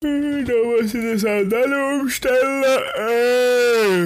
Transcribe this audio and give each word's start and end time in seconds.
Da 0.00 0.08
muss 0.08 0.94
ich 0.94 1.02
das 1.02 1.24
auch 1.24 1.42
dann 1.48 1.74
umstellen. 2.00 2.64
Äh. 2.96 4.04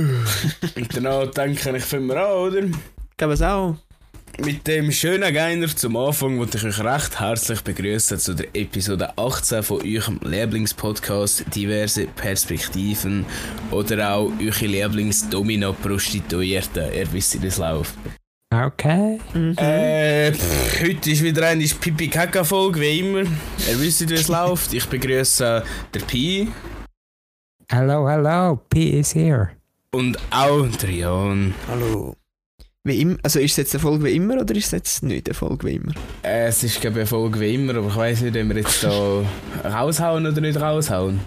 Und 0.80 0.96
danach 0.96 1.30
denke 1.32 1.76
ich 1.76 1.84
für 1.84 2.00
mich 2.00 2.16
an, 2.16 2.32
oder? 2.32 2.64
Ich 2.64 2.72
glaube 3.18 3.34
es 3.34 3.42
auch. 3.42 3.76
Mit 4.38 4.66
dem 4.66 4.90
schönen 4.90 5.34
Geiner 5.34 5.68
zum 5.68 5.94
Anfang 5.96 6.38
wollte 6.38 6.56
ich 6.56 6.64
euch 6.64 6.82
recht 6.82 7.20
herzlich 7.20 7.60
begrüßen 7.60 8.18
zu 8.18 8.32
der 8.34 8.46
Episode 8.54 9.12
18 9.18 9.62
von 9.62 9.82
eurem 9.82 10.18
Lieblingspodcast 10.22 11.44
Diverse 11.54 12.06
Perspektiven 12.06 13.26
oder 13.70 14.14
auch 14.14 14.32
eure 14.40 14.66
Lieblings-Domino-Prostituierten. 14.66 16.94
Ihr 16.94 17.12
wisst, 17.12 17.34
wie 17.34 17.40
das 17.46 17.58
läuft. 17.58 17.92
Okay. 18.52 19.18
Äh, 19.56 20.32
pff, 20.32 20.82
heute 20.82 21.10
ist 21.10 21.22
wieder 21.22 21.46
eine 21.46 21.64
pipi 21.64 22.08
kaka 22.08 22.44
folge 22.44 22.80
wie 22.80 22.98
immer. 23.00 23.20
Ihr 23.20 23.80
wisst, 23.80 24.06
wie 24.08 24.12
es 24.14 24.28
läuft. 24.36 24.74
Ich 24.74 24.86
begrüße 24.86 25.62
der 25.94 26.00
Pi 26.00 26.48
Hello, 27.70 28.06
hello. 28.06 28.60
P 28.68 29.00
is 29.00 29.14
here. 29.14 29.50
und 29.94 30.18
auch 30.30 30.66
Jan. 30.86 31.54
Hallo. 31.66 32.14
Wie 32.84 33.00
immer, 33.00 33.16
also 33.22 33.38
ist 33.38 33.52
es 33.52 33.56
jetzt 33.58 33.74
eine 33.74 33.80
Folge 33.80 34.04
wie 34.04 34.16
immer 34.16 34.40
oder 34.40 34.54
ist 34.54 34.66
es 34.66 34.72
jetzt 34.72 35.02
nicht 35.04 35.28
eine 35.28 35.34
Folge 35.34 35.66
wie 35.68 35.76
immer? 35.76 35.92
Äh, 36.22 36.48
es 36.48 36.62
ist, 36.64 36.80
glaube 36.80 36.96
ich, 36.96 37.00
eine 37.02 37.06
Folge 37.06 37.40
wie 37.40 37.54
immer, 37.54 37.76
aber 37.76 37.86
ich 37.88 37.96
weiß 37.96 38.20
nicht, 38.22 38.36
ob 38.36 38.48
wir 38.48 38.56
jetzt 38.56 38.82
da 38.84 39.24
raushauen 39.64 40.26
oder 40.26 40.40
nicht 40.40 40.60
raushauen. 40.60 41.20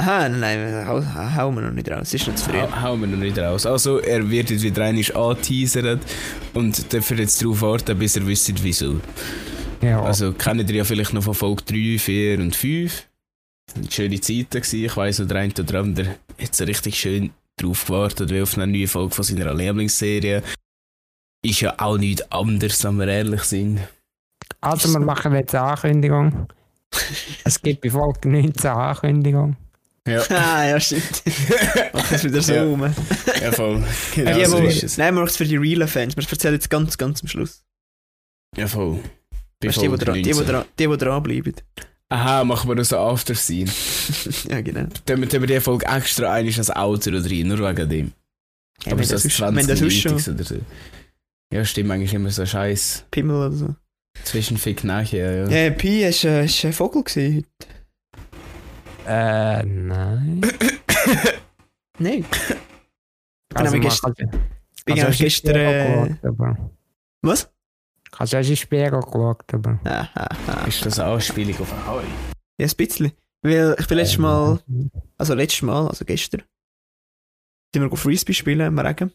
Aha, 0.00 0.30
nein, 0.30 0.40
nein, 0.40 0.88
hau, 0.88 1.04
hauen 1.36 1.54
wir 1.56 1.60
noch 1.60 1.72
nicht 1.72 1.90
raus. 1.90 2.14
Ist 2.14 2.26
noch 2.26 2.34
zu 2.34 2.46
früh. 2.46 2.56
Ha 2.56 2.80
hauen 2.80 3.02
wir 3.02 3.06
noch 3.06 3.18
nicht 3.18 3.38
raus. 3.38 3.66
Also, 3.66 3.98
er 3.98 4.30
wird 4.30 4.48
jetzt 4.48 4.62
wieder 4.62 4.82
einmal 4.82 5.04
angeteasert 5.14 6.00
und 6.54 6.90
dürfen 6.90 7.18
jetzt 7.18 7.42
darauf 7.42 7.60
warten, 7.60 7.98
bis 7.98 8.16
er 8.16 8.26
wisst, 8.26 8.64
wieso. 8.64 8.98
Ja. 9.82 10.02
Also, 10.02 10.32
kennt 10.32 10.70
ihr 10.70 10.76
ja 10.76 10.84
vielleicht 10.84 11.12
noch 11.12 11.22
von 11.22 11.34
Folge 11.34 11.64
3, 11.64 11.98
4 11.98 12.38
und 12.38 12.56
5. 12.56 13.08
Das 13.66 13.76
waren 13.76 13.90
schöne 13.90 14.20
Zeiten. 14.22 14.48
Gewesen. 14.48 14.84
Ich 14.86 14.96
weiss, 14.96 15.16
der 15.18 15.36
eine 15.36 15.52
oder 15.52 15.80
andere 15.80 16.16
hat 16.40 16.56
so 16.56 16.64
richtig 16.64 16.94
schön 16.98 17.32
drauf 17.58 17.84
gewartet, 17.84 18.30
wie 18.30 18.40
auf 18.40 18.56
eine 18.56 18.72
neue 18.72 18.88
Folge 18.88 19.14
von 19.14 19.22
seiner 19.22 19.52
Lieblingsserie. 19.52 20.42
Ist 21.44 21.60
ja 21.60 21.74
auch 21.76 21.98
nichts 21.98 22.22
anderes, 22.32 22.82
wenn 22.84 22.96
wir 22.96 23.08
ehrlich 23.08 23.42
sind. 23.42 23.80
also, 24.62 24.90
wir 24.94 25.00
machen 25.04 25.34
jetzt 25.34 25.54
eine 25.54 25.72
Ankündigung. 25.72 26.46
es 27.44 27.60
gibt 27.60 27.82
bei 27.82 27.90
Folge 27.90 28.30
19 28.30 28.70
eine 28.70 28.80
Ankündigung. 28.80 29.56
Ja, 30.08 30.22
Ah, 30.30 30.66
ja, 30.66 30.80
stimmt. 30.80 31.22
Mach 31.92 32.12
es 32.12 32.24
wieder 32.24 32.40
so 32.42 32.52
Ja. 32.54 32.64
rum. 32.64 32.82
ja 33.40 33.52
voll. 33.52 33.84
Ja, 34.16 34.24
Genau 34.24 34.38
die, 34.38 34.44
so 34.46 34.58
ist 34.58 34.82
es. 34.82 34.96
Nein, 34.98 35.14
wir 35.14 35.20
machen 35.20 35.30
es 35.30 35.36
für 35.36 35.44
die 35.44 35.56
realen 35.56 35.88
Fans. 35.88 36.16
Wir 36.16 36.24
erzählen 36.28 36.54
jetzt 36.54 36.70
ganz, 36.70 36.96
ganz 36.96 37.22
am 37.22 37.28
Schluss. 37.28 37.62
Ja, 38.56 38.66
voll. 38.66 39.00
Weißt, 39.62 39.76
du, 39.76 39.82
die, 39.82 39.88
die, 39.98 40.04
dran, 40.04 40.14
die, 40.14 40.22
die, 40.22 40.30
19. 40.30 40.46
dran, 40.52 40.64
die, 40.78 40.86
die 40.86 40.96
dranbleiben. 40.96 41.54
Aha, 42.08 42.44
machen 42.44 42.68
wir 42.68 42.74
noch 42.74 42.84
so 42.84 42.96
After 42.98 43.34
Scene. 43.34 43.70
ja, 44.48 44.60
genau. 44.62 44.86
Dann 45.04 45.28
tun 45.28 45.40
wir 45.42 45.46
die 45.46 45.60
Folge 45.60 45.86
extra 45.86 46.32
einmal 46.32 46.54
als 46.56 46.70
Auto 46.70 47.10
rein, 47.10 47.46
nur 47.46 47.58
wegen 47.58 47.88
dem. 47.88 48.12
Ja, 48.84 48.92
Aber 48.92 49.04
so 49.04 49.12
das 49.12 49.24
als 49.24 49.36
sonst- 49.36 49.56
wenn 49.56 49.66
das 49.66 49.78
sonst 49.78 50.00
schon 50.00 50.18
20 50.18 50.34
oder 50.34 50.44
so. 50.44 50.56
Ja, 51.52 51.64
stimmt, 51.64 51.90
eigentlich 51.90 52.14
immer 52.14 52.30
so 52.30 52.46
scheiß 52.46 53.04
Pimmel 53.10 53.36
oder 53.36 53.52
so. 53.52 53.74
Zwischenfick 54.24 54.82
nachher, 54.82 55.44
ja. 55.44 55.48
Ja, 55.50 55.56
ja 55.64 55.70
Pi, 55.70 56.00
du 56.00 56.28
äh, 56.28 56.46
du 56.46 56.66
ein 56.66 56.72
Vogel 56.72 57.04
gesehen 57.04 57.46
Äh, 59.06 59.62
nein. 59.64 60.40
Nein. 61.98 62.24
Also, 63.54 63.76
Ich 63.76 63.82
bin 64.84 64.94
also, 64.94 65.06
auch 65.06 65.10
du 65.10 65.16
gestern. 65.18 65.56
Äh, 65.56 66.16
was? 67.22 67.52
Hast 68.16 68.32
du 68.32 68.42
den 68.42 68.56
Spiegel 68.56 69.00
geschaut, 69.00 69.54
aber... 69.54 69.78
Ah, 69.84 70.08
ah, 70.14 70.28
ah. 70.46 70.66
Ist 70.66 70.84
das 70.84 70.98
eine 70.98 71.12
Anspielung 71.12 71.60
auf 71.60 71.86
Harry? 71.86 72.06
Ja, 72.58 72.66
ein 72.66 72.76
bisschen. 72.76 73.12
Weil 73.42 73.76
ich 73.78 73.86
bin 73.86 73.96
letztes 73.96 74.18
Mal, 74.18 74.60
also 75.16 75.34
letztes 75.34 75.62
Mal, 75.62 75.88
also 75.88 76.04
gestern, 76.04 76.42
sind 77.74 77.82
wir 77.82 77.88
go 77.88 77.96
Frisbee 77.96 78.34
spielen 78.34 78.66
im 78.66 78.78
Regen. 78.78 79.12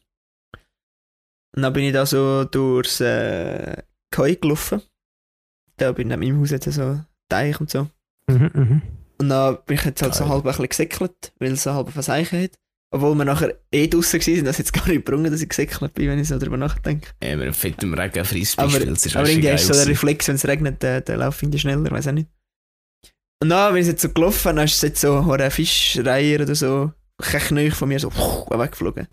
Und 1.56 1.61
dann 1.61 1.73
bin 1.73 1.83
ich 1.83 1.94
da 1.94 2.06
so 2.06 2.46
durchs 2.46 3.00
äh, 3.02 3.84
Kai 4.12 4.35
gelaufen. 4.35 4.81
Da 5.78 5.91
bin 5.91 6.09
ich 6.09 6.17
neben 6.17 6.31
meinem 6.31 6.41
Haus 6.41 6.52
jetzt 6.52 6.72
so 6.72 6.81
ein 6.81 7.06
Teich 7.29 7.59
und 7.59 7.69
so. 7.69 7.88
Mhm, 8.28 8.52
mhm. 8.53 8.81
Und 9.18 9.30
dann 9.30 9.58
bin 9.66 9.78
ich 9.78 9.86
jetzt 9.86 10.02
halt 10.02 10.14
so 10.14 10.24
Geil. 10.24 10.34
halb 10.34 10.46
ein 10.46 10.52
bisschen 10.52 10.70
gesäckelt, 10.70 11.34
weil 11.40 11.53
es 11.53 11.64
so 11.64 11.74
halb 11.74 11.90
verseichen 11.90 12.44
hat. 12.44 12.52
Obwohl 12.92 13.16
wir 13.16 13.26
nachher 13.26 13.53
eh 13.72 13.88
draußen 13.88 14.22
waren, 14.22 14.46
das 14.46 14.58
jetzt 14.58 14.72
gar 14.72 14.88
nicht 14.88 15.06
gebrungen, 15.06 15.31
dass 15.31 15.42
ich 15.42 15.50
gesäckelt 15.50 15.94
bin, 15.96 16.08
wenn 16.09 16.20
ich 16.20 16.28
so 16.28 16.38
darüber 16.38 16.56
nachdenke. 16.58 17.09
Ja, 17.22 17.38
wir 17.38 17.52
fett 17.53 17.81
im 17.84 17.94
Regen 17.94 18.24
Frisbee 18.24 18.86
das 18.86 19.06
ist 19.06 19.16
aber 19.16 19.28
irgendwie 19.30 19.50
ist 19.50 19.68
so 19.68 19.74
der. 19.74 19.88
Reflex, 19.88 20.28
wenn 20.28 20.36
es 20.36 20.48
regnet, 20.48 20.81
der, 20.81 21.02
der 21.02 21.18
läuft 21.18 21.42
irgendwie 21.44 21.59
schneller, 21.59 21.92
weiß 21.92 22.08
auch 22.08 22.12
nicht. 22.14 22.30
Und 23.42 23.50
dann 23.50 23.74
bin 23.74 23.81
ich 23.81 23.88
jetzt 23.88 24.02
so 24.02 24.09
gelaufen, 24.09 24.56
dann 24.56 24.66
ist 24.66 24.81
jetzt 24.81 25.02
so 25.02 25.20
eine 25.32 25.52
Fischreihe 25.52 26.42
oder 26.42 26.56
so, 26.56 26.94
kein 27.22 27.42
Knöch 27.42 27.74
von 27.74 27.90
mir 27.90 28.00
so 28.00 28.09
weggeflogen. 28.12 29.08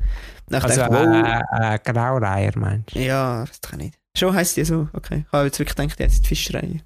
Dann 0.49 0.63
Also, 0.63 0.77
dachte 0.81 0.95
ich, 0.95 1.01
wow, 1.01 1.71
äh, 1.71 1.75
äh, 1.75 1.79
Graureiher, 1.93 2.53
meinst 2.57 2.95
du? 2.95 3.01
ja, 3.01 3.45
das 3.45 3.61
kann 3.61 3.81
ich 3.81 3.87
nicht. 3.87 3.99
Schon 4.17 4.35
heisst 4.35 4.57
die 4.57 4.65
so, 4.65 4.89
okay. 4.93 5.25
Ich 5.27 5.33
habe 5.33 5.47
jetzt 5.47 5.59
wirklich 5.59 5.75
gedacht, 5.75 5.99
die 5.99 6.05
heißt 6.05 6.27
Fischreihe. 6.27 6.81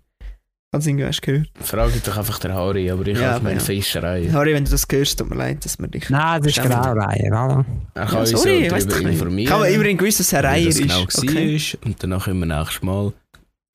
Du 0.73 0.79
irgendwie 0.81 1.05
hast 1.07 1.21
du 1.21 1.33
gehört? 1.33 1.49
Frage 1.63 2.01
doch 2.05 2.17
einfach 2.19 2.39
der 2.41 2.53
Harry, 2.55 2.91
aber 2.91 3.07
ich 3.07 3.19
Ja, 3.19 3.33
habe 3.35 3.45
meine 3.45 3.59
ja. 3.59 3.65
Fischerei. 3.65 4.29
Harry, 4.33 4.53
wenn 4.53 4.65
du 4.65 4.71
das 4.71 4.87
hörst, 4.91 5.19
tut 5.19 5.31
mir 5.31 5.37
leid, 5.37 5.65
dass 5.65 5.79
wir 5.79 5.89
dich... 5.89 6.11
Nein, 6.11 6.41
das 6.43 6.49
ist 6.49 6.53
Stimmt. 6.59 6.75
Graureiher, 6.75 7.27
oder? 7.29 7.65
Er 7.95 8.05
kann 8.07 8.15
Ja, 8.15 8.21
uns 8.21 8.31
sorry, 8.33 8.69
doch 8.69 8.79
darüber 8.79 8.99
nicht. 8.99 9.13
informieren. 9.13 9.47
Ich 9.47 9.51
habe 9.51 9.69
immerhin 9.71 9.97
gewusst, 9.97 10.21
dass 10.21 10.27
es 10.27 10.35
eine 10.35 10.43
wie 10.49 10.53
Reihe 10.53 10.67
das 10.67 10.77
ist. 10.77 10.83
genau 10.83 11.01
okay. 11.03 11.59
war. 11.81 11.87
Und 11.87 12.03
danach 12.03 12.25
können 12.25 12.39
wir 12.41 12.47
nächstes 12.59 12.83
Mal 12.83 13.13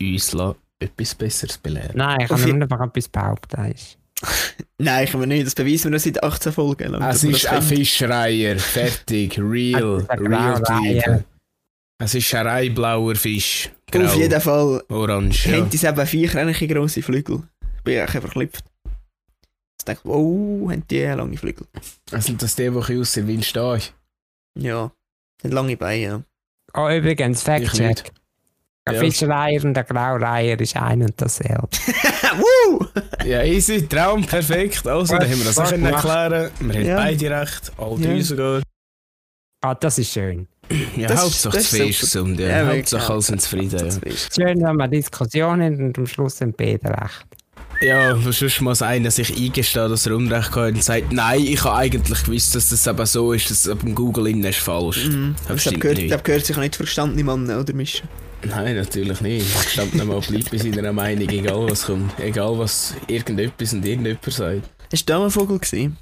uns 0.01 0.35
etwas 0.79 1.15
Besseres 1.15 1.57
belehren. 1.57 1.91
Nein, 1.95 2.19
ich 2.21 2.27
kann 2.27 2.41
nur 2.43 2.61
einfach 2.63 2.81
etwas 2.87 3.07
behaupten. 3.07 3.65
ist- 3.71 3.97
Nein, 4.77 5.07
können 5.07 5.23
wir 5.23 5.27
nicht. 5.27 5.47
Das 5.47 5.55
beweisen 5.55 5.85
wir 5.85 5.91
noch 5.91 5.99
seit 5.99 6.23
18 6.23 6.51
Folgen. 6.51 6.91
lang, 6.91 7.01
Es 7.09 7.23
ist 7.23 7.47
ein. 7.47 7.61
Fischreier, 7.63 8.59
fertig, 8.59 9.39
real, 9.39 10.01
ist 10.01 10.19
real. 10.19 11.23
Es 12.03 12.13
ist 12.15 12.35
ein 12.35 12.45
reinblauer 12.47 13.15
Fisch. 13.15 13.69
Grau, 13.91 14.05
Auf 14.05 14.15
jeden 14.15 14.41
Fall 14.41 14.83
orange. 14.89 15.47
Ja. 15.47 15.57
haben 15.57 15.69
die 15.69 15.85
eben 15.85 16.07
vier 16.07 16.35
ähnliche 16.35 16.67
grosse 16.67 17.01
Flügel. 17.01 17.43
Ich 17.77 17.83
bin 17.83 17.97
echt 17.97 18.11
verklüpft. 18.11 18.63
Ich 19.79 19.85
dachte, 19.85 20.01
wow, 20.03 20.69
haben 20.71 20.83
die 20.89 21.01
lange 21.03 21.37
Flügel. 21.37 21.65
Sind 22.19 22.41
das 22.41 22.55
die, 22.55 22.69
die 22.69 22.77
ein 22.77 22.99
aussehen 23.01 23.27
wie 23.27 23.37
ein 23.37 23.43
Stach? 23.43 23.81
Ja, 24.57 24.91
sind 25.41 25.53
lange 25.53 25.75
Beine, 25.77 26.01
ja. 26.03 26.21
Oh, 26.73 26.89
übrigens, 26.89 27.41
Fact-Check. 27.43 28.11
Ein 28.85 28.95
Ja. 28.95 28.99
Fischreiher 29.01 29.63
und 29.63 29.77
ein 29.77 29.85
Graureiher 29.85 30.59
ist 30.59 30.75
ein 30.75 31.03
und 31.03 31.13
dasselbe. 31.21 31.67
Woo! 32.37 32.85
Ja, 33.25 33.43
easy, 33.43 33.87
Traum, 33.87 34.25
perfekt. 34.25 34.87
Also, 34.87 35.17
da 35.17 35.23
haben 35.25 35.37
wir 35.37 35.45
das 35.45 35.59
auch 35.59 35.71
erklären. 35.71 36.51
Wir 36.59 36.73
haben 36.75 36.85
Ja. 36.85 36.95
beide 36.95 37.29
recht, 37.41 37.71
all 37.77 37.99
Ja. 37.99 38.07
drei 38.07 38.21
sogar. 38.21 38.61
Ah, 39.61 39.75
das 39.75 39.97
ist 39.99 40.11
schön. 40.11 40.47
Ja, 40.97 41.07
Das 41.07 41.17
ist- 41.19 41.23
Hauptsache 41.25 41.57
das 41.57 41.63
das 41.69 41.73
ist 41.73 41.77
Fisch 41.79 41.99
super. 42.01 42.23
gesund. 42.25 42.39
Ja. 42.39 42.47
Ja, 42.63 42.67
Hauptsache 42.75 43.03
ja. 43.03 43.09
alle 43.09 43.21
sind 43.21 43.41
zufrieden. 43.41 43.79
Ja, 44.05 44.11
Schön, 44.35 44.61
wenn 44.61 44.75
man 44.75 44.91
Diskussionen 44.91 45.75
und 45.85 45.97
am 45.97 46.07
Schluss 46.07 46.37
sind 46.37 46.57
beide 46.57 46.89
recht. 46.89 47.25
ja 47.81 48.15
sonst 48.15 48.61
muss 48.61 48.81
einer 48.81 49.09
sich 49.11 49.35
eingestehen, 49.35 49.89
dass 49.89 50.05
er 50.05 50.15
Unrecht 50.15 50.55
hat 50.55 50.73
und 50.73 50.83
sagt, 50.83 51.11
nein, 51.11 51.41
ich 51.41 51.63
habe 51.63 51.75
eigentlich 51.77 52.23
gewusst, 52.23 52.53
dass 52.55 52.69
das 52.69 52.87
aber 52.87 53.05
so 53.05 53.33
ist, 53.33 53.49
dass 53.49 53.65
es 53.65 53.75
beim 53.75 53.95
Google 53.95 54.27
innen 54.27 54.43
ist 54.43 54.59
falsch. 54.59 55.05
Mhm. 55.07 55.35
Das 55.47 55.57
Ich 55.61 55.67
habe 55.67 55.79
gehört, 55.79 55.97
nicht. 55.97 56.07
ich 56.07 56.13
hab 56.13 56.23
gehört, 56.23 56.45
sich 56.45 56.57
nicht 56.57 56.75
verstandene 56.75 57.23
Mann 57.23 57.49
oder 57.49 57.73
mischen. 57.73 58.07
Nein, 58.43 58.75
natürlich 58.75 59.21
nicht. 59.21 59.63
Gestanden 59.65 60.07
mal 60.07 60.19
bleibt 60.19 60.49
bei 60.51 60.57
seiner 60.57 60.91
Meinung, 60.93 61.29
egal 61.29 61.69
was 61.69 61.85
kommt. 61.85 62.11
Egal 62.19 62.57
was 62.57 62.95
irgendetwas 63.07 63.73
und 63.73 63.85
irgendjemand 63.85 64.23
sagt. 64.25 64.61
Hast 64.91 65.07
du 65.07 65.13
da 65.13 65.17
mal 65.19 65.25
einen 65.25 65.31
Vogel 65.31 65.59
gesehen? 65.59 65.95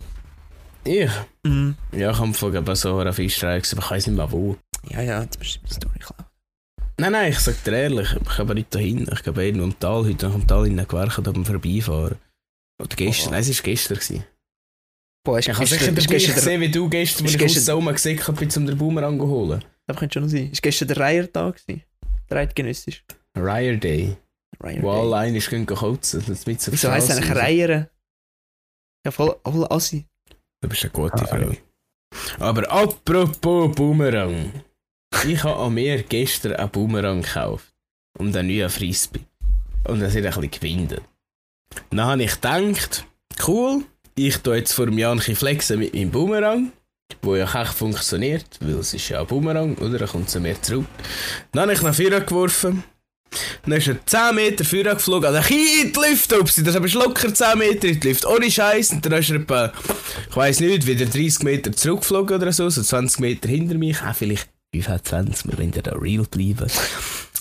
Ich? 0.84 1.10
Mhm. 1.44 1.76
Ja, 1.92 2.12
ich 2.12 2.18
habe 2.20 2.34
von 2.34 2.56
eben 2.56 2.76
so 2.76 2.98
einer 2.98 3.14
Fischreihe 3.14 3.60
gesehen, 3.62 3.78
aber 3.80 3.86
ich 3.86 3.92
weiss 3.92 4.08
nicht 4.08 4.16
mehr 4.16 4.32
wo. 4.32 4.58
Ja, 4.90 5.02
ja, 5.02 5.26
das 5.26 5.48
ist 5.48 5.60
eine 5.64 5.74
Story, 5.74 6.00
klar. 6.00 6.32
Nein, 6.98 7.12
nein, 7.14 7.32
ich 7.32 7.40
sag 7.40 7.64
dir 7.64 7.74
ehrlich, 7.74 8.10
ich 8.14 8.38
habe 8.38 8.54
nicht 8.56 8.74
dahin. 8.74 9.08
Ich 9.12 9.24
gehe 9.24 9.34
irgendwo 9.34 9.66
im 9.66 9.80
Tal, 9.80 10.06
heute 10.06 10.26
nach 10.28 10.34
dem 10.36 10.48
Tal 10.48 10.68
in 10.68 10.78
gewerkt, 10.78 11.24
beim 11.24 11.46
Vorbeifahren. 11.46 12.18
Oder 12.82 12.96
gestern, 12.96 13.30
Oh. 13.30 13.32
nein, 13.32 13.42
es 13.42 13.58
war 13.58 13.64
gestern. 13.64 13.98
Gewesen. 13.98 14.24
Boah, 15.26 15.40
Ich 15.40 15.50
habe 15.50 15.66
sicher 15.66 15.86
den 15.86 15.98
ist 15.98 16.08
gleich 16.08 16.24
gestern 16.26 16.36
der, 16.36 16.44
gesehen 16.44 16.62
wie 16.62 16.72
du 16.72 16.90
gestern, 16.90 17.26
als 17.26 17.36
ich 17.36 17.58
aus 17.58 17.70
Oma 17.70 17.92
gesehen 17.92 18.20
bin, 18.38 18.50
um 18.56 18.66
den 18.66 18.78
Boomerang 18.78 19.20
zu 19.20 19.28
holen. 19.28 19.64
das 19.88 19.98
könnte 19.98 20.20
schon 20.20 20.30
sein. 20.30 20.50
Ist 20.52 20.62
gestern 20.62 20.88
der 20.88 20.98
Reihertag? 20.98 21.62
Der 21.68 22.38
Eidgenössisch. 22.38 23.04
Ryer 23.38 23.76
Day. 23.78 24.16
Reiher 24.62 24.82
Wo 24.82 24.92
Day. 24.92 25.00
alle 25.02 25.18
einmal 25.18 25.42
gehen 25.42 25.66
kotzen. 25.66 26.24
Das 26.28 26.46
mit 26.46 26.62
so 26.62 26.72
Wieso 26.72 26.92
heisst 26.92 27.10
es 27.10 27.18
eigentlich 27.18 27.36
Reiher? 27.36 27.90
Ja, 29.06 29.12
voll, 29.12 29.36
voll 29.44 29.68
assi. 29.70 30.06
Du 30.62 30.70
bist 30.70 30.84
eine 30.84 30.92
gute 30.92 31.24
Ah, 31.24 31.28
Frau. 31.28 31.52
Aber 32.40 32.70
apropos 32.72 33.76
Boomerang. 33.76 34.52
Ich 35.26 35.44
habe 35.44 35.60
an 35.60 35.74
mir 35.74 36.04
gestern 36.04 36.54
einen 36.54 36.70
Boomerang 36.70 37.22
gekauft. 37.22 37.74
Und 38.18 38.36
einen 38.36 38.50
neuen 38.50 38.70
Frisbee. 38.70 39.22
Und 39.86 40.00
das 40.02 40.14
hat 40.16 40.24
ein 40.24 40.24
bisschen 40.26 40.52
gewindet. 40.52 41.02
Dann 41.92 42.02
habe 42.02 42.24
ich 42.24 42.34
gedacht, 42.34 43.06
cool, 43.48 43.84
ich 44.16 44.38
tue 44.40 44.58
jetzt 44.58 44.74
vor 44.74 44.88
dem 44.88 44.98
Jahr 44.98 45.14
ein 45.14 45.20
flexen 45.20 45.80
mit 45.80 45.94
meinem 45.94 46.12
Boomerang. 46.12 46.72
Wo 47.22 47.36
ja 47.36 47.46
echt 47.46 47.74
funktioniert, 47.74 48.46
weil 48.60 48.76
es 48.76 48.94
ist 48.94 49.10
ja 49.10 49.22
ein 49.22 49.28
Boomerang, 49.28 49.76
oder? 49.78 49.98
Dann 50.00 50.08
kommt 50.10 50.28
es 50.28 50.40
mir 50.40 50.62
zurück. 50.62 50.86
Dann 51.52 51.64
habe 51.64 51.74
ich 51.74 51.82
nach 51.82 51.96
vorne 51.96 52.22
geworfen. 52.24 52.84
Dann 53.64 53.74
ist 53.74 53.88
er 53.88 54.06
10 54.06 54.36
Meter 54.36 54.66
vorher 54.66 54.96
geflogen, 54.96 55.28
also 55.28 55.40
ein 55.40 55.60
in 55.84 55.94
die 55.94 56.00
Luft, 56.00 56.54
sie 56.54 56.64
das 56.64 56.76
aber 56.76 56.86
ist 56.86 56.96
locker 56.96 57.34
10 57.34 57.58
Meter 57.58 57.88
in 57.88 58.00
die 58.00 58.10
Luft, 58.10 58.26
ohne 58.26 58.50
Scheiß. 58.50 58.92
Und 58.92 59.06
dann 59.06 59.14
ist 59.14 59.30
er 59.30 59.38
etwa, 59.38 59.72
ich 60.30 60.36
weiss 60.36 60.60
nicht, 60.60 60.86
wieder 60.86 61.06
30 61.06 61.44
Meter 61.44 61.72
zurückgeflogen 61.72 62.36
oder 62.38 62.52
so, 62.52 62.70
so 62.70 62.82
20 62.82 63.20
Meter 63.20 63.50
hinter 63.50 63.76
mich, 63.76 64.02
auch 64.02 64.16
vielleicht 64.16 64.50
25, 64.74 65.48
wir 65.48 65.58
wollen 65.58 65.74
ja 65.76 65.82
da 65.82 65.92
real 65.94 66.26
bleiben. 66.30 66.68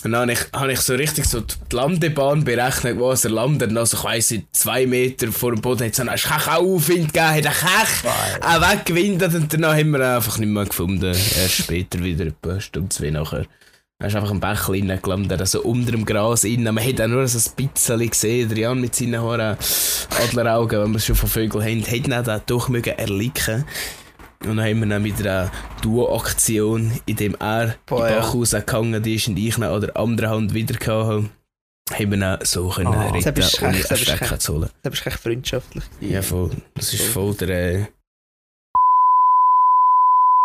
Und 0.03 0.13
dann 0.13 0.21
habe 0.21 0.31
ich, 0.31 0.39
habe 0.53 0.71
ich 0.71 0.79
so 0.79 0.95
richtig 0.95 1.25
so 1.25 1.41
die 1.41 1.75
Landebahn 1.75 2.45
berechnet, 2.45 2.97
wo 2.97 3.11
er 3.11 3.29
landet. 3.29 3.75
Also, 3.75 3.97
ich 3.97 4.03
weiss 4.03 4.31
nicht, 4.31 4.55
zwei 4.55 4.85
Meter 4.85 5.29
vor 5.31 5.51
dem 5.51 5.61
Boden 5.61 5.85
hat 5.85 5.91
es 5.91 5.99
einen 5.99 6.15
Kech 6.15 6.47
Aufwind 6.47 7.13
gegeben, 7.13 7.27
hat 7.27 7.45
einen 7.45 7.53
Kech 7.53 8.41
auch 8.41 8.71
weggewindet 8.71 9.35
und 9.35 9.53
danach 9.53 9.75
haben 9.75 9.91
wir 9.91 9.99
ihn 9.99 10.05
einfach 10.05 10.37
nicht 10.37 10.49
mehr 10.49 10.65
gefunden. 10.65 11.13
Erst 11.13 11.51
später 11.51 12.01
wieder, 12.01 12.27
etwa 12.27 12.51
eine 12.51 12.61
Stunde, 12.61 12.89
zwei 12.89 13.09
nachher. 13.09 13.45
Er 14.01 14.07
ist 14.07 14.15
einfach 14.15 14.31
ein 14.31 14.39
Bächlein 14.39 14.97
gelandet, 15.01 15.41
also 15.41 15.61
unter 15.63 15.91
dem 15.91 16.05
Gras 16.05 16.45
innen. 16.45 16.73
Man 16.73 16.85
hat 16.87 17.01
auch 17.01 17.07
nur 17.07 17.27
so 17.27 17.37
ein 17.57 17.67
bisschen 17.73 18.09
gesehen, 18.09 18.49
Adrian 18.49 18.79
mit 18.79 18.95
seinen 18.95 19.21
Haaren, 19.21 19.57
Adleraugen, 20.23 20.81
wenn 20.81 20.91
wir 20.91 20.97
es 20.97 21.05
schon 21.05 21.17
von 21.17 21.27
Vögeln 21.27 21.61
haben, 21.65 21.83
hätten 21.83 22.13
auch 22.13 22.23
da 22.23 22.39
doch 22.39 22.69
mögen 22.69 22.97
erlicken 22.97 23.65
und 24.45 24.55
dann 24.55 24.61
haben 24.65 24.79
wir 24.79 24.87
dann 24.87 25.03
wieder 25.03 25.41
eine 25.41 25.51
Duo-Aktion, 25.81 26.93
in 27.07 27.15
dem 27.17 27.35
er 27.41 27.75
Boah, 27.87 28.07
in 28.07 28.13
ja. 28.13 28.19
Bach 28.21 28.33
rausgegangen 28.33 29.03
ist 29.03 29.27
und 29.27 29.35
ich 29.37 29.57
ihn 29.57 29.63
an 29.65 29.81
der 29.81 29.97
anderen 29.97 30.29
Hand 30.29 30.53
wieder 30.53 30.79
habe. 30.95 31.29
Haben 31.91 32.11
wir 32.11 32.17
dann 32.19 32.39
so 32.45 32.69
können 32.69 32.87
Ah, 32.87 33.09
retten, 33.09 33.33
das 33.35 33.53
ist 33.53 33.61
ohne 33.61 33.77
echt- 33.79 33.91
das 33.91 34.01
ist 34.01 34.21
echt- 34.21 34.41
zu 34.41 34.53
holen. 34.53 34.69
Da 34.81 34.89
bist 34.91 35.05
du 35.05 35.09
echt 35.09 35.19
freundschaftlich. 35.19 35.83
Ja, 35.99 36.21
voll. 36.21 36.51
Das 36.75 36.97
war 36.97 37.05
voll 37.05 37.33
der 37.35 37.49
äh, 37.49 37.85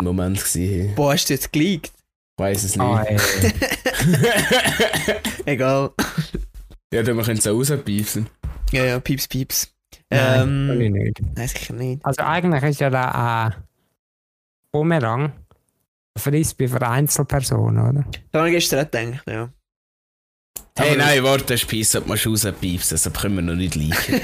Moment. 0.03 0.39
Gewesen. 0.43 0.95
Boah, 0.97 1.13
hast 1.13 1.27
du 1.29 1.35
jetzt 1.35 1.53
geleakt? 1.53 1.93
Ich 2.37 2.43
weiss 2.43 2.65
es 2.65 2.77
nicht. 2.77 2.85
Ah, 2.85 3.03
ey. 3.05 3.17
Egal. 5.47 5.91
ja, 6.93 7.03
dann 7.03 7.23
können 7.23 7.39
es 7.39 7.47
auch 7.47 7.53
rauspiepsen. 7.55 8.27
Ja, 8.73 8.85
ja, 8.85 9.01
pieps, 9.01 9.29
pieps. 9.29 9.71
Nein, 10.11 10.69
will 10.69 10.81
ich 10.81 10.87
Ähm, 10.87 10.93
nicht. 10.93 11.21
nein, 11.37 11.49
sicher 11.49 11.75
nicht. 11.75 12.05
Also 12.05 12.23
eigentlich 12.23 12.63
ist 12.65 12.81
ja 12.81 12.91
da 12.91 13.47
ein 13.47 13.55
Bumerang 14.73 15.27
ein 15.27 15.33
Frisbee 16.21 16.69
für 16.69 16.83
Einzelpersonen, 16.87 17.89
oder? 17.89 18.05
Da 18.33 18.41
habe 18.41 18.49
ich 18.51 18.55
gestern 18.57 18.85
auch 18.85 18.91
gedacht, 18.91 19.23
ja. 19.29 19.49
Hey, 20.77 20.91
Aber- 20.91 20.99
nein, 20.99 21.23
warte, 21.23 21.45
das 21.47 21.61
Spiess 21.61 21.95
hat 21.95 22.09
man 22.09 22.19
schon 22.19 22.33
rauspiepsen, 22.33 22.99
das 23.03 23.13
können 23.21 23.37
wir 23.37 23.43
noch 23.43 23.55
nicht 23.55 23.77
liken. 23.77 24.21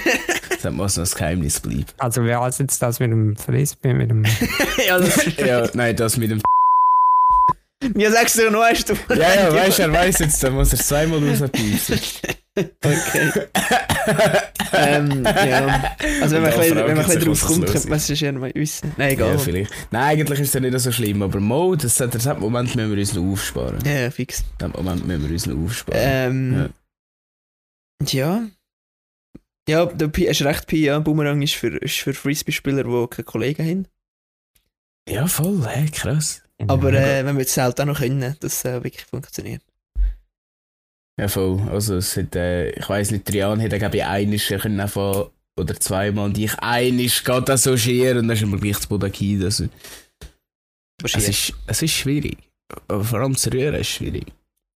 das 0.62 0.72
muss 0.72 0.96
noch 0.96 1.06
ein 1.06 1.10
Geheimnis 1.16 1.60
bleiben. 1.60 1.84
Also 1.98 2.24
wer 2.24 2.40
heißt 2.40 2.58
jetzt 2.58 2.82
das 2.82 2.98
mit 2.98 3.12
dem 3.12 3.36
Frisbee, 3.36 3.94
mit 3.94 4.10
dem... 4.10 4.24
ja, 4.86 4.98
das 4.98 5.24
ja, 5.36 5.68
nein, 5.74 5.94
das 5.94 6.16
mit 6.16 6.30
dem. 6.32 6.40
Ja, 7.96 8.10
sagst 8.10 8.38
du 8.38 8.50
noch, 8.50 8.62
hast 8.62 8.90
du. 8.90 8.94
Ja, 9.14 9.34
ja, 9.34 9.54
weißt 9.54 9.78
du, 9.78 9.82
er 9.82 9.92
weiss 9.92 10.18
jetzt, 10.18 10.42
dann 10.42 10.54
muss 10.54 10.72
er 10.72 10.78
zweimal 10.78 11.26
rauspiepsen. 11.26 11.98
Okay. 12.56 13.32
ähm, 14.72 15.24
ja. 15.24 15.96
Also, 16.20 16.36
wenn 16.36 16.42
man 16.42 16.52
ein 16.52 16.76
wenn 16.76 16.96
man 16.96 17.10
ein 17.10 17.20
drauf 17.20 17.44
kommt, 17.44 17.66
könnte 17.66 17.88
man 17.88 17.98
es 17.98 18.20
ja 18.20 18.32
mal 18.32 18.52
wissen. 18.54 18.92
Nein, 18.96 19.12
egal. 19.12 19.32
Ja, 19.32 19.38
vielleicht. 19.38 19.72
Nein, 19.90 20.02
eigentlich 20.02 20.40
ist 20.40 20.48
es 20.48 20.54
ja 20.54 20.60
nicht 20.60 20.78
so 20.78 20.92
schlimm, 20.92 21.22
aber 21.22 21.40
Mo, 21.40 21.74
das, 21.74 21.96
das, 21.96 22.10
das 22.10 22.38
Moment 22.38 22.74
müssen 22.74 22.90
wir 22.90 22.98
uns 22.98 23.14
noch 23.14 23.22
aufsparen. 23.22 23.78
Ja, 23.84 23.92
ja, 23.92 24.10
fix. 24.10 24.44
Den 24.60 24.72
Moment 24.72 25.06
müssen 25.06 25.22
wir 25.22 25.30
uns 25.30 25.46
noch 25.46 25.64
aufsparen. 25.64 26.00
Ähm, 26.02 26.68
ja. 28.06 28.42
Ja, 29.68 29.86
der 29.86 30.08
Pi, 30.08 30.26
hast 30.26 30.42
recht, 30.42 30.66
Pi, 30.66 30.84
ja. 30.84 30.98
Boomerang 30.98 31.40
ist 31.42 31.54
für, 31.54 31.76
ist 31.78 31.98
für 31.98 32.12
Frisbee-Spieler, 32.12 32.84
die 32.84 33.06
keine 33.08 33.24
Kollegen 33.24 33.66
haben. 33.66 33.88
ja, 35.08 35.26
voll, 35.26 35.64
hey, 35.66 35.88
krass. 35.88 36.42
Aber 36.68 36.92
äh, 36.92 37.24
wenn 37.24 37.36
wir 37.36 37.44
es 37.44 37.56
halt 37.56 37.80
auch 37.80 37.84
noch 37.84 37.98
können, 37.98 38.36
dass 38.40 38.52
es 38.52 38.64
äh, 38.64 38.82
wirklich 38.82 39.04
funktioniert. 39.04 39.62
Ja, 41.18 41.28
voll. 41.28 41.60
Also, 41.68 41.96
es 41.96 42.16
hat, 42.16 42.34
äh, 42.34 42.70
ich 42.70 42.88
weiss 42.88 43.10
nicht, 43.10 43.26
Trian 43.26 43.60
hat, 43.60 43.70
glaube 43.70 43.96
ich, 43.96 44.04
einiges 44.04 44.46
können 44.46 44.80
einfach, 44.80 45.30
oder 45.56 45.78
zweimal, 45.78 46.26
und 46.26 46.38
ich 46.38 46.58
einiges 46.60 47.22
geht 47.22 47.48
das 47.48 47.64
so 47.64 47.76
schier, 47.76 48.16
und 48.16 48.28
dann 48.28 48.30
ist 48.30 48.42
immer 48.42 48.58
gleich 48.58 48.76
das 48.76 48.86
Boden 48.86 49.12
gefallen. 49.12 49.44
Also, 49.44 49.68
es, 51.02 51.28
ist, 51.28 51.54
es 51.66 51.82
ist 51.82 51.92
schwierig. 51.92 52.38
Aber 52.88 53.04
vor 53.04 53.20
allem 53.20 53.36
zu 53.36 53.52
rühren 53.52 53.74
ist 53.74 53.88
schwierig. 53.88 54.26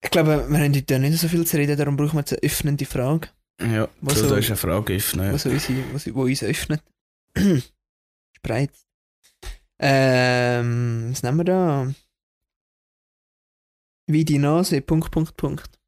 Ich 0.03 0.09
glaube, 0.09 0.45
wir 0.49 0.59
haben 0.59 0.75
heute 0.75 0.99
nicht 0.99 1.19
so 1.19 1.27
viel 1.27 1.45
zu 1.45 1.57
reden, 1.57 1.77
darum 1.77 1.95
brauchen 1.95 2.13
wir 2.13 2.21
jetzt 2.21 2.33
eine 2.33 2.41
öffnende 2.41 2.85
Frage, 2.85 3.27
Ja, 3.61 3.87
so, 4.01 4.29
da 4.29 4.37
ist 4.37 4.47
eine 4.47 4.57
Frage 4.57 4.95
offen. 4.95 5.19
Ja. 5.19 5.33
was 5.33 5.45
uns, 5.45 5.67
was, 5.93 6.13
wo 6.13 6.23
uns 6.23 6.43
öffnet. 6.43 6.81
Spreizt. 8.37 8.87
Ähm, 9.83 11.09
was 11.11 11.23
nehmen 11.23 11.37
wir 11.39 11.43
da? 11.43 11.93
Wie 14.07 14.23
die 14.25 14.37
Nase, 14.37 14.81
Punkt, 14.81 15.11
Punkt, 15.11 15.35
Punkt. 15.37 15.79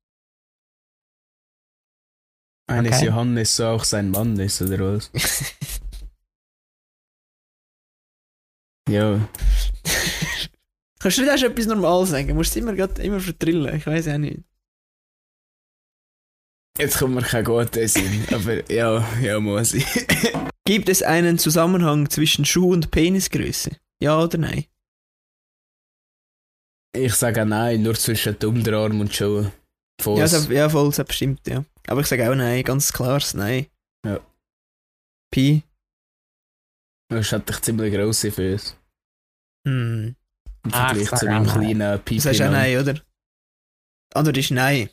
Eines 2.67 2.97
Okay. 2.97 3.05
Johannes 3.07 3.55
so 3.55 3.67
auch 3.67 3.83
sein 3.83 4.09
Mann 4.09 4.39
ist, 4.39 4.61
oder 4.61 4.95
was? 4.95 5.11
Ja. 8.89 9.29
Kannst 10.99 11.17
du 11.17 11.21
nicht 11.21 11.31
erst 11.31 11.43
etwas 11.43 11.65
normal 11.67 12.05
sagen? 12.05 12.27
Du 12.27 12.33
musst 12.33 12.51
es 12.51 12.57
immer, 12.57 12.73
grad, 12.75 12.99
immer 12.99 13.21
verdrillen, 13.21 13.75
ich 13.77 13.87
weiß 13.87 14.09
auch 14.09 14.17
nicht. 14.17 14.41
Jetzt 16.77 16.97
kommt 16.97 17.15
mir 17.15 17.21
kein 17.21 17.45
guter 17.45 17.87
Sinn, 17.87 18.25
aber 18.31 18.69
ja, 18.69 19.07
ja, 19.21 19.39
muss 19.39 19.73
ich. 19.73 19.85
Gibt 20.65 20.89
es 20.89 21.01
einen 21.01 21.37
Zusammenhang 21.37 22.09
zwischen 22.09 22.45
Schuh 22.45 22.73
und 22.73 22.91
Penisgröße? 22.91 23.71
Ja 24.03 24.19
oder 24.21 24.37
nein? 24.37 24.65
Ich 26.95 27.15
sage 27.15 27.41
auch 27.41 27.45
nein, 27.45 27.81
nur 27.81 27.95
zwischen 27.95 28.37
dem 28.37 28.49
Unterarm 28.55 28.99
und 28.99 29.13
Schuhe. 29.15 29.51
Fuss. 30.01 30.19
Ja, 30.19 30.25
das, 30.25 30.47
ja, 30.49 30.69
voll, 30.69 30.91
das 30.91 31.05
bestimmt, 31.07 31.47
ja. 31.47 31.63
Aber 31.87 32.01
ich 32.01 32.07
sage 32.07 32.29
auch 32.29 32.35
nein, 32.35 32.63
ganz 32.63 32.91
klares 32.91 33.33
Nein. 33.33 33.67
Ja. 34.05 34.19
Pi. 35.31 35.63
Das 37.09 37.31
hat 37.31 37.47
dich 37.47 37.61
ziemlich 37.61 37.93
grosse 37.93 38.31
Füße. 38.31 38.75
Hm. 39.67 40.15
Im 40.65 40.73
Ah, 40.73 40.93
Vergleich 40.93 41.19
zu 41.19 41.25
meinem 41.25 41.43
nein. 41.43 41.53
kleinen 41.53 41.97
Du 41.97 42.03
Pipi. 42.03 42.19
sagst 42.19 42.41
auch 42.41 42.51
nein, 42.51 42.77
oder? 42.77 43.01
Antwort 44.13 44.37
ist 44.37 44.51
nein. 44.51 44.89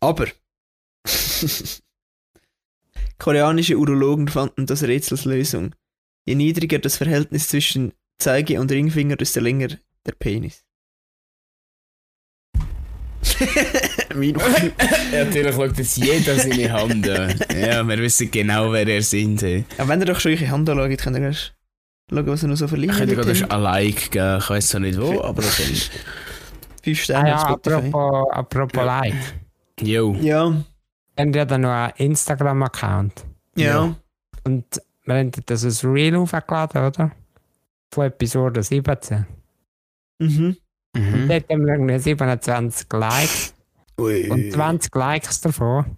Aber. 0.00 0.26
Koreanische 3.18 3.76
Urologen 3.76 4.28
fanden 4.28 4.66
das 4.66 4.82
Rätsels 4.82 5.24
Lösung. 5.24 5.74
Je 6.30 6.36
niedriger 6.36 6.78
das 6.78 6.96
Verhältnis 6.96 7.48
zwischen 7.48 7.92
Zeige 8.20 8.60
und 8.60 8.70
Ringfinger, 8.70 9.16
desto 9.16 9.40
länger 9.40 9.66
der 10.06 10.12
Penis. 10.16 10.62
Ja, 15.12 15.24
natürlich 15.24 15.54
schaut 15.56 15.76
jetzt 15.76 15.96
jeder 15.96 16.36
seine 16.36 16.72
Hand 16.72 17.08
an. 17.08 17.34
Ja, 17.60 17.82
wir 17.82 17.98
wissen 17.98 18.30
genau, 18.30 18.70
wer 18.70 18.86
er 18.86 19.02
sind. 19.02 19.42
hey. 19.42 19.64
Aber 19.76 19.88
wenn 19.88 20.00
ihr 20.00 20.06
doch 20.06 20.20
schon 20.20 20.30
eure 20.32 20.48
Hand 20.48 20.68
anschaut, 20.70 20.98
könnt 21.00 21.16
ihr 21.16 21.22
erst 21.24 21.52
schauen, 22.08 22.26
was 22.28 22.42
ihr 22.44 22.48
noch 22.48 22.56
so 22.56 22.66
Ich 22.66 22.68
verliehen 22.70 22.90
könnte 22.92 23.16
gerade 23.16 23.32
ein 23.32 23.60
Like 23.62 24.10
geben, 24.12 24.38
ich 24.38 24.50
weiß 24.50 24.68
zwar 24.68 24.80
nicht 24.82 25.00
wo, 25.00 25.20
aber 25.22 25.42
okay. 25.42 25.74
Fünf 26.84 27.00
Ah 27.00 27.02
Sterne 27.02 27.28
ja, 27.30 27.34
auf 27.36 27.42
Spotify. 27.42 27.74
apropos, 27.88 28.30
apropos 28.30 28.84
Like. 28.84 29.14
Jo. 29.80 30.14
Ja, 30.20 30.48
Wir 30.50 31.22
haben 31.24 31.32
ja 31.34 31.44
dann 31.44 31.60
noch 31.62 31.70
einen 31.70 31.92
Instagram-Account. 31.96 33.24
ja. 33.56 33.64
Ja. 33.64 33.96
Und 34.44 34.64
wir 35.10 35.18
haben 35.18 35.32
das 35.46 35.64
als 35.64 35.84
Reel 35.84 36.16
aufgeladen, 36.16 36.84
oder? 36.86 37.10
Von 37.92 38.06
Episode 38.06 38.62
17. 38.62 39.26
Mhm. 40.20 40.56
Mhm. 40.96 41.28
Dort 41.28 41.48
haben 41.50 41.66
wir 41.66 41.72
irgendwie 41.74 41.98
27 41.98 42.86
Likes. 42.92 43.54
Ui. 43.98 44.28
Und 44.30 44.52
20 44.52 44.94
Likes 44.94 45.40
davon 45.40 45.96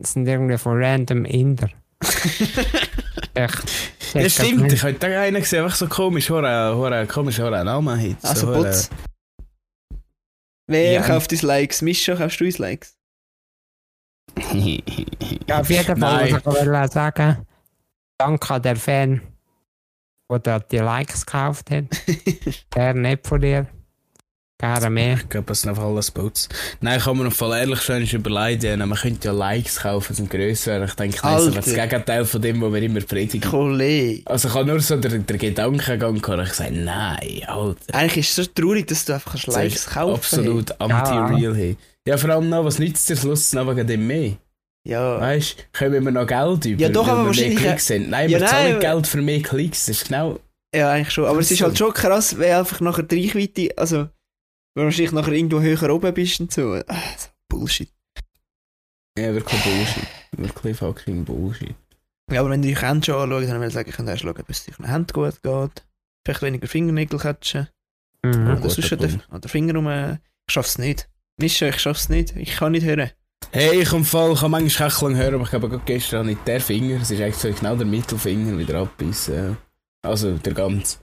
sind 0.00 0.26
irgendwie 0.26 0.58
von 0.58 0.82
random 0.82 1.24
Inder. 1.24 1.68
Echt. 3.34 3.70
Ja, 4.14 4.28
stimmt, 4.28 4.72
ich 4.72 4.82
habe 4.82 4.94
da 4.94 5.20
einen 5.20 5.40
gesehen, 5.42 5.64
einfach 5.64 5.76
so 5.76 5.86
komisch, 5.86 6.30
hora, 6.30 6.74
hora, 6.74 7.04
komisch, 7.06 7.38
hora, 7.38 7.62
Name 7.62 8.00
hat. 8.00 8.16
Also 8.24 8.46
so, 8.46 8.62
Putz. 8.62 8.90
Wer 10.66 10.92
Ja. 10.92 11.02
kauft 11.02 11.30
uns 11.32 11.42
Likes? 11.42 11.82
Mischa, 11.82 12.14
kaufst 12.14 12.40
du 12.40 12.44
uns 12.46 12.58
Likes? 12.58 12.96
Ja, 15.48 15.60
auf 15.60 15.70
jeden 15.70 15.96
Fall 15.98 16.30
muss 16.30 16.40
ich 16.40 16.46
wollte 16.46 16.92
sagen, 16.92 17.46
danke 18.18 18.54
an 18.54 18.62
den 18.62 18.76
Fan, 18.76 19.20
der 20.30 20.38
da 20.40 20.58
die 20.58 20.78
Likes 20.78 21.24
gekauft 21.24 21.70
hat. 21.70 21.84
Der 22.74 22.94
nicht 22.94 23.26
von 23.26 23.40
dir. 23.40 23.66
Gerne 24.60 24.90
mehr. 24.90 25.14
Ich 25.14 25.28
glaube, 25.28 25.46
das 25.46 25.60
sind 25.60 25.70
einfach 25.70 25.84
alles 25.84 26.10
Bots. 26.10 26.48
Nein, 26.80 26.98
ich 26.98 27.06
habe 27.06 27.16
mir 27.16 27.24
noch 27.24 27.32
voll 27.32 27.56
ehrlich 27.56 27.80
schon 27.80 28.02
überlegt, 28.02 28.64
ja, 28.64 28.76
man 28.76 28.98
könnte 28.98 29.28
ja 29.28 29.32
Likes 29.32 29.78
kaufen, 29.78 30.16
sind 30.16 30.28
grösser. 30.28 30.82
Ich 30.82 30.94
denke, 30.94 31.16
das 31.22 31.46
ist 31.46 31.56
das 31.58 31.74
Gegenteil 31.74 32.24
von 32.24 32.42
dem, 32.42 32.60
was 32.60 32.72
wir 32.72 32.82
immer 32.82 33.00
predigen. 33.00 33.48
Kollege. 33.48 34.22
Also 34.24 34.48
ich 34.48 34.54
habe 34.54 34.66
nur 34.66 34.80
so 34.80 34.96
den, 34.96 35.24
den 35.24 35.38
Gedankengang 35.38 36.20
gehabt, 36.20 36.42
ich 36.42 36.48
gesagt, 36.48 36.72
nein, 36.72 37.42
Alter. 37.46 37.94
Eigentlich 37.94 38.28
ist 38.28 38.36
es 38.36 38.46
so 38.46 38.50
traurig, 38.52 38.88
dass 38.88 39.04
du 39.04 39.12
einfach 39.14 39.30
kannst 39.30 39.46
Likes 39.46 39.86
kaufen 39.86 40.14
Absolut 40.14 40.80
anti-real. 40.80 41.54
Hey. 41.54 41.76
Ja, 42.04 42.16
vor 42.16 42.30
allem 42.30 42.48
noch, 42.48 42.64
was 42.64 42.80
nützt 42.80 43.08
der 43.10 43.14
Schluss 43.14 43.52
noch 43.52 43.68
wegen 43.68 43.86
dem 43.86 44.08
mehr? 44.08 44.32
Ja. 44.88 45.20
Weißt 45.20 45.58
du, 45.58 45.62
kommen 45.78 46.04
wir 46.04 46.12
noch 46.12 46.26
Geld 46.26 46.64
über, 46.64 46.80
Ja, 46.80 46.88
doch, 46.88 47.06
aber 47.06 47.20
wir 47.22 47.26
wahrscheinlich- 47.26 47.60
mehr 47.60 47.68
Klicks 47.72 47.86
sind? 47.88 48.08
Nein, 48.08 48.30
Ja, 48.30 48.40
wir 48.40 48.46
zahlen 48.46 48.70
nein, 48.72 48.80
Geld 48.80 49.06
für 49.06 49.20
mehr 49.20 49.42
Klicks, 49.42 49.86
das 49.86 49.96
ist 49.98 50.08
genau... 50.08 50.40
ja, 50.74 50.90
eigentlich 50.92 51.10
schon. 51.12 51.26
Aber 51.26 51.40
es 51.40 51.50
ist 51.50 51.60
halt 51.60 51.76
schon 51.76 51.92
krass, 51.92 52.38
wenn 52.38 52.54
einfach 52.56 52.80
nachher 52.80 53.02
die 53.02 53.28
Reichweite, 53.28 53.76
also 53.76 53.96
Weil 53.98 54.08
du 54.74 54.84
wahrscheinlich 54.84 55.12
nachher 55.12 55.32
irgendwo 55.32 55.60
höher 55.60 55.90
oben 55.94 56.14
bist 56.14 56.40
und 56.40 56.52
so. 56.52 56.80
Ah, 56.86 57.02
Bullshit. 57.50 57.90
Ja, 59.18 59.34
wirklich 59.34 59.62
Bullshit. 59.62 60.06
Wirklich 60.36 60.76
fucking 60.76 61.24
Bullshit. 61.24 61.74
Ja, 62.30 62.40
aber 62.40 62.50
wenn 62.50 62.62
du 62.62 62.68
die 62.68 62.76
Hände 62.76 63.04
schon 63.04 63.16
anschaust, 63.16 63.48
dann 63.50 63.56
würde 63.56 63.66
ich 63.68 63.74
sagen, 63.74 63.88
ich 63.90 63.96
könnte 63.96 64.12
erst 64.12 64.22
schauen, 64.22 64.36
ob 64.38 64.48
es 64.48 64.64
deinen 64.66 64.88
Händen 64.90 65.12
gut 65.12 65.42
geht. 65.42 65.84
Vielleicht 66.24 66.42
weniger 66.42 66.68
Fingernägel 66.68 67.18
catchen. 67.18 67.68
Mhm. 68.22 68.56
Oder 68.58 68.70
sonst 68.70 68.90
den, 68.90 69.22
an 69.28 69.40
den 69.40 69.48
Finger 69.48 69.74
rum. 69.74 70.18
Ich 70.48 70.52
schaff's 70.52 70.78
nicht. 70.78 71.08
Mischa, 71.40 71.66
ich 71.68 71.78
schaff's 71.80 72.08
nicht. 72.08 72.36
Ich 72.36 72.56
kann 72.56 72.72
nicht 72.72 72.84
hören. 72.84 73.10
Hey, 73.50 73.80
ich 73.80 73.92
am 73.92 74.04
Fall, 74.04 74.32
ich 74.32 74.40
kann 74.40 74.50
manchmal 74.50 74.88
echt 74.88 75.00
lang 75.00 75.16
hören, 75.16 75.34
aber 75.34 75.44
ich 75.44 75.50
glaube, 75.50 75.68
gerade 75.70 75.82
gestern 75.86 76.20
habe 76.20 76.32
ich 76.32 76.38
der 76.38 76.60
Finger, 76.60 77.00
es 77.00 77.10
ist 77.10 77.20
eigentlich 77.20 77.36
so 77.36 77.50
genau 77.50 77.76
der 77.76 77.86
Mittelfinger 77.86 78.58
wieder 78.58 78.80
abbissen. 78.80 79.56
Also 80.02 80.36
der 80.36 80.52
ganze. 80.52 80.98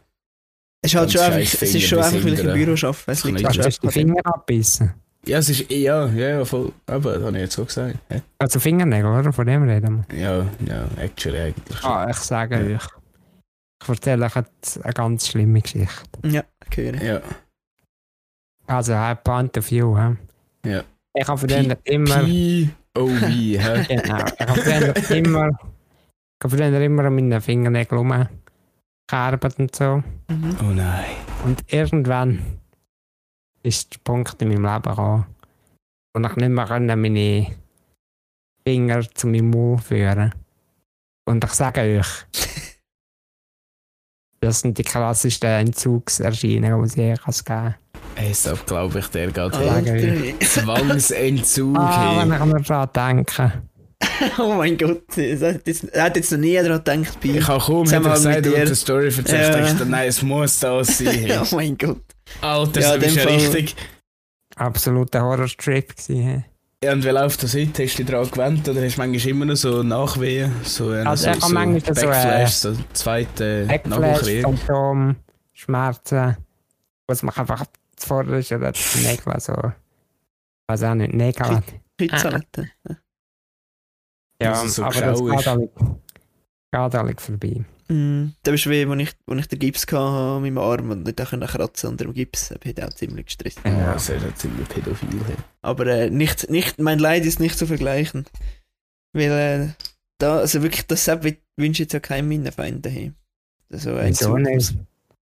Es 0.82 0.94
ist 0.94 1.00
halt 1.00 1.12
schon 1.12 1.22
einfach, 1.22 1.39
es 1.39 1.62
ist 1.75 1.82
schon 1.88 2.00
einfach, 2.00 2.24
weil 2.24 2.34
ich 2.34 2.39
im 2.39 2.54
Büro 2.54 2.72
arbeite. 2.88 3.12
Es 3.12 3.24
liegt 3.24 3.75
schon 3.82 3.92
Finger 3.92 4.22
abbissen. 4.25 4.94
Ja, 5.25 5.39
es 5.39 5.50
ist. 5.50 5.72
Ja, 5.72 6.06
ja, 6.06 6.30
ja, 6.30 6.46
voll. 6.46 6.72
Aber 6.86 7.13
das 7.15 7.24
habe 7.24 7.36
ich 7.38 7.44
jetzt 7.44 7.56
so 7.56 7.65
gesagt. 7.65 7.98
hä? 8.10 8.22
Also 8.38 8.60
Fingernägel, 8.60 9.12
oder? 9.12 9.34
Von 9.34 9.48
dem 9.48 9.63
reden 9.63 10.06
wir. 10.08 10.20
Ja, 10.20 10.46
ja, 10.68 10.88
actually 10.98 11.39
eigentlich 11.39 11.80
schon. 11.80 11.89
Ah, 11.89 12.08
ich 12.10 12.18
sage 12.18 12.56
Ja. 12.70 12.75
euch. 12.75 12.88
Ich 13.82 13.89
erzähle 13.89 14.25
euch 14.25 14.36
jetzt 14.36 14.84
eine 14.84 14.94
ganz 14.94 15.27
schlimme 15.27 15.62
Geschichte. 15.62 16.20
Ja, 16.24 16.44
höre. 16.75 17.01
Ja. 17.04 17.22
Also, 18.68 18.94
ein 18.94 19.18
Point 19.24 19.58
of 19.58 19.70
View. 19.72 19.98
He? 19.98 20.70
Ja. 20.70 20.84
Ich 21.15 21.27
habe 21.27 21.39
früher 21.39 21.77
immer. 21.86 22.24
P.O.V. 22.24 23.27
hä? 23.27 23.86
Genau. 23.88 24.25
Ich 24.25 24.48
habe 24.48 24.62
früher 24.62 25.17
immer. 25.17 25.50
Ich 25.50 26.43
habe 26.43 26.57
früher 26.57 26.81
immer 26.81 27.05
an 27.05 27.15
meinen 27.15 27.41
Fingernägeln 27.41 28.00
rumgearbeitet 29.10 29.60
und 29.60 29.75
so. 29.75 30.03
Mhm. 30.27 30.57
Oh 30.62 30.74
nein. 30.74 31.05
Und 31.45 31.63
irgendwann 31.72 32.60
ist 33.63 33.93
der 33.93 34.00
Punkt 34.03 34.41
in 34.41 34.50
meinem 34.50 34.65
Leben 34.65 34.84
gekommen, 34.84 35.25
wo 36.13 36.22
ich 36.22 36.36
nicht 36.36 36.50
mehr 36.50 36.65
können 36.65 37.01
meine 37.01 37.55
Finger 38.67 39.01
zu 39.13 39.27
meinem 39.27 39.51
Mund 39.51 39.84
führen 39.84 40.34
Und 41.25 41.43
ich 41.43 41.51
sage 41.51 41.81
euch, 41.81 42.25
das 44.41 44.60
sind 44.60 44.77
die 44.77 44.84
klassischsten 44.84 45.50
Entzugserscheinungen, 45.50 46.81
die 46.81 46.88
es 46.88 46.95
je 46.95 47.13
kann 47.13 47.34
geben 47.34 47.45
kann. 47.45 47.75
So 48.34 48.53
glaube 48.65 49.00
ich, 49.00 49.07
der 49.07 49.31
geht 49.31 49.53
hey. 49.57 50.36
Zwangsentzug. 50.39 51.77
Ah, 51.77 52.17
wenn 52.19 52.34
ich 52.34 52.39
mir 52.45 52.62
daran 52.62 52.89
denke. 53.17 53.51
Oh 54.38 54.53
mein 54.53 54.77
Gott, 54.77 55.03
das 55.15 55.41
hat 55.41 55.65
jetzt, 55.67 55.86
er 55.86 56.03
hat 56.03 56.15
jetzt 56.15 56.31
noch 56.31 56.38
nie 56.39 56.55
daran 56.55 56.84
gedacht, 56.84 57.19
Pi. 57.19 57.38
Ich 57.38 57.48
habe 57.48 57.60
kaum 57.63 57.86
hätte 57.89 58.00
mit 58.01 58.12
gesagt, 58.13 58.45
dir. 58.45 58.55
und 58.57 58.69
die 58.69 58.75
Story 58.75 59.05
erzählt, 59.07 59.27
Ja. 59.55 59.62
dachte, 59.62 59.86
nein, 59.86 60.07
es 60.07 60.22
muss 60.22 60.60
das 60.60 60.98
sein. 61.00 61.31
Oh 61.51 61.55
mein 61.55 61.77
Gott. 61.77 62.01
Alter, 62.41 62.81
Ja, 62.81 62.98
das 62.98 63.07
ist 63.07 63.15
dem 63.15 63.17
ja 63.17 63.24
Fall- 63.24 63.34
richtig. 63.34 63.75
Absoluter 64.57 65.22
Horrorstrip 65.22 65.95
gewesen. 65.98 66.45
Ja, 66.84 66.91
und 66.93 67.03
wie 67.03 67.10
läuft 67.10 67.43
das 67.43 67.53
heute? 67.55 67.84
Hast 67.84 67.98
du 68.00 68.03
dich 68.03 68.05
daran 68.05 68.29
gewöhnt 68.29 68.69
oder 68.69 68.81
hast 68.84 68.95
du 68.95 69.01
manchmal 69.01 69.27
immer 69.29 69.45
noch 69.45 69.55
so 69.55 69.81
Nachwehen? 69.84 70.51
So, 70.63 70.93
äh, 70.93 71.01
Also 71.03 71.25
so, 71.25 71.31
ich 71.31 71.41
habe 71.43 71.53
manchmal 71.53 71.95
so, 71.95 72.05
Backflash, 72.07 72.51
so 72.53 72.75
zweite. 72.93 73.67
Symptom, 74.24 75.15
Schmerzen, 75.53 76.38
was 77.07 77.24
man 77.24 77.36
einfach 77.36 77.65
ist 78.37 78.51
so. 79.39 79.53
weiß 80.67 80.83
auch 80.83 80.95
nicht, 80.95 81.13
Nägel. 81.13 81.61
Pizzanetten. 81.97 82.71
Ja, 84.41 84.51
Dass 84.51 84.63
es 84.65 84.75
so 84.75 84.83
aber 84.83 84.99
das 85.01 85.19
geht 85.21 85.39
ist. 85.39 85.47
alle, 85.47 85.67
geht 85.67 86.95
alle 86.95 87.15
vorbei. 87.17 87.63
Mm, 87.87 88.29
da 88.43 88.51
bist 88.51 88.65
du 88.65 88.69
wie, 88.71 88.83
als 88.85 89.01
ich, 89.01 89.15
als 89.27 89.39
ich 89.41 89.47
den 89.47 89.59
Gips 89.59 89.83
hatte 89.83 90.41
mit 90.41 90.53
meinem 90.53 90.57
Arm 90.57 90.89
und 90.91 91.03
nicht 91.03 91.21
auch 91.21 91.29
können 91.29 91.47
kratzen 91.47 91.91
unter 91.91 92.03
dem 92.05 92.13
Gips. 92.13 92.49
Das 92.49 92.59
hat 92.65 92.83
auch 92.83 92.93
ziemlich 92.93 93.27
gestresst. 93.27 93.59
Ja, 93.63 93.71
Ja. 93.71 93.93
das 93.93 94.09
ist 94.09 94.23
ja 94.23 94.35
ziemlich 94.35 94.67
pädophil. 94.67 95.09
Hey. 95.25 95.35
Aber 95.61 95.85
äh, 95.87 96.09
nicht, 96.09 96.49
nicht, 96.49 96.79
mein 96.79 96.99
Leid 96.99 97.25
ist 97.25 97.39
nicht 97.39 97.57
zu 97.57 97.65
vergleichen. 97.67 98.25
Weil 99.13 99.31
äh, 99.31 99.83
da, 100.17 100.39
also 100.39 100.63
wirklich, 100.63 100.85
das 100.87 101.07
wünsche 101.55 101.83
ich 101.83 101.85
jetzt 101.85 101.93
ja 101.93 101.99
keinem 102.01 102.27
meiner 102.27 102.51
Feinde 102.51 102.81
daheim. 102.89 103.15
Also, 103.71 103.91
äh, 103.91 104.09
Wieso 104.09 104.37
nicht? 104.37 104.75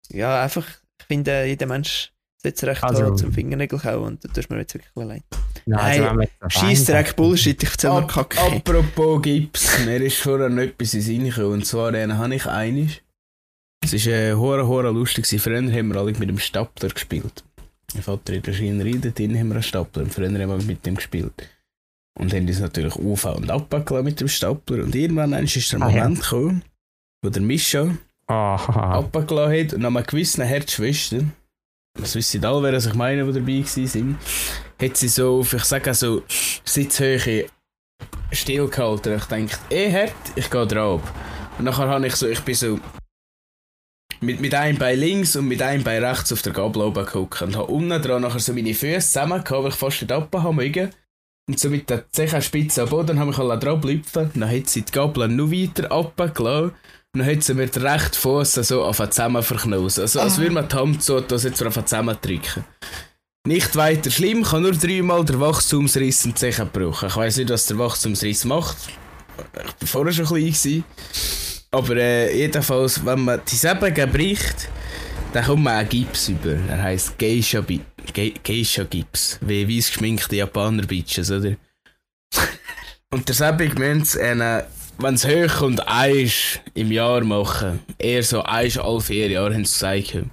Ja, 0.10 0.42
einfach, 0.42 0.68
ich 1.00 1.06
finde, 1.06 1.32
äh, 1.32 1.46
jeder 1.50 1.68
Mensch 1.68 2.14
setzt 2.48 2.64
recht 2.64 2.84
Also- 2.84 3.16
zum 3.16 3.32
Fingernägel 3.34 3.80
kauen 3.80 4.04
und 4.04 4.24
da 4.24 4.30
tust 4.30 4.50
mir 4.50 4.58
jetzt 4.60 4.74
wirklich 4.74 4.92
leid. 4.96 5.24
Nein, 5.66 6.02
Nein, 6.02 6.04
also 6.08 6.22
jetzt 6.22 6.54
Scheiß 6.54 6.86
Dreck 6.86 7.16
Bullshit, 7.16 7.62
ich 7.62 7.70
erzähl 7.70 7.90
mir 7.92 7.98
Ap- 7.98 8.08
Kacke. 8.10 8.40
Apropos 8.40 9.22
Gips, 9.22 9.80
mir 9.86 10.02
ist 10.02 10.18
vorher 10.18 10.50
noch 10.50 10.62
etwas 10.64 10.94
in 10.94 11.00
den 11.02 11.06
Sinn 11.06 11.24
gekommen. 11.26 11.54
Und 11.54 11.66
zwar 11.66 11.94
äh, 11.94 12.08
habe 12.08 12.36
ich 12.36 12.46
einig. 12.46 13.04
Es 13.84 13.94
war 14.06 14.14
äh, 14.14 14.34
hure, 14.34 14.68
hure 14.68 14.92
lustig. 14.92 15.26
Früher 15.42 15.58
haben 15.58 15.90
wir 15.94 15.98
alle 16.00 16.12
mit 16.14 16.30
dem 16.30 16.40
Stapler 16.40 16.90
gespielt. 16.90 17.44
Mein 17.94 18.04
Vater 18.04 18.34
in 18.34 18.42
der 18.42 18.54
Schreinerei, 18.54 18.94
dort 19.02 19.18
drin 19.20 19.38
haben 19.38 19.48
wir 19.50 19.56
einen 19.56 19.64
Stapler. 19.64 20.04
Und 20.04 20.14
früher 20.14 20.28
haben 20.28 20.38
wir 20.50 20.58
mit 20.64 20.86
dem 20.86 20.96
gespielt. 20.96 21.34
Und 22.20 22.34
haben 22.34 22.48
uns 22.48 22.60
natürlich 22.60 22.96
auf- 22.96 23.26
und 23.26 23.50
abgelassen 23.52 24.04
mit 24.06 24.20
dem 24.20 24.28
Stapler. 24.28 24.84
Und 24.84 24.96
irgendwann 24.96 25.34
ist 25.44 25.72
der 25.74 25.82
Ah. 25.82 25.90
Moment 25.90 26.22
gekommen, 26.22 26.64
wo 27.24 27.30
der 27.30 27.42
Mischa 27.42 27.90
Aha. 28.28 28.94
abgelassen 29.00 29.54
hat 29.60 29.74
und 29.74 29.86
an 29.86 29.96
einem 29.98 30.06
gewissen 30.06 30.44
Herzschwester, 30.44 31.20
das 31.98 32.16
wissen 32.16 32.46
alle, 32.46 32.64
wer 32.64 32.74
ich 32.74 32.94
meine, 32.94 33.26
die 33.26 33.34
dabei 33.34 33.64
waren, 33.64 34.18
hat 34.82 34.98
sie 34.98 35.08
so 35.08 35.40
auf, 35.40 35.54
ich 35.54 35.64
sage 35.64 35.94
so, 35.94 36.24
Sitzhöhe 36.64 37.48
stillgehalten. 38.32 39.16
Ich 39.16 39.24
dachte, 39.24 39.76
eh 39.76 39.92
hart, 39.92 40.14
ich 40.36 40.50
gehe 40.50 40.68
drauf. 40.68 41.02
Und 41.58 41.66
nachher 41.66 41.88
habe 41.88 42.08
ich 42.08 42.16
so, 42.16 42.28
ich 42.28 42.42
bin 42.42 42.56
so 42.56 42.80
mit, 44.22 44.40
mit 44.40 44.54
einem 44.54 44.78
Bein 44.78 45.00
links 45.00 45.36
und 45.36 45.48
mit 45.48 45.62
einem 45.62 45.84
Bein 45.84 46.04
rechts 46.04 46.32
auf 46.34 46.42
der 46.42 46.54
Gabel 46.54 46.82
oben 46.84 47.06
geguckt 47.06 47.42
und 47.42 47.56
habe 47.56 47.72
unten 47.72 48.02
dran 48.02 48.22
nachher 48.22 48.40
so 48.40 48.54
meine 48.54 48.74
Füße 48.74 49.00
zusammen 49.00 49.44
weil 49.48 49.68
ich 49.68 49.76
fast 49.76 50.02
nicht 50.02 50.12
abhaben. 50.12 50.92
Und 51.50 51.60
so 51.60 51.70
mit 51.70 51.90
der 51.90 52.10
Zehenspitze 52.12 52.84
am 52.84 52.90
Boden 52.90 53.20
habe 53.20 53.32
ich 53.32 53.38
alle 53.38 53.58
dran 53.58 53.80
blüpfen. 53.80 54.32
Dann 54.34 54.52
hat 54.52 54.68
sie 54.68 54.82
die 54.82 54.92
Gabel 54.92 55.30
noch 55.30 55.50
weiter 55.50 55.92
abgelassen. 55.92 56.76
Und 57.16 57.22
dann 57.26 57.28
hat 57.36 57.48
den 57.48 57.60
rechten 57.88 58.16
Fuß 58.16 58.54
so 58.54 58.84
auf 58.84 58.98
zusammen 59.10 59.42
verknosen. 59.42 60.02
Also 60.02 60.20
als 60.20 60.38
würde 60.38 60.52
man 60.52 60.68
die 60.68 60.76
Hand 60.76 61.04
so 61.04 61.20
das 61.20 61.44
jetzt 61.44 61.64
auf 61.64 61.74
zusammendrücken. 61.74 62.64
Nicht 63.48 63.76
weiter 63.76 64.12
schlimm, 64.12 64.46
habe 64.52 64.62
nur 64.62 64.74
dreimal 64.74 65.24
den 65.24 65.40
Wachstumsriss 65.40 66.26
und 66.26 66.36
die 66.42 66.52
gebrochen. 66.52 67.08
Ich 67.08 67.16
weiss 67.16 67.38
nicht, 67.38 67.50
was 67.50 67.66
der 67.66 67.80
Wachstumsriss 67.80 68.44
macht. 68.46 68.76
Ich 69.82 69.82
war 69.82 69.88
vorher 69.88 70.14
schon 70.14 70.26
klein. 70.26 70.46
Gewesen. 70.46 70.84
Aber 71.72 71.96
äh, 71.96 72.38
jedenfalls, 72.38 73.04
wenn 73.06 73.22
man 73.22 73.42
die 73.50 73.56
Säbel 73.56 73.92
bricht, 74.08 74.68
dann 75.34 75.46
kommt 75.46 75.64
man 75.64 75.76
einen 75.78 75.90
Gips 75.90 76.30
über. 76.30 76.56
Er 76.70 76.82
heisst 76.84 77.18
Geisha, 77.18 77.62
Bi- 77.62 77.82
Ge 78.14 78.34
Geisha 78.44 78.84
Gips. 78.84 79.38
Wie 79.42 79.68
weiss 79.68 79.88
geschminkte 79.88 80.36
Japaner 80.36 80.84
Bitches, 80.84 81.32
oder? 81.32 81.56
Und 83.12 83.28
der 83.28 83.36
Säbel 83.36 83.74
meint, 83.76 84.14
äh, 84.16 84.64
wenn 85.00 85.16
es 85.16 85.28
hoch 85.28 85.60
kommt, 85.60 85.88
eins 85.88 86.60
im 86.74 86.92
Jahr 86.92 87.24
machen. 87.24 87.80
Eher 87.98 88.24
so 88.24 88.42
eins 88.44 88.78
alle 88.78 89.02
vier 89.02 89.30
Jahre, 89.30 89.54
haben 89.54 89.66
sie 89.66 89.74
gesagt. 89.74 90.26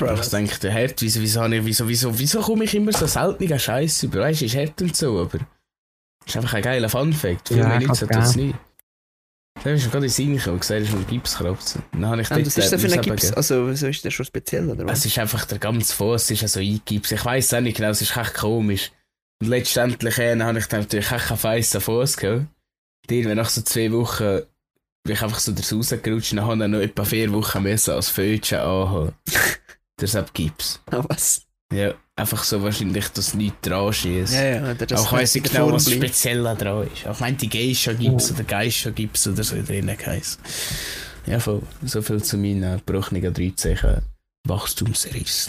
Und 0.00 0.20
ich 0.20 0.28
denke, 0.28 0.58
der 0.58 0.70
Herd, 0.72 1.00
wieso, 1.02 1.20
wieso, 1.20 1.42
wieso, 1.42 1.88
wieso, 1.88 2.18
wieso 2.18 2.40
komme 2.40 2.64
ich 2.64 2.74
immer 2.74 2.92
so 2.92 3.06
selten 3.06 3.58
Scheiß 3.58 4.04
über? 4.04 4.20
Weißt 4.20 4.40
du, 4.40 4.46
ist 4.46 4.56
hart 4.56 4.80
und 4.82 4.96
so, 4.96 5.20
aber. 5.20 5.38
Das 5.38 6.28
ist 6.28 6.36
einfach 6.36 6.54
ein 6.54 6.62
geiler 6.62 6.88
Fun-Fact. 6.88 7.48
Viele 7.48 7.60
Ja, 7.60 7.74
Leute 7.74 7.84
glaub, 8.06 8.08
das 8.10 8.34
ja. 8.34 8.42
nicht. 8.42 8.56
Da 9.62 9.70
ist 9.70 9.84
mir 9.84 9.90
gerade 9.90 10.06
in 10.06 10.10
Sinn 10.10 10.36
gekommen 10.36 10.54
und 10.54 10.60
gesagt, 10.60 10.80
es 10.80 10.88
ist 10.88 10.94
ein 10.94 11.06
Gipskratzen. 11.06 11.82
Dann 11.92 12.06
habe 12.06 12.22
ich 12.22 12.28
dort, 12.28 12.46
was 12.46 12.56
ist 12.56 12.72
denn 12.72 12.78
für 12.80 12.86
muss 12.86 12.96
ein 12.96 13.04
eben 13.04 13.16
Gips? 13.16 13.32
Also, 13.32 13.68
wieso 13.68 13.86
ist 13.86 14.04
der 14.04 14.10
schon 14.10 14.26
speziell, 14.26 14.68
oder 14.68 14.86
was? 14.86 15.00
Es 15.00 15.06
ist 15.06 15.18
einfach 15.18 15.44
der 15.44 15.58
ganze 15.58 15.94
Fuß 15.94 16.30
ist 16.30 16.42
also 16.42 16.58
eingegipst. 16.60 17.12
Ich 17.12 17.24
weiß 17.24 17.54
auch 17.54 17.60
nicht 17.60 17.76
genau, 17.76 17.90
es 17.90 18.00
ist 18.00 18.16
echt 18.16 18.34
komisch. 18.34 18.90
Und 19.40 19.48
letztendlich 19.48 20.18
äh, 20.18 20.40
habe 20.40 20.58
ich 20.58 20.66
dann 20.66 20.80
natürlich 20.80 21.10
echt 21.10 21.26
keinen 21.26 21.38
feissen 21.38 21.80
Fuß 21.80 22.16
gehabt. 22.16 22.46
Irgendwie 23.10 23.34
nach 23.34 23.48
so 23.50 23.60
zwei 23.62 23.90
Wochen 23.92 24.40
bin 25.04 25.14
ich 25.14 25.22
einfach 25.22 25.38
so 25.40 25.52
das 25.52 25.72
rausgerutscht 25.72 26.32
und 26.32 26.36
dann 26.38 26.46
habe 26.46 26.62
ich 26.64 26.70
noch 26.70 26.78
etwa 26.80 27.04
vier 27.04 27.32
Wochen 27.32 27.62
müssen 27.62 27.90
als 27.94 28.08
Fötchen 28.08 28.58
anhaben. 28.58 29.12
Deshalb 30.00 30.32
Gips. 30.34 30.80
Ah, 30.90 31.04
was? 31.08 31.42
Ja, 31.72 31.94
einfach 32.16 32.44
so 32.44 32.62
wahrscheinlich, 32.62 33.08
dass 33.08 33.34
nichts 33.34 33.56
dran 33.62 33.92
schießt. 33.92 34.34
Ja, 34.34 34.44
ja, 34.44 34.74
der- 34.74 34.86
das 34.86 35.00
Auch 35.06 35.12
weiss 35.12 35.34
ich 35.34 35.42
genau, 35.42 35.72
was 35.72 35.90
speziell 35.90 36.42
dran 36.56 36.86
ist. 36.92 37.06
Auch 37.06 37.18
meint 37.20 37.40
die 37.42 37.48
Geisha 37.48 37.92
Gips 37.92 38.30
oder 38.32 38.44
Geisha 38.44 38.90
Gips 38.90 39.26
oder 39.26 39.42
so 39.42 39.60
drin 39.62 39.90
heisst. 39.90 40.38
Ja, 41.26 41.40
voll. 41.40 41.62
So 41.84 42.02
viel 42.02 42.22
zu 42.22 42.36
meinen 42.36 42.78
gebrochenen 42.84 43.32
13 43.32 44.02
Wachstumsriss. 44.46 45.48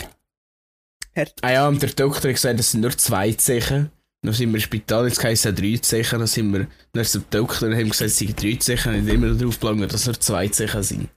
Hart. 1.15 1.33
Ah 1.41 1.51
ja, 1.51 1.67
und 1.67 1.81
der 1.81 1.89
Doktor 1.89 2.29
hat 2.29 2.35
gesagt, 2.35 2.59
es 2.59 2.71
sind 2.71 2.81
nur 2.81 2.97
zwei 2.97 3.31
Zechen. 3.33 3.91
Dann 4.23 4.33
sind 4.33 4.49
wir 4.49 4.55
im 4.55 4.61
Spital, 4.61 5.07
jetzt 5.07 5.23
heisst 5.23 5.45
es 5.45 5.55
drei 5.55 5.77
Zechen. 5.77 6.19
Dann 6.19 6.27
sind 6.27 6.53
wir 6.53 6.67
dann 6.93 7.05
zum 7.05 7.25
Doktor 7.29 7.67
und 7.67 7.75
haben 7.75 7.89
gesagt, 7.89 8.09
es 8.09 8.17
sind 8.17 8.41
drei 8.41 8.55
Zechen. 8.55 8.95
Und 8.95 9.07
immer 9.07 9.33
darauf 9.33 9.59
gelangt, 9.59 9.93
dass 9.93 10.01
es 10.01 10.07
nur 10.07 10.19
zwei 10.19 10.47
Zechen 10.47 10.83
sind. 10.83 11.09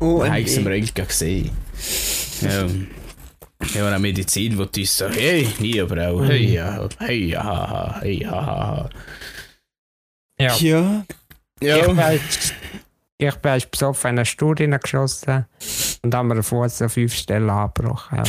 Oh, 0.00 0.20
Dann 0.20 0.32
haben 0.32 0.46
im 0.46 0.66
Röntgen 0.66 1.06
gesehen. 1.06 1.50
Ja. 2.40 2.66
Ja, 3.74 3.94
auch 3.94 3.98
Medizin, 4.00 4.58
wo 4.58 4.64
die 4.64 4.84
so, 4.84 5.08
hey, 5.08 5.48
nie, 5.60 5.80
aber 5.80 6.08
auch, 6.08 6.24
hey, 6.24 6.54
ja, 6.54 6.88
hey, 6.98 7.26
ja, 7.26 7.44
haha, 7.44 8.00
hey, 8.00 8.22
ja, 8.22 8.30
haha. 8.30 8.90
Ja. 10.40 10.56
Ja, 10.56 11.04
Ich 11.60 11.68
Ja, 13.20 13.36
bin 13.36 13.54
ich 13.56 13.64
bin 13.64 13.70
besoffen 13.70 14.10
in 14.10 14.18
eine 14.18 14.26
Studie 14.26 14.66
geschossen 14.66 15.46
und 16.02 16.14
haben 16.14 16.28
mir 16.28 16.42
Fuß 16.42 16.82
an 16.82 16.88
fünf 16.88 17.14
Stellen 17.14 17.50
abgebrochen. 17.50 18.24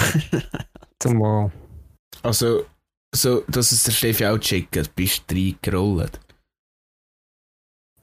Zum 1.00 1.20
Wohl. 1.20 1.52
Also, 2.22 2.66
so, 3.14 3.42
dass 3.48 3.72
es 3.72 3.84
der 3.84 3.92
Steffi 3.92 4.26
auch 4.26 4.38
checkt, 4.38 4.96
bist 4.96 5.24
du 5.28 5.36
reingerollt. 5.36 6.20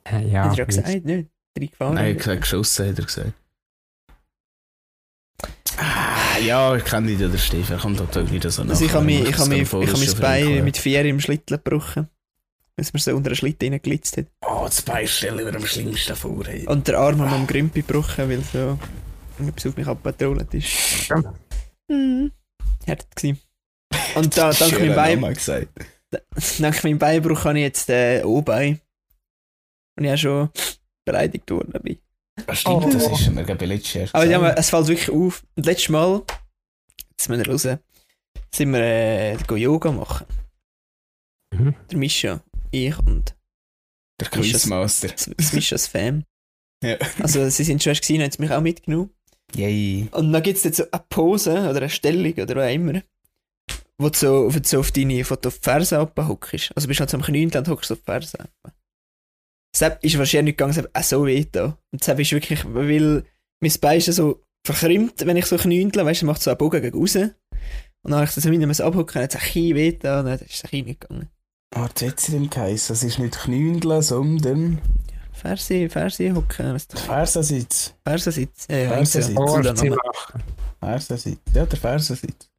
Äh, 0.04 0.28
ja. 0.28 0.44
Hat 0.44 0.52
er 0.52 0.58
ja 0.58 0.64
gesagt, 0.64 1.04
nicht? 1.04 1.28
Reingefahren. 1.58 1.94
Nein, 1.94 2.04
er 2.04 2.10
hat 2.12 2.18
gesagt, 2.18 2.40
geschossen, 2.42 2.88
hat 2.88 2.98
er 2.98 3.04
gesagt. 3.04 3.32
Ah, 5.76 6.38
ja, 6.38 6.76
ich 6.76 6.84
kenne 6.84 7.06
nicht 7.06 7.20
den 7.20 7.36
Steffi, 7.38 7.72
er 7.72 7.78
kommt 7.78 7.98
halt 8.00 8.32
wieder 8.32 8.50
so 8.50 8.62
nach. 8.62 8.70
Also 8.70 8.84
ich 8.84 8.92
habe 8.92 9.04
mich, 9.04 9.28
ich 9.28 9.38
habe 9.38 9.48
mich, 9.48 9.62
ich 9.62 9.72
habe 9.72 9.98
mein 9.98 10.20
Bein 10.20 10.64
mit 10.64 10.76
vier 10.76 11.04
im 11.04 11.20
Schlittel 11.20 11.58
gebrochen. 11.58 12.08
Weil 12.76 12.84
es 12.84 12.92
mir 12.92 13.00
so 13.00 13.14
unter 13.14 13.30
den 13.30 13.36
Schlitten 13.36 13.72
reingelitzt 13.72 14.16
hat. 14.16 14.26
Oh, 14.46 14.62
das 14.64 14.82
Bein 14.82 15.06
stelle 15.06 15.42
ich 15.42 15.50
mir 15.50 15.56
am 15.56 15.66
schlimmsten 15.66 16.16
vor. 16.16 16.44
Hey. 16.46 16.66
Und 16.66 16.86
der 16.88 16.98
Arm 16.98 17.20
haben 17.20 17.30
wir 17.30 17.36
am 17.36 17.46
Grümpi 17.46 17.82
gebrochen, 17.82 18.28
weil 18.28 18.42
so 18.42 18.78
etwas 19.38 19.66
auf 19.66 19.76
mich 19.76 19.86
abgetrollt 19.86 20.54
ist. 20.54 21.08
Ja. 21.08 21.34
Mhm. 21.88 22.32
Hart 22.86 23.16
gewesen. 23.16 23.40
Und 24.14 24.36
da, 24.36 24.50
dank 24.58 24.72
meinem 24.78 24.94
Bein, 24.94 25.36
dank 26.58 26.84
meinem 26.84 26.98
Beinbruch 26.98 27.44
habe 27.44 27.58
ich 27.58 27.64
jetzt 27.64 27.88
äh, 27.90 28.22
O-Bein. 28.24 28.80
Und 29.98 30.04
ich 30.04 30.12
auch 30.12 30.18
schon 30.18 30.50
beleidigt 31.04 31.50
worden 31.50 31.70
dabei. 31.72 31.98
Ah, 32.46 32.54
stimmt, 32.54 32.84
Oh. 32.84 32.90
das 32.90 33.06
ist 33.20 33.30
mir 33.30 33.44
gerade 33.44 33.66
letztes 33.66 33.94
Jahr 33.94 34.08
Aber 34.12 34.24
ja, 34.24 34.50
es 34.52 34.70
fällt 34.70 34.88
wirklich 34.88 35.10
auf. 35.10 35.44
Und 35.56 35.66
letztes 35.66 35.88
Mal, 35.90 36.22
jetzt 37.10 37.28
müssen 37.28 37.44
wir 37.44 37.52
raus, 37.52 37.68
sind 38.54 38.72
wir 38.72 38.80
äh, 38.80 39.36
go 39.46 39.56
Yoga 39.56 39.92
machen. 39.92 40.26
Mhm. 41.52 41.74
Der 41.90 41.98
Mischa, 41.98 42.40
ich 42.70 42.96
und 42.98 43.34
Der 44.20 44.28
Quizmaster. 44.28 45.08
das 45.36 45.52
Mischas 45.52 45.86
Fan. 45.86 46.24
Ja. 46.82 46.96
Also 47.22 47.48
sie 47.50 47.64
sind 47.64 47.82
schon 47.82 47.90
erst 47.90 48.02
gesehen, 48.02 48.22
haben 48.22 48.30
sie 48.30 48.40
mich 48.40 48.50
auch 48.50 48.60
mitgenommen. 48.62 49.10
Yay. 49.54 50.08
Und 50.12 50.32
dann 50.32 50.42
gibt 50.42 50.58
es 50.58 50.64
jetzt 50.64 50.76
so 50.78 50.84
eine 50.90 51.04
Pose 51.08 51.52
oder 51.68 51.76
eine 51.78 51.90
Stellung 51.90 52.32
oder 52.32 52.56
was 52.56 52.72
immer, 52.72 53.02
wo 54.00 54.08
du 54.08 54.18
so, 54.18 54.54
wo 54.54 54.58
du 54.58 54.66
so 54.66 54.80
auf 54.80 54.92
deine 54.92 55.28
wo 55.28 55.36
du 55.36 55.48
auf 55.48 55.58
die 55.58 55.64
Ferse 55.64 55.98
abhockst. 55.98 56.72
Also 56.74 56.88
bist 56.88 57.00
du 57.00 57.02
halt 57.02 57.10
so 57.10 57.16
am 57.16 57.22
Knien 57.22 57.50
und 57.54 57.68
hockst 57.68 57.92
auf 57.92 57.98
die 57.98 58.04
Ferse. 58.04 58.38
Sepp 59.76 60.02
ist 60.02 60.18
wahrscheinlich 60.18 60.56
nicht 60.56 60.58
gegangen, 60.58 60.86
auch 60.92 61.02
so 61.02 61.26
weh 61.26 61.46
da. 61.50 61.78
Und 61.92 62.02
Sepp 62.02 62.18
ist 62.18 62.32
wirklich, 62.32 62.64
weil 62.66 63.24
mein 63.60 63.72
Bein 63.80 63.98
ist 63.98 64.06
ja 64.06 64.12
so 64.12 64.42
verkrümmt, 64.66 65.26
wenn 65.26 65.36
ich 65.36 65.46
so 65.46 65.56
knüntle, 65.56 66.04
weißt 66.04 66.22
du, 66.22 66.26
macht 66.26 66.42
so 66.42 66.50
einen 66.50 66.58
Bogen 66.58 66.82
gegen 66.82 66.98
raus. 66.98 67.14
Und 67.14 67.32
dann 68.02 68.14
habe 68.14 68.24
ich 68.24 68.34
das 68.34 68.44
wieder 68.50 68.74
so 68.74 68.84
abhocken, 68.84 69.22
hat 69.22 69.34
es 69.34 69.40
ein 69.40 69.74
weh 69.74 69.92
da, 69.92 70.20
und 70.20 70.26
dann 70.26 70.38
ist 70.38 70.64
es 70.64 70.64
ein 70.64 70.84
nicht 70.84 71.00
gegangen. 71.02 71.28
Ah, 71.74 71.88
das 71.94 72.08
hat 72.08 72.20
sie 72.20 72.32
denn 72.32 72.50
geheißen. 72.50 72.94
Es 72.94 73.04
ist 73.04 73.18
nicht 73.18 73.38
Knündeln, 73.38 74.02
sondern 74.02 74.80
Ferse, 75.32 75.88
Ferse 75.88 76.34
hocken, 76.34 76.72
das? 76.72 76.86
Fersensitz. 77.02 77.94
Fersensitz. 78.04 78.66
Ja, 78.68 78.76
ja, 78.76 78.88
Fersensitz. 78.88 79.34
Vorzimmer. 79.36 79.96
Name. 79.96 80.44
Fersensitz. 80.80 81.40
Ja, 81.54 81.66
der 81.66 81.78
Fersensitz. 81.78 82.49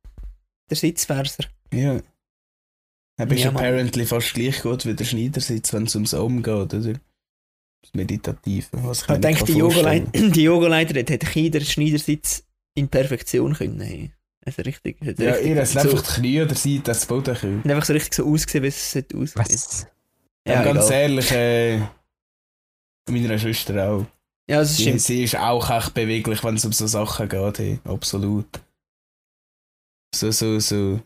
Der 0.71 0.77
Sitzferser. 0.77 1.43
Ja. 1.73 1.99
Er 3.17 3.25
bist 3.27 3.43
Ja, 3.43 3.49
apparently 3.51 4.05
fast 4.05 4.33
gleich 4.33 4.61
gut 4.63 4.85
wie 4.85 4.95
der 4.95 5.03
Schneidersitz, 5.05 5.71
wenn 5.73 5.83
es 5.83 5.93
ums 5.95 6.13
Om 6.15 6.41
geht, 6.41 6.73
oder? 6.73 6.93
Das 7.83 7.93
Meditative. 7.93 8.65
Was 8.71 9.01
Ich 9.01 9.07
denke, 9.07 9.43
die 9.45 9.51
nicht 9.53 9.61
Yogaleit- 9.61 10.03
vorstellen 10.03 10.31
die 10.33 10.43
Yogaleiter 10.43 10.95
hätte 10.95 11.27
jeder 11.39 11.61
Schneidersitz 11.61 12.43
in 12.73 12.87
Perfektion 12.87 13.53
können. 13.53 13.81
Hey. 13.81 14.11
Also 14.45 14.61
richtig. 14.63 14.97
hat 15.05 15.19
Ja, 15.19 15.31
richtig 15.33 15.49
ihr 15.51 15.61
habt 15.61 15.77
einfach 15.77 16.01
die 16.01 16.13
Knie 16.21 16.41
oder 16.41 16.55
Seite 16.55 16.81
das 16.85 17.05
Boden 17.05 17.35
können. 17.35 17.59
hat 17.63 17.71
einfach 17.71 17.85
so 17.85 17.93
richtig 17.93 18.13
so 18.15 18.25
ausgesehen, 18.27 18.63
wie 18.63 18.67
es 18.69 18.91
sollte 18.91 19.17
aussehen. 19.17 19.43
Was? 19.45 19.87
Ja, 20.47 20.63
ganz 20.63 20.85
egal. 20.87 21.01
ehrlich, 21.01 21.31
äh, 21.31 21.79
meiner 23.09 23.37
Schwester 23.37 23.87
auch. 23.89 24.05
Ja, 24.49 24.59
das 24.59 24.77
Sie, 24.77 24.83
stimmt. 24.83 25.01
sie 25.01 25.23
ist 25.23 25.35
auch 25.35 25.69
echt 25.69 25.93
beweglich, 25.93 26.43
wenn 26.43 26.55
es 26.55 26.65
um 26.65 26.71
so 26.71 26.87
Sachen 26.87 27.29
geht. 27.29 27.59
Hey. 27.59 27.79
Absolut. 27.83 28.47
So, 30.13 30.31
so, 30.31 30.59
so. 30.59 30.99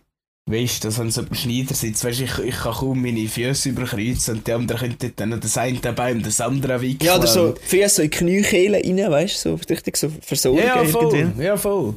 Weißt 0.48 0.84
du, 0.84 0.96
wenn 0.98 1.10
so 1.10 1.22
ein 1.22 1.34
Schneider 1.34 1.74
sitzt, 1.74 2.04
weißt 2.06 2.20
du, 2.20 2.24
ich, 2.26 2.38
ich 2.40 2.56
kann 2.56 2.74
kaum 2.74 3.02
meine 3.02 3.28
Füße 3.28 3.70
überkreuzen 3.70 4.36
und 4.38 4.48
die 4.48 4.52
anderen 4.54 4.96
können 4.98 5.14
dann 5.16 5.30
noch 5.30 5.40
das 5.40 5.58
eine 5.58 5.80
Bein 5.80 6.18
und 6.18 6.26
das 6.26 6.40
andere 6.40 6.80
wickeln. 6.82 7.08
Ja, 7.08 7.18
oder 7.18 7.26
so 7.26 7.56
Füße 7.64 7.90
so 7.90 8.02
in 8.04 8.12
die 8.12 8.18
Kniekehle 8.18 8.78
rein, 8.78 9.12
weißt 9.12 9.46
du, 9.46 9.58
so 9.58 9.64
richtig 9.68 9.98
so 9.98 10.12
versorgen 10.22 10.60
Ja, 10.60 10.86
voll. 10.86 11.16
irgendwie. 11.16 11.44
Ja, 11.44 11.58
voll. 11.58 11.96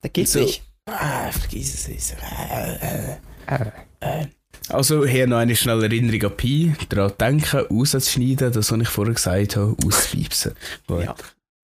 Das 0.00 0.12
gibt 0.12 0.28
So. 0.28 0.38
nicht. 0.40 0.62
Ah, 0.86 1.30
vergiss 1.32 1.88
es. 1.88 2.12
Äh, 2.12 3.16
äh. 3.50 3.66
Äh, 4.00 4.26
Also, 4.68 5.04
hier 5.04 5.26
noch 5.26 5.38
eine 5.38 5.56
schnelle 5.56 5.84
Erinnerung 5.86 6.30
an 6.30 6.36
Pi. 6.36 6.74
Daran 6.88 7.12
denken, 7.20 7.58
rauszuschneiden, 7.68 8.52
das, 8.52 8.70
was 8.70 8.80
ich 8.80 8.88
vorher 8.88 9.14
gesagt 9.14 9.56
habe, 9.56 9.76
auszupiepsen. 9.84 10.52
Ja. 10.88 11.14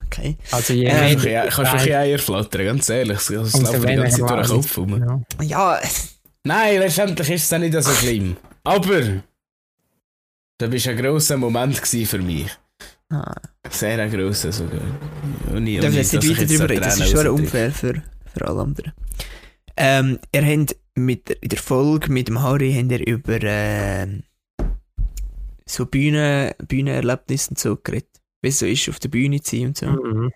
Okay. 0.06 0.36
also 0.50 0.72
je 0.74 0.86
Ähm, 0.86 0.96
Kannst 0.96 1.24
du 1.24 1.28
mehr 1.28 1.40
ein 1.42 1.46
bisschen- 1.48 1.64
kannst 1.64 1.72
bisschen 1.72 1.94
Eier 1.96 2.18
flattern, 2.18 2.64
ganz 2.66 2.88
ehrlich. 2.88 3.30
Umso 3.30 3.58
läuft 3.60 3.88
die 3.88 3.94
ganze 3.94 4.20
Zeit 4.20 4.30
durch 4.30 4.46
den 4.48 4.56
Kopf 4.56 4.78
rum. 4.78 5.24
Ja. 5.40 5.44
Ja, 5.44 5.80
Nein, 6.46 6.78
letztendlich 6.78 7.30
ist 7.30 7.42
es 7.44 7.48
dann 7.48 7.62
nicht 7.62 7.72
so 7.82 7.90
schlimm. 7.92 8.36
Aber, 8.64 9.00
das 10.58 10.70
war 10.86 10.92
ein 10.92 10.96
grosser 11.02 11.36
Moment 11.36 11.78
für 11.78 12.18
mich. 12.18 12.48
ah, 13.10 13.34
Sehr 13.70 13.98
ein 13.98 14.10
grosser 14.10 14.52
sogar. 14.52 14.80
Und 15.52 15.66
ich, 15.66 15.80
darf 15.80 15.90
ich 15.90 15.96
jetzt 15.96 16.12
nicht 16.12 16.38
weiter 16.38 16.46
so 16.56 16.64
reden, 16.64 16.82
das 16.82 16.98
ist 17.00 17.10
schon 17.10 17.28
unfair 17.28 17.70
für, 17.72 17.94
für 18.34 18.46
alle 18.48 18.60
anderen. 18.60 18.92
Ähm, 19.76 20.18
ihr 20.34 20.44
habt 20.44 20.76
mit, 20.94 21.28
der- 21.28 21.42
in 21.42 21.48
der 21.48 21.58
Folge 21.58 22.12
mit 22.12 22.28
dem 22.28 22.40
Harry 22.42 22.72
habt 22.74 22.92
ihr 22.92 23.06
über 23.06 23.38
ähm, 23.42 24.22
so 25.66 25.86
Bühne, 25.86 26.54
Bühnenerlebnisse 26.68 27.50
und 27.50 27.58
so 27.58 27.76
geredet. 27.82 28.08
Wie 28.44 28.48
es 28.48 28.58
so 28.58 28.66
ist, 28.66 28.90
auf 28.90 28.98
der 28.98 29.08
Bühne 29.08 29.40
zu 29.40 29.56
sein 29.56 29.66
und 29.68 29.76
so. 29.78 29.86
Mhm. 29.86 30.30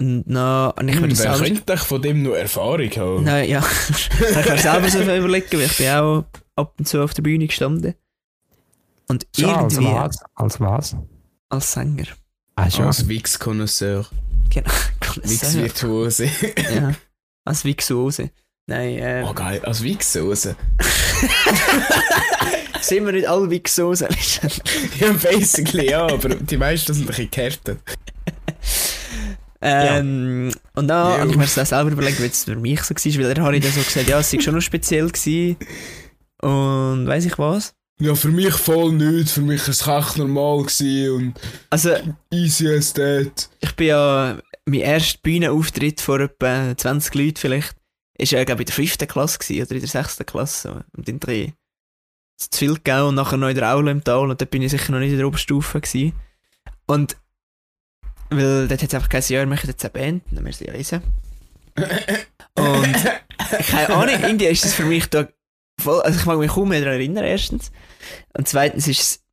Und 0.00 0.24
dann 0.26 0.36
habe 0.38 0.90
ich 0.90 0.94
mir 0.96 1.02
Hm, 1.02 1.10
das 1.10 1.18
wer 1.18 1.36
selber... 1.36 1.44
könnte 1.46 1.62
doch 1.76 1.84
von 1.86 2.00
dem 2.02 2.22
noch 2.22 2.32
Erfahrung 2.32 2.90
haben? 2.90 3.24
Nein, 3.24 3.48
ja. 3.50 3.62
Ich 4.18 4.34
mir 4.48 4.58
selber 4.58 4.88
so 4.88 5.00
überlegen, 5.02 5.46
weil 5.52 5.60
ich 5.66 5.76
bin 5.76 5.88
auch 5.90 6.24
ab 6.56 6.74
und 6.78 6.88
zu 6.88 7.02
auf 7.02 7.12
der 7.12 7.22
Bühne 7.22 7.46
gestanden. 7.46 7.94
Und 9.08 9.26
als 9.26 9.38
irgendwie 9.38 9.84
was? 9.84 10.16
Als 10.34 10.60
was? 10.60 10.96
als 11.50 11.72
Sänger. 11.72 12.06
Ah, 12.56 12.70
schon. 12.70 12.86
Als 12.86 13.06
Wix-Konnoisseur. 13.06 14.06
Genau. 14.48 14.70
Wix-Virtuose. 15.22 16.30
ja. 16.74 16.94
Als 17.44 17.64
Wixose. 17.66 18.30
Nein, 18.66 18.94
äh, 18.98 19.24
Oh 19.28 19.34
geil, 19.34 19.62
als 19.62 19.82
Wix-Soße. 19.82 20.56
sind 22.88 23.06
wir 23.06 23.12
nicht 23.12 23.28
alle 23.28 23.50
Wixosen? 23.50 24.08
ja, 25.00 25.12
basically 25.12 25.90
ja, 25.90 26.06
aber 26.06 26.30
die 26.30 26.56
meisten 26.56 26.94
sind 26.94 27.04
ein 27.04 27.06
bisschen 27.08 27.30
gehärtet. 27.30 27.78
ähm, 29.60 30.52
Und 30.74 30.88
dann 30.88 31.10
Ja. 31.12 31.18
habe 31.20 31.30
ich 31.30 31.36
mir 31.36 31.46
das 31.46 31.68
selber 31.68 31.90
überlegt, 31.90 32.20
wie 32.20 32.26
es 32.26 32.44
für 32.44 32.56
mich 32.56 32.82
so 32.82 32.94
war, 32.94 33.24
weil 33.24 33.36
er 33.36 33.42
habe 33.44 33.56
ich 33.56 33.62
dann 33.62 33.72
so 33.72 33.80
gesagt, 33.80 34.08
ja, 34.08 34.18
es 34.20 34.32
war 34.32 34.40
schon 34.40 34.54
noch 34.54 34.60
speziell 34.60 35.08
gewesen. 35.08 35.56
Und 36.42 37.06
weiß 37.06 37.24
ich 37.26 37.38
was. 37.38 37.74
Ja, 38.00 38.14
für 38.14 38.28
mich 38.28 38.52
voll 38.54 38.92
nicht. 38.92 39.30
Für 39.30 39.40
mich 39.40 39.60
war 39.62 39.68
es 39.68 39.86
echt 39.86 40.18
normal 40.18 40.58
und 40.58 41.34
Also, 41.70 41.94
easy 42.32 42.68
as 42.68 42.92
that. 42.94 43.48
ich 43.60 43.72
bin 43.76 43.86
ja, 43.86 44.38
mein 44.66 44.80
erster 44.80 45.18
Bühnenauftritt 45.22 46.00
vor 46.00 46.20
etwa 46.20 46.76
20 46.76 47.14
Leuten 47.14 47.36
vielleicht, 47.36 47.74
ist 48.18 48.32
ja, 48.32 48.42
glaube 48.44 48.62
ich, 48.62 48.66
in 48.66 48.66
der 48.66 48.74
fünften 48.74 49.08
Klasse 49.08 49.38
gewesen, 49.38 49.62
oder 49.62 49.72
in 49.76 49.80
der 49.80 49.88
sechsten 49.88 50.26
Klasse, 50.26 50.68
so, 50.68 50.80
um 50.96 51.04
den 51.04 51.20
Dreh. 51.20 51.52
Zu 52.36 52.58
viel 52.58 52.74
gegeben 52.74 53.08
und 53.08 53.14
nachher 53.14 53.36
noch 53.36 53.48
in 53.48 53.54
der 53.54 53.72
Aula 53.72 53.90
im 53.90 54.02
Tal 54.02 54.30
und 54.30 54.40
dort 54.40 54.50
bin 54.50 54.62
ich 54.62 54.70
sicher 54.70 54.92
noch 54.92 54.98
nicht 54.98 55.12
in 55.12 55.18
der 55.18 55.26
Oberstufe 55.26 55.80
gewesen. 55.80 56.12
Und, 56.86 57.16
weil 58.30 58.68
dort 58.68 58.82
hat 58.82 58.88
es 58.88 58.94
einfach 58.94 59.08
gesagt, 59.08 59.30
ja, 59.30 59.40
wir 59.40 59.46
machen 59.46 59.68
jetzt 59.68 59.84
eine 59.84 59.92
Band, 59.92 60.24
dann 60.30 60.44
müssen 60.44 60.66
wir 60.66 60.72
sie 60.72 60.76
lesen. 60.78 61.02
Und, 62.56 62.96
keine 63.68 63.94
Ahnung, 63.94 64.22
irgendwie 64.22 64.46
ist 64.46 64.64
es 64.64 64.74
für 64.74 64.84
mich 64.84 65.06
da 65.06 65.28
voll, 65.80 66.00
also 66.02 66.18
ich 66.18 66.26
mag 66.26 66.38
mich 66.38 66.50
kaum 66.50 66.68
mehr 66.68 66.80
daran 66.80 66.94
erinnern, 66.94 67.24
erstens. 67.24 67.72
Und 68.32 68.48
zweitens 68.48 68.88
ist 68.88 69.00
es, 69.00 69.24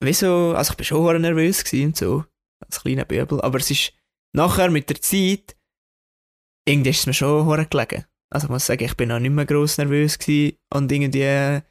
wie 0.00 0.12
so, 0.12 0.54
also 0.56 0.72
ich 0.72 0.76
bin 0.76 0.84
schon 0.84 1.20
nervös 1.20 1.64
und 1.72 1.96
so, 1.96 2.24
als 2.60 2.80
kleiner 2.80 3.04
Böbel, 3.04 3.40
aber 3.40 3.58
es 3.58 3.70
ist 3.70 3.92
nachher 4.32 4.70
mit 4.70 4.88
der 4.88 5.00
Zeit, 5.00 5.56
irgendwie 6.64 6.90
ist 6.90 7.00
es 7.00 7.06
mir 7.06 7.14
schon 7.14 7.46
gelegen. 7.68 8.04
Also 8.30 8.46
ich 8.46 8.50
muss 8.50 8.66
sagen, 8.66 8.84
ich 8.84 8.96
bin 8.96 9.12
auch 9.12 9.18
nicht 9.18 9.32
mehr 9.32 9.44
gross 9.44 9.78
nervös 9.78 10.18
und 10.70 10.90
irgendwie, 10.90 11.62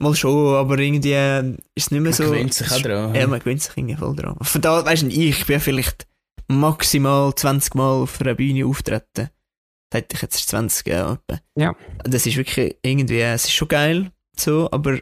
mal 0.00 0.14
schon, 0.14 0.54
aber 0.56 0.78
irgendwie 0.78 1.12
äh, 1.12 1.40
ist 1.74 1.86
es 1.86 1.90
nicht 1.90 2.00
mehr 2.00 2.10
Man 2.10 2.12
so. 2.12 2.24
gewöhnt 2.24 2.54
sich 2.54 2.70
auch 2.70 2.80
dran. 2.80 3.14
Ja, 3.14 3.26
man 3.26 3.38
gewöhnt 3.38 3.62
sich 3.62 3.76
irgendwie 3.76 3.96
voll 3.96 4.16
dran. 4.16 4.36
Von 4.40 4.60
da, 4.60 4.84
weißt 4.84 5.02
du, 5.02 5.06
ich 5.08 5.46
bin 5.46 5.60
vielleicht 5.60 6.06
maximal 6.48 7.34
20 7.34 7.74
Mal 7.74 8.02
auf 8.02 8.20
einer 8.20 8.34
Bühne 8.34 8.66
auftreten. 8.66 9.30
Das 9.92 9.98
hätte 10.02 10.16
ich 10.16 10.22
jetzt 10.22 10.48
20 10.48 10.86
Jahre 10.86 11.18
etwa. 11.28 11.40
Ja. 11.56 11.76
Das 12.04 12.26
ist 12.26 12.36
wirklich 12.36 12.76
irgendwie, 12.82 13.18
äh, 13.20 13.32
es 13.34 13.44
ist 13.44 13.52
schon 13.54 13.68
geil, 13.68 14.12
so, 14.36 14.68
aber 14.70 14.98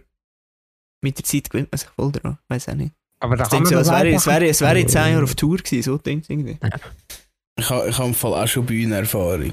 mit 1.03 1.19
der 1.19 1.25
Zeit 1.25 1.51
gewöhnt 1.51 1.71
man 1.71 1.79
sich 1.79 1.89
voll 1.91 2.13
dran. 2.13 2.39
Weiß 2.49 2.69
auch 2.69 2.75
nicht. 2.75 2.93
Aber 3.21 3.37
da 3.37 3.45
Ich 3.45 3.51
kann 3.51 3.59
denke 3.65 3.75
man 3.75 3.85
so, 3.85 3.91
es 3.91 3.97
wäre, 3.97 4.15
es 4.15 4.27
wäre, 4.27 4.47
es 4.49 4.61
wäre 4.61 4.71
einfach- 4.79 4.91
10 4.93 5.13
Jahre 5.13 5.25
auf 5.25 5.35
Tour 5.35 5.57
gewesen, 5.59 5.83
so 5.83 5.99
denkt 5.99 6.29
irgendwie. 6.31 6.59
Ich 7.59 7.71
habe 7.71 7.89
ich 7.89 7.99
hab 7.99 8.07
im 8.07 8.15
Fall 8.15 8.35
auch 8.35 8.47
schon 8.49 8.65
Bühnenerfahrung. 8.67 9.53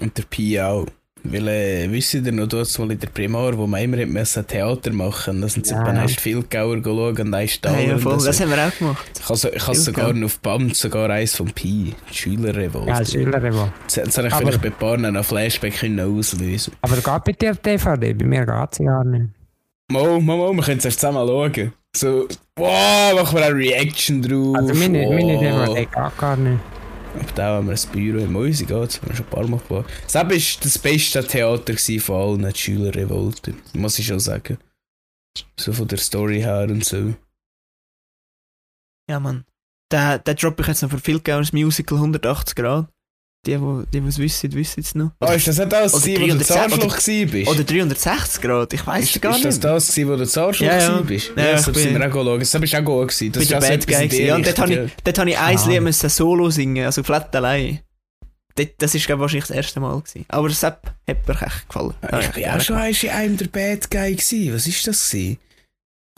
Und 0.00 0.16
der 0.18 0.22
Pi 0.24 0.60
auch. 0.60 0.86
Weil, 1.32 1.48
äh, 1.48 1.90
wisst 1.90 2.14
ihr 2.14 2.32
noch, 2.32 2.46
dort 2.46 2.78
mal 2.78 2.90
in 2.92 2.98
der 3.00 3.08
Primar, 3.08 3.56
wo 3.56 3.66
man 3.66 3.82
immer 3.82 4.04
müssen 4.06 4.46
Theater 4.46 4.92
machen 4.92 5.40
da 5.40 5.48
sind 5.48 5.66
sie 5.66 5.74
Ja. 5.74 5.84
dann 5.84 6.08
viel 6.08 6.42
Gauer 6.42 6.80
schauen 6.82 7.18
und 7.18 7.34
eins 7.34 7.60
da. 7.60 7.78
Ja, 7.78 7.98
voll. 7.98 8.18
so. 8.20 8.26
Das 8.26 8.40
haben 8.40 8.50
wir 8.50 8.66
auch 8.66 8.76
gemacht. 8.78 9.10
Ich 9.18 9.24
habe 9.28 9.36
so, 9.38 9.52
ich 9.52 9.66
habe 9.66 9.76
sogar 9.76 10.12
Gauer. 10.12 10.24
auf 10.24 10.38
Band 10.40 10.76
sogar 10.76 11.10
eins 11.10 11.36
vom 11.36 11.50
Pi, 11.50 11.94
Schülerrevolt. 12.12 12.88
Ja, 12.88 13.04
Schülerrevolt. 13.04 13.72
Jetzt 13.82 13.96
jetzt 13.96 14.18
habe 14.18 14.28
ich 14.28 14.34
vielleicht 14.34 14.62
bei 14.62 14.68
ein 14.68 14.74
paar 14.74 14.96
noch 14.96 15.24
Flashback 15.24 15.74
auslösen 15.84 16.72
Aber 16.82 16.96
geht 16.96 17.24
bei 17.24 17.32
dir 17.32 17.54
die 17.54 17.62
DVD? 17.62 18.12
Bei 18.14 18.24
mir 18.24 18.46
geht 18.46 18.74
sie 18.74 18.84
gar 18.84 19.04
nicht. 19.04 19.26
Mo, 19.88 20.20
Mo, 20.20 20.36
Mo, 20.36 20.52
wir 20.52 20.62
können 20.62 20.78
es 20.78 20.84
erst 20.84 21.00
zusammen 21.00 21.26
schauen. 21.26 21.72
So, 21.94 22.26
wow, 22.56 23.14
machen 23.14 23.38
wir 23.38 23.46
eine 23.46 23.54
Reaction 23.54 24.20
drauf. 24.20 24.56
Also 24.56 24.74
meine, 24.74 25.06
meine. 25.08 25.38
DVD 25.38 25.74
geht 25.86 26.18
gar 26.18 26.36
nicht. 26.36 26.58
Aber 27.18 27.32
da 27.34 27.46
haben 27.56 27.68
wir 27.68 27.74
ein 27.74 27.92
Büro 27.92 28.18
in 28.18 28.32
Mäuse 28.32 28.66
gehabt, 28.66 28.88
das 28.88 29.00
haben 29.00 29.08
wir 29.08 29.16
schon 29.16 29.26
ein 29.26 29.30
paar 29.30 29.46
Mal 29.46 29.60
gemacht. 29.60 29.90
Das 30.04 30.14
war 30.14 30.24
das 30.24 30.78
beste 30.78 31.26
Theater 31.26 31.74
von 32.00 32.44
allen, 32.44 32.54
Schülerrevolte. 32.54 33.54
Muss 33.74 33.98
ich 33.98 34.06
schon 34.06 34.20
sagen. 34.20 34.58
So 35.56 35.72
von 35.72 35.88
der 35.88 35.98
Story 35.98 36.40
her 36.40 36.66
und 36.68 36.84
so. 36.84 37.14
Ja, 39.08 39.20
Mann. 39.20 39.44
Den, 39.92 40.22
den 40.24 40.36
droppe 40.36 40.62
ich 40.62 40.68
jetzt 40.68 40.82
noch 40.82 40.90
für 40.90 40.98
viel 40.98 41.20
Geld 41.20 41.52
Musical 41.52 41.98
180 41.98 42.56
Grad. 42.56 42.88
Die, 43.46 43.56
die, 43.56 44.00
die 44.00 44.08
es 44.08 44.18
wissen, 44.18 44.52
wissen 44.52 44.80
es 44.80 44.94
noch. 44.94 45.12
Oh, 45.20 45.30
ist 45.30 45.46
das 45.46 45.58
nicht 45.58 45.72
das, 45.72 45.94
Oder 45.94 46.02
gewesen, 46.02 46.20
wo 46.20 46.26
du 46.26 46.36
310 46.38 46.56
Zahnschluch 46.56 46.96
gewesen 46.96 47.30
bist? 47.30 47.50
Oder 47.50 47.64
360 47.64 48.42
Grad, 48.42 48.72
ich 48.72 48.86
weiß 48.86 49.04
ist, 49.04 49.22
gar 49.22 49.36
ist 49.36 49.44
das 49.44 49.54
nicht. 49.54 49.64
das 49.64 49.86
gewesen, 49.88 50.08
wo 50.10 50.16
du 50.16 50.26
Zahnschluch 50.26 50.66
Ja, 50.66 50.78
ja. 50.78 51.00
bist? 51.00 51.32
Ja, 51.36 51.44
Ja, 51.44 51.52
das 51.52 51.64
sind 51.64 51.98
wir 51.98 52.08
auch 52.08 52.12
schauen. 52.12 52.40
Das 52.40 52.60
bist 52.60 52.74
auch 52.74 52.84
gut 52.84 53.08
gewesen. 53.08 53.32
Das 53.32 53.52
auch 53.52 53.60
Bad 53.60 53.86
Guy 53.86 54.08
gewesen. 54.08 54.26
Ja, 54.26 54.34
und 54.34 54.46
dort 54.46 54.58
Richtung, 54.68 54.86
ich, 54.86 54.92
dort 55.04 55.18
habe 55.18 55.30
ich 55.30 55.38
ein. 55.38 55.58
Lied 55.68 55.82
müssen 55.82 56.10
solo 56.10 56.50
singen, 56.50 56.84
also 56.86 57.02
flat 57.02 57.34
allein. 57.36 57.80
Das 58.78 58.94
ich 58.94 59.08
wahrscheinlich 59.08 59.46
das 59.46 59.56
erste 59.56 59.80
Mal 59.80 60.00
gewesen. 60.00 60.24
Aber 60.28 60.48
das 60.48 60.62
hat, 60.62 60.82
mir 61.06 61.42
echt 61.42 61.68
gefallen. 61.68 61.94
Ich 62.20 62.28
bin 62.30 62.44
auch 62.46 62.60
schon 62.60 62.76
in 62.78 63.10
einem 63.10 63.36
der 63.36 63.46
Bad 63.46 63.90
Guy 63.90 64.14
gewesen. 64.14 64.54
Was 64.54 64.66
ist 64.66 64.86
das 64.86 65.10
gewesen? 65.10 65.38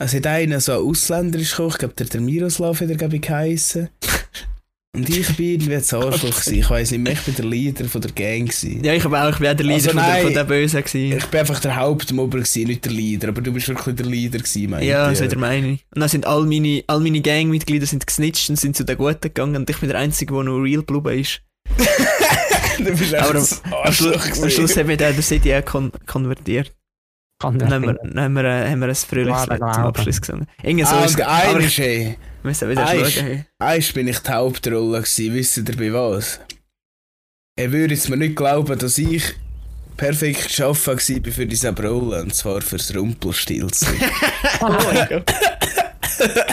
Es 0.01 0.13
hat 0.13 0.25
einer 0.25 0.61
so 0.61 0.71
ein 0.71 0.77
Ausländer 0.79 1.37
ist 1.37 1.51
gekommen, 1.51 1.71
ich 1.71 1.77
glaube 1.77 1.93
der, 1.95 2.07
der 2.07 2.21
Miroslav 2.21 2.79
hat 2.79 2.89
er 2.89 2.95
glaube 2.95 3.17
ich 3.17 3.21
geheissen. 3.21 3.89
Und 4.95 5.07
ich 5.07 5.35
bin 5.37 5.51
irgendwie 5.51 5.75
ein 5.75 5.83
Zahnschluch 5.83 6.31
gewesen. 6.31 6.55
Ich 6.55 6.69
weiss 6.69 6.89
nicht 6.89 7.01
mehr, 7.01 7.13
ich 7.13 7.21
bin 7.21 7.35
der 7.35 7.45
Leader 7.45 7.85
von 7.85 8.01
der 8.01 8.11
Gang 8.11 8.49
gewesen. 8.49 8.83
Ja, 8.83 8.93
ich 8.93 9.03
habe 9.03 9.21
auch, 9.21 9.29
ich 9.29 9.37
bin 9.37 9.47
auch 9.47 9.53
der 9.55 9.65
Leader 9.65 9.75
Also 9.75 9.89
von, 9.91 9.97
der, 9.97 10.07
nein. 10.07 10.23
von 10.23 10.33
der 10.33 10.43
Bösen 10.45 10.83
gewesen. 10.83 11.17
Ich 11.17 11.25
bin 11.27 11.39
einfach 11.39 11.59
der 11.59 11.75
Hauptmobber 11.75 12.37
gewesen, 12.39 12.63
nicht 12.67 12.85
der 12.85 12.91
Leader. 12.91 13.27
Aber 13.27 13.41
du 13.41 13.53
bist 13.53 13.67
wirklich 13.67 13.95
der 13.95 14.05
Leader 14.07 14.39
gewesen, 14.39 14.69
meinte 14.71 14.87
Ja, 14.87 15.13
so 15.13 15.27
der 15.27 15.37
meine 15.37 15.73
ich. 15.73 15.85
Und 15.93 15.99
dann 16.01 16.09
sind 16.09 16.25
all 16.25 16.43
meine, 16.45 16.83
all 16.87 16.99
meine 17.01 17.21
Gangmitglieder 17.21 17.85
sind 17.85 18.07
gesnitcht 18.07 18.49
und 18.49 18.55
sind 18.55 18.75
zu 18.75 18.83
den 18.83 18.97
Guten 18.97 19.21
gegangen 19.21 19.57
und 19.57 19.69
ich 19.69 19.77
bin 19.77 19.89
der 19.89 19.99
Einzige, 19.99 20.33
der 20.33 20.43
noch 20.43 20.57
real 20.57 20.81
geblieben 20.83 21.19
ist. 21.19 21.41
du 22.79 22.85
bist 22.85 23.13
Aber 23.13 23.29
am, 23.29 23.35
am, 23.37 23.43
Schluss, 23.43 23.61
Arschloch 23.71 24.41
am 24.41 24.49
Schluss 24.49 24.75
haben 24.75 24.87
wir 24.87 24.97
den 24.97 25.13
der 25.13 25.23
City 25.23 25.53
auch 25.53 25.65
kon 25.65 25.91
konvertiert. 26.07 26.73
Dann 27.41 27.71
haben 27.71 27.83
wir, 27.83 28.21
haben 28.21 28.33
wir, 28.33 28.43
äh, 28.43 28.69
haben 28.71 28.79
wir 28.79 28.87
ein 28.89 28.95
fröhliches 28.95 29.47
Lied 29.47 29.59
zum. 29.59 29.67
Abschluss 29.67 30.19
gesungen. 30.19 30.47
Irgendwie 30.63 30.85
so 30.85 30.95
Ah, 30.95 31.05
ist 31.05 31.79
es. 31.79 32.15
Ich 32.39 32.45
müssen 32.45 32.69
wieder 32.69 32.87
Eins. 32.87 33.11
schauen. 33.11 33.23
Hey. 33.25 33.45
Einst 33.59 33.93
bin 33.93 34.07
ich 34.07 34.19
die 34.19 34.31
Hauptrolle 34.31 35.01
gewesen, 35.01 35.33
wisst 35.33 35.57
ihr 35.57 35.63
bei 35.75 35.91
was? 35.91 36.39
Er 37.57 37.69
würde 37.73 37.93
jetzt 37.93 38.09
mir 38.09 38.15
nicht 38.15 38.37
glauben, 38.37 38.79
dass 38.79 38.97
ich 38.97 39.35
perfekt 39.97 40.43
geschaffen 40.45 40.93
war 40.93 41.31
für 41.33 41.45
diese 41.45 41.75
Rolle, 41.75 42.21
und 42.21 42.33
zwar 42.33 42.61
fürs 42.61 42.95
Rumpelstilzchen. 42.95 43.89
Oh 44.61 44.69
mein 44.69 45.07
Gott. 45.09 45.33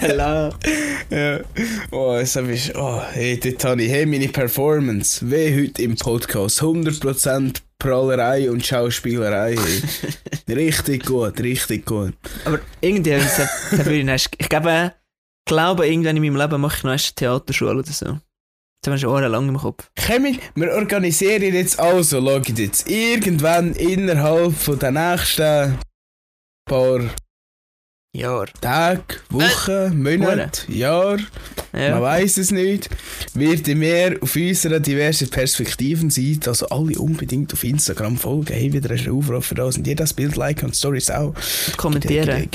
Hello. 0.00 0.52
ja. 1.10 1.40
Oh, 1.92 2.16
jetzt 2.18 2.34
hab 2.34 2.48
ich, 2.48 2.74
oh, 2.76 3.02
hey, 3.12 3.38
dort 3.38 3.64
habe 3.64 3.82
ich, 3.82 3.90
hey, 3.90 4.06
meine 4.06 4.28
Performance, 4.28 5.28
wie 5.28 5.62
heute 5.62 5.82
im 5.82 5.94
Podcast, 5.94 6.62
100% 6.62 7.60
Prallerei 7.78 8.50
und 8.50 8.64
Schauspielerei. 8.66 9.56
Hey. 9.56 10.54
richtig 10.54 11.06
gut, 11.06 11.38
richtig 11.40 11.86
gut. 11.86 12.14
Aber 12.44 12.58
irgendwie, 12.80 13.14
ich, 13.14 14.26
ich 14.38 14.48
glaube, 14.48 14.92
glaube, 15.46 15.88
irgendwann 15.88 16.16
in 16.16 16.22
meinem 16.22 16.36
Leben 16.36 16.60
mache 16.60 16.76
ich 16.76 16.84
noch 16.84 16.92
erst 16.92 17.06
eine 17.06 17.14
Theaterschule 17.14 17.70
oder 17.78 17.90
so. 17.90 18.04
Das 18.06 18.12
haben 18.86 18.92
wir 18.92 18.98
schon 18.98 19.10
jahrelang 19.14 19.48
im 19.48 19.56
Kopf. 19.56 19.88
Kommen, 20.06 20.38
wir 20.54 20.72
organisieren 20.72 21.54
jetzt 21.54 21.80
also, 21.80 22.20
schaut 22.24 22.48
jetzt, 22.58 22.88
irgendwann 22.88 23.72
innerhalb 23.74 24.54
von 24.54 24.78
den 24.78 24.94
nächsten 24.94 25.78
paar 26.68 27.00
Jahr. 28.14 28.46
Tage, 28.60 29.02
Wochen, 29.30 30.02
Monate, 30.02 30.72
Jahr, 30.72 31.18
man 31.72 31.82
Ja. 31.82 32.00
weiß 32.00 32.38
es 32.38 32.50
nicht, 32.50 32.88
wird 33.34 33.66
mehr 33.66 34.16
auf 34.22 34.36
unserer 34.36 34.80
diversen 34.80 35.28
Perspektiven 35.28 36.08
sieht, 36.08 36.48
also 36.48 36.66
alle 36.68 36.98
unbedingt 36.98 37.52
auf 37.52 37.62
Instagram 37.62 38.16
folgen, 38.16 38.54
hey, 38.54 38.72
wieder 38.72 38.90
ein 38.90 39.10
Aufruf 39.10 39.46
für 39.46 39.54
das 39.54 39.76
und 39.76 39.86
jedes 39.86 40.14
Bild 40.14 40.36
liken 40.36 40.66
und 40.66 40.76
Stories 40.76 41.10
auch. 41.10 41.34
Kommentieren. 41.76 42.48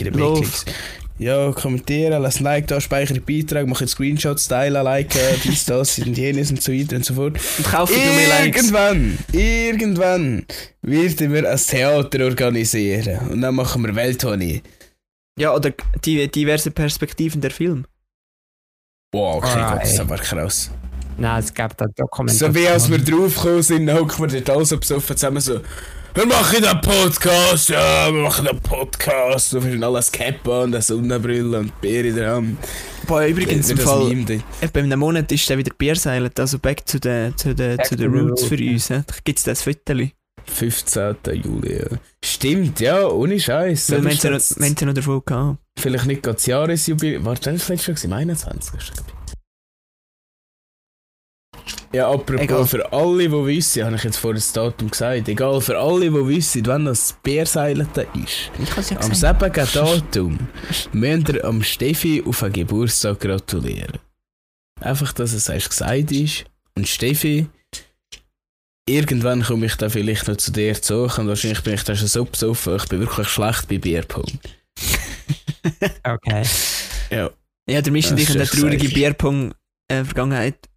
Ja, 1.21 1.51
kommentieren, 1.51 2.19
lass 2.23 2.39
ein 2.39 2.45
Like 2.45 2.65
da, 2.65 2.81
speichere 2.81 3.21
Beitrag, 3.21 3.67
mach 3.67 3.79
jetzt 3.79 3.91
Screenshots, 3.91 4.47
teilen, 4.47 4.83
liken, 4.83 5.21
dies, 5.43 5.65
das 5.65 5.99
und 5.99 6.17
jenes 6.17 6.49
und 6.49 6.63
so 6.63 6.73
weiter 6.73 6.95
und 6.95 7.05
so 7.05 7.13
fort. 7.13 7.39
Und 7.59 7.67
kaufen 7.67 7.93
noch 7.93 8.15
mehr 8.15 8.27
Likes. 8.27 8.63
Irgendwann, 8.63 9.19
irgendwann 9.31 10.45
werden 10.81 11.31
wir 11.31 11.47
ein 11.47 11.57
Theater 11.57 12.25
organisieren 12.25 13.19
und 13.29 13.41
dann 13.41 13.53
machen 13.53 13.83
wir 13.83 13.95
Welttournee. 13.95 14.63
Ja, 15.37 15.53
oder 15.53 15.71
die 16.03 16.27
diverse 16.27 16.71
Perspektiven 16.71 17.39
der 17.39 17.51
Film. 17.51 17.85
Wow, 19.13 19.43
okay, 19.43 19.59
Ah, 19.59 19.73
Gott, 19.73 19.83
das 19.83 19.93
ist 19.93 19.99
aber 19.99 20.17
krass. 20.17 20.71
Nein, 21.19 21.39
es 21.39 21.53
gab 21.53 21.77
da 21.77 21.85
Dokumentation. 21.95 22.51
So 22.51 22.59
wie 22.59 22.67
als 22.67 22.89
wir 22.89 22.97
draufgekommen 22.97 23.61
sind, 23.61 23.93
hocken 23.93 24.31
wir 24.31 24.41
dort 24.41 24.49
alle 24.57 24.65
so 24.65 24.75
besoffen 24.75 25.15
zusammen 25.15 25.39
so 25.39 25.61
wir 26.13 26.25
machen 26.25 26.65
einen 26.65 26.81
Podcast, 26.81 27.69
ja, 27.69 28.11
wir 28.13 28.21
machen 28.21 28.47
einen 28.47 28.59
Podcast. 28.59 29.53
Und 29.53 29.65
wir 29.65 29.71
haben 29.73 29.83
alle 29.83 29.99
ein 29.99 30.11
Cap 30.11 30.47
an 30.47 30.63
und 30.63 30.73
eine 30.75 30.81
Sonnenbrille 30.81 31.59
und 31.59 31.81
Bier 31.81 32.05
in 32.05 32.15
der 32.15 32.35
Hand. 32.35 32.57
Boah, 33.07 33.25
übrigens 33.25 33.69
im 33.69 33.77
Fall, 33.77 34.11
etwa 34.61 34.79
in 34.79 34.85
einem 34.85 34.99
Monat 34.99 35.31
ist 35.31 35.49
dann 35.49 35.57
wieder 35.57 35.73
Bierseilet, 35.77 36.39
also 36.39 36.59
back 36.59 36.85
to 36.85 36.97
the, 37.01 37.31
to 37.35 37.49
the, 37.49 37.75
Back 37.77 37.89
to 37.89 37.95
the 37.97 38.05
roots 38.05 38.43
für 38.43 38.55
uns. 38.55 38.89
Ja. 38.89 39.03
Da 39.07 39.13
gibt 39.23 39.39
es 39.39 39.45
das 39.45 39.61
Viertel. 39.61 40.11
15. 40.45 41.15
Juli, 41.43 41.77
ja. 41.77 41.97
Stimmt, 42.23 42.79
ja, 42.79 43.07
ohne 43.07 43.39
Scheiß. 43.39 43.91
Wir 43.91 43.97
haben 43.97 44.09
ja 44.09 44.87
noch- 44.87 44.93
davon 44.93 45.21
gehabt. 45.25 45.57
Vielleicht 45.79 46.05
nicht 46.05 46.23
gerade 46.23 46.35
das 46.35 46.45
Jahresjubiläum. 46.45 47.25
Warte, 47.25 47.53
das 47.53 47.69
war 47.69 47.75
letztes 47.75 48.03
Jahr, 48.03 48.11
im 48.11 48.13
21. 48.13 48.73
Ja, 51.93 52.09
apropos, 52.09 52.41
Egal. 52.41 52.65
für 52.65 52.93
alle, 52.93 53.27
die 53.27 53.31
wissen, 53.31 53.83
habe 53.83 53.97
ich 53.97 54.03
jetzt 54.03 54.17
vorhin 54.17 54.37
das 54.37 54.53
Datum 54.53 54.89
gesagt, 54.89 55.27
egal, 55.27 55.59
für 55.59 55.77
alle, 55.77 56.09
die 56.09 56.27
wissen, 56.27 56.65
wann 56.65 56.85
das 56.85 57.17
Bärseilete 57.21 58.07
ist, 58.23 58.89
ja 58.89 58.97
am 58.97 59.13
selben 59.13 59.51
Datum 59.53 60.39
müsst 60.93 61.29
ihr 61.29 61.43
am 61.43 61.61
Steffi 61.61 62.23
auf 62.25 62.43
einen 62.43 62.53
Geburtstag 62.53 63.19
gratulieren. 63.19 63.99
Einfach, 64.79 65.11
dass 65.11 65.33
es 65.33 65.49
erst 65.49 65.69
gesagt 65.69 66.11
ist. 66.11 66.45
Und 66.75 66.87
Steffi, 66.87 67.47
irgendwann 68.87 69.43
komme 69.43 69.65
ich 69.65 69.75
dann 69.75 69.89
vielleicht 69.89 70.29
noch 70.29 70.37
zu 70.37 70.51
dir 70.51 70.81
zu 70.81 71.03
und 71.03 71.27
wahrscheinlich 71.27 71.61
bin 71.61 71.73
ich 71.73 71.83
dann 71.83 71.97
schon 71.97 72.07
so 72.07 72.23
besoffen, 72.23 72.77
ich 72.77 72.85
bin 72.85 73.01
wirklich 73.01 73.27
schlecht 73.27 73.67
bei 73.67 73.77
Bierpong. 73.77 74.39
Okay. 76.03 76.43
Ja. 77.11 77.29
Ja, 77.69 77.81
der 77.81 77.91
Misch 77.91 78.09
und 78.09 78.19
ich 78.19 78.29
haben 78.29 78.37
eine 78.37 78.47
traurige. 78.47 78.89
Bierpong-Vergangenheit. 78.89 80.70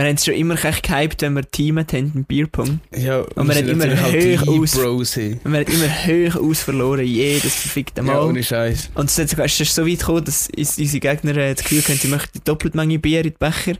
Wir 0.00 0.08
haben 0.08 0.16
es 0.16 0.24
schon 0.24 0.34
immer 0.34 0.56
gehypt, 0.56 1.22
wenn 1.22 1.34
wir 1.34 1.50
teamet 1.50 1.92
haben 1.92 2.12
im 2.14 2.24
Bierpong. 2.24 2.80
Ja, 2.96 3.20
Und 3.20 3.48
wir 3.48 3.54
haben 3.56 3.68
immer 3.68 3.86
hoch 4.02 4.10
die 4.12 4.38
aus-. 4.48 4.76
Und 4.76 5.52
wir 5.52 5.60
haben 5.60 5.72
immer 5.72 5.88
hoch 6.06 6.36
aus 6.50 6.60
verloren, 6.62 7.04
jedes 7.04 7.54
verfickte 7.54 8.00
Ja, 8.00 8.06
Mal. 8.06 8.20
ohne 8.24 8.42
Scheiß. 8.42 8.90
und 8.94 9.10
es 9.10 9.18
ist 9.18 9.30
sogar- 9.30 9.48
so 9.48 9.86
weit 9.86 9.98
gekommen, 9.98 10.24
dass 10.24 10.48
uns- 10.56 10.78
unsere 10.78 11.00
Gegner 11.00 11.36
äh, 11.36 11.54
das 11.54 11.62
Gefühl 11.64 11.82
hatten, 11.82 11.94
sie 11.98 12.08
möchten 12.08 12.38
die 12.38 12.44
doppelte 12.44 12.76
Menge 12.76 12.98
Bier 12.98 13.18
in 13.20 13.24
die 13.24 13.30
Becher. 13.38 13.74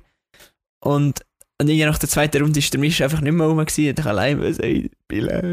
Und, 0.82 1.20
und 1.60 1.68
irgendwie 1.68 1.84
nach 1.84 1.98
der 1.98 2.08
zweiten 2.08 2.42
Runde 2.42 2.58
ist 2.58 2.72
der 2.72 2.80
Misch 2.80 3.00
einfach 3.02 3.20
nicht 3.20 3.32
mehr 3.32 3.46
rum 3.46 3.58
gewesen, 3.58 3.90
und 3.90 3.98
ich 3.98 4.06
allein 4.06 4.38
muss 4.38 4.58
ey. 4.58 4.90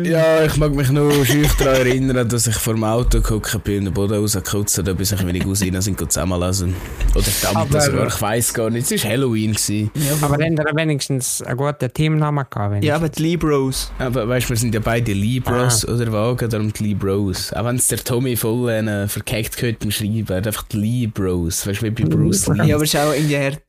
Ja, 0.03 0.43
ich 0.45 0.55
mag 0.57 0.73
mich 0.75 0.89
noch 0.91 1.11
schüch 1.25 1.51
daran 1.57 1.75
erinnern, 1.77 2.29
dass 2.29 2.45
ich 2.47 2.55
vor 2.55 2.75
dem 2.75 2.83
Auto 2.83 3.19
geguckt 3.21 3.63
bin 3.63 3.79
und 3.79 3.85
den 3.85 3.93
Boden 3.93 4.13
rausgekotzt 4.13 4.77
habe, 4.77 4.93
bis 4.93 5.11
ich 5.11 5.23
meine 5.23 5.39
Cousinen 5.39 5.81
sind 5.81 5.99
zusammenlesen. 5.99 6.75
Oder 7.15 7.25
Tante 7.41 7.57
Aber- 7.59 7.81
sogar, 7.81 8.07
ich 8.07 8.21
weiss 8.21 8.53
gar 8.53 8.69
nicht. 8.69 8.89
Es 8.91 9.03
war 9.03 9.11
Halloween. 9.11 9.53
Gewesen. 9.53 9.89
Ja, 9.95 10.13
Aber 10.21 10.37
dann 10.37 10.57
hat 10.59 10.67
er 10.67 10.75
wenigstens 10.75 11.41
einen 11.41 11.57
guten 11.57 11.91
Teamnamen 11.91 12.45
gehabt. 12.49 12.83
ja, 12.83 12.95
aber 12.95 13.09
die 13.09 13.21
Libros. 13.23 13.91
Aber 13.97 14.27
weißt 14.27 14.45
du, 14.45 14.49
wir 14.51 14.57
sind 14.57 14.73
ja 14.75 14.79
beide 14.79 15.11
Libros 15.13 15.85
oder 15.87 16.11
Wagen, 16.11 16.49
darum 16.49 16.71
die 16.71 16.83
Libros. 16.83 17.51
Auch 17.53 17.65
wenn 17.65 17.77
es 17.77 17.87
der 17.87 17.97
Tommy 18.03 18.35
voll 18.35 18.69
äh, 18.69 19.07
verkeckt 19.07 19.57
gehört 19.57 19.79
beim 19.79 19.89
Schreiben, 19.91 20.25
er 20.29 20.37
hat 20.37 20.47
einfach 20.47 20.63
die 20.67 20.77
Libros. 20.77 21.65
Weißt 21.65 21.81
du, 21.81 21.85
wie 21.87 21.89
bei 21.89 22.03
Bruce 22.03 22.47
Lee. 22.47 22.67
Ja, 22.67 22.75
aber 22.75 22.83
es 22.83 22.93
ist 22.93 22.99
auch 22.99 23.11
irgendwie 23.13 23.37
hart. 23.37 23.61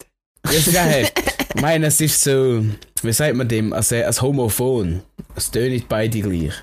Ja, 0.52 0.60
sogar 0.60 0.84
hart. 0.84 1.12
Ich 1.58 1.62
meine, 1.62 1.86
es 1.86 2.00
ist 2.00 2.22
so, 2.22 2.64
wie 3.02 3.12
sagt 3.12 3.34
man 3.34 3.48
dem, 3.48 3.72
als, 3.72 3.92
als 3.92 4.22
Homophon. 4.22 5.02
Es 5.34 5.50
tönt 5.50 5.88
beide 5.88 6.20
gleich. 6.20 6.54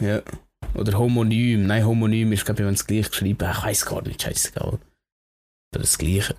Ja. 0.00 0.22
Oder 0.74 0.96
Homonym. 0.96 1.66
Nein, 1.66 1.84
Homonym 1.84 2.30
ist, 2.30 2.44
glaube 2.44 2.62
ich, 2.62 2.66
wenn 2.68 2.74
es 2.74 2.86
gleich 2.86 3.10
geschrieben 3.10 3.50
Ich 3.50 3.64
weiß 3.64 3.84
gar 3.86 4.00
nicht, 4.02 4.22
scheißegal. 4.22 4.74
Oder 4.74 4.80
das 5.72 5.98
Gleiche. 5.98 6.36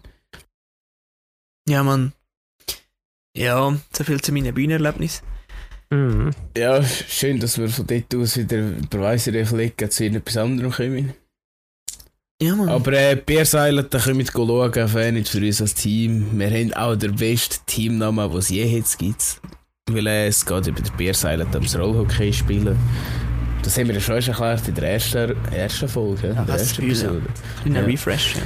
Ja, 1.67 1.83
Mann. 1.83 2.13
Ja, 3.35 3.77
so 3.91 4.03
viel 4.05 4.21
zu 4.21 4.31
meinen 4.31 4.53
Bühnenerlebnissen. 4.53 5.27
Mhm. 5.89 6.31
Ja, 6.55 6.81
schön, 6.81 7.41
dass 7.41 7.57
wir 7.57 7.67
von 7.67 7.85
dort 7.85 8.15
aus 8.15 8.37
wieder 8.37 8.69
über 8.69 9.01
Weiße 9.01 9.45
fliegen, 9.45 9.91
zu 9.91 10.05
etwas 10.05 10.37
anderem 10.37 10.71
kommen. 10.71 11.13
Ja, 12.43 12.55
Mann. 12.55 12.69
Aber 12.69 12.93
äh, 12.93 13.15
Bierseilen, 13.15 13.85
da 13.89 13.99
können 13.99 14.19
wir 14.19 14.25
schauen, 14.25 14.87
Fan 14.87 15.25
für 15.25 15.37
uns 15.39 15.61
als 15.61 15.73
Team. 15.75 16.27
Wir 16.37 16.49
haben 16.49 16.73
auch 16.73 16.95
den 16.95 17.15
besten 17.15 17.63
Teamnamen, 17.65 18.29
den 18.29 18.39
es 18.39 18.49
je 18.49 18.63
jetzt 18.65 18.97
gibt. 18.97 19.39
Weil 19.89 20.07
äh, 20.07 20.27
es 20.27 20.45
geht 20.45 20.67
über 20.67 20.81
den 20.81 20.93
Bierseilen 20.97 21.47
ums 21.53 21.77
Rollhockey 21.77 22.31
spielen. 22.33 22.77
Das 23.63 23.77
haben 23.77 23.87
wir 23.87 23.95
ja 23.95 24.01
schon 24.01 24.15
erklärt 24.15 24.67
in 24.67 24.75
der 24.75 24.91
ersten, 24.93 25.35
ersten 25.53 25.87
Folge, 25.87 26.27
Ja, 26.27 26.41
in 26.41 26.45
der 26.47 26.55
ersten 26.57 26.81
ja. 26.81 26.87
Episode. 26.87 27.21
Kleiner 27.61 27.79
Ja. 27.79 27.85
Refresh. 27.85 28.35
Ja. 28.35 28.41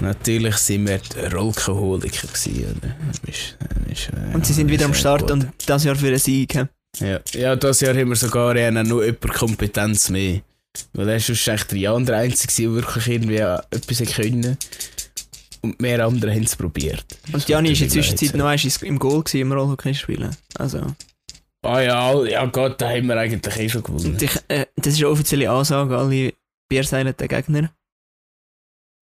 Natürlich 0.00 0.56
sind 0.56 0.88
wir 0.88 0.98
die 0.98 1.34
Rollkoholiker 1.34 2.26
gewesen. 2.28 2.76
Oder? 2.78 2.96
Ist- 3.28 3.56
ist, 3.90 4.08
äh, 4.10 4.34
Und 4.34 4.46
sie 4.46 4.52
sind 4.52 4.70
wieder 4.70 4.84
am 4.86 4.92
ist 4.92 5.00
Start 5.00 5.22
gut. 5.22 5.30
und 5.32 5.48
das 5.66 5.84
Jahr 5.84 5.96
für 5.96 6.06
einen 6.06 6.18
Sieg. 6.18 6.54
Ja, 7.00 7.18
ja 7.34 7.56
das 7.56 7.80
Jahr 7.80 7.94
haben 7.96 8.08
wir 8.08 8.16
sogar 8.16 8.56
ja 8.56 8.70
noch 8.70 9.00
über 9.00 9.28
Kompetenz 9.28 10.08
mehr. 10.08 10.40
Weil 10.92 11.08
er 11.08 11.16
ist 11.16 11.28
echt 11.48 11.70
der 11.72 11.78
Jan 11.78 12.06
der 12.06 12.16
Einzige, 12.18 12.52
der 12.62 12.72
wirklich 12.74 13.06
irgendwie 13.08 13.36
etwas 13.36 13.98
können. 14.14 14.56
Und 15.62 15.80
mehr 15.80 16.04
andere 16.06 16.32
haben 16.32 16.44
es 16.44 16.56
probiert. 16.56 17.04
Und 17.32 17.44
Gianni 17.44 17.72
ist 17.72 17.80
in 17.82 17.88
der 17.88 17.92
Zwischenzeit 17.92 18.34
noch 18.34 18.46
einmal 18.46 18.72
im 18.82 18.98
Goal 18.98 19.22
gewesen, 19.22 19.40
im 19.40 19.52
Rollhockey 19.52 19.94
spielen. 19.94 20.34
Also, 20.58 20.94
Ah 21.62 21.80
ja, 21.80 22.24
ja 22.24 22.46
Gott, 22.46 22.80
da 22.80 22.88
haben 22.88 23.06
wir 23.08 23.18
eigentlich 23.18 23.56
eh 23.58 23.68
schon 23.68 23.82
gewonnen. 23.82 24.16
ich, 24.18 24.30
äh, 24.48 24.64
das 24.76 24.94
ist 24.94 25.00
eine 25.00 25.08
offizielle 25.10 25.50
Ansage, 25.50 25.94
alle 25.98 26.32
Bierseilen 26.70 27.14
der 27.14 27.28
Gegner 27.28 27.70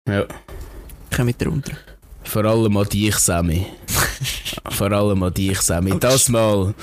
Ja, 0.07 0.25
kommen 1.13 1.25
mit 1.25 1.45
runter. 1.45 1.73
vor 2.23 2.45
allem 2.45 2.77
an 2.77 2.87
dich, 2.87 3.15
Sammy. 3.17 3.65
vor 4.69 4.91
allem 4.93 5.21
an 5.23 5.33
dich, 5.33 5.59
Sammy. 5.59 5.91
Autsch. 5.91 5.99
Das 5.99 6.29
Mal 6.29 6.73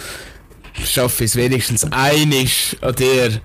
schaffe 0.85 1.25
ich 1.25 1.31
es 1.31 1.37
wenigstens 1.37 1.85
einig 1.91 2.77
an 2.83 2.95
dir 2.97 3.41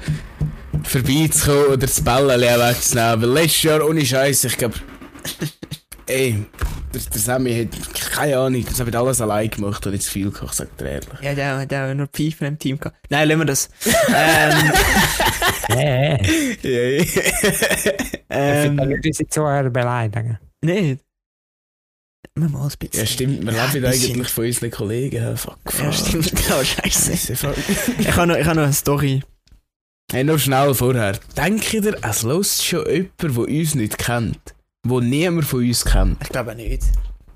vorbeizukommen 0.84 1.66
oder 1.68 1.78
das 1.78 2.02
Bällchen 2.02 2.60
wegzunehmen. 2.60 3.22
Weil 3.22 3.30
letztes 3.30 3.64
Jahr, 3.64 3.86
ohne 3.86 4.06
Scheiß, 4.06 4.44
ich 4.46 4.58
glaube, 4.58 4.76
ey, 6.08 6.46
der, 6.94 7.02
der 7.02 7.22
Sammy 7.22 7.56
hat 7.72 8.02
keine 8.12 8.38
Ahnung, 8.38 8.66
das 8.68 8.80
hat 8.80 8.96
alles 8.96 9.22
allein 9.22 9.50
gemacht 9.50 9.86
und 9.86 9.94
jetzt 9.94 10.10
viel 10.10 10.32
gekocht, 10.32 10.56
sagt 10.56 10.82
er 10.82 10.92
ehrlich. 10.92 11.10
Ja, 11.22 11.36
der, 11.36 11.66
der 11.66 11.90
hat 11.90 11.98
nur 11.98 12.08
Pfeifen 12.08 12.48
im 12.48 12.58
Team 12.60 12.80
gehabt. 12.80 12.98
Nein, 13.10 13.28
lassen 13.28 13.40
wir 13.40 13.46
das. 13.46 13.70
ähm, 14.16 14.74
Ja, 15.70 16.18
ich 16.20 17.22
ähm, 18.30 18.78
will 18.80 18.88
nicht 18.88 19.06
unsere 19.06 19.30
Zuhörer 19.30 19.70
beleidigen. 19.70 20.40
nicht. 20.62 21.02
Wir 22.36 22.48
mal 22.50 22.64
ein 22.64 22.72
bisschen. 22.80 23.00
ja, 23.00 23.06
stimmt, 23.06 23.46
wir 23.46 23.54
Ja, 23.54 23.66
leben 23.72 23.86
eigentlich 23.86 24.28
von 24.30 24.46
unseren 24.46 24.72
Kollegen. 24.72 25.36
Fuck, 25.38 25.58
fuck. 25.66 25.80
Ja, 25.84 25.92
stimmt. 25.92 26.32
Genau, 26.36 26.64
scheiße. 26.64 27.34
Ich 28.00 28.12
habe 28.16 28.28
noch, 28.28 28.36
ich 28.38 28.46
habe 28.46 28.56
noch 28.56 28.64
eine 28.64 28.74
Story. 28.74 29.22
Hey, 30.12 30.24
noch 30.24 30.40
schnell 30.40 30.74
vorher. 30.74 31.20
Denkt 31.38 31.72
ihr, 31.74 31.96
es 32.04 32.24
lässt 32.24 32.66
schon 32.66 32.86
jemand, 32.90 33.12
der 33.22 33.38
uns 33.38 33.76
nicht 33.76 33.98
kennt? 33.98 34.56
Wo 34.84 35.00
niemand 35.02 35.46
von 35.46 35.60
uns 35.60 35.86
kennt? 35.86 36.18
Ich 36.24 36.30
glaube 36.30 36.56
nicht. 36.56 36.84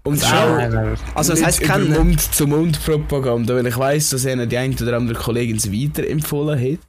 Und 0.03 0.21
Das 0.21 0.33
auch 0.33 0.57
Nein, 0.57 0.97
Also, 1.13 1.33
das 1.33 1.43
heisst 1.43 1.61
kennen. 1.61 1.91
Mund-zu-Mund-Propaganda, 1.93 3.55
weil 3.55 3.67
ich 3.67 3.77
weiss, 3.77 4.09
dass 4.09 4.25
ihnen 4.25 4.49
die 4.49 4.57
ein 4.57 4.73
oder 4.73 4.97
andere 4.97 5.17
Kollegin 5.17 5.57
es 5.57 5.71
weiterempfohlen 5.71 6.59
hat. 6.59 6.79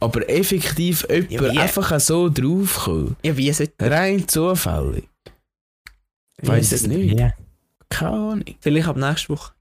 Aber 0.00 0.28
effektiv 0.28 1.06
jemand 1.08 1.30
Ja, 1.30 1.52
wie? 1.52 1.58
einfach 1.58 1.98
so 2.00 2.28
draufkommen. 2.28 3.16
Ja, 3.22 3.36
wie 3.36 3.52
sollte 3.52 3.90
Rein 3.90 4.26
zufällig. 4.26 5.08
Ich 6.42 6.48
weiss 6.48 6.72
es 6.72 6.86
nicht. 6.86 7.18
Ja. 7.18 7.32
Keine 7.88 8.10
Ahnung. 8.10 8.44
Vielleicht 8.60 8.88
ab 8.88 8.96
nächste 8.96 9.28
Woche. 9.30 9.52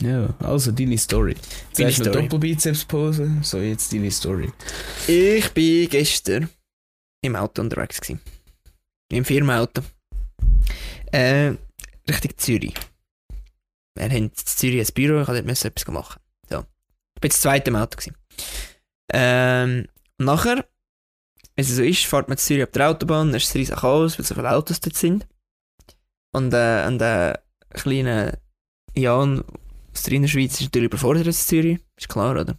Ja, 0.00 0.34
also 0.40 0.72
deine 0.72 0.98
Story. 0.98 1.36
Zuerst 1.72 1.98
noch 2.00 2.06
Story. 2.06 2.22
Doppelbizeps-Pose, 2.22 3.38
so 3.42 3.58
jetzt 3.58 3.92
deine 3.92 4.10
Story. 4.10 4.52
Ich 5.06 5.48
bin 5.50 5.88
gestern 5.88 6.48
im 7.22 7.36
Auto 7.36 7.62
unterwegs. 7.62 8.00
Gewesen. 8.00 8.20
Im 9.12 9.24
Firmenauto. 9.24 9.82
Äh, 11.12 11.54
Richtung 12.08 12.36
Zürich. 12.36 12.74
Wir 13.94 14.04
haben 14.04 14.16
in 14.16 14.34
Zürich 14.34 14.80
ein 14.80 14.94
Büro, 14.94 15.22
ich 15.22 15.44
musste 15.44 15.70
dort 15.70 15.80
etwas 15.80 15.94
machen. 15.94 16.20
So. 16.50 16.64
Ich 17.14 17.20
bin 17.20 17.28
das 17.30 17.40
zweite 17.40 17.70
im 17.70 17.76
Auto. 17.76 17.96
Gewesen. 17.96 18.16
Ähm, 19.12 19.86
und 20.18 20.26
nachher, 20.26 20.66
wie 21.54 21.62
es 21.62 21.68
so 21.68 21.82
ist, 21.82 22.04
fährt 22.04 22.28
man 22.28 22.36
in 22.36 22.42
Zürich 22.42 22.64
auf 22.64 22.70
der 22.72 22.90
Autobahn, 22.90 23.28
dann 23.28 23.36
ist 23.36 23.48
es 23.48 23.54
riesig 23.54 23.76
Chaos, 23.76 24.18
weil 24.18 24.26
so 24.26 24.34
viele 24.34 24.50
Autos 24.50 24.80
dort 24.80 24.96
sind. 24.96 25.26
Und, 26.32 26.52
äh, 26.52 26.84
und 26.88 26.98
der 26.98 27.44
kleine 27.70 28.40
Jan 28.96 29.44
aus 29.94 30.02
der 30.02 30.12
Innerschweiz 30.14 30.54
ist 30.54 30.62
natürlich 30.62 30.86
überfordert 30.86 31.26
in 31.26 31.32
Zürich. 31.32 31.78
Ist 31.96 32.08
klar, 32.08 32.32
oder? 32.32 32.56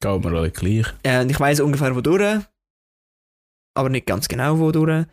Geht 0.00 0.24
mir 0.24 0.36
alle 0.36 0.50
gleich. 0.50 0.86
Äh, 1.02 1.20
und 1.22 1.30
ich 1.30 1.38
weiss 1.40 1.60
ungefähr 1.60 1.94
wodurch, 1.94 2.42
aber 3.74 3.88
nicht 3.88 4.06
ganz 4.06 4.28
genau 4.28 4.58
wodurch. 4.58 5.06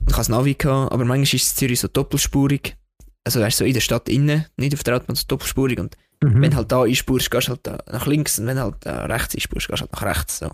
Ich 0.00 0.06
hatte 0.08 0.16
das 0.16 0.28
Navi, 0.28 0.54
gehabt, 0.54 0.92
aber 0.92 1.04
manchmal 1.04 1.36
ist 1.36 1.56
Zürich 1.56 1.80
so 1.80 1.88
doppelspurig. 1.88 2.76
Also 3.24 3.40
ist 3.44 3.56
so 3.56 3.64
in 3.64 3.72
der 3.74 3.80
Stadt 3.80 4.08
innen, 4.08 4.46
nicht 4.56 4.74
auf 4.74 4.82
der 4.82 4.96
Autobahn, 4.96 5.14
so 5.16 5.24
doppelspurig. 5.28 5.78
Und 5.78 5.96
Mhm. 6.22 6.40
wenn 6.40 6.54
halt 6.56 6.70
da 6.70 6.82
einspurst, 6.82 7.30
gehst 7.32 7.48
du 7.48 7.52
halt 7.52 7.66
da 7.66 7.78
nach 7.90 8.06
links 8.06 8.38
und 8.38 8.46
wenn 8.46 8.58
halt 8.58 8.76
da 8.80 9.06
rechts 9.06 9.34
einspurst, 9.34 9.66
gehst 9.68 9.80
du 9.80 9.82
halt 9.82 9.92
nach 9.92 10.02
rechts. 10.02 10.38
So. 10.38 10.46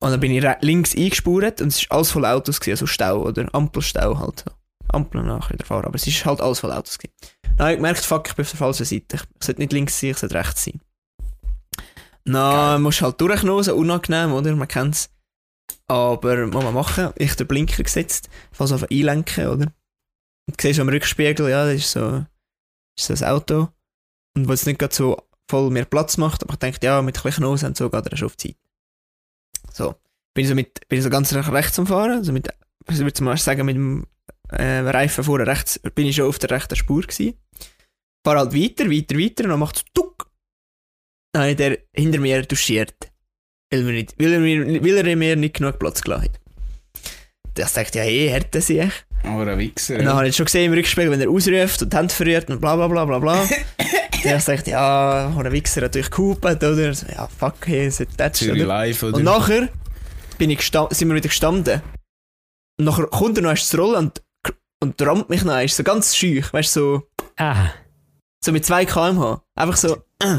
Und 0.00 0.10
dann 0.10 0.18
bin 0.20 0.32
ich 0.32 0.44
links 0.62 0.96
eingespurt 0.96 1.60
und 1.60 1.68
es 1.68 1.88
war 1.88 1.98
alles 1.98 2.10
voll 2.10 2.24
Autos, 2.24 2.58
gewesen, 2.58 2.72
also 2.72 2.86
Stau 2.86 3.22
oder 3.22 3.48
Ampelstau 3.54 4.18
halt. 4.18 4.40
So. 4.40 4.52
Ampeln 4.88 5.26
nach 5.26 5.50
wieder 5.50 5.64
fahren, 5.64 5.84
aber 5.84 5.94
es 5.94 6.06
ist 6.06 6.24
halt 6.24 6.40
alles 6.40 6.60
voll 6.60 6.72
Autos. 6.72 6.98
Gewesen. 6.98 7.14
Dann 7.56 7.66
habe 7.66 7.72
ich 7.72 7.78
gemerkt, 7.78 8.04
fuck, 8.04 8.28
ich 8.28 8.34
bin 8.34 8.44
auf 8.44 8.50
der 8.50 8.58
falschen 8.58 8.84
Seite. 8.84 9.16
Ich 9.16 9.46
sollte 9.46 9.60
nicht 9.60 9.72
links 9.72 9.98
sein, 9.98 10.10
ich 10.10 10.18
sollte 10.18 10.34
rechts 10.34 10.64
sein. 10.64 10.80
Dann 12.24 12.82
musst 12.82 13.02
halt 13.02 13.20
durchknosen, 13.20 13.74
unangenehm, 13.74 14.32
oder? 14.32 14.54
Man 14.56 14.68
kennt 14.68 14.94
es. 14.94 15.10
Aber 15.86 16.46
muss 16.46 16.64
man 16.64 16.74
machen. 16.74 17.10
Ich 17.16 17.36
den 17.36 17.46
Blinker 17.46 17.82
gesetzt, 17.82 18.28
fast 18.52 18.72
auf 18.72 18.90
einlenken, 18.90 19.46
oder? 19.46 19.72
Und 20.46 20.60
siehst 20.60 20.80
am 20.80 20.88
Rückspiegel, 20.88 21.48
ja, 21.48 21.64
das 21.66 21.74
ist 21.74 21.92
so, 21.92 22.24
ist 22.98 23.06
so 23.06 23.14
ein 23.14 23.30
Auto. 23.30 23.68
Und 24.36 24.48
weil 24.48 24.54
es 24.54 24.66
nicht 24.66 24.78
gerade 24.78 24.94
so 24.94 25.22
voll 25.48 25.70
mehr 25.70 25.84
Platz 25.84 26.16
macht, 26.16 26.42
aber 26.42 26.54
ich 26.54 26.58
denke, 26.58 26.78
ja, 26.82 27.02
mit 27.02 27.18
ein 27.18 27.22
bisschen 27.22 27.42
Nose 27.42 27.66
und 27.66 27.76
so 27.76 27.90
geht 27.90 28.06
er 28.06 28.16
schon 28.16 28.26
auf 28.26 28.36
die 28.36 28.48
Zeit. 28.48 28.56
So. 29.72 29.94
Bin 30.34 30.42
ich 30.42 30.48
so, 30.48 30.54
mit, 30.54 30.88
bin 30.88 30.98
ich 30.98 31.04
so 31.04 31.10
ganz 31.10 31.32
rechts 31.32 31.78
am 31.78 31.86
Fahren, 31.86 32.12
also 32.12 32.32
mit, 32.32 32.48
ich 32.88 32.98
würde 32.98 33.22
mal 33.22 33.36
sagen, 33.36 33.66
mit 33.66 33.76
dem 33.76 34.06
äh, 34.58 34.80
Reifen 34.80 35.24
vorne 35.24 35.46
rechts, 35.46 35.78
bin 35.94 36.06
ich 36.06 36.16
schon 36.16 36.28
auf 36.28 36.38
der 36.38 36.50
rechten 36.50 36.76
Spur 36.76 37.02
gewesen. 37.02 37.34
Fahr 38.26 38.38
halt 38.38 38.54
weiter, 38.54 38.90
weiter, 38.90 39.18
weiter 39.18 39.44
und 39.44 39.50
dann 39.50 39.58
macht 39.58 39.76
es 39.76 39.84
tuck. 39.92 40.30
Dann 41.32 41.50
hat 41.50 41.60
er 41.60 41.78
hinter 41.94 42.20
mir 42.20 42.42
duschiert. 42.42 42.94
Weil, 43.70 43.82
nicht, 43.84 44.14
weil, 44.18 44.32
er 44.32 44.40
mir, 44.40 44.82
weil 44.82 45.06
er 45.06 45.16
mir 45.16 45.36
nicht 45.36 45.56
genug 45.56 45.78
Platz 45.78 46.00
gelassen 46.00 46.24
hat. 46.24 46.40
Das 47.54 47.72
dachte 47.72 47.98
ich, 47.98 48.04
ja, 48.04 48.10
eh, 48.10 48.28
härter 48.28 48.60
sich. 48.60 48.92
Aber 49.22 49.46
ein 49.46 49.58
Wichser. 49.58 49.98
Und 49.98 50.04
dann 50.04 50.16
habe 50.16 50.28
ich 50.28 50.36
schon 50.36 50.46
gesehen 50.46 50.66
im 50.66 50.72
Rückspiegel, 50.72 51.10
wenn 51.10 51.20
er 51.20 51.30
ausruft 51.30 51.82
und 51.82 51.92
die 51.92 51.96
Hände 51.96 52.14
verrührt 52.14 52.50
und 52.50 52.60
bla 52.60 52.76
bla 52.76 52.88
bla 52.88 53.04
bla 53.04 53.18
bla. 53.18 53.48
Dann 54.22 54.38
dachte 54.38 54.54
ich, 54.54 54.66
ja, 54.66 55.28
der 55.42 55.52
Wichser 55.52 55.82
hat 55.82 55.88
natürlich 55.90 56.10
gehupet, 56.10 56.62
oder? 56.62 56.94
So, 56.94 57.06
ja, 57.06 57.28
fuck, 57.28 57.66
hey, 57.66 57.90
das, 58.16 58.42
oder? 58.42 58.54
live, 58.54 59.02
oder? 59.02 59.16
Und 59.16 59.24
nachher 59.24 59.68
bin 60.38 60.50
ich 60.50 60.62
sind 60.62 61.08
wir 61.08 61.14
wieder 61.14 61.28
gestanden. 61.28 61.82
Und 62.78 62.86
nachher 62.86 63.06
kommt 63.06 63.36
er 63.38 63.42
noch 63.42 63.50
erst 63.50 63.68
zu 63.68 63.76
rollen 63.76 63.96
und, 63.96 64.22
und 64.84 65.02
rammt 65.02 65.30
mich 65.30 65.42
noch, 65.44 65.60
ist 65.60 65.76
so 65.76 65.82
ganz 65.82 66.14
schüch, 66.14 66.52
weißt 66.52 66.76
du, 66.76 66.80
so, 66.80 67.02
Ah, 67.36 67.70
so 68.44 68.52
mit 68.52 68.64
2 68.64 68.84
km/h. 68.84 69.42
Einfach 69.54 69.76
so, 69.76 69.96
äh. 70.20 70.38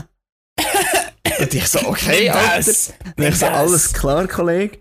Und 1.39 1.53
ich 1.53 1.67
so, 1.67 1.79
okay, 1.87 2.29
Alter. 2.29 2.71
Dann 3.17 3.27
ich 3.27 3.35
so, 3.35 3.47
alles 3.47 3.93
klar, 3.93 4.27
Kollege. 4.27 4.77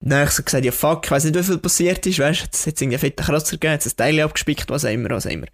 Dann 0.00 0.18
habe 0.18 0.28
ich 0.28 0.32
so 0.32 0.42
gesagt, 0.42 0.64
ja 0.64 0.72
fuck, 0.72 1.04
ich 1.04 1.10
weiß 1.10 1.24
nicht, 1.24 1.36
wie 1.36 1.42
viel 1.42 1.58
passiert 1.58 2.04
ist, 2.06 2.18
weißt 2.18 2.40
du, 2.40 2.44
jetzt 2.44 2.66
hat 2.66 2.74
es 2.74 2.80
irgendwie 2.82 2.96
einen 2.96 3.00
fetten 3.00 3.24
Kratzer 3.24 3.52
gegeben, 3.52 3.72
jetzt 3.72 3.86
ein 3.86 3.96
Teil 3.96 4.20
abgespickt, 4.20 4.68
was 4.68 4.84
auch 4.84 4.90
immer, 4.90 5.08
was 5.10 5.26
auch 5.26 5.30
immer. 5.30 5.46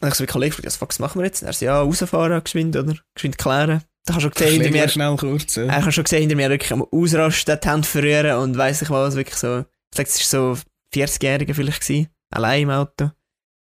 Dann 0.00 0.08
habe 0.08 0.12
ich 0.12 0.14
so, 0.14 0.24
wie 0.24 0.28
Kollege 0.28 0.50
gefragt, 0.50 0.66
was 0.66 0.76
fuck, 0.76 0.88
was 0.90 0.98
machen 1.00 1.20
wir 1.20 1.26
jetzt? 1.26 1.42
Und 1.42 1.48
er 1.48 1.52
so, 1.52 1.64
ja, 1.66 1.80
rausfahren, 1.80 2.42
geschwind, 2.42 2.76
oder? 2.76 2.94
Geschwind 3.14 3.36
klären. 3.36 3.82
Da 4.06 4.14
hast 4.14 4.18
du 4.18 4.22
schon 4.22 4.30
gesehen, 4.30 4.62
hinter 4.62 4.70
mir, 4.70 4.88
schnell 4.88 5.16
kurz. 5.16 5.56
Ja. 5.56 5.64
er 5.64 5.84
hat 5.84 5.92
schon 5.94 6.04
gesehen, 6.04 6.20
hinter 6.20 6.36
mir 6.36 6.48
wirklich 6.48 6.72
am 6.72 6.82
Ausrasten, 6.82 7.58
die 7.62 7.68
Hände 7.68 7.88
verrühren 7.88 8.38
und 8.38 8.56
weiss 8.56 8.82
ich 8.82 8.90
was, 8.90 9.16
wirklich 9.16 9.36
so, 9.36 9.60
ich 9.60 9.96
sag, 9.96 10.06
es 10.06 10.32
war 10.32 10.54
so 10.54 10.62
40-Jähriger 10.94 11.54
vielleicht 11.54 11.80
gewesen, 11.82 12.08
allein 12.30 12.62
im 12.62 12.70
Auto. 12.70 13.04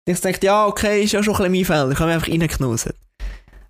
Und 0.07 0.13
ich 0.13 0.19
dachte, 0.19 0.45
ja, 0.45 0.65
okay, 0.67 1.03
ist 1.03 1.13
ja 1.13 1.23
schon 1.23 1.35
ein 1.35 1.51
bisschen 1.51 1.51
mein 1.51 1.65
Fehler, 1.65 1.91
ich 1.91 1.99
habe 1.99 2.07
mich 2.07 2.15
einfach 2.15 2.29
reingeknuset. 2.29 2.95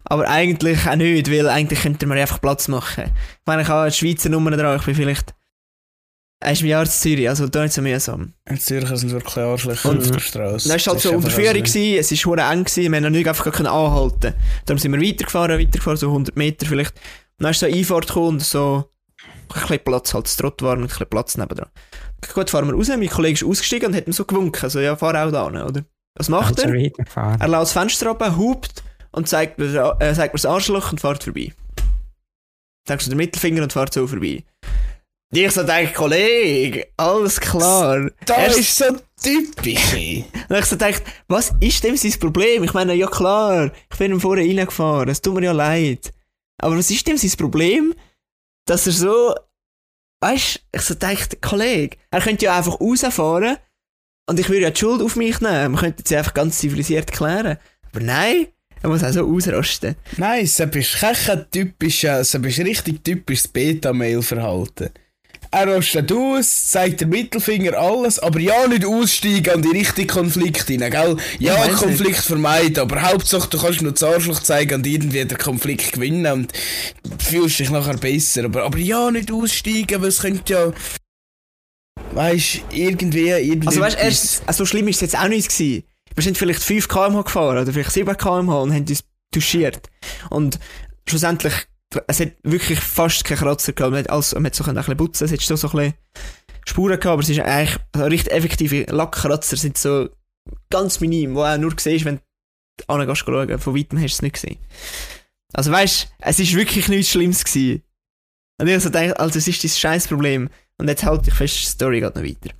Aber 0.03 0.27
eigentlich 0.29 0.87
auch 0.87 0.95
nicht, 0.95 1.31
weil 1.31 1.49
eigentlich 1.49 1.81
könnte 1.81 2.05
man 2.05 2.17
einfach 2.17 2.41
Platz 2.41 2.67
machen. 2.67 3.05
Ich 3.05 3.45
meine, 3.45 3.63
ich 3.63 3.67
habe 3.67 3.83
eine 3.83 3.91
Schweizer 3.91 4.29
Nummer 4.29 4.51
dran, 4.51 4.77
ich 4.77 4.85
bin 4.85 4.95
vielleicht 4.95 5.33
im 6.43 6.67
Jahr 6.67 6.85
zu 6.85 6.99
Zürich, 6.99 7.27
also 7.27 7.47
da 7.47 7.63
nicht 7.63 7.73
so 7.73 7.81
mühsam. 7.81 8.33
In 8.47 8.59
Zürich 8.59 8.87
sind 8.89 9.11
wirklich 9.11 9.37
Arschlöcher 9.37 9.89
auf 9.89 10.11
der 10.11 10.19
Straße. 10.19 10.69
Dann 10.69 10.77
war 10.79 10.93
halt 10.93 11.01
so 11.01 11.11
Unterführung, 11.13 11.63
gewesen, 11.63 11.97
es 11.97 12.11
war 12.11 12.17
verdammt 12.17 12.53
eng, 12.53 12.63
gewesen, 12.65 12.91
wir 12.91 12.97
haben 12.97 13.03
noch 13.03 13.09
nicht 13.09 13.27
einfach 13.27 13.51
können 13.51 13.67
anhalten 13.67 14.33
Darum 14.65 14.77
sind 14.77 14.91
wir 14.91 15.01
weitergefahren, 15.01 15.59
weitergefahren, 15.59 15.97
so 15.97 16.07
100 16.07 16.35
Meter 16.35 16.67
vielleicht. 16.67 16.93
Und 17.37 17.43
dann 17.43 17.51
ist 17.51 17.61
so 17.61 17.65
eine 17.65 17.75
Einfahrt 17.75 18.07
gekommen 18.07 18.27
und 18.27 18.43
so 18.43 18.91
ein 19.53 19.61
bisschen 19.61 19.79
Platz, 19.83 20.13
halt 20.13 20.25
das 20.25 20.35
Trott 20.35 20.61
war 20.61 20.75
mit 20.75 20.85
ein 20.85 20.89
bisschen 20.89 21.09
Platz 21.09 21.37
nebendran. 21.37 21.69
Gut, 22.33 22.49
fahren 22.49 22.67
wir 22.67 22.73
raus, 22.73 22.87
mein 22.89 23.07
Kollege 23.09 23.33
ist 23.33 23.43
ausgestiegen 23.43 23.89
und 23.89 23.95
hat 23.95 24.07
mir 24.07 24.13
so 24.13 24.25
gewunken, 24.25 24.63
also 24.63 24.79
ja, 24.79 24.95
fahr 24.95 25.09
auch 25.25 25.31
da 25.31 25.49
hin, 25.49 25.61
oder? 25.61 25.83
Was 26.17 26.29
macht 26.29 26.57
du 26.57 26.63
er? 26.63 26.91
Er 27.39 27.47
lässt 27.47 27.61
das 27.61 27.71
Fenster 27.73 28.09
ab, 28.09 28.35
hupt 28.37 28.83
und 29.11 29.27
zeigt 29.27 29.57
mir, 29.59 29.95
äh, 29.99 30.13
zeigt 30.13 30.33
mir 30.33 30.39
das 30.39 30.45
Arschloch 30.45 30.91
und 30.91 31.01
fährt 31.01 31.23
vorbei. 31.23 31.53
Zeigt 32.87 33.03
mir 33.03 33.09
den 33.09 33.17
Mittelfinger 33.17 33.63
und 33.63 33.73
fährt 33.73 33.93
so 33.93 34.07
vorbei. 34.07 34.43
Ich 35.33 35.51
so 35.51 35.63
denke, 35.63 35.93
Kollege, 35.93 36.87
alles 36.97 37.39
klar. 37.41 38.09
Das 38.25 38.37
Erst- 38.37 38.59
ist 38.59 38.75
so 38.77 38.85
typisch. 39.21 39.93
Und 40.49 40.55
ich 40.57 40.65
so 40.65 40.75
gedacht, 40.77 41.03
was 41.27 41.51
ist 41.59 41.83
dem 41.83 41.97
sein 41.97 42.13
Problem? 42.19 42.63
Ich 42.63 42.73
meine, 42.73 42.93
ja 42.93 43.07
klar, 43.07 43.71
ich 43.91 43.97
bin 43.97 44.11
ihm 44.11 44.21
vorher 44.21 44.45
reingefahren, 44.45 45.09
es 45.09 45.21
tut 45.21 45.33
mir 45.33 45.43
ja 45.45 45.51
leid. 45.51 46.13
Aber 46.61 46.77
was 46.77 46.91
ist 46.91 47.05
dem 47.07 47.17
sein 47.17 47.31
Problem, 47.37 47.93
dass 48.67 48.85
er 48.87 48.93
so, 48.93 49.35
weißt 50.21 50.61
ich 50.71 50.81
so 50.81 50.93
dachte, 50.93 51.37
Kollege, 51.37 51.97
er 52.11 52.21
könnte 52.21 52.45
ja 52.45 52.57
einfach 52.57 52.79
rausfahren 52.79 53.57
und 54.27 54.39
ich 54.39 54.49
würde 54.49 54.61
ja 54.63 54.71
die 54.71 54.79
Schuld 54.79 55.01
auf 55.01 55.15
mich 55.15 55.39
nehmen. 55.39 55.73
Man 55.73 55.81
könnte 55.81 56.03
sie 56.05 56.17
einfach 56.17 56.33
ganz 56.33 56.57
zivilisiert 56.59 57.11
klären. 57.11 57.57
Aber 57.91 57.99
nein, 57.99 58.47
er 58.81 58.89
muss 58.89 59.03
auch 59.03 59.11
so 59.11 59.25
ausrasten. 59.27 59.95
Nein, 60.17 60.43
es 60.43 60.59
ist 60.59 60.99
kein 60.99 61.51
typisches, 61.51 62.33
es 62.33 62.35
ist 62.35 62.59
richtig 62.59 63.03
typisches 63.03 63.47
Beta-Mail-Verhalten. 63.47 64.89
Er 65.55 65.73
rastet 65.73 66.11
aus, 66.11 66.67
zeigt 66.67 66.99
den 66.99 67.07
Mittelfinger 67.07 67.77
alles, 67.77 68.19
aber 68.19 68.41
ja 68.41 68.67
nicht 68.67 68.83
aussteigen 68.83 69.53
an 69.53 69.61
die 69.61 69.69
richtigen 69.69 70.09
Konflikte 70.09 70.73
hinein, 70.73 70.91
gell? 70.91 71.15
Ja, 71.39 71.55
Konflikt 71.69 72.17
vermeiden, 72.17 72.79
aber 72.79 73.01
Hauptsache 73.01 73.49
du 73.49 73.57
kannst 73.57 73.81
nur 73.81 73.93
das 73.93 74.03
Arschloch 74.03 74.41
zeigen 74.41 74.75
und 74.75 74.85
irgendwie 74.85 75.23
den 75.23 75.37
Konflikt 75.37 75.93
gewinnen 75.93 76.29
und 76.29 76.51
fühlst 77.23 77.57
dich 77.57 77.69
nachher 77.69 77.95
besser. 77.95 78.43
Aber, 78.43 78.63
aber 78.63 78.77
ja, 78.79 79.09
nicht 79.11 79.31
aussteigen, 79.31 80.01
weil 80.01 80.09
es 80.09 80.19
könnte 80.19 80.53
ja... 80.53 80.73
Weißt 82.11 82.59
irgendwie, 82.73 83.29
irgendwie... 83.29 83.67
Also 83.67 83.79
weißt 83.79 83.95
du, 83.95 84.05
also 84.47 84.63
so 84.63 84.65
schlimm 84.65 84.89
ist 84.89 84.97
es 84.97 85.01
jetzt 85.03 85.17
auch 85.17 85.29
nicht 85.29 85.47
gewesen. 85.47 85.85
Wir 86.15 86.23
sind 86.23 86.37
vielleicht 86.37 86.63
5 86.63 86.89
km/h 86.89 87.21
gefahren 87.21 87.59
oder 87.59 87.71
vielleicht 87.71 87.93
7 87.93 88.17
km/h 88.17 88.61
und 88.61 88.73
haben 88.73 88.85
uns 88.89 89.05
touchiert. 89.31 89.79
Und 90.29 90.59
schlussendlich, 91.07 91.53
es 92.07 92.19
hat 92.19 92.31
wirklich 92.43 92.79
fast 92.79 93.23
keinen 93.23 93.37
Kratzer 93.39 93.73
gehabt. 93.73 93.91
Man 93.91 93.99
hat, 93.99 94.09
alles, 94.09 94.33
man 94.33 94.45
hat 94.45 94.55
so 94.55 94.63
ein 94.63 94.75
bisschen 94.75 94.97
putzen, 94.97 95.25
es 95.25 95.31
hat 95.31 95.41
schon 95.41 95.57
so 95.57 95.69
ein 95.69 95.71
bisschen 95.71 95.93
Spuren 96.67 96.99
gehabt, 96.99 97.05
aber 97.13 97.21
es 97.21 97.29
ist 97.29 97.39
eigentlich 97.39 97.77
also 97.91 98.07
richtig 98.07 98.33
effektive 98.33 98.83
Lackkratzer 98.91 99.57
sind 99.57 99.77
so 99.77 100.09
ganz 100.69 100.99
minim, 100.99 101.35
wo 101.35 101.39
du 101.39 101.45
auch 101.45 101.57
nur 101.57 101.73
siehst, 101.77 102.05
wenn 102.05 102.17
du 102.17 102.83
angehst 102.87 103.23
schauen. 103.25 103.59
Von 103.59 103.75
weitem 103.75 103.99
hast 103.99 104.13
du 104.13 104.15
es 104.15 104.21
nicht 104.21 104.33
gesehen. 104.33 104.57
Also 105.53 105.71
weißt 105.71 106.03
du, 106.03 106.07
es 106.19 106.39
ist 106.39 106.55
wirklich 106.55 106.87
nichts 106.87 107.11
Schlimmes 107.11 107.43
gewesen. 107.43 107.83
Und 108.59 108.67
ich 108.67 108.81
so 108.81 108.89
gedacht, 108.89 109.19
also 109.19 109.37
es 109.37 109.47
ist 109.47 109.63
dein 109.63 109.69
scheiß 109.69 110.07
Problem. 110.07 110.49
Und 110.77 110.87
jetzt 110.87 111.03
halte 111.03 111.29
ich 111.29 111.35
fest, 111.35 111.59
die 111.61 111.65
Story 111.65 112.01
geht 112.01 112.15
noch 112.15 112.23
weiter. 112.23 112.53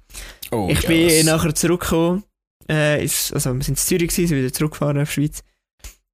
Oh, 0.52 0.68
Ich 0.70 0.86
bin 0.88 1.26
nachher 1.26 1.54
zurückgekommen. 1.54 2.24
Äh, 2.68 3.02
also 3.02 3.34
wir 3.34 3.64
sind 3.64 3.68
in 3.68 3.76
Zürich, 3.76 4.10
gewesen, 4.10 4.28
sind 4.28 4.38
wieder 4.38 4.54
zurückgefahren 4.54 5.02
auf 5.02 5.10
die 5.10 5.14
Schweiz. 5.14 5.44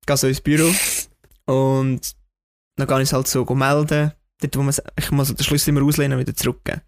Gehe 0.05 0.17
so 0.17 0.27
ins 0.27 0.41
Büro. 0.41 0.73
Und 1.45 2.15
dann 2.77 2.87
gehe 2.87 2.97
ich 2.97 3.03
es 3.03 3.13
halt 3.13 3.27
so 3.27 3.45
melden. 3.45 4.11
Dort, 4.41 4.57
wo 4.57 4.63
man, 4.63 4.73
ich 4.97 5.11
muss 5.11 5.33
den 5.33 5.43
Schlüssel 5.43 5.69
immer 5.69 5.85
auslehnen 5.85 6.17
und 6.17 6.25
wieder 6.25 6.35
zurückgeben. 6.35 6.81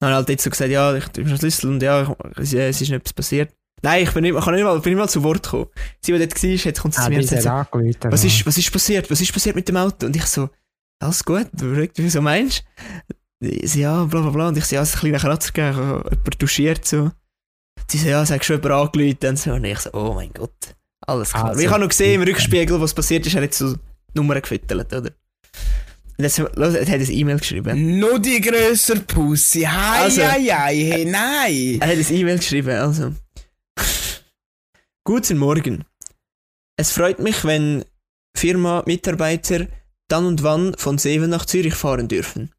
Dann 0.00 0.10
habe 0.10 0.12
ich 0.12 0.16
halt 0.16 0.28
dort 0.28 0.40
so 0.40 0.50
gesagt, 0.50 0.70
ja, 0.70 0.94
ich 0.94 1.04
habe 1.04 1.12
den 1.12 1.38
Schlüssel 1.38 1.70
und 1.70 1.82
ja, 1.82 2.02
ich, 2.02 2.52
es, 2.52 2.52
ist 2.52 2.80
nicht 2.80 2.92
etwas 2.92 3.12
passiert. 3.12 3.52
Nein, 3.82 4.02
ich 4.02 4.12
bin 4.12 4.22
nicht, 4.22 4.36
ich 4.36 4.44
kann 4.44 4.54
nicht 4.54 4.64
mal, 4.64 4.78
bin 4.80 4.92
nicht 4.92 5.00
mal 5.00 5.08
zu 5.08 5.22
Wort 5.22 5.42
gekommen. 5.42 5.66
Sie, 6.00 6.12
die 6.12 6.18
dort 6.18 6.42
war, 6.42 6.50
jetzt 6.50 6.80
kommt 6.80 6.94
sie 6.94 7.00
Ah, 7.00 7.04
zu 7.04 7.10
mir 7.10 7.18
und 7.18 7.26
sagt 7.26 7.72
so, 7.72 8.10
was 8.10 8.24
ist, 8.24 8.46
was 8.46 8.58
ist 8.58 8.72
passiert? 8.72 9.10
Was 9.10 9.20
ist 9.20 9.32
passiert 9.32 9.56
mit 9.56 9.68
dem 9.68 9.76
Auto? 9.76 10.06
Und 10.06 10.16
ich 10.16 10.26
so, 10.26 10.50
alles 11.02 11.24
gut, 11.24 11.48
wieso 11.52 12.20
meinst 12.20 12.64
du? 13.40 13.66
Sie, 13.66 13.80
ja, 13.80 14.04
bla 14.04 14.20
bla 14.20 14.30
bla. 14.30 14.48
Und 14.48 14.58
ich 14.58 14.66
so, 14.66 14.76
ja, 14.76 14.82
es 14.82 14.90
ist 14.90 14.96
ein 14.96 15.00
kleiner 15.00 15.18
Kratzer 15.18 15.52
gegeben, 15.52 16.02
jemand 16.10 16.38
touchiert 16.38 16.84
so. 16.84 17.10
Sie 17.90 17.98
so, 17.98 18.08
ja, 18.08 18.26
hat 18.28 18.44
schon 18.44 18.56
jemand 18.56 18.94
angerufen 18.94 19.28
und 19.28 19.38
so. 19.38 19.52
Und 19.52 19.64
ich 19.64 19.78
so, 19.78 19.90
oh 19.94 20.12
mein 20.14 20.32
Gott, 20.34 20.76
alles 21.06 21.30
klar. 21.30 21.46
Also, 21.46 21.60
ich 21.60 21.70
habe 21.70 21.80
noch 21.80 21.88
gesehen 21.88 22.20
im 22.20 22.28
Rückspiegel, 22.28 22.78
was 22.80 22.92
passiert 22.92 23.26
ist, 23.26 23.34
er 23.34 23.42
hat 23.42 23.54
so 23.54 23.76
Nummern 24.14 24.40
gefüttert, 24.42 24.92
oder? 24.92 25.10
Jetzt, 26.18 26.38
los, 26.38 26.74
er 26.74 26.82
hat 26.86 26.88
ein 27.00 27.10
E-Mail 27.10 27.38
geschrieben. 27.38 27.98
Noch 27.98 28.18
die 28.18 28.40
grösser 28.40 29.00
Pussy. 29.00 29.62
Hei, 29.62 30.02
Also- 30.04 30.22
hei, 30.22 30.44
hei, 30.44 30.76
hey, 30.76 31.04
nein. 31.06 31.78
Er 31.80 31.88
hat 31.88 31.96
ein 31.96 32.14
E-Mail 32.14 32.38
geschrieben, 32.38 32.70
also. 32.76 33.14
Guten 35.04 35.38
Morgen. 35.38 35.84
Es 36.76 36.92
freut 36.92 37.18
mich, 37.18 37.44
wenn 37.44 37.84
Firma 38.36 38.82
Mitarbeiter 38.86 39.66
dann 40.08 40.26
und 40.26 40.42
wann 40.42 40.74
von 40.76 40.98
Seven 40.98 41.30
nach 41.30 41.46
Zürich 41.46 41.74
fahren 41.74 42.08
dürfen. 42.08 42.52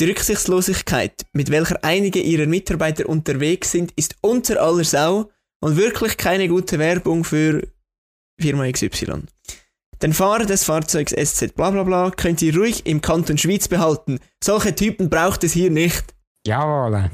Die 0.00 0.06
Rücksichtslosigkeit, 0.06 1.26
mit 1.32 1.50
welcher 1.50 1.82
einige 1.84 2.20
ihrer 2.20 2.46
Mitarbeiter 2.46 3.08
unterwegs 3.08 3.72
sind, 3.72 3.92
ist 3.96 4.16
unter 4.22 4.60
aller 4.62 4.84
Sau 4.84 5.30
und 5.60 5.76
wirklich 5.76 6.16
keine 6.16 6.48
gute 6.48 6.78
Werbung 6.78 7.24
für 7.24 7.66
Firma 8.40 8.70
XY. 8.70 9.24
Den 10.02 10.14
Fahrer 10.14 10.46
des 10.46 10.64
Fahrzeugs 10.64 11.12
SZ 11.12 11.54
bla 11.54 11.70
bla 11.70 11.82
bla 11.82 12.10
könnt 12.10 12.40
ihr 12.40 12.56
ruhig 12.56 12.86
im 12.86 13.02
Kanton 13.02 13.36
Schweiz 13.36 13.68
behalten. 13.68 14.18
Solche 14.42 14.74
Typen 14.74 15.10
braucht 15.10 15.44
es 15.44 15.52
hier 15.52 15.70
nicht. 15.70 16.14
Jawohl. 16.46 17.10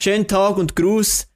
Schönen 0.00 0.26
Tag 0.26 0.56
und 0.56 0.74
Gruß. 0.76 1.26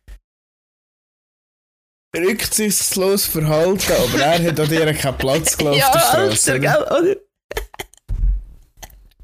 Rücksichtslos 2.16 3.26
verhalten, 3.26 3.92
aber 3.92 4.20
er 4.20 4.42
hat 4.48 4.58
an 4.58 4.68
dir 4.68 4.92
keinen 4.94 5.18
Platz 5.18 5.56
gelassen 5.56 5.82
auf 5.84 5.90
der 5.92 6.00
Straße. 6.00 6.50
oder? 6.52 6.58
gell, 6.58 6.82
oder? 6.82 7.16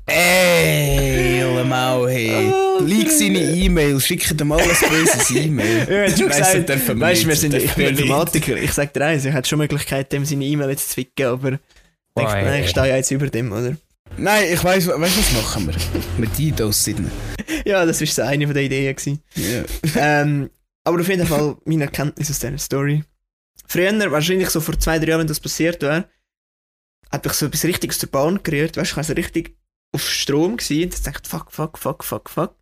Ey, 0.09 1.41
Lemau, 1.43 2.07
hey. 2.07 2.66
Oh, 2.79 2.83
Lieg 2.85 3.11
seine 3.11 3.39
E-Mail, 3.39 4.01
schickt 4.01 4.41
ihm 4.41 4.53
alles 4.53 4.81
böses 4.81 5.31
E-Mail. 5.31 5.87
Ja, 5.89 6.03
Weiss, 6.03 6.53
gesagt, 6.53 6.69
wir 6.69 7.01
weißt 7.01 7.23
du, 7.23 7.27
wir 7.27 7.33
nicht, 7.33 7.41
sind, 7.41 7.55
ich 7.55 7.77
wir. 7.77 7.89
Informatiker. 7.91 8.57
Ich 8.57 8.73
sag 8.73 8.93
dir 8.93 9.05
eins, 9.05 9.25
ich 9.25 9.33
hätte 9.33 9.49
schon 9.49 9.59
Möglichkeit, 9.59 10.13
dem 10.13 10.25
seine 10.25 10.45
E-Mail 10.45 10.71
jetzt 10.71 10.89
zu 10.89 10.95
zwicken, 10.95 11.27
aber 11.27 11.53
ich 11.53 12.25
Oi. 12.25 12.43
nein, 12.43 12.65
ich 12.65 12.71
stehe 12.71 12.89
ja 12.89 12.97
jetzt 12.97 13.11
über 13.11 13.29
dem, 13.29 13.53
oder? 13.53 13.77
Nein, 14.17 14.45
ich 14.53 14.63
weiss, 14.65 14.87
weißt 14.87 15.17
du, 15.17 15.21
was 15.21 15.33
machen 15.33 15.67
wir? 15.67 15.75
Mit 16.19 16.39
DDoS 16.39 16.85
sind. 16.85 17.11
Ja, 17.65 17.85
das 17.85 18.01
war 18.01 18.07
so 18.07 18.23
eine 18.23 18.47
von 18.47 18.55
den 18.55 18.67
Ideen. 18.67 18.95
Gewesen. 18.95 19.23
Ja. 19.35 19.65
ähm, 19.97 20.51
aber 20.85 21.01
auf 21.01 21.09
jeden 21.09 21.27
Fall 21.27 21.57
meine 21.65 21.85
Erkenntnis 21.85 22.31
aus 22.31 22.39
dieser 22.39 22.59
Story. 22.59 23.03
Früher, 23.67 24.11
wahrscheinlich 24.11 24.51
so 24.51 24.61
vor 24.61 24.79
zwei, 24.79 24.99
drei 24.99 25.09
Jahren, 25.09 25.21
wenn 25.21 25.27
das 25.27 25.41
passiert 25.41 25.83
wäre, 25.83 26.09
hat 27.11 27.25
mich 27.25 27.33
so 27.35 27.47
etwas 27.47 27.65
richtig 27.65 27.91
aus 27.91 27.99
der 27.99 28.07
Bahn 28.09 28.41
gerührt, 28.43 28.77
weißt 28.77 28.91
du, 28.91 28.93
ich 28.93 28.97
war 28.97 29.05
so 29.05 29.13
richtig 29.15 29.57
auf 29.93 30.09
Strom 30.09 30.57
gewesen 30.57 30.85
und 30.85 30.95
ich 30.95 31.03
dachte, 31.03 31.29
fuck, 31.29 31.51
fuck, 31.51 31.79
fuck, 31.79 32.05
fuck, 32.05 32.31
fuck. 32.31 32.55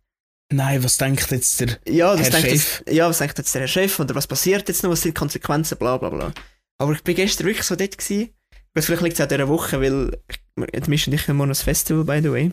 Nein, 0.51 0.83
was 0.83 0.97
denkt 0.97 1.31
jetzt 1.31 1.59
der... 1.59 1.79
Ja, 1.87 2.15
das 2.15 2.31
Herr 2.31 2.39
Chef. 2.39 2.51
Jetzt, 2.51 2.91
ja, 2.91 3.09
was 3.09 3.17
denkt 3.17 3.37
jetzt 3.37 3.53
der 3.53 3.61
Herr 3.61 3.67
Chef 3.67 3.99
oder 3.99 4.13
was 4.15 4.27
passiert 4.27 4.67
jetzt 4.67 4.83
noch, 4.83 4.91
was 4.91 5.01
sind 5.01 5.15
die 5.15 5.19
Konsequenzen, 5.19 5.77
bla 5.77 5.97
bla 5.97 6.09
bla. 6.09 6.33
Aber 6.77 6.93
ich 6.93 7.03
bin 7.03 7.15
gestern 7.15 7.47
wirklich 7.47 7.65
so 7.65 7.75
dort 7.75 7.97
gewesen. 7.97 8.29
Weil 8.73 8.83
vielleicht 8.83 9.01
liegt 9.03 9.19
es 9.19 9.25
auch 9.25 9.29
dieser 9.29 9.47
Woche, 9.47 9.81
weil 9.81 10.17
ich- 10.27 10.87
und 11.07 11.13
ich 11.13 11.27
haben 11.27 11.37
morgen 11.37 11.51
ein 11.51 11.55
Festival, 11.55 12.03
by 12.03 12.21
the 12.21 12.31
way. 12.31 12.51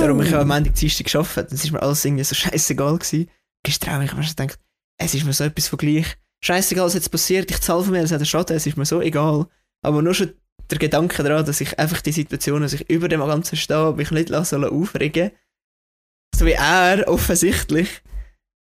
Darum 0.00 0.20
ich 0.22 0.32
habe 0.32 0.42
am 0.42 0.50
Ende 0.50 0.70
Dienstag 0.70 1.06
gearbeitet. 1.06 1.52
Das 1.52 1.64
ist 1.64 1.72
mir 1.72 1.82
alles 1.82 2.04
irgendwie 2.04 2.24
so 2.24 2.34
scheißegal 2.34 2.98
gewesen. 2.98 3.28
Gestern 3.64 3.96
auch, 3.96 4.02
ich 4.02 4.10
habe 4.10 4.20
mir 4.20 4.26
gedacht, 4.26 4.58
es 4.98 5.14
ist 5.14 5.24
mir 5.24 5.32
so 5.32 5.44
etwas 5.44 5.68
von 5.68 5.78
gleich. 5.78 6.06
Scheißegal, 6.42 6.86
was 6.86 6.94
jetzt 6.94 7.10
passiert, 7.10 7.50
ich 7.50 7.60
zahle 7.60 7.82
von 7.82 7.92
mir, 7.92 8.02
es 8.02 8.12
hat 8.12 8.18
einen 8.18 8.26
Schaden, 8.26 8.56
es 8.56 8.66
ist 8.66 8.76
mir 8.76 8.84
so 8.84 9.00
egal. 9.00 9.46
Aber 9.82 10.02
nur 10.02 10.14
schon 10.14 10.32
der 10.70 10.78
Gedanke 10.78 11.22
daran, 11.22 11.44
dass 11.44 11.60
ich 11.60 11.78
einfach 11.78 12.00
die 12.00 12.12
Situation, 12.12 12.62
dass 12.62 12.72
ich 12.72 12.88
über 12.90 13.08
dem 13.08 13.20
Ganzen 13.20 13.56
stehe, 13.56 13.92
mich 13.92 14.10
nicht 14.10 14.28
lassen 14.28 14.64
aufregen 14.64 15.30
So 16.36 16.46
wie 16.46 16.52
er, 16.52 17.04
offensichtlich. 17.08 17.88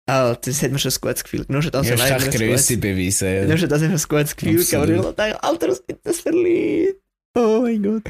Ah, 0.08 0.36
das 0.36 0.62
hat 0.62 0.70
mir 0.70 0.78
schon 0.78 0.92
ein 0.92 0.98
gutes 1.00 1.24
Gefühl. 1.24 1.44
Nur 1.48 1.62
schon 1.62 1.72
das 1.72 1.90
hast 1.90 2.00
allein 2.00 2.12
ein 2.14 2.24
gutes- 2.30 2.40
Grösse 2.40 2.76
bewiesen. 2.76 3.34
Nur 3.40 3.50
Ja. 3.50 3.56
schon 3.58 3.68
das 3.68 3.80
mir 3.80 3.88
ein 3.88 4.02
gutes 4.08 4.36
Gefühl 4.36 4.56
gegeben. 4.56 4.76
Aber 4.76 4.88
ich 4.92 4.98
Absolut. 4.98 5.18
dachte, 5.18 5.42
Alter, 5.44 5.68
was 5.68 5.78
ist 5.80 5.98
das 6.04 6.20
für 6.20 6.28
ein 6.28 6.44
Lied? 6.44 6.96
Oh 7.34 7.60
mein 7.62 7.82
Gott. 7.82 8.02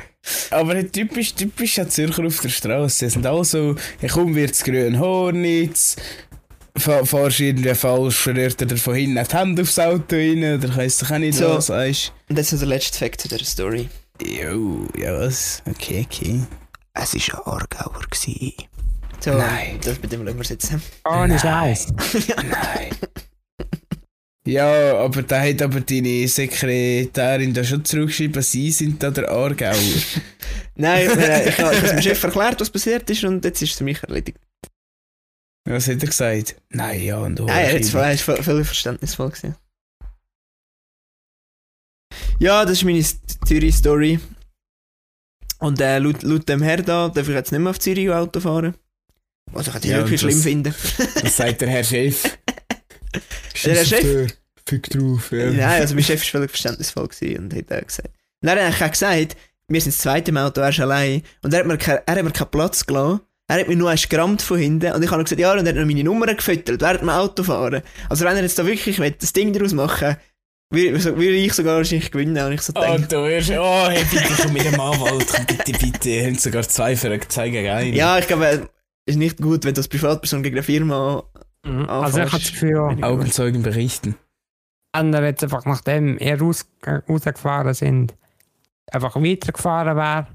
Aber 0.50 0.92
typisch, 0.92 1.34
typisch 1.34 1.78
an 1.78 1.90
Zürcher 1.90 2.24
auf 2.26 2.38
der 2.40 2.48
Straße. 2.50 2.96
Sie 3.06 3.10
sind 3.10 3.26
alle 3.26 3.44
so, 3.44 3.74
hey, 3.98 4.08
komm, 4.12 4.34
wird's 4.34 4.62
grün 4.62 5.00
Hornitz. 5.00 5.96
Fa- 6.76 7.04
Fahrst 7.06 7.40
irgendwie 7.40 7.74
falsch, 7.74 8.14
verrührt 8.16 8.60
er 8.60 8.76
von 8.76 8.94
hinten 8.94 9.24
die 9.28 9.36
Hände 9.36 9.62
aufs 9.62 9.78
Auto 9.78 10.14
rein, 10.14 10.58
oder 10.58 10.76
weiss 10.76 10.98
doch 10.98 11.10
auch 11.10 11.18
nicht 11.18 11.38
So. 11.38 11.48
was, 11.56 11.70
weißt 11.70 12.12
Und 12.28 12.36
jetzt 12.36 12.52
noch 12.52 12.58
der 12.60 12.68
letzte 12.68 12.98
Fakt 12.98 13.22
zu 13.22 13.28
dieser 13.28 13.44
Story. 13.46 13.88
Jo, 14.22 14.86
ja, 14.98 15.18
was? 15.18 15.62
Okay, 15.68 16.06
okay. 16.06 16.40
Es 16.92 17.14
war 17.14 17.46
ein 17.46 17.52
Aargauer. 17.62 18.02
gewesen. 18.10 18.52
So, 19.20 19.32
Nein. 19.32 19.78
das 19.82 20.00
mit 20.00 20.12
dem 20.12 20.24
lassen 20.24 20.36
wir 20.36 20.42
es 20.42 20.48
jetzt. 20.50 20.72
Ohne 21.04 21.28
Nein. 21.28 21.38
Scheiß. 21.38 21.92
Nein. 22.36 22.90
Ja, 24.46 24.98
aber 24.98 25.22
da 25.22 25.40
hat 25.40 25.60
aber 25.60 25.80
deine 25.80 26.28
Sekretärin 26.28 27.52
da 27.52 27.64
schon 27.64 27.84
zurückgeschrieben, 27.84 28.40
sie 28.42 28.70
sind 28.70 29.02
da 29.02 29.10
der 29.10 29.28
Aargauer. 29.28 29.74
Nein, 30.76 31.10
ich 31.48 31.58
habe 31.58 31.76
dem 31.80 32.00
Chef 32.00 32.22
erklärt, 32.22 32.60
was 32.60 32.70
passiert 32.70 33.10
ist 33.10 33.24
und 33.24 33.44
jetzt 33.44 33.60
ist 33.60 33.72
es 33.72 33.78
für 33.78 33.82
mich 33.82 34.00
erledigt. 34.04 34.38
Was 35.68 35.88
hat 35.88 36.00
er 36.00 36.06
gesagt? 36.06 36.54
Nein, 36.70 37.02
ja, 37.02 37.18
und 37.18 37.40
oh, 37.40 37.46
Nein, 37.46 37.74
jetzt 37.74 37.92
war 37.92 38.16
voll, 38.16 38.40
voll 38.40 38.64
verständnisvoll. 38.64 39.30
Gewesen. 39.30 39.56
Ja, 42.38 42.64
das 42.64 42.74
ist 42.74 42.84
meine 42.84 43.04
Zürich-Story. 43.46 44.20
Und 45.58 45.80
äh, 45.80 45.98
laut, 45.98 46.22
laut 46.22 46.48
dem 46.48 46.62
Herr 46.62 46.82
da 46.82 47.08
darf 47.08 47.28
ich 47.28 47.34
jetzt 47.34 47.50
nicht 47.50 47.60
mehr 47.60 47.70
auf 47.70 47.80
Zürich 47.80 48.10
Auto 48.10 48.38
fahren. 48.38 48.76
Was 49.52 49.68
ich 49.68 49.74
jetzt 49.74 49.84
Ja, 49.86 49.96
wirklich 49.98 50.20
schlimm 50.20 50.32
das- 50.34 50.42
finde. 50.42 50.74
Was 51.22 51.36
sagt 51.36 51.60
der 51.60 51.68
Herr 51.68 51.84
Chef? 51.84 52.22
Der 53.64 53.74
Herr 53.74 53.84
Chef? 53.86 54.34
Fick 54.68 54.90
drauf, 54.90 55.30
ja. 55.32 55.50
Nein, 55.50 55.80
also 55.80 55.94
mein 55.94 56.04
Chef 56.04 56.20
war 56.22 56.26
völlig 56.40 56.50
verständnisvoll 56.50 57.08
und 57.38 57.54
hat 57.54 57.72
auch 57.72 57.86
gesagt. 57.86 58.10
Und 58.42 58.48
er 58.48 58.66
hat 58.70 58.82
auch 58.82 58.90
gesagt, 58.90 59.36
wir 59.68 59.80
sind 59.80 59.94
das 59.94 59.98
zweite 60.02 60.32
Auto, 60.40 60.60
er 60.60 60.68
ist 60.68 60.80
allein. 60.80 61.22
Und 61.42 61.54
er 61.54 61.60
hat 61.60 61.66
mir, 61.66 61.78
kein, 61.78 61.98
er 62.04 62.16
hat 62.16 62.22
mir 62.24 62.30
keinen 62.30 62.50
Platz 62.50 62.84
gelassen. 62.84 63.20
Er 63.48 63.60
hat 63.60 63.68
mich 63.68 63.78
nur 63.78 63.90
erst 63.90 64.10
gerammt 64.10 64.42
von 64.42 64.58
hinten. 64.58 64.92
Und 64.92 65.02
ich 65.02 65.10
habe 65.10 65.22
gesagt, 65.22 65.40
ja, 65.40 65.52
und 65.52 65.60
er 65.64 65.68
hat 65.68 65.76
noch 65.76 65.86
meine 65.86 66.04
Nummer 66.04 66.26
gefüttert 66.34 66.80
während 66.80 67.00
dem 67.02 67.08
Autofahren. 67.08 67.82
Also 68.08 68.24
wenn 68.24 68.36
er 68.36 68.42
jetzt 68.42 68.58
da 68.58 68.66
wirklich 68.66 68.98
will, 68.98 69.12
das 69.12 69.32
Ding 69.32 69.52
daraus 69.52 69.72
machen 69.72 70.16
würde 70.70 71.16
würde 71.16 71.36
ich 71.36 71.52
sogar 71.52 71.76
wahrscheinlich 71.76 72.10
gewinnen. 72.10 72.44
Und 72.44 72.52
ich 72.52 72.62
so 72.62 72.72
Oh, 72.76 72.80
denke, 72.80 73.06
du 73.06 73.24
wirst, 73.24 73.50
oh, 73.52 73.88
hey, 73.88 74.04
bitte 74.10 74.42
komm 74.42 74.52
mit 74.52 74.64
dem 74.64 74.80
Anwalt, 74.80 75.46
bitte, 75.46 75.72
bitte. 75.78 76.26
Habt 76.26 76.40
sogar 76.40 76.68
zwei 76.68 76.96
für 76.96 77.06
einen 77.08 77.20
gegen 77.52 77.68
einen. 77.68 77.94
ja, 77.94 78.18
ich 78.18 78.26
glaube, 78.26 78.68
ist 79.06 79.16
nicht 79.16 79.38
gut, 79.38 79.64
wenn 79.64 79.74
du 79.74 79.80
als 79.80 79.88
Privatperson 79.88 80.42
gegen 80.42 80.56
eine 80.56 80.62
Firma 80.62 81.24
Mhm. 81.66 81.88
Also 81.88 82.18
ich 82.18 82.32
habe 82.32 82.42
das 82.42 82.52
Gefühl, 82.52 82.78
Augenzeugen 83.02 83.62
berichten. 83.62 84.16
andere 84.92 85.26
jetzt 85.26 85.42
einfach 85.42 85.64
nachdem 85.66 86.16
er 86.18 86.38
raus, 86.40 86.66
rausgefahren 87.08 87.74
sind, 87.74 88.14
einfach 88.90 89.16
weitergefahren 89.16 89.96
wäre 89.96 90.28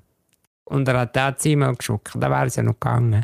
und 0.65 0.87
er 0.87 0.99
hat 0.99 1.15
da 1.15 1.35
Zimmer 1.35 1.73
geschuckt, 1.73 2.11
dann 2.15 2.31
wäre 2.31 2.45
es 2.45 2.57
ja 2.57 2.63
noch 2.63 2.73
gegangen. 2.79 3.23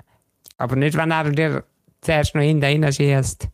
Aber 0.57 0.75
nicht, 0.75 0.97
wenn 0.97 1.11
er 1.11 1.29
dir 1.29 1.63
zuerst 2.01 2.33
noch 2.33 2.41
hinten 2.41 2.63
reinschießt 2.63 3.47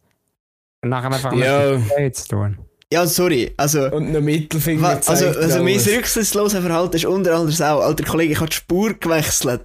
und 0.84 0.90
nachher 0.90 1.12
einfach 1.12 1.34
Ja. 1.34 1.78
mit 1.78 1.92
dem 1.98 2.14
zu 2.14 2.28
tun. 2.28 2.58
Ja, 2.92 3.08
sorry, 3.08 3.52
also... 3.58 3.92
Und 3.92 4.12
noch 4.12 4.22
Mittelfinger 4.22 5.02
Also, 5.08 5.28
also 5.28 5.64
mein 5.64 5.80
rücksichtsloses 5.80 6.60
Verhalten 6.60 6.96
ist 6.96 7.06
unter 7.06 7.36
anderem 7.36 7.62
auch, 7.66 7.82
alter 7.82 8.04
Kollege, 8.04 8.34
ich 8.34 8.40
habe 8.40 8.50
die 8.50 8.56
Spur 8.56 8.94
gewechselt. 8.94 9.64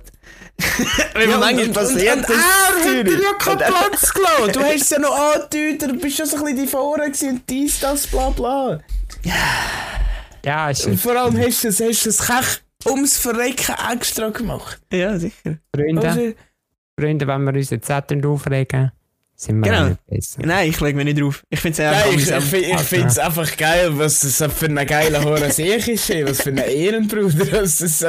Wenn 1.15 1.31
Ja, 1.31 1.39
man 1.39 1.41
manchmal 1.41 1.67
und- 1.69 1.73
passiert, 1.75 2.17
und, 2.17 2.23
und 2.23 2.29
das 2.31 2.37
er 2.37 2.99
hat 2.99 3.07
dir 3.07 3.23
ja 3.23 3.33
keinen 3.35 3.59
Platz 3.59 4.13
gelassen. 4.15 4.53
Du 4.53 4.61
hast 4.61 4.83
es 4.83 4.91
ja 4.91 4.99
noch 4.99 5.17
angedeutet, 5.35 5.83
du 5.91 5.95
bist 5.99 6.19
ja 6.19 6.27
so 6.27 6.37
ein 6.37 6.43
bisschen 6.45 6.57
die 6.63 6.67
Vorne 6.67 7.05
gewesen 7.07 7.31
und 7.31 7.49
dies, 7.51 7.81
das, 7.81 8.07
bla 8.07 8.31
bla. 8.31 8.79
Ja, 10.45 10.71
ist 10.71 10.87
Und 10.87 11.01
vor 11.01 11.17
allem 11.17 11.37
hast 11.39 11.65
du 11.65 11.69
es, 11.69 11.81
hast 11.81 12.05
du 12.07 12.11
es 12.11 12.19
kech 12.27 12.61
ums 12.87 13.17
Verrecken 13.19 13.75
extra 13.93 14.29
gemacht. 14.31 14.81
Ja, 14.93 15.19
sicher. 15.19 15.59
Freunde, 15.75 16.09
Also, 16.09 16.33
Freunde, 16.99 17.27
wenn 17.27 17.45
wir 17.45 17.55
uns 17.55 17.71
jetzt 17.71 17.91
aufregen, 17.91 18.93
sind 19.41 19.65
wir 19.65 19.71
Genau. 19.71 19.97
besser. 20.09 20.41
Nein, 20.45 20.69
ich 20.71 20.81
lege 20.81 20.97
mich 20.97 21.05
nicht 21.05 21.21
drauf. 21.23 21.45
Ich 21.49 21.61
finde 21.61 21.81
es 21.81 21.89
einfach 21.89 22.07
ich, 22.11 22.17
ich, 22.23 22.33
amüsant. 22.35 22.43
find- 22.45 22.67
ich 22.75 22.81
finde 22.89 23.07
es 23.07 23.19
einfach 23.19 23.57
geil, 23.57 23.91
was 23.97 24.21
das 24.21 24.53
für 24.53 24.67
eine 24.67 24.85
geile 24.85 25.23
Hure 25.25 25.51
Sieg 25.53 25.87
ist, 25.89 26.11
was 26.11 26.43
für 26.43 26.51
ein 26.51 26.59
Ehrenbruder 26.59 27.45
das 27.63 27.81
ist. 27.81 28.01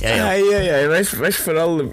Ja, 0.00 0.16
ja. 0.16 0.26
Hey, 0.28 0.42
hey, 0.50 0.66
hey, 0.68 0.88
weißt 0.90 1.12
du, 1.14 1.32
vor 1.32 1.54
allem. 1.54 1.92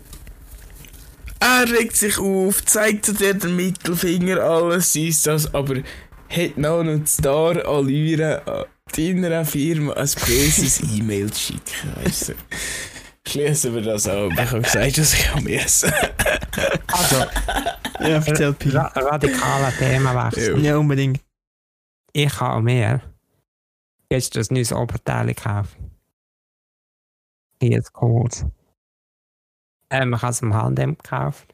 Er 1.40 1.70
regt 1.72 1.96
sich 1.98 2.18
auf, 2.20 2.64
zeigt 2.66 3.20
dir 3.20 3.34
den 3.34 3.56
Mittelfinger, 3.56 4.40
alles 4.40 4.96
ist 4.96 5.26
das, 5.28 5.54
aber 5.54 5.78
hat 6.30 6.58
noch 6.58 6.80
einen 6.82 7.06
Star-Allüre 7.08 8.46
an 8.48 8.66
deiner 8.96 9.44
Firma 9.46 9.94
ein 9.94 10.10
böses 10.26 10.82
E-Mail 10.96 11.32
zu 11.32 11.40
schicken, 11.54 11.96
weißt 12.04 12.30
du. 12.30 12.34
Schließen 13.28 13.76
wir 13.76 13.82
das 13.82 14.08
ab. 14.08 14.32
Ich 14.34 14.40
habe 14.40 14.62
gesagt, 14.62 14.98
dass 14.98 15.14
ich 15.14 15.30
am 15.32 15.48
essen. 15.48 15.94
Also, 16.88 17.16
Ja, 18.02 18.08
erzähl 18.18 18.54
Pi. 18.54 18.70
ra 18.70 18.88
radikaler 18.96 19.72
Themawechsel. 19.78 20.60
Ja, 20.60 20.78
unbedingt. 20.78 21.22
Ich 22.14 22.40
habe 22.40 22.62
mir 22.64 23.02
gestern 24.10 24.42
ein 24.42 24.54
neues 24.56 24.74
Oberteil 24.74 25.28
gekauft. 25.28 25.78
Hier 27.62 27.78
ist 27.78 27.94
kurz. 27.94 28.44
Ähm, 29.92 30.14
ich 30.16 30.22
habe 30.22 30.32
es 30.32 30.42
im 30.42 30.54
H&M 30.54 30.98
gekauft. 30.98 31.54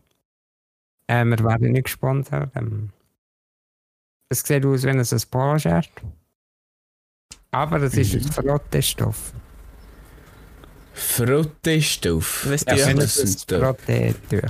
Ähm, 1.10 1.32
wir 1.32 1.40
werden 1.44 1.72
nicht 1.74 1.84
gesponsert. 1.86 2.50
Ähm, 2.56 2.92
es 4.30 4.40
sieht 4.42 4.66
aus 4.66 4.84
wie 4.84 4.90
ein 4.90 5.04
Polo-Shirt. 5.30 5.92
Aber 7.52 7.82
es 7.82 7.94
ist 7.94 8.14
ein 8.14 8.22
Frottestoff. 8.22 8.46
Frottestoff. 8.46 9.34
Ja, 11.18 11.26
du, 11.26 12.22
Ja, 12.82 12.88
wenn 12.88 12.98
das 12.98 13.46
da. 13.46 13.60
Frottetücher. 13.60 14.48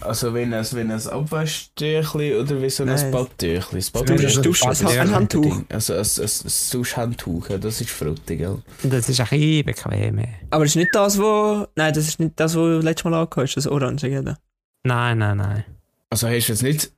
Also 0.00 0.32
wenn 0.32 0.52
es, 0.52 0.74
wenn 0.74 0.90
es 0.90 1.08
Abwaschtüchli 1.08 2.36
oder 2.36 2.62
wie 2.62 2.70
so 2.70 2.84
ein 2.84 2.90
Nein. 2.90 3.10
Badtüchli. 3.10 3.80
Das 3.80 4.40
du 4.40 4.50
ist 4.50 4.58
fast 4.62 4.86
ein. 4.86 5.10
Handtuch. 5.12 5.62
Also 5.68 5.94
ein, 5.94 5.98
ein, 5.98 6.22
ein 6.22 6.28
Suschhandtuch, 6.48 7.50
ja, 7.50 7.58
das 7.58 7.80
ist 7.80 7.90
frottig, 7.90 8.38
gell? 8.38 8.62
Das 8.84 9.08
ist 9.08 9.20
ein 9.20 9.26
bisschen 9.28 9.64
bequem. 9.66 10.24
Aber 10.50 10.64
das 10.64 10.70
ist 10.72 10.76
nicht 10.76 10.94
das, 10.94 11.18
wo. 11.18 11.66
Nein, 11.74 11.92
das 11.92 12.06
ist 12.06 12.20
nicht 12.20 12.32
das, 12.36 12.54
wo 12.54 12.60
du 12.60 12.78
letztes 12.78 13.04
Mal 13.04 13.14
angehört 13.14 13.48
hast, 13.48 13.56
das 13.56 13.66
Orange, 13.66 14.08
gell? 14.08 14.36
Nein, 14.84 15.18
nein, 15.18 15.36
nein. 15.36 15.64
Also 16.10 16.28
hast 16.28 16.46
du 16.46 16.52
jetzt 16.52 16.62
nicht, 16.62 16.92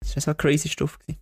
Das 0.00 0.14
war 0.16 0.22
so 0.22 0.30
ein 0.30 0.36
crazy 0.36 0.68
Stoff. 0.68 0.98
gewesen. 1.00 1.18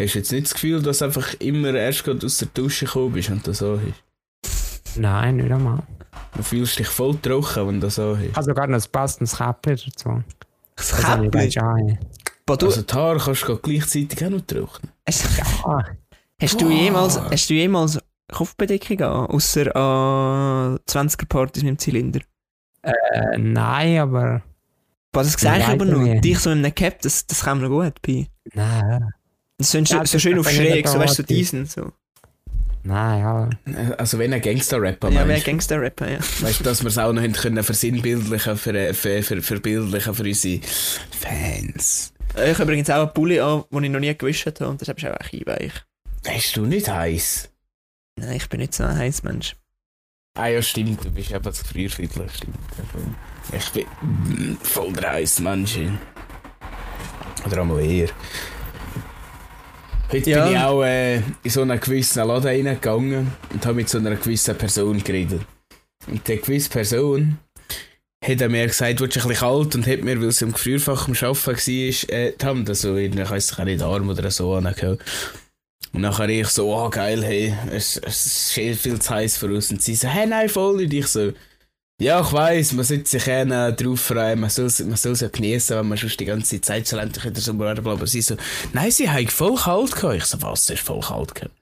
hast 0.00 0.14
du 0.14 0.18
jetzt 0.18 0.32
nicht 0.32 0.46
das 0.46 0.54
Gefühl, 0.54 0.80
dass 0.82 0.98
du 0.98 1.04
einfach 1.04 1.34
immer 1.34 1.74
erst 1.74 2.02
gerade 2.04 2.24
aus 2.24 2.38
der 2.38 2.48
Dusche 2.54 2.86
gekommen 2.86 3.12
bist 3.12 3.28
und 3.28 3.46
das 3.46 3.58
so 3.58 3.74
ist? 3.74 4.96
Nein, 4.98 5.36
nicht 5.36 5.52
einmal. 5.52 5.82
Du 6.36 6.42
fühlst 6.42 6.78
dich 6.78 6.88
voll 6.88 7.16
trocken, 7.18 7.66
wenn 7.68 7.80
das 7.80 7.94
so 7.96 8.14
Ich 8.16 8.28
ist. 8.28 8.36
habe 8.36 8.44
sogar 8.44 8.66
noch 8.66 8.78
ein 8.82 8.90
passendes 8.92 9.36
Käppchen 9.36 9.92
dazu. 9.94 10.22
Das 10.76 10.92
ich. 10.92 11.98
Boah, 12.44 12.56
du, 12.58 12.66
Also 12.66 12.82
die 12.82 12.94
Haare 12.94 13.18
kannst 13.18 13.48
du 13.48 13.56
gleichzeitig 13.56 14.24
auch 14.24 14.30
noch 14.30 14.40
trocknen. 14.42 14.92
hast, 15.08 15.24
Ah, 15.64 15.84
hast, 16.40 16.60
du 16.60 16.70
jemals, 16.70 17.18
hast 17.18 17.48
du 17.50 17.54
jemals 17.54 17.98
Kopfbedeckung 18.32 19.00
an? 19.02 19.26
Außer 19.26 19.74
an 19.74 20.78
20er-Partys 20.86 21.62
mit 21.62 21.70
dem 21.70 21.78
Zylinder? 21.78 22.20
äh, 22.82 23.36
nein, 23.38 23.98
aber 23.98 24.42
Boah, 25.10 25.22
das 25.24 25.32
sage 25.32 25.60
ich 25.60 25.66
aber 25.66 25.86
ich 25.86 25.90
nur. 25.90 26.14
Dich 26.20 26.38
so 26.38 26.50
in 26.50 26.58
einem 26.58 26.74
Cap, 26.74 27.00
das, 27.02 27.26
das 27.26 27.42
kann 27.42 27.60
man 27.60 27.70
noch 27.70 27.82
gut, 27.82 28.00
Pi. 28.02 28.28
nein, 28.54 29.08
Das 29.58 29.74
ist 29.74 29.88
so, 29.88 29.94
Ja, 29.96 30.04
so 30.06 30.18
schön 30.18 30.38
auf 30.38 30.48
schräg, 30.50 30.86
so 30.86 30.98
weißt 30.98 31.18
du, 31.18 31.22
so 31.22 31.26
diesen. 31.26 31.66
So. 31.66 31.90
Nein, 32.86 33.24
aber 33.24 33.50
Also 33.98 34.18
wenn 34.18 34.32
ein 34.32 34.40
Gangster-Rapper 34.40 35.10
Ja, 35.10 35.20
wer 35.20 35.26
meinst, 35.26 35.44
Gangster-Rapper, 35.44 36.10
ja. 36.10 36.18
weißt 36.18 36.60
du, 36.60 36.64
dass 36.64 36.82
wir 36.82 36.88
es 36.88 36.98
auch 36.98 37.12
noch 37.12 37.22
können 37.32 37.62
versinnbildlichen, 37.62 38.56
für, 38.56 38.94
für, 38.94 39.22
für, 39.22 39.42
verbildlichen 39.42 40.14
für 40.14 40.22
unsere 40.22 40.60
Fans. 41.10 42.12
Äh, 42.36 42.52
Ich 42.52 42.58
habe 42.58 42.64
übrigens 42.64 42.90
auch 42.90 43.02
einen 43.02 43.14
Pulli 43.14 43.40
an, 43.40 43.64
den 43.70 43.84
ich 43.84 43.90
noch 43.90 44.00
nie 44.00 44.16
gewischt 44.16 44.46
habe 44.46 44.68
und 44.68 44.80
das 44.80 44.88
ist 44.88 45.04
auch 45.04 45.16
einweich. 45.32 45.72
Hast 46.26 46.56
du 46.56 46.66
nicht 46.66 46.88
heiß? 46.88 47.50
Nein, 48.18 48.36
ich 48.36 48.48
bin 48.48 48.60
nicht 48.60 48.74
so 48.74 48.84
ein 48.84 48.96
heiß 48.96 49.22
Mensch. 49.22 49.56
Ah 50.38 50.48
ja, 50.48 50.60
stimmt, 50.60 51.04
du 51.04 51.10
bist 51.10 51.30
eben 51.30 51.52
zu 51.52 51.64
Frühviertel, 51.64 52.28
stimmt. 52.34 52.56
Ich 53.56 53.70
bin 53.70 53.84
mm, 54.02 54.58
voll 54.62 54.92
der 54.92 55.12
heiße 55.12 55.42
Mensch. 55.42 55.78
Oder 57.46 57.60
einmal 57.62 57.80
eher. 57.82 58.08
Heute 60.10 60.30
Ja. 60.30 60.44
bin 60.44 60.52
ich 60.54 60.58
auch 60.60 60.82
äh, 60.84 61.16
in 61.16 61.50
so 61.50 61.62
einen 61.62 61.80
gewissen 61.80 62.26
Laden 62.26 62.46
reingegangen 62.46 63.32
und 63.52 63.66
habe 63.66 63.74
mit 63.76 63.88
so 63.88 63.98
einer 63.98 64.14
gewissen 64.16 64.56
Person 64.56 65.02
geredet. 65.02 65.40
Und 66.06 66.26
die 66.28 66.36
gewisse 66.36 66.70
Person 66.70 67.38
hat 68.24 68.40
er 68.40 68.48
mir 68.48 68.66
gesagt, 68.66 69.00
du 69.00 69.06
bist 69.06 69.16
ein 69.18 69.28
bisschen 69.28 69.40
kalt 69.40 69.74
und 69.74 69.86
hat 69.86 70.02
mir, 70.02 70.20
weil 70.20 70.30
sie 70.32 70.44
im 70.44 70.52
Gefrierfach 70.52 71.08
am 71.08 71.14
Arbeiten 71.14 71.46
war, 71.46 72.14
äh, 72.16 72.32
die 72.40 72.46
Hand 72.46 72.76
so 72.76 72.96
in, 72.96 73.18
ich 73.18 73.30
weiss 73.30 73.58
nicht, 73.58 73.82
Arm 73.82 74.08
oder 74.08 74.30
so 74.30 74.54
angehauen. 74.54 74.98
Und 75.92 76.00
nachher 76.02 76.28
ich 76.28 76.48
so, 76.48 76.72
oh 76.72 76.88
geil, 76.90 77.24
hey, 77.24 77.54
es, 77.72 77.96
es 77.96 78.26
ist 78.26 78.80
viel 78.80 79.00
zu 79.00 79.10
heiß 79.14 79.36
für 79.38 79.46
uns. 79.46 79.70
Und 79.70 79.82
sie 79.82 79.94
so, 79.94 80.08
hey, 80.08 80.26
nein, 80.26 80.48
voll 80.48 80.76
nicht. 80.76 80.92
Ich 80.92 81.06
so, 81.08 81.32
ja, 82.00 82.20
ich 82.20 82.32
weiss, 82.32 82.72
man 82.72 82.84
sollte 82.84 83.08
sich 83.08 83.24
gerne 83.24 83.72
drauf 83.72 84.00
freuen, 84.00 84.40
man 84.40 84.50
soll 84.50 84.70
man 84.86 84.96
soll 84.96 85.12
es 85.12 85.20
ja 85.20 85.28
genießen, 85.28 85.78
wenn 85.78 85.88
man 85.88 85.96
sonst 85.96 86.20
die 86.20 86.26
ganze 86.26 86.60
Zeit 86.60 86.86
so 86.86 86.98
endlich 86.98 87.24
wieder 87.24 87.40
so 87.40 87.54
blablabla. 87.54 87.92
Aber 87.92 88.06
sie 88.06 88.20
so, 88.20 88.36
nein, 88.74 88.90
sie 88.90 89.08
haben 89.08 89.28
voll 89.28 89.56
kalt 89.56 89.94
gehabt. 89.94 90.16
Ich 90.16 90.24
so, 90.24 90.42
was, 90.42 90.68
ist 90.68 90.82
voll 90.82 91.00
kalt 91.00 91.34
gehabt? 91.34 91.54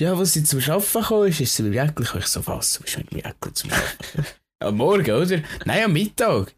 Ja, 0.00 0.14
als 0.14 0.32
sie 0.32 0.44
zum 0.44 0.60
Arbeiten 0.60 1.00
gekommen 1.00 1.28
ist, 1.28 1.40
ist 1.40 1.54
sie 1.54 1.62
mit 1.62 1.74
dem 1.74 1.94
gekommen. 1.94 2.22
Ich 2.22 2.26
so, 2.26 2.46
was, 2.46 2.74
du 2.74 2.82
bist 2.82 2.96
mit 2.96 3.12
dem 3.12 3.18
Jäckli 3.18 3.52
zum 3.52 3.70
Arbeiten? 3.70 4.26
Am 4.60 4.76
Morgen, 4.76 5.10
oder? 5.10 5.42
Nein, 5.66 5.84
am 5.84 5.92
Mittag. 5.92 6.54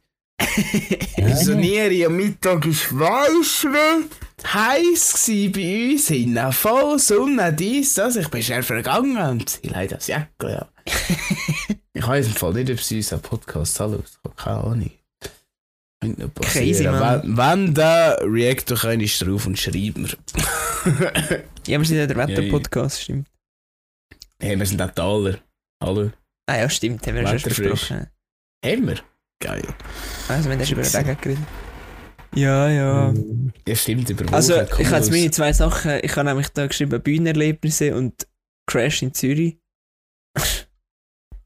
Ich 1.16 1.36
so, 1.42 1.54
Nieri, 1.54 2.06
am 2.06 2.16
Mittag 2.16 2.64
ist 2.64 2.96
weisst 2.96 3.64
wie 3.64 4.08
heiß 4.46 5.14
gsi 5.14 5.48
bei 5.48 5.92
uns, 5.92 6.06
hinten 6.06 6.52
voll 6.52 6.98
Sonne, 7.00 7.52
dies, 7.52 7.94
das. 7.94 8.14
Ich 8.14 8.28
bin 8.28 8.40
schnell 8.40 8.62
vergangen 8.62 9.16
und 9.16 9.50
sie 9.50 9.66
leider 9.66 9.96
das 9.96 10.06
Jäckli, 10.06 10.52
ja. 10.52 10.68
Ich 11.94 12.06
weiß 12.06 12.26
im 12.26 12.32
Fall 12.34 12.52
nicht, 12.54 12.70
ob 12.70 12.80
sie 12.80 12.96
uns 12.98 13.12
einen 13.12 13.22
Podcast 13.22 13.78
hallo, 13.80 14.02
ich 14.04 14.18
habe 14.24 14.34
keine 14.36 14.58
Ahnung. 14.64 14.90
Könnte 16.00 16.22
noch 16.22 16.34
Crazy, 16.34 16.84
passieren. 16.84 16.98
Mann. 16.98 17.22
Wenn, 17.24 17.36
wenn 17.66 17.74
da 17.74 18.14
react 18.22 18.70
doch 18.70 18.84
einmal 18.84 19.06
drauf 19.08 19.46
und 19.46 19.58
schreib 19.58 19.96
mir. 19.96 20.08
Ja, 21.66 21.78
wir 21.78 21.84
sind 21.84 21.98
ja 21.98 22.06
der 22.06 22.16
Ja, 22.16 22.26
ja. 22.26 22.28
Wetter-Podcast, 22.36 23.02
stimmt. 23.02 23.28
hey, 24.40 24.58
wir 24.58 24.64
sind 24.64 24.80
auch 24.80 24.90
Taler. 24.92 25.38
Hallo. 25.82 26.10
Ah 26.48 26.56
ja, 26.56 26.70
stimmt, 26.70 27.06
haben 27.06 27.16
wir 27.16 27.22
ja 27.24 27.38
schon 27.38 27.50
besprochen. 27.50 28.06
Haben 28.64 28.86
wir? 28.86 29.00
Geil. 29.42 29.62
Also, 30.28 30.48
wenn 30.48 30.58
du 30.58 30.64
über 30.64 30.82
den 30.82 31.06
Weg 31.06 31.20
geredet 31.22 31.44
Ja, 32.34 32.68
ja. 32.70 33.12
Ja, 33.66 33.74
stimmt, 33.76 34.08
über 34.08 34.32
Also, 34.32 34.54
Wochen 34.54 34.80
ich 34.80 34.86
habe 34.86 34.96
jetzt 34.96 35.10
meine 35.10 35.30
zwei 35.30 35.52
Sachen. 35.52 35.98
Ich 36.02 36.16
habe 36.16 36.26
nämlich 36.28 36.48
da 36.48 36.66
geschrieben 36.66 37.02
Bühnenerlebnisse 37.02 37.94
und 37.94 38.26
Crash 38.66 39.02
in 39.02 39.12
Zürich. 39.12 39.58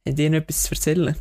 Habt 0.07 0.19
ihr 0.19 0.31
noch 0.31 0.39
etwas 0.39 0.65
zu 0.65 0.75
erzählen? 0.75 1.17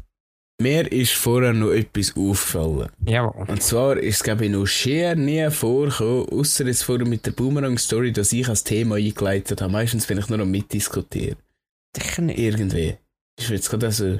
mir 0.62 0.90
ist 0.92 1.14
vorher 1.14 1.54
noch 1.54 1.72
etwas 1.72 2.16
aufgefallen. 2.16 2.90
Jawohl. 3.06 3.46
Und 3.48 3.62
zwar 3.62 3.98
ist 3.98 4.18
es, 4.18 4.24
glaube 4.24 4.46
ich, 4.46 4.52
noch 4.52 4.66
schier 4.66 5.16
nie 5.16 5.50
vorgekommen, 5.50 6.30
außer 6.30 6.66
jetzt 6.66 6.84
vorher 6.84 7.08
mit 7.08 7.26
der 7.26 7.32
Boomerang-Story, 7.32 8.14
dass 8.14 8.32
ich 8.32 8.48
als 8.48 8.64
Thema 8.64 8.96
eingeleitet 8.96 9.62
habe. 9.62 9.72
Meistens 9.72 10.06
bin 10.06 10.20
ich 10.20 10.30
nur 10.30 10.40
am 10.40 10.52
Mitdiskutieren. 10.52 11.38
Sicher 11.96 12.22
nicht. 12.22 12.40
Irgendwie. 12.40 12.96
Ist 13.40 13.50
jetzt 13.50 13.70
gerade 13.70 13.88
also. 13.88 14.20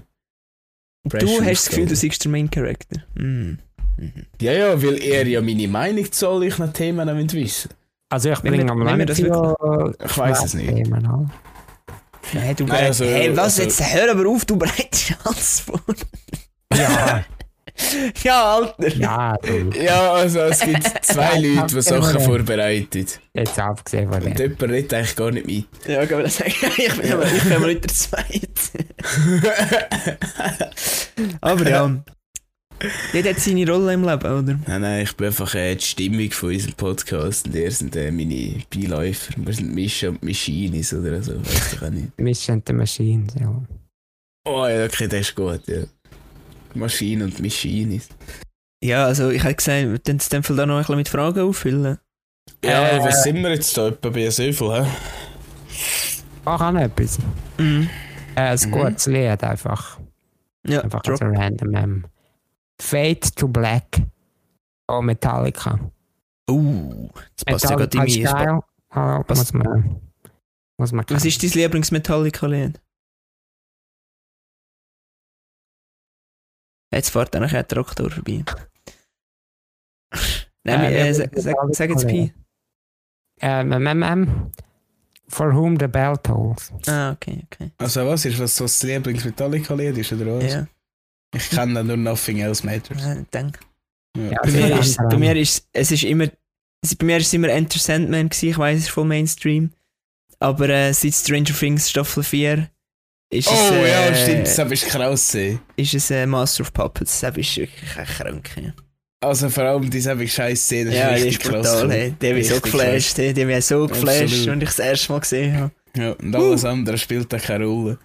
Du 1.04 1.28
hast 1.28 1.48
das 1.48 1.70
Gefühl, 1.70 1.88
du 1.88 1.96
siehst 1.96 2.24
der 2.24 2.32
Main 2.32 2.50
Character. 2.50 3.02
Mm. 3.16 3.58
Mhm. 3.98 4.26
Ja, 4.42 4.54
ja, 4.54 4.84
weil 4.84 5.02
er 5.02 5.28
ja 5.28 5.42
meine 5.42 5.68
Meinung 5.68 6.12
zu 6.12 6.28
all 6.28 6.44
ich 6.44 6.56
Themen 6.74 7.08
noch 7.08 7.34
wissen 7.34 7.70
Also 8.10 8.32
ich 8.32 8.44
Wenn 8.44 8.54
bringe 8.54 8.72
am 8.72 8.86
wenn 8.86 9.00
wir 9.00 9.06
das 9.06 9.20
Lange 9.20 9.96
Ich 10.04 10.18
weiß 10.18 10.44
es 10.46 10.54
nicht. 10.54 10.90
Nein, 12.34 12.56
du 12.56 12.66
bereitest. 12.66 13.02
also- 13.02 13.06
hey, 13.14 13.32
was 13.36 13.44
also- 13.60 13.64
jetzt? 13.64 13.94
Hör 13.94 14.12
aber 14.12 14.30
auf, 14.30 14.46
du 14.46 14.58
bereitest 14.58 15.16
alles 15.24 15.60
vor. 15.62 15.82
Ja, 16.78 17.26
ja, 18.24 18.56
Alter. 18.58 18.88
ja, 18.96 19.36
du. 19.38 19.72
Ja, 19.80 20.14
also 20.14 20.40
es 20.42 20.60
gibt 20.60 20.84
zwei 21.04 21.40
Leute, 21.40 21.76
die 21.76 21.82
Sachen 21.82 22.20
vorbereiten. 22.22 23.08
Jetzt 23.34 23.58
abgesehen 23.60 24.12
von 24.12 24.22
Und 24.22 24.38
dem. 24.38 24.52
jemand 24.52 24.72
redet 24.72 24.94
eigentlich 24.94 25.16
gar 25.16 25.32
nicht 25.32 25.48
mit. 25.48 25.66
Ja, 25.88 26.06
kann 26.06 26.18
man 26.18 26.24
das 26.26 26.38
sagen? 26.38 26.54
ich 26.78 26.94
bin 27.02 27.12
aber, 27.12 27.26
ich 27.26 27.42
bin 27.44 27.54
aber 27.54 27.68
nicht 27.68 27.84
der 27.84 27.92
Zweite. 27.94 28.52
aber 31.42 31.70
ja. 31.70 32.04
Jeder 33.14 33.30
hat 33.32 33.40
seine 33.40 33.70
Rolle 33.70 33.94
im 33.94 34.04
Leben, 34.04 34.26
oder? 34.26 34.60
Nein, 34.68 34.82
nein, 34.82 35.04
ich 35.04 35.16
bin 35.16 35.28
einfach 35.28 35.54
äh, 35.56 35.76
die 35.76 35.84
Stimmung 35.84 36.32
von 36.32 36.50
unserem 36.50 36.74
Podcast 36.76 37.46
und 37.48 37.56
ihr 37.56 37.72
sind 37.72 37.96
äh, 37.96 38.12
meine 38.12 38.56
Beiläufer. 38.74 39.34
Wir 39.38 39.54
sind 39.54 39.74
Mischa 39.74 40.10
und 40.10 40.24
Mischines 40.24 40.94
oder 40.94 41.22
so, 41.22 41.40
weiß 41.40 41.74
ich 41.74 41.82
auch 41.82 41.90
nicht. 41.90 42.20
Mission 42.20 42.62
the 42.66 42.74
Machines, 42.74 43.34
ja. 43.40 43.54
Oh 44.48 44.66
ja, 44.68 44.86
okay, 44.86 45.08
das 45.08 45.20
ist 45.22 45.36
gut, 45.36 45.62
ja. 45.68 45.84
Maschine 46.74 47.26
und 47.26 47.40
Mischines. 47.40 48.08
Ja, 48.84 49.06
also 49.06 49.30
ich 49.30 49.44
hätte 49.44 49.56
gesagt, 49.56 49.82
wir 49.84 50.00
können 50.00 50.20
in 50.20 50.30
dem 50.32 50.44
Fall 50.44 50.56
da 50.56 50.66
noch 50.66 50.76
ein 50.76 50.82
bisschen 50.82 50.96
mit 50.98 51.10
Fragen 51.10 51.40
auffüllen. 51.42 51.98
Ja, 52.64 52.88
Äh, 52.90 53.00
was 53.04 53.24
sind 53.24 53.36
wir 53.44 53.52
jetzt 53.54 53.78
da? 53.78 53.90
Etwa 53.90 54.10
bei 54.10 54.30
so 54.30 54.42
viel, 54.52 54.72
hä? 54.74 54.86
Mach 56.46 56.60
auch 56.62 56.72
noch 56.72 56.82
etwas. 56.82 57.20
Mhm. 57.58 57.90
Äh, 58.36 58.40
ein 58.42 58.60
Mhm. 58.66 58.72
gutes 58.72 59.06
Lied 59.06 59.44
einfach. 59.44 60.00
Ja, 60.68 60.82
Einfach 60.82 61.02
drop. 61.04 61.20
so 61.20 61.26
random. 61.26 61.76
Ähm. 61.76 62.06
Fade 62.82 63.20
to 63.36 63.48
Black. 63.48 64.02
Oh, 64.88 65.02
Metallica. 65.02 65.80
Uh, 66.50 67.08
das 67.36 67.46
passt 67.46 67.70
ja 67.70 67.76
gerade 67.76 67.98
in 67.98 68.04
ist 68.08 68.18
mich. 68.18 68.28
Oh, 68.94 69.24
Was- 69.28 69.38
muss 69.38 69.54
man. 69.54 70.02
Muss 70.78 70.92
man 70.92 71.06
Was 71.10 71.24
ist 71.26 71.44
dein 71.44 71.52
Lieblings-Metallica-Lied? 71.52 72.82
Jetzt 76.94 77.12
fährt 77.12 77.34
dann 77.36 77.44
ein 77.44 77.68
Traktor 77.68 78.10
vorbei. 78.10 78.44
Nein, 80.64 80.80
Äh, 80.82 81.10
äh, 81.10 81.14
sag, 81.14 81.30
sag, 81.36 81.56
sag 81.72 81.90
jetzt 81.90 82.08
Pi. 82.08 82.34
Ähm, 83.42 83.72
ähm, 83.72 83.88
ähm, 83.88 84.04
ähm. 84.04 84.52
For 85.30 85.54
whom 85.54 85.78
the 85.80 85.88
bell 85.88 86.18
tolls. 86.18 86.72
Ah, 86.88 87.12
okay, 87.12 87.44
okay. 87.46 87.72
Also 87.78 88.06
was 88.06 88.26
ist, 88.26 88.38
was 88.40 88.56
so 88.58 88.66
das 88.66 88.84
Lieblings-Metallica-Lied 88.84 89.98
ist, 89.98 90.12
oder 90.14 90.38
was? 90.38 90.52
Ja, 90.52 90.68
Ich 91.36 91.50
kenne 91.50 91.84
nur 91.84 91.98
Nothing 91.98 92.40
Else 92.40 92.66
Matters. 92.66 93.04
äh, 93.06 93.24
denk. 93.34 93.60
Ja. 94.18 94.32
Ja, 94.32 94.40
Bei 94.44 94.52
mir, 94.52 94.80
ist, 94.80 94.98
ja. 94.98 95.08
bei 95.08 95.18
mir 95.18 95.36
ist 95.38 95.66
es 95.72 95.92
ist 95.92 96.04
immer 96.04 96.28
es, 96.84 96.96
bei 96.96 97.06
mir 97.06 97.18
ist 97.18 97.28
es 97.28 97.34
immer 97.34 97.48
Enter 97.50 97.80
Sandman 97.80 98.28
gewesen, 98.30 98.50
ich 98.50 98.58
weiß 98.58 98.78
es 98.78 98.84
ist 98.86 98.90
voll 98.92 99.06
Mainstream 99.06 99.72
aber 100.40 100.68
äh, 100.70 100.94
seit 100.94 101.14
Stranger 101.14 101.54
Things 101.58 101.90
Staffel 101.90 102.22
4 102.24 102.70
ist 103.32 103.48
Oh 103.48 103.52
es 103.54 103.72
äh, 103.72 103.90
ja, 103.90 104.14
stimmt, 104.16 104.48
das 104.48 104.58
habe 104.60 104.74
ich 104.74 104.82
krass 104.86 105.28
gesehen. 105.32 105.60
ist 105.78 105.94
es 105.94 106.12
äh, 106.12 106.26
Master 106.26 106.64
of 106.64 106.74
Puppets 106.74 107.22
das 107.22 107.38
ist 107.38 107.56
wirklich 107.56 107.98
ein 107.98 108.06
krank 108.06 108.50
ja, 108.62 108.74
Also 109.22 109.50
vor 109.50 109.64
allem 109.64 109.90
diese 109.90 110.10
habe 110.10 110.26
ich 110.26 110.34
scheiß 110.34 110.60
Szene, 110.66 110.94
ja 110.94 111.10
die 111.16 111.24
richtig 111.24 111.46
ist 111.46 111.50
krass. 111.50 111.72
brutal 111.72 111.92
hey. 111.92 112.14
die 112.22 112.28
hat 112.28 112.36
mich 112.36 112.50
so 112.50 112.60
geflasht 112.60 113.18
hey. 113.18 113.34
die 113.34 113.42
hat 113.42 113.48
mich 113.48 113.66
so 113.66 113.88
geflasht 113.88 114.22
als 114.22 114.34
ich 114.34 114.60
das 114.66 114.80
erste 114.80 115.14
Mal 115.14 115.20
gesehen 115.20 115.58
habe 115.58 115.72
Ja, 115.96 116.12
und 116.12 116.36
alles 116.36 116.66
andere 116.66 116.98
spielt 116.98 117.32
da 117.32 117.40
keine 117.40 117.64
Rolle. 117.66 117.98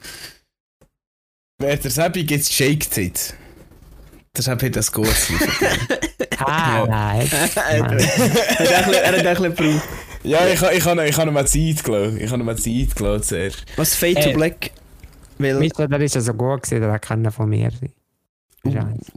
Wer 1.58 1.76
der 1.78 1.90
Sebi 1.90 2.20
jetzt 2.28 2.52
shaked 2.52 2.96
hat, 2.98 3.34
der 4.36 4.42
Sebi 4.42 4.66
hat 4.66 4.76
das 4.76 4.92
gut. 4.92 5.08
Ah, 6.38 6.80
Ja. 6.80 6.86
nein. 6.86 7.26
er 7.32 7.40
hat 7.42 7.56
er 7.56 7.64
ein 7.66 7.96
bisschen- 7.96 8.94
er 8.94 9.16
gebraucht 9.54 9.82
ja, 10.22 10.46
ich, 10.48 10.60
ha- 10.60 10.70
ich 10.72 10.84
habe 10.84 11.08
ich 11.08 11.16
ha 11.16 11.26
noch 11.26 11.32
mal 11.32 11.46
Zeit 11.46 11.82
gelassen. 11.82 12.18
Ich 12.20 12.26
habe 12.26 12.38
noch 12.38 12.44
mal 12.44 12.56
Zeit 12.58 12.94
gelassen 12.94 13.22
zuerst. 13.22 13.64
was 13.76 13.94
Fade 13.94 14.14
to 14.16 14.28
Äh, 14.30 14.34
Black 14.34 14.70
weil 15.38 15.54
Mister, 15.58 15.88
der 15.88 16.00
ist 16.00 16.14
ja 16.14 16.20
so 16.20 16.34
gut 16.34 16.62
gewesen, 16.64 16.82
der 16.82 16.98
kann 16.98 17.30
von 17.32 17.48
mir 17.48 17.70
sein. 17.70 17.92
Scheiße. 18.70 19.12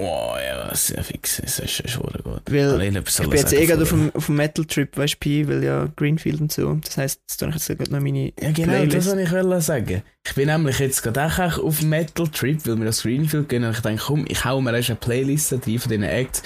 Oh 0.00 0.34
ja, 0.38 0.72
sehr 0.76 1.02
fix. 1.02 1.40
Das 1.42 1.58
ist 1.58 1.90
schon 1.90 2.02
gut. 2.22 2.42
Weil 2.46 2.82
ich 2.82 3.10
soll 3.10 3.26
bin 3.26 3.36
jetzt 3.38 3.52
eh 3.52 3.66
gerade 3.66 3.82
auf 3.82 3.88
dem, 3.88 4.14
auf 4.14 4.26
dem 4.26 4.36
Metal-Trip, 4.36 4.96
weißt 4.96 5.14
du, 5.14 5.18
Pi, 5.18 5.48
weil 5.48 5.64
ja 5.64 5.88
Greenfield 5.96 6.40
und 6.40 6.52
so. 6.52 6.72
Das 6.74 6.96
heisst, 6.96 7.20
jetzt 7.28 7.38
tue 7.38 7.48
ich 7.48 7.54
jetzt 7.56 7.66
gerade 7.66 7.92
noch 7.92 8.00
meine 8.00 8.32
Ja, 8.40 8.52
genau, 8.52 8.74
Playlist. 8.74 8.96
das 8.96 9.06
wollte 9.08 9.22
ich 9.22 9.32
wollte 9.32 9.60
sagen. 9.60 10.02
Ich 10.24 10.34
bin 10.36 10.46
nämlich 10.46 10.78
jetzt 10.78 11.02
gerade 11.02 11.26
auch 11.26 11.58
auf 11.58 11.80
dem 11.80 11.88
Metal 11.88 12.28
Trip, 12.28 12.64
weil 12.64 12.78
wir 12.78 12.84
das 12.84 13.02
Greenfield 13.02 13.48
gehen 13.48 13.64
und 13.64 13.72
ich 13.72 13.80
denke, 13.80 14.02
komm, 14.06 14.24
ich 14.28 14.44
hau 14.44 14.60
mir 14.60 14.76
erst 14.76 14.90
eine 14.90 15.00
Playlist 15.00 15.52
rein 15.52 15.60
von 15.60 15.90
diesen 15.90 16.02
Acts. 16.04 16.42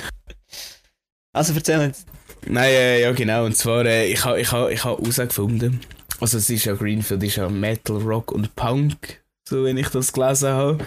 Also 1.34 1.52
erzähl 1.52 1.80
jetzt. 1.82 2.06
Nein, 2.46 2.70
äh, 2.70 3.02
ja 3.02 3.12
genau, 3.12 3.44
und 3.44 3.56
zwar, 3.56 3.84
äh, 3.84 4.06
ich 4.06 4.24
habe 4.24 4.40
ich 4.40 4.50
ha, 4.50 4.68
ich 4.70 4.82
ha 4.82 4.96
herausgefunden, 4.96 5.80
also 6.20 6.38
es 6.38 6.48
ist 6.48 6.64
ja 6.64 6.74
Greenfield, 6.74 7.22
ist 7.22 7.36
ja 7.36 7.48
Metal, 7.50 7.98
Rock 7.98 8.32
und 8.32 8.56
Punk, 8.56 9.22
so 9.46 9.64
wenn 9.64 9.76
ich 9.76 9.88
das 9.88 10.12
gelesen 10.12 10.48
habe. 10.48 10.84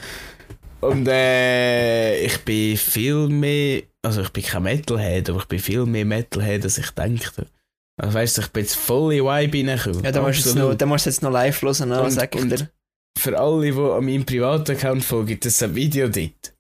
Und 0.88 1.08
äh, 1.08 2.26
ich 2.26 2.38
bin 2.40 2.78
viel 2.78 3.28
mehr, 3.28 3.84
also 4.02 4.22
ich 4.22 4.30
bin 4.30 4.44
kein 4.44 4.64
Metalhead, 4.64 5.30
aber 5.30 5.40
ich 5.40 5.46
bin 5.46 5.60
viel 5.60 5.86
mehr 5.86 6.06
Metalhead, 6.06 6.64
als 6.64 6.78
ich 6.78 6.90
dachte. 6.92 7.48
Also 7.98 8.14
weißt 8.14 8.38
du, 8.38 8.42
ich 8.42 8.48
bin 8.50 8.64
jetzt 8.64 8.76
voll 8.76 9.14
in 9.14 9.24
Vibe 9.24 9.70
reingekommen. 9.70 10.04
Ja, 10.04 10.12
da 10.12 10.22
musst 10.22 10.46
du 10.46 10.50
jetzt 10.50 10.58
noch, 10.58 10.76
da 10.76 10.86
musst 10.86 11.06
du 11.06 11.10
jetzt 11.10 11.22
noch 11.22 11.32
live 11.32 11.62
hören, 11.62 11.90
ne? 11.90 12.12
Sag 12.12 12.36
ich 12.36 12.48
dir. 12.48 12.70
für 13.18 13.40
alle, 13.40 13.72
die 13.72 13.78
an 13.78 14.06
meinem 14.06 14.26
Privataccount 14.26 15.04
folgen, 15.04 15.28
gibt 15.28 15.46
es 15.46 15.64
ein 15.64 15.74
Video 15.74 16.08
dort. 16.08 16.54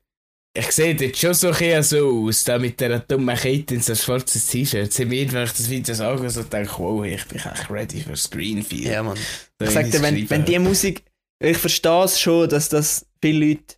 Ich 0.58 0.72
sehe 0.72 0.96
dort 0.96 1.18
schon 1.18 1.34
so 1.34 1.52
ein 1.52 1.84
so 1.84 2.28
aus, 2.28 2.46
da 2.46 2.58
mit 2.58 2.80
dieser 2.80 3.00
dummen 3.00 3.36
Kette 3.36 3.76
in 3.76 3.82
so 3.82 3.92
ein 3.92 3.98
schwarzes 3.98 4.48
T-Shirt. 4.48 4.94
Sie 4.94 5.10
wird, 5.10 5.34
wenn 5.34 5.44
ich 5.44 5.52
das 5.52 5.70
Video 5.70 5.94
sage, 5.94 6.30
so 6.30 6.44
denke, 6.44 6.72
wow, 6.78 7.04
ich 7.04 7.26
bin 7.26 7.40
echt 7.40 7.70
ready 7.70 8.00
für 8.00 8.16
Screenfield. 8.16 8.86
Ja, 8.86 9.04
Mann. 9.04 9.18
So 9.60 9.66
Ich 9.68 9.72
sag 9.72 9.92
dir, 9.92 10.02
wenn, 10.02 10.30
wenn 10.30 10.46
die 10.46 10.58
Musik, 10.60 11.04
ich 11.44 11.58
verstehe 11.58 12.06
es 12.06 12.18
schon, 12.18 12.48
dass 12.48 12.70
das 12.70 13.06
viele 13.22 13.48
Leute 13.48 13.76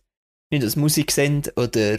nicht 0.50 0.64
als 0.64 0.76
Musik 0.76 1.10
sehen 1.10 1.42
oder 1.56 1.98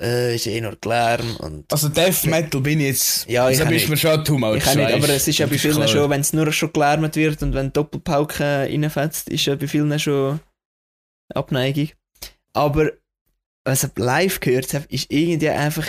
äh, 0.00 0.34
ist 0.34 0.46
eh 0.46 0.60
nur 0.60 0.76
Lärm 0.84 1.36
und 1.36 1.72
Also 1.72 1.88
Death 1.88 2.24
Metal 2.26 2.60
bin 2.60 2.80
ich 2.80 2.86
jetzt... 2.86 3.28
Ja, 3.28 3.50
ich 3.50 3.58
also 3.58 3.70
bist 3.70 3.88
mir 3.88 3.96
schon 3.96 4.24
too 4.24 4.38
much, 4.38 4.56
ich 4.56 4.64
kann 4.64 4.78
nicht, 4.78 4.92
aber 4.92 5.08
es 5.08 5.26
ist 5.26 5.38
ja 5.38 5.46
bei 5.46 5.58
vielen 5.58 5.74
klar. 5.74 5.88
schon, 5.88 6.10
wenn 6.10 6.20
es 6.20 6.32
nur 6.32 6.50
schon 6.52 6.72
gelärmt 6.72 7.16
wird 7.16 7.42
und 7.42 7.54
wenn 7.54 7.72
Doppelpauke 7.72 8.44
reinfetzt, 8.44 9.28
ist 9.28 9.46
ja 9.46 9.56
bei 9.56 9.66
vielen 9.66 9.98
schon 9.98 10.40
Abneigung. 11.34 11.90
Aber 12.52 12.92
was 13.64 13.84
ich 13.84 13.90
live 13.96 14.40
gehört 14.40 14.72
habe, 14.74 14.86
ist 14.88 15.12
irgendwie 15.12 15.50
einfach 15.50 15.86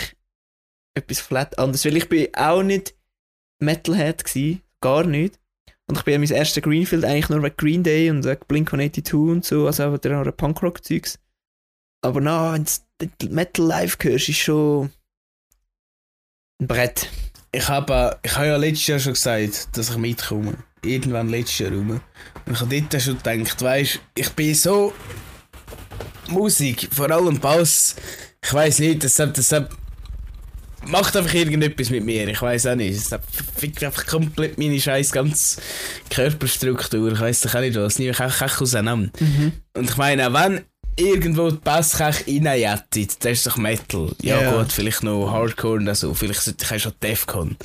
etwas 0.94 1.20
flat 1.20 1.58
anderes, 1.58 1.84
weil 1.84 1.96
ich 1.96 2.08
bin 2.08 2.28
auch 2.34 2.62
nicht 2.62 2.94
Metalhead 3.60 4.24
gsi, 4.24 4.60
gar 4.80 5.04
nicht. 5.04 5.38
Und 5.86 5.98
ich 5.98 6.04
bin 6.04 6.12
ja 6.12 6.18
mein 6.18 6.30
erster 6.30 6.60
Greenfield 6.60 7.04
eigentlich 7.04 7.28
nur 7.30 7.42
wegen 7.42 7.56
Green 7.56 7.82
Day 7.82 8.10
und 8.10 8.24
wegen 8.24 8.46
Blink-182 8.46 9.14
und 9.14 9.44
so, 9.44 9.66
also 9.66 9.84
auch 9.84 9.98
der 9.98 10.30
Punkrock-Zeugs. 10.32 11.18
Aber 12.02 12.20
na, 12.20 12.54
wenn 12.98 13.10
du 13.18 13.28
Metal 13.28 13.64
live 13.66 13.96
hörst, 14.00 14.28
ist 14.28 14.38
schon 14.38 14.90
ein 16.60 16.66
Brett. 16.66 17.08
Ich 17.52 17.68
habe 17.68 18.18
ich 18.22 18.36
hab 18.36 18.44
ja 18.46 18.56
letztes 18.56 18.86
Jahr 18.86 18.98
schon 18.98 19.12
gesagt, 19.14 19.68
dass 19.76 19.90
ich 19.90 19.96
mitkomme. 19.96 20.56
Irgendwann 20.82 21.28
letztes 21.28 21.58
Jahr 21.58 21.72
rum. 21.72 22.00
Und 22.46 22.52
ich 22.54 22.60
habe 22.60 22.80
dort 22.82 23.02
schon 23.02 23.18
gedacht, 23.18 23.60
weißt 23.62 24.00
ich 24.16 24.30
bin 24.30 24.54
so. 24.54 24.92
Musik, 26.28 26.88
vor 26.92 27.10
allem 27.10 27.38
Bass. 27.40 27.96
Ich 28.42 28.54
weiß 28.54 28.78
nicht, 28.78 29.02
das 29.04 29.18
hat- 29.18 29.68
macht 30.86 31.16
einfach 31.16 31.34
irgendetwas 31.34 31.90
mit 31.90 32.04
mir. 32.04 32.28
Ich 32.28 32.40
weiß 32.40 32.66
auch 32.66 32.76
nicht. 32.76 32.96
Es 32.96 33.10
fickt 33.56 33.82
einfach 33.84 34.06
komplett 34.06 34.56
meine 34.56 34.80
scheiß 34.80 35.10
ganze 35.12 35.60
Körperstruktur. 36.08 37.12
Ich 37.12 37.20
weiß 37.20 37.40
doch 37.42 37.54
auch 37.56 37.60
nicht 37.60 37.76
was. 37.76 37.98
Nie 37.98 38.12
kann 38.12 38.30
ich 38.30 38.60
auseinander. 38.60 39.10
Und 39.76 39.90
ich 39.90 39.96
meine, 39.96 40.28
auch 40.28 40.32
wenn 40.34 40.64
irgendwo 40.96 41.50
die 41.50 41.56
Basskech 41.56 42.26
reinjettet, 42.26 43.24
das 43.24 43.32
ist 43.32 43.46
doch 43.46 43.56
Metal. 43.56 44.12
Ja, 44.22 44.40
Ja. 44.42 44.56
gut, 44.58 44.72
vielleicht 44.72 45.02
noch 45.02 45.30
Hardcore 45.30 45.78
und 45.78 45.94
so, 45.94 46.14
vielleicht 46.14 46.40
sollte 46.42 46.74
ich 46.74 46.82
schon 46.82 46.92
Defcon. 47.02 47.56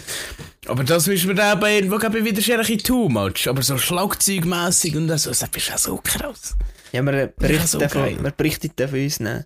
Aber 0.68 0.84
das 0.84 1.08
müssen 1.08 1.28
wir 1.28 1.36
dann 1.36 1.58
aber 1.58 1.70
irgendwo 1.70 1.98
ich, 1.98 2.24
wieder 2.26 2.42
schon 2.42 2.56
ein 2.56 2.60
bisschen 2.62 2.80
too 2.80 3.10
much. 3.10 3.48
Aber 3.48 3.62
so 3.62 3.78
schlagzeugmässig 3.78 4.96
und 4.96 5.08
so, 5.18 5.30
das 5.30 5.42
ist 5.44 5.44
auch 5.74 5.78
so 5.78 5.98
krass. 6.04 6.56
Ja, 6.92 7.02
man 7.02 7.16
Ja, 7.16 7.26
berichtet, 7.28 7.68
so 7.70 7.80
davon, 7.80 8.22
man 8.22 8.34
berichtet 8.36 8.74
da 8.78 8.88
von 8.88 9.00
unseren 9.04 9.46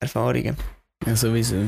Erfahrungen. 0.00 0.56
Ja, 1.06 1.16
sowieso. 1.16 1.64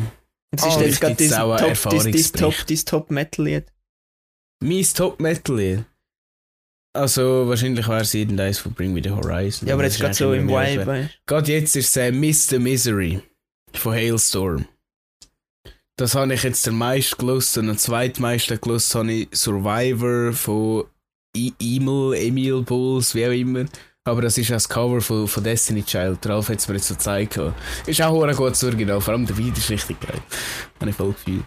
Das 0.51 0.65
Oh, 0.65 0.81
ist 0.81 0.87
jetzt 0.87 1.01
gerade 1.01 1.15
dein 1.17 1.33
auch 1.33 1.53
einen 1.53 1.75
Top, 1.75 1.91
dein, 1.91 1.99
dein 1.99 2.07
Erfahrungsbericht. 2.15 2.37
Top, 2.39 2.55
dein 2.67 2.85
Top 2.85 3.11
Metal-Lied. 3.11 3.65
Mein 4.63 4.85
Top-Metal-Lied. 4.95 5.85
Also, 6.95 7.49
wahrscheinlich 7.49 7.89
wäre 7.89 8.03
es 8.03 8.13
irgendeins 8.13 8.59
von 8.59 8.73
Bring 8.75 8.93
Me 8.93 9.01
the 9.03 9.11
Horizon. 9.11 9.67
Ja, 9.67 9.75
aber 9.75 9.85
jetzt 9.85 9.99
gerade 9.99 10.15
so 10.15 10.33
im 10.35 10.49
Vibe. 10.49 11.09
Gerade 11.27 11.53
jetzt 11.53 11.75
ist 11.75 11.89
es 11.89 11.97
äh, 11.97 12.13
Mr. 12.13 12.59
Misery 12.59 13.23
von 13.73 13.95
Hailstorm. 13.95 14.67
Das 15.97 16.15
habe 16.15 16.35
ich 16.35 16.43
jetzt 16.43 16.67
der 16.67 16.73
meiste 16.73 17.17
gelust 17.17 17.57
und 17.59 17.71
am 17.71 17.79
zweitmeisten 17.79 18.61
gelust 18.61 18.95
habe 18.95 19.13
ich 19.13 19.29
Survivor 19.33 20.33
von 20.33 20.85
I 21.37 21.53
Emil, 21.61 22.15
Emil 22.15 22.63
Bulls, 22.63 23.15
wie 23.15 23.27
auch 23.27 23.33
immer. 23.33 23.65
Aber 24.05 24.23
das 24.23 24.37
ist 24.37 24.51
auch 24.51 24.55
das 24.55 24.69
Cover 24.69 25.01
von, 25.01 25.29
von 25.29 25.45
Destiny 25.45 25.83
Child. 25.83 26.25
Der 26.25 26.33
Ralf 26.33 26.49
hat 26.49 26.59
es 26.59 26.69
mir 26.69 26.75
jetzt 26.75 26.89
so 26.89 26.95
gezeigt. 26.95 27.39
Ist 27.87 28.03
auch 28.03 28.23
ein 28.23 28.35
gutes 28.35 28.65
Original, 28.65 29.01
vor 29.01 29.15
allem 29.15 29.27
der 29.27 29.37
Video 29.37 29.55
ist 29.55 29.71
richtig 29.71 30.01
geil. 30.01 30.21
Habe 30.81 30.91
ich 30.91 30.97
voll 30.97 31.13
gefühlt. 31.13 31.45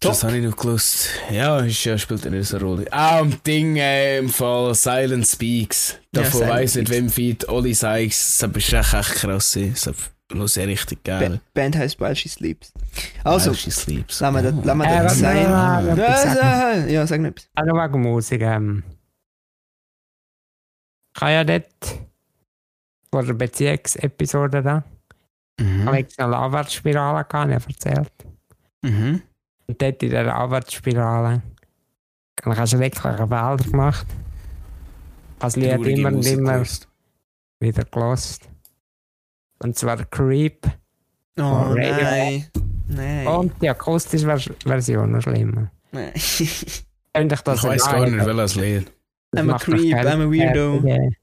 Top. 0.00 0.12
Das 0.12 0.24
habe 0.24 0.36
ich 0.36 0.44
noch 0.44 0.56
gelust. 0.56 1.08
Ja, 1.30 1.60
ist, 1.60 1.82
ja, 1.84 1.96
spielt 1.96 2.22
ja 2.24 2.30
nicht 2.30 2.46
so 2.48 2.56
eine 2.58 2.66
Rolle. 2.66 2.86
Ah, 2.90 3.20
und 3.20 3.44
Ding 3.46 3.76
äh, 3.76 4.18
im 4.18 4.28
Fall 4.28 4.74
Silent 4.74 5.26
Speaks. 5.26 5.92
Ja, 6.14 6.22
Davon 6.22 6.32
Silent 6.40 6.50
weiss 6.54 6.74
nicht, 6.74 6.90
wem 6.90 7.08
Feed 7.08 7.48
Oli 7.48 7.72
Sykes. 7.74 8.38
Das 8.38 8.50
ist 8.56 8.72
echt, 8.72 8.92
echt 8.94 9.14
krass. 9.14 9.52
Das 9.52 9.56
ist 9.56 10.56
richtig 10.66 10.98
du? 11.04 11.10
geil. 11.10 11.30
Ba- 11.30 11.40
Band 11.54 11.76
heißt 11.76 11.98
While 12.00 12.14
She 12.14 12.28
Sleeps. 12.28 12.72
Also, 13.24 13.50
While 13.52 13.58
She 13.58 13.70
sleeps. 13.70 14.20
lassen 14.20 14.34
wir 14.34 14.42
das, 14.42 14.64
lassen 14.64 14.78
wir 14.78 14.86
Äh, 14.86 15.02
das 15.02 15.18
sein. 15.18 15.42
noch? 15.96 15.96
Ja, 15.96 16.86
ja, 16.86 17.06
sag 17.06 17.20
noch. 17.20 17.48
Auch 17.54 17.64
noch 17.64 17.82
wegen 17.88 18.00
Musik. 18.02 18.42
Ähm. 18.42 18.82
Ich 21.16 21.22
habe 21.22 21.32
ja 21.32 21.44
dort 21.44 21.66
vor 23.10 23.22
der 23.22 23.32
Beziehungsepisode 23.34 24.62
da, 24.62 24.84
Mhm. 25.58 25.86
habe 25.86 26.00
ich 26.00 26.18
eine 26.18 26.36
ich 27.70 27.76
erzählt. 27.76 28.12
Mhm. 28.82 29.22
Und 29.68 29.82
dort 29.82 30.02
in 30.02 30.10
dieser 30.10 30.34
Abwärtsspirale 30.34 31.42
habe 32.44 32.64
ich 32.64 32.70
schreckliche 32.70 33.26
Bilder 33.26 33.56
gemacht. 33.56 34.06
Das 35.38 35.56
Lied 35.56 35.70
Traurige 35.72 36.00
immer 36.00 36.08
und 36.12 36.26
immer 36.26 36.62
wieder 37.60 37.84
gelost. 37.84 38.48
Und 39.58 39.76
zwar 39.76 40.04
Creep 40.06 40.66
Oh, 41.38 41.42
Radio. 41.42 41.92
nein. 42.02 42.46
Nein. 42.88 43.26
und 43.26 43.52
die 43.60 43.68
akustische 43.68 44.24
Vers 44.26 44.48
Version 44.64 45.12
noch 45.12 45.20
schlimmer. 45.22 45.70
Nein. 45.92 46.12
Ich 47.18 47.28
das 47.28 47.40
Ich 47.58 47.64
weiß 47.64 47.84
gar 47.86 48.06
nicht, 48.06 48.26
welches 48.26 48.54
Lied. 48.56 48.92
Das 49.32 49.42
I'm 49.42 49.50
a 49.54 49.58
creep, 49.58 49.94
I'm 49.96 50.22
a 50.22 50.30
weirdo. 50.30 50.76
Idee. 50.80 51.16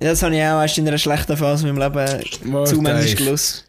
Das 0.00 0.22
habe 0.22 0.34
ich 0.34 0.42
auch 0.42 0.62
erst 0.62 0.78
in 0.78 0.88
einer 0.88 0.96
schlechten 0.96 1.36
Phase 1.36 1.68
in 1.68 1.74
meinem 1.76 1.92
Leben 1.94 2.64
zumindest 2.66 3.08
ist- 3.08 3.16
gelesen. 3.18 3.64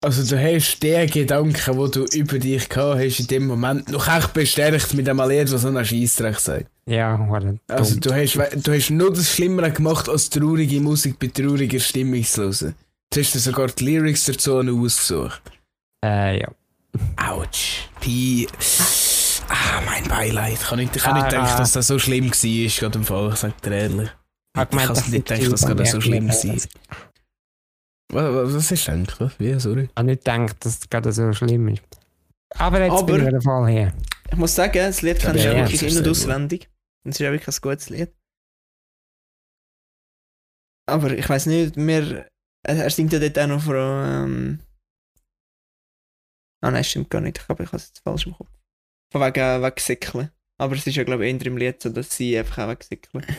Also 0.00 0.22
du 0.24 0.40
hast 0.40 0.80
den 0.80 1.10
Gedanken, 1.10 1.76
wo 1.76 1.88
du 1.88 2.04
über 2.12 2.38
dich 2.38 2.68
gehabt 2.68 3.00
hast, 3.00 3.18
in 3.18 3.26
dem 3.26 3.46
Moment 3.48 3.88
noch 3.90 4.06
echt 4.06 4.32
bestärkt 4.32 4.94
mit 4.94 5.08
dem 5.08 5.18
Lied, 5.28 5.50
was 5.50 5.62
so 5.62 5.68
ein 5.68 5.84
Scheissdreck 5.84 6.38
sagt. 6.38 6.66
Ja, 6.86 7.18
wurde 7.28 7.58
Also 7.66 7.98
du 7.98 8.12
hast, 8.14 8.34
du 8.54 8.72
hast 8.72 8.90
nur 8.90 9.12
das 9.12 9.28
Schlimmere 9.32 9.72
gemacht, 9.72 10.08
als 10.08 10.30
traurige 10.30 10.80
Musik 10.80 11.18
bei 11.18 11.26
trauriger 11.26 11.80
Stimmung 11.80 12.22
zu 12.22 12.42
hören. 12.42 12.74
Du 13.12 13.20
hast 13.20 13.34
dir 13.34 13.38
sogar 13.40 13.66
die 13.68 13.84
Lyrics 13.84 14.24
dazu 14.26 14.58
ausgesucht. 14.58 15.42
Äh, 16.04 16.42
ja. 16.42 16.48
Autsch. 17.16 17.88
Pi. 18.00 18.46
Ah, 19.48 19.80
mein 19.84 20.04
Beileid. 20.04 20.54
Ich 20.54 20.60
kann 20.68 20.78
nicht, 20.78 20.94
ich 20.94 21.02
kann 21.02 21.16
Ah, 21.16 21.22
nicht 21.22 21.32
denken, 21.32 21.56
dass 21.58 21.72
das 21.72 21.86
so 21.88 21.98
schlimm 21.98 22.30
war, 22.30 22.70
gerade 22.78 22.98
im 22.98 23.04
Fall. 23.04 23.30
Ich 23.32 23.38
sag 23.40 23.60
dir 23.62 23.72
ehrlich. 23.72 24.10
Ich 24.56 24.62
Ich 24.62 24.86
kann 24.86 25.10
nicht 25.10 25.30
denken, 25.30 25.50
dass 25.50 25.60
das 25.62 25.90
so 25.90 26.00
schlimm 26.00 26.28
war. 26.28 26.56
Ich 28.10 28.14
Was, 28.16 28.68
gedacht? 28.68 29.20
Was? 29.20 29.38
Wie? 29.38 29.58
Sorry. 29.60 29.88
habe 29.96 30.06
nicht 30.06 30.24
gedacht, 30.24 30.64
dass 30.64 30.78
es 30.78 30.88
gerade 30.88 31.12
so 31.12 31.32
schlimm 31.32 31.68
ist. 31.68 31.82
Aber 32.54 32.80
jetzt 32.80 32.92
Aber- 32.92 33.04
bin 33.12 33.20
ich 33.22 33.26
wieder 33.28 33.42
voll 33.42 33.68
hier. 33.70 33.92
Ich 34.30 34.36
muss 34.36 34.54
sagen, 34.54 34.72
das 34.74 35.02
Lied 35.02 35.18
kenne 35.18 35.38
ich 35.38 35.44
Ja, 35.44 35.52
ja, 35.52 35.58
wirklich 35.58 35.80
das 35.80 35.88
ist 35.92 35.96
in- 35.98 36.04
und 36.04 36.10
auswendig. 36.10 36.68
Das 37.04 37.20
ist 37.20 37.26
auch 37.26 37.30
wirklich 37.32 37.56
ein 37.56 37.60
gutes 37.60 37.88
Lied. 37.90 38.12
Aber 40.86 41.10
ich 41.12 41.28
weiß 41.28 41.46
nicht, 41.46 41.76
mir. 41.76 42.28
Er 42.66 42.76
er 42.76 42.90
singt 42.90 43.12
ja 43.12 43.18
dort 43.18 43.38
auch 43.38 43.46
noch 43.46 43.62
von. 43.62 43.76
Ähm, 43.76 44.60
ah 46.62 46.70
nein, 46.70 46.84
stimmt 46.84 47.10
gar 47.10 47.20
nicht. 47.20 47.38
Ich 47.38 47.46
glaube, 47.46 47.62
ich 47.64 47.68
habe 47.68 47.76
es 47.76 47.88
jetzt 47.88 48.00
falsch 48.00 48.26
im 48.26 48.34
Kopf. 48.34 48.48
Von 49.12 49.20
wegen 49.22 49.62
wegsäckeln. 49.62 50.30
Aber 50.60 50.74
es 50.74 50.86
ist 50.86 50.96
ja, 50.96 51.04
glaube 51.04 51.26
ich, 51.26 51.34
eher 51.34 51.46
im 51.46 51.56
Lied 51.56 51.80
so, 51.82 51.88
dass 51.90 52.14
sie 52.16 52.36
einfach 52.38 52.64
auch 52.64 52.68
wegsäckeln. 52.68 53.24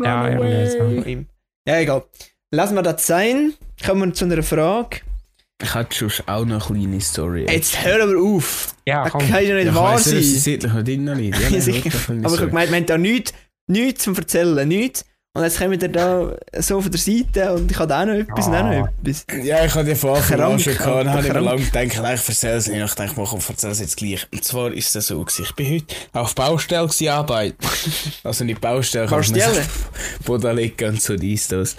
Ja, 0.00 0.28
ja, 0.28 1.02
ihm. 1.06 1.28
Ja, 1.66 1.78
egal. 1.78 2.04
Lassen 2.54 2.74
wir 2.74 2.82
das 2.82 3.06
sein. 3.06 3.54
Kommen 3.84 4.10
wir 4.10 4.14
zu 4.14 4.26
einer 4.26 4.42
Frage. 4.42 5.00
Ich 5.62 5.74
hatte 5.74 6.10
schon 6.10 6.28
auch 6.28 6.44
noch 6.44 6.70
eine 6.70 6.80
kleine 6.80 7.00
Story. 7.00 7.46
Jetzt 7.48 7.82
hör 7.84 8.02
aber 8.02 8.18
auf! 8.20 8.74
Ja, 8.86 9.04
Das 9.04 9.12
komm. 9.12 9.28
kann 9.28 9.46
ja 9.46 9.54
nicht 9.54 9.68
ich 9.68 9.74
wahr 9.74 9.94
weiss 9.94 10.06
nicht, 10.06 10.18
dass 10.18 10.44
sie 10.44 10.58
sein. 10.58 10.60
seitlich 10.60 10.72
noch 10.72 10.82
drin 10.84 11.16
liegt. 11.16 11.38
Ja, 11.40 11.48
Ja, 11.48 11.92
Aber 12.24 12.34
ich 12.34 12.40
habe 12.40 12.48
gemeint, 12.48 12.70
wir 12.70 12.76
haben 12.76 12.86
da 12.86 12.98
nichts, 12.98 13.32
nichts 13.68 14.02
zum 14.04 14.14
Erzählen, 14.16 14.68
nichts. 14.68 15.04
Und 15.34 15.44
jetzt 15.44 15.58
kommen 15.58 15.80
wir 15.80 15.88
da 15.88 16.36
so 16.58 16.78
von 16.82 16.90
der 16.90 17.00
Seite 17.00 17.54
und 17.54 17.70
ich 17.70 17.78
habe 17.78 17.88
da 17.88 18.02
auch 18.02 18.06
noch 18.06 18.12
etwas 18.12 18.48
und 18.48 18.54
auch 18.54 18.64
noch 18.64 18.70
Ah. 18.86 18.92
etwas. 19.02 19.24
Ja, 19.42 19.64
ich 19.64 19.74
hatte 19.74 19.88
die 19.88 19.94
von 19.94 20.10
Anfang 20.10 20.40
an 20.40 20.46
Krank, 20.48 20.60
schon 20.60 20.72
gehabt. 20.74 21.06
Dann 21.06 21.08
habe 21.10 21.20
ich 21.20 21.26
mir 21.28 21.32
krank. 21.32 21.44
lange 21.46 21.86
gedacht, 21.88 22.20
ich 22.20 22.28
erzähle 22.28 22.56
es 22.56 22.68
nicht. 22.68 23.00
Ich 23.00 23.16
mach, 23.16 23.32
ich 23.34 23.48
erzähle 23.48 23.72
es 23.72 23.80
jetzt 23.80 23.96
gleich. 23.96 24.26
Und 24.30 24.44
zwar 24.44 24.72
ist 24.74 24.94
das 24.94 25.06
so 25.06 25.18
gewesen. 25.24 25.44
Ich 25.48 25.54
bin 25.54 25.74
heute 25.74 25.94
auf 26.12 26.34
Baustelle 26.34 26.86
gewesen, 26.86 27.08
arbeiten. 27.08 27.56
Also 28.24 28.44
nicht 28.44 28.60
Baustelle, 28.60 29.08
Baustelle? 29.08 29.62
Boden 30.26 30.54
liegen 30.56 30.90
und 30.90 31.00
so 31.00 31.16
dies, 31.16 31.48
das. 31.48 31.76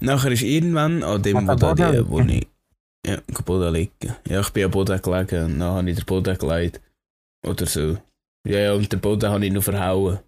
Nachher 0.00 0.32
ist 0.32 0.42
irgendwann 0.42 1.04
an 1.04 1.22
dem, 1.22 1.46
wo, 1.46 1.54
der 1.54 1.74
da 1.76 2.08
wo 2.10 2.18
ich, 2.20 2.44
ja, 3.06 3.18
Boden 3.44 3.72
liegen. 3.72 4.16
Ja, 4.28 4.40
ich 4.40 4.50
bin 4.50 4.64
am 4.64 4.72
Boden 4.72 5.00
gelegen 5.00 5.44
und 5.44 5.58
dann 5.60 5.70
habe 5.74 5.88
ich 5.90 5.96
den 5.96 6.04
Boden 6.06 6.36
gelegt. 6.36 6.80
Oder 7.46 7.66
so. 7.66 7.98
Ja, 8.48 8.58
ja, 8.58 8.72
und 8.72 8.92
den 8.92 8.98
Boden 9.00 9.30
habe 9.30 9.46
ich 9.46 9.52
noch 9.52 9.62
verhauen. 9.62 10.18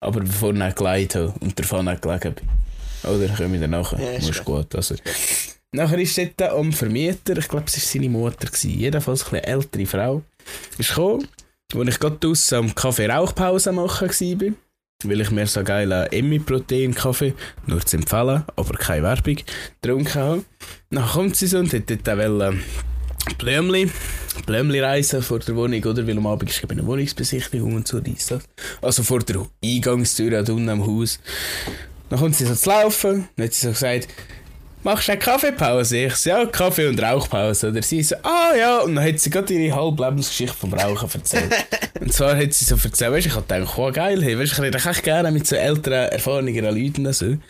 Aber 0.00 0.20
bevor 0.20 0.54
ich 0.54 0.74
gelegt 0.74 1.14
habe 1.14 1.34
und 1.40 1.58
davon 1.58 1.84
nicht 1.84 2.02
gelegen 2.02 2.34
bin. 2.34 2.48
Oder 3.10 3.28
komme 3.34 3.54
ich 3.54 3.60
dann 3.60 3.70
nachher. 3.70 4.00
Ja, 4.00 4.12
ist 4.12 4.26
Muss 4.26 4.44
gut. 4.44 4.74
Also. 4.74 4.94
Nachher 5.72 5.98
ist 5.98 6.18
dort 6.18 6.42
am 6.42 6.72
Vermieter, 6.72 7.36
ich 7.36 7.48
glaube, 7.48 7.66
es 7.66 7.76
war 7.76 7.82
seine 7.82 8.08
Mutter, 8.08 8.46
gewesen, 8.46 8.70
jedenfalls 8.70 9.28
eine 9.28 9.44
ältere 9.44 9.86
Frau, 9.86 10.22
ist 10.78 10.88
gekommen, 10.88 11.28
als 11.74 11.88
ich 11.88 12.00
gerade 12.00 12.16
draussen 12.16 12.58
am 12.58 12.74
Kaffee 12.74 13.06
Rauchpause 13.06 13.70
machen 13.70 14.08
war, 14.08 14.52
weil 15.04 15.20
ich 15.20 15.30
mir 15.30 15.46
so 15.46 15.62
geilen 15.62 16.10
Emmy-Protein-Kaffee, 16.10 17.34
nur 17.66 17.86
zu 17.86 17.98
empfehlen, 17.98 18.42
aber 18.56 18.78
keine 18.78 19.04
Werbung, 19.04 19.36
getrunken 19.80 20.14
habe. 20.14 20.44
Dann 20.90 21.06
kommt 21.06 21.36
sie 21.36 21.46
so 21.46 21.58
und 21.58 21.72
hat 21.72 21.88
dort 21.88 22.18
wollen 22.18 22.64
Blümli, 23.38 23.90
Blümli 24.46 24.80
reisen 24.80 25.22
vor 25.22 25.38
der 25.40 25.56
Wohnung, 25.56 25.82
oder? 25.84 26.06
Weil 26.06 26.16
am 26.16 26.26
Abend 26.26 26.50
ist 26.50 26.62
eine 26.68 26.86
Wohnungsbesichtigung 26.86 27.74
und 27.74 27.88
so 27.88 28.00
dies, 28.00 28.26
das. 28.26 28.42
Also 28.82 29.02
vor 29.02 29.20
der 29.20 29.46
Eingangstür 29.64 30.38
unten 30.38 30.68
am 30.68 30.86
Haus. 30.86 31.20
Dann 32.08 32.18
kommt 32.18 32.34
sie 32.34 32.46
so 32.46 32.54
zu 32.54 32.68
laufen, 32.68 33.28
dann 33.36 33.46
hat 33.46 33.54
sie 33.54 33.66
so 33.66 33.72
gesagt, 33.72 34.08
machst 34.82 35.08
du 35.08 35.12
eine 35.12 35.18
Kaffeepause? 35.18 35.96
Ich 36.06 36.16
so, 36.16 36.30
ja, 36.30 36.46
Kaffee- 36.46 36.88
und 36.88 37.00
Rauchpause. 37.02 37.68
Oder 37.68 37.82
sie 37.82 38.02
so, 38.02 38.16
ah 38.22 38.54
ja, 38.56 38.78
und 38.78 38.94
dann 38.94 39.04
hat 39.04 39.18
sie 39.18 39.30
gerade 39.30 39.52
ihre 39.52 39.74
halbe 39.76 40.04
Lebensgeschichte 40.04 40.56
vom 40.56 40.72
Rauchen 40.74 41.08
erzählt. 41.12 41.52
und 42.00 42.12
zwar 42.12 42.36
hat 42.36 42.52
sie 42.52 42.64
so 42.64 42.76
erzählt, 42.76 43.12
weißt 43.12 43.26
du, 43.26 43.30
ich 43.30 43.36
hab 43.36 43.48
gedacht, 43.48 43.72
wow, 43.76 43.92
geil, 43.92 44.22
hey, 44.22 44.38
weißt 44.38 44.52
du, 44.52 44.56
ich 44.56 44.62
rede 44.62 44.78
echt 44.78 45.02
gerne 45.02 45.30
mit 45.30 45.46
so 45.46 45.56
älteren, 45.56 46.08
erfahreneren 46.08 46.76
Leuten. 46.76 47.12
So. 47.12 47.26
Und 47.26 47.40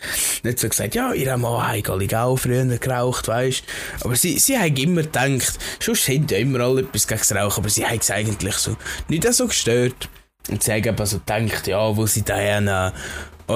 hat 0.45 0.59
sie 0.59 0.69
gesagt, 0.69 0.95
ja, 0.95 1.13
ihr 1.13 1.35
Mann 1.37 1.67
hat 1.67 2.13
auch 2.13 2.37
früher 2.37 2.65
geraucht, 2.65 3.27
weißt 3.27 3.63
du. 3.99 4.05
Aber 4.05 4.15
sie, 4.15 4.37
sie 4.39 4.57
haben 4.57 4.75
immer 4.75 5.03
gedacht, 5.03 5.57
sonst 5.79 6.07
haben 6.07 6.27
ja 6.29 6.37
immer 6.37 6.59
alle 6.59 6.81
etwas 6.81 7.07
gegen 7.07 7.19
das 7.19 7.35
Rauchen, 7.35 7.61
aber 7.61 7.69
sie 7.69 7.85
haben 7.85 7.99
es 7.99 8.11
eigentlich 8.11 8.55
so 8.55 8.75
nicht 9.07 9.31
so 9.33 9.47
gestört. 9.47 10.09
Und 10.49 10.63
sie 10.63 10.71
haben 10.71 10.83
eben 10.83 11.05
so 11.05 11.19
gedacht, 11.19 11.67
ja, 11.67 11.95
wo 11.95 12.05
sie 12.07 12.23
dahin 12.23 12.67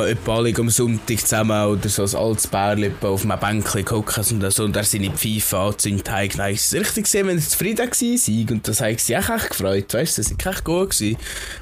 etwa 0.03 0.37
alle 0.37 0.53
am 0.57 0.69
Sonntag 0.69 1.19
zusammen 1.19 1.67
oder 1.67 1.89
so 1.89 2.03
ein 2.03 2.15
altes 2.15 2.45
etwa 2.45 3.07
auf 3.07 3.23
einem 3.23 3.39
Bänkchen 3.39 3.89
hocken 3.89 4.23
und 4.31 4.51
so 4.51 4.63
und 4.63 4.75
er 4.75 4.83
seine 4.83 5.11
Pfeife 5.11 5.57
angezündet 5.57 6.09
haben. 6.09 6.29
Dann 6.35 6.51
ist 6.51 6.73
es 6.73 6.79
richtig 6.79 7.05
gesehen, 7.05 7.27
wenn 7.27 7.39
sie 7.39 7.49
zufrieden 7.49 7.89
gewesen 7.89 8.47
Und 8.49 8.67
das 8.67 8.81
haben 8.81 8.97
sie 8.97 9.17
auch 9.17 9.29
echt 9.29 9.49
gefreut, 9.49 9.93
weißt 9.93 10.17
du, 10.17 10.21
das 10.21 10.31
war 10.31 10.53
echt 10.53 10.63
gut. 10.63 10.89
Gewesen. 10.89 11.17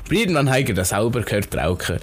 Aber 0.05 0.15
irgendwann 0.15 0.49
haben 0.49 0.65
sie 0.65 0.73
das 0.73 0.89
selber 0.89 1.21
gehört 1.21 1.55
rauchen. 1.55 1.99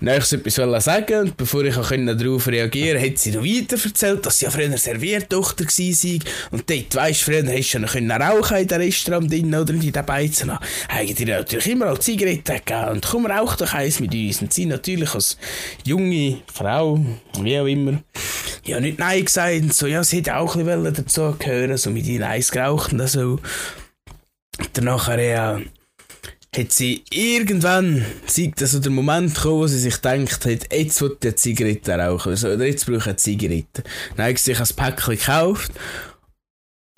Dann 0.00 0.14
wollte 0.14 0.36
ich 0.46 0.58
etwas 0.58 0.84
sagen 0.84 1.20
und 1.20 1.36
bevor 1.36 1.64
ich 1.64 1.76
auch 1.76 1.90
darauf 1.90 2.46
reagieren 2.46 2.98
konnte, 2.98 3.10
hat 3.10 3.18
sie 3.18 3.30
noch 3.32 3.44
weiter 3.44 3.76
erzählt, 3.82 4.26
dass 4.26 4.38
sie 4.38 4.44
ja 4.44 4.50
früher 4.50 4.76
Serviertochter 4.76 5.64
war 5.64 6.20
und 6.50 6.70
dort, 6.70 6.94
weisst 6.94 7.20
du, 7.20 7.32
früher 7.32 7.46
hast 7.46 7.74
du 7.74 7.98
ja 7.98 8.16
rauchen 8.16 8.56
in 8.56 8.68
den 8.68 8.80
Restaurant 8.80 9.30
drin 9.30 9.54
oder 9.54 9.74
in 9.74 9.92
den 9.92 10.06
Beizen. 10.06 10.50
Haben 10.52 11.14
dir 11.14 11.26
natürlich 11.26 11.68
immer 11.68 11.92
auch 11.92 11.98
Zigaretten 11.98 12.56
gegeben 12.56 12.88
und 12.90 13.06
komm, 13.06 13.26
rauch 13.26 13.56
doch 13.56 13.72
eins 13.74 14.00
mit 14.00 14.14
uns. 14.14 14.42
Und 14.42 14.52
sie 14.52 14.66
natürlich 14.66 15.14
als 15.14 15.36
junge 15.84 16.42
Frau, 16.52 16.98
wie 17.40 17.58
auch 17.58 17.66
immer, 17.66 18.02
ja 18.64 18.80
nicht 18.80 18.98
Nein 18.98 19.24
gesagt 19.24 19.62
und 19.62 19.74
so, 19.74 19.86
ja, 19.86 20.02
sie 20.04 20.18
hätte 20.18 20.36
auch 20.36 20.56
ein 20.56 20.64
bisschen 20.64 20.94
dazu 20.94 21.34
gehören, 21.38 21.76
so 21.76 21.90
mit 21.90 22.06
ihnen 22.06 22.24
eins 22.24 22.50
geraucht 22.50 22.92
und 22.92 23.06
so. 23.08 23.38
Danach 24.74 25.08
ja, 25.16 25.60
hat 26.56 26.72
sie 26.72 27.04
irgendwann, 27.10 28.04
sieht 28.26 28.60
also 28.60 28.80
der 28.80 28.90
Moment 28.90 29.34
gekommen, 29.34 29.60
wo 29.60 29.66
sie 29.66 29.78
sich 29.78 29.94
gedacht 29.94 30.44
hat, 30.44 30.72
jetzt 30.72 31.00
will 31.00 31.16
ich 31.20 31.26
eine 31.26 31.34
Zigarette 31.34 31.92
rauchen 31.92 32.28
oder, 32.28 32.36
so, 32.36 32.48
oder 32.48 32.66
jetzt 32.66 32.86
brauche 32.86 32.98
ich 32.98 33.06
eine 33.06 33.16
Zigarette. 33.16 33.82
Dann 34.16 34.26
hat 34.26 34.38
sie 34.38 34.54
sich 34.54 34.60
ein 34.60 34.76
Päckchen 34.76 35.16
gekauft 35.16 35.72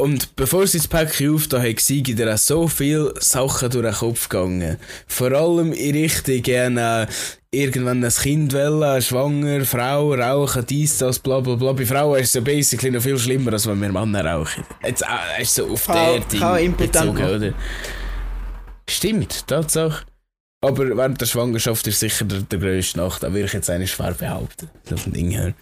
Und 0.03 0.35
bevor 0.35 0.67
sie 0.67 0.79
das 0.79 0.89
Päckchen 0.89 1.33
aufgetan 1.33 1.63
hat, 1.63 1.79
sind 1.79 2.29
auch 2.29 2.37
so 2.37 2.67
viele 2.67 3.15
Sachen 3.21 3.71
durch 3.71 3.85
den 3.85 3.95
Kopf 3.95 4.29
gegangen. 4.29 4.77
Vor 5.07 5.31
allem 5.31 5.73
in 5.73 5.95
Richtung 5.95 6.43
gerne 6.43 7.07
irgendwann 7.53 8.03
ein 8.03 8.11
Kind 8.11 8.53
wollen, 8.53 9.01
schwanger, 9.01 9.65
Frau, 9.65 10.13
rauchen, 10.13 10.67
dies, 10.67 10.99
das, 10.99 11.21
bla 11.21 11.39
bla 11.39 11.55
bla. 11.55 11.71
Bei 11.71 11.87
Frauen 11.87 12.19
ist 12.19 12.31
es 12.31 12.35
ja 12.35 12.41
basically 12.41 12.91
noch 12.91 13.01
viel 13.01 13.17
schlimmer, 13.17 13.53
als 13.53 13.69
wenn 13.69 13.81
wir 13.81 13.93
Männer 13.93 14.27
rauchen. 14.27 14.65
Jetzt 14.85 15.03
äh, 15.03 15.43
ist 15.43 15.55
so 15.55 15.69
auf 15.69 15.87
der 15.87 16.19
Ding 16.19 16.41
kann 16.41 16.59
impotent 16.59 16.93
bezogen, 16.93 17.21
machen. 17.21 17.35
oder? 17.37 17.55
Stimmt, 18.91 19.47
Tatsache. 19.47 20.05
Aber 20.63 20.97
während 20.97 21.21
der 21.21 21.27
Schwangerschaft 21.27 21.87
ist 21.87 22.01
sicher 22.01 22.25
der, 22.25 22.41
der 22.41 22.59
grösste 22.59 22.99
Nacht, 22.99 23.23
da 23.23 23.33
würde 23.33 23.47
ich 23.47 23.53
jetzt 23.53 23.71
eigentlich 23.71 23.93
schwer 23.93 24.15
behaupten. 24.15 24.69
So 24.83 24.97
vom 24.97 25.13
Ding 25.13 25.31
her. 25.31 25.55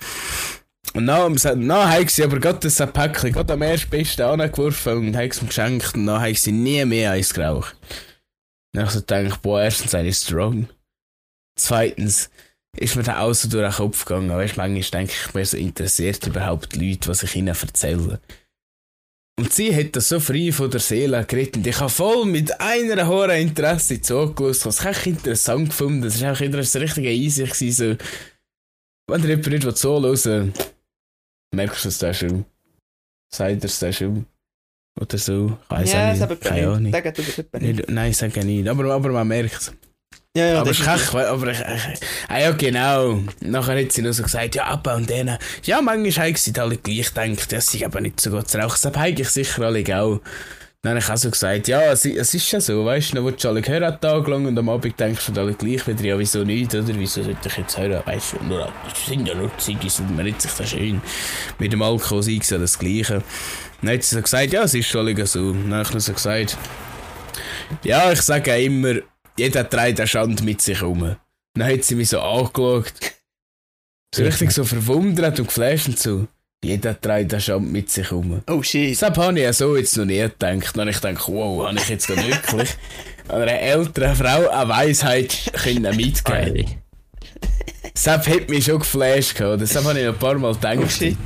Und 0.92 1.06
dann, 1.06 1.36
dann 1.36 1.72
haben 1.72 2.08
sie 2.08 2.24
aber 2.24 2.40
gerade 2.40 2.58
das 2.58 2.78
Päckchen, 2.92 3.32
gerade 3.32 3.52
am 3.52 3.62
ersten 3.62 3.90
Besten 3.90 4.22
angeworfen 4.22 4.98
und 4.98 5.16
haben 5.16 5.28
es 5.28 5.40
ihm 5.40 5.48
geschenkt 5.48 5.94
und 5.94 6.06
dann 6.06 6.20
haben 6.20 6.34
sie 6.34 6.52
nie 6.52 6.84
mehr 6.84 7.12
eins 7.12 7.32
geraucht. 7.32 7.76
Dann 8.72 8.82
habe 8.82 8.88
ich 8.88 8.94
so 8.94 9.00
gedacht, 9.00 9.42
boah, 9.42 9.62
erstens 9.62 9.92
sei 9.92 10.06
ich 10.06 10.16
strong. 10.16 10.68
Zweitens 11.56 12.30
ist 12.76 12.96
mir 12.96 13.02
dann 13.02 13.16
auch 13.16 13.32
so 13.32 13.48
durch 13.48 13.64
den 13.64 13.76
Kopf 13.76 14.04
gegangen. 14.04 14.30
Weißt 14.30 14.56
du, 14.56 14.60
manchmal 14.60 14.82
denke 14.82 15.12
ich 15.12 15.34
mir 15.34 15.44
so 15.44 15.56
interessiert 15.56 16.26
überhaupt 16.26 16.74
die 16.74 16.90
Leute, 16.90 17.08
was 17.08 17.22
ich 17.22 17.36
ihnen 17.36 17.48
erzähle. 17.48 18.20
Und 19.38 19.52
sie 19.52 19.74
hat 19.74 19.96
das 19.96 20.08
so 20.08 20.20
frei 20.20 20.52
von 20.52 20.70
der 20.70 20.80
Seele 20.80 21.24
geredet. 21.24 21.56
Und 21.56 21.66
ich 21.66 21.80
habe 21.80 21.88
voll 21.88 22.26
mit 22.26 22.60
einer 22.60 23.06
hohen 23.06 23.30
Interesse 23.30 24.00
zugelassen. 24.00 24.66
Was 24.66 24.80
ich 24.80 24.86
echt 24.86 25.06
interessant 25.06 25.70
gefunden. 25.70 26.02
Das 26.02 26.20
war 26.20 26.32
auch 26.32 26.40
wieder 26.40 26.62
so 26.62 26.78
richtig 26.78 27.06
easy. 27.06 27.70
So, 27.70 27.96
wenn 29.08 29.22
dir 29.22 29.28
jemand 29.28 29.64
nicht 29.64 29.78
zuhören 29.78 30.52
merkst 31.54 31.84
du, 31.84 31.88
dass 31.88 31.98
der 31.98 32.14
schon. 32.14 32.44
Sagt 33.32 33.50
er, 33.50 33.56
dass 33.56 33.78
der 33.78 33.92
schon. 33.92 34.26
Oder 35.00 35.18
so. 35.18 35.58
Ich 35.64 35.70
weiss 35.70 35.92
ja, 35.92 35.98
auch 35.98 36.10
das 36.10 36.18
nicht. 36.18 36.22
aber 36.22 36.36
Keine 36.36 36.68
Ahnung. 36.68 36.92
Sagen 36.92 37.12
nicht. 37.16 37.52
Nicht, 37.60 37.90
nein, 37.90 38.12
sage 38.12 38.40
ich 38.40 38.46
nicht. 38.46 38.68
Aber, 38.68 38.84
aber 38.92 39.10
man 39.10 39.28
merkt 39.28 39.56
es. 39.56 39.72
Ja, 40.36 40.46
ja, 40.46 40.60
aber 40.60 40.70
ich, 40.70 40.78
ich, 40.78 40.86
aber 40.86 41.50
ich, 41.50 41.58
ich, 41.58 42.00
ah 42.28 42.38
ja, 42.38 42.52
genau. 42.52 43.20
Nachher 43.40 43.80
hat 43.80 43.90
sie 43.90 44.02
noch 44.02 44.12
so 44.12 44.22
gesagt, 44.22 44.54
ja, 44.54 44.64
aber 44.66 44.94
und 44.94 45.10
denen. 45.10 45.38
Ja, 45.64 45.82
manchmal 45.82 46.28
haben 46.28 46.36
sie 46.36 46.52
alle 46.56 46.76
gleich 46.76 47.12
gedacht, 47.12 47.50
ja, 47.50 47.60
sie 47.60 47.84
aber 47.84 48.00
nicht 48.00 48.20
so 48.20 48.30
gut 48.30 48.54
rauchen. 48.54 48.78
Das 48.80 48.96
haben 48.96 49.16
ich 49.16 49.28
sicher 49.28 49.62
alle 49.62 50.00
auch. 50.00 50.20
Dann 50.82 50.92
habe 50.92 51.00
ich 51.00 51.10
auch 51.10 51.16
so 51.18 51.30
gesagt, 51.30 51.68
ja, 51.68 51.92
es, 51.92 52.06
es 52.06 52.32
ist 52.32 52.50
ja 52.52 52.60
so, 52.60 52.86
weißt 52.86 53.10
du, 53.10 53.16
dann 53.16 53.26
willst 53.26 53.44
du 53.44 53.48
alle 53.48 53.60
hören 53.60 53.84
einen 53.84 54.00
Tag 54.00 54.26
lang 54.28 54.46
und 54.46 54.58
am 54.58 54.70
Abend 54.70 54.98
denkst 54.98 55.26
du 55.26 55.38
alle 55.38 55.52
gleich 55.52 55.86
wieder, 55.86 56.02
ja, 56.02 56.18
wieso 56.18 56.42
nicht, 56.42 56.74
oder? 56.74 56.98
Wieso 56.98 57.22
sollte 57.22 57.48
ich 57.48 57.56
jetzt 57.58 57.76
hören? 57.76 58.02
Weißt 58.06 58.32
du, 58.32 58.44
nur, 58.44 58.72
sind 58.94 59.28
ja 59.28 59.34
nur 59.34 59.50
Ziggis 59.58 60.00
und 60.00 60.16
man 60.16 60.24
nicht 60.24 60.40
sich 60.40 60.52
das 60.52 60.70
schön. 60.70 61.02
Mit 61.58 61.74
dem 61.74 61.82
Alkohol 61.82 62.22
sei 62.22 62.38
es 62.40 62.48
ja 62.48 62.56
das 62.56 62.78
Gleiche. 62.78 63.22
Dann 63.82 63.92
hat 63.92 64.02
sie 64.02 64.14
so 64.14 64.22
gesagt, 64.22 64.54
ja, 64.54 64.62
es 64.62 64.72
ist 64.72 64.88
schon 64.88 65.26
so. 65.26 65.52
Dann 65.52 65.74
habe 65.74 65.82
ich 65.82 65.92
noch 65.92 66.00
so 66.00 66.14
gesagt, 66.14 66.56
ja, 67.84 68.10
ich 68.10 68.22
sage 68.22 68.54
auch 68.54 68.58
immer, 68.58 68.94
jeder 69.36 69.68
trägt 69.68 70.00
eine 70.00 70.06
Schande 70.06 70.42
mit 70.42 70.62
sich 70.62 70.80
um. 70.80 71.14
Dann 71.54 71.72
hat 71.72 71.84
sie 71.84 71.94
mich 71.94 72.08
so 72.08 72.20
angeschaut. 72.20 72.94
So 74.14 74.24
richtig 74.24 74.50
so 74.50 74.64
verwundert 74.64 75.38
und 75.38 75.46
geflasht 75.46 75.88
und 75.88 75.98
so. 75.98 76.26
Jeder 76.62 77.00
trägt 77.00 77.32
eine 77.32 77.40
Schande 77.40 77.70
mit 77.70 77.90
sich 77.90 78.12
um. 78.12 78.42
Oh 78.46 78.62
shit. 78.62 78.90
Deshalb 78.90 79.16
habe 79.16 79.38
ich 79.38 79.44
ja 79.44 79.52
so 79.52 79.76
jetzt 79.76 79.96
noch 79.96 80.04
nie 80.04 80.18
gedacht. 80.18 80.76
Habe 80.76 80.90
ich 80.90 81.00
gedacht, 81.00 81.24
wow, 81.28 81.66
habe 81.66 81.78
ich 81.78 81.88
jetzt 81.88 82.10
da 82.10 82.16
wirklich 82.16 82.76
einer 83.28 83.46
älteren 83.60 84.14
Frau 84.14 84.48
eine 84.50 84.68
Weisheit 84.68 85.34
können 85.54 85.96
mitgeben. 85.96 86.66
Deshalb 87.94 88.26
hat 88.26 88.50
mich 88.50 88.64
schon 88.66 88.78
geflasht. 88.78 89.36
gehabt. 89.36 89.62
Deshalb 89.62 89.86
habe 89.86 89.98
ich 90.00 90.06
noch 90.06 90.12
ein 90.12 90.18
paar 90.18 90.38
Mal 90.38 90.52
gedacht. 90.54 90.78
Oh 90.84 90.88
shit. 90.88 91.16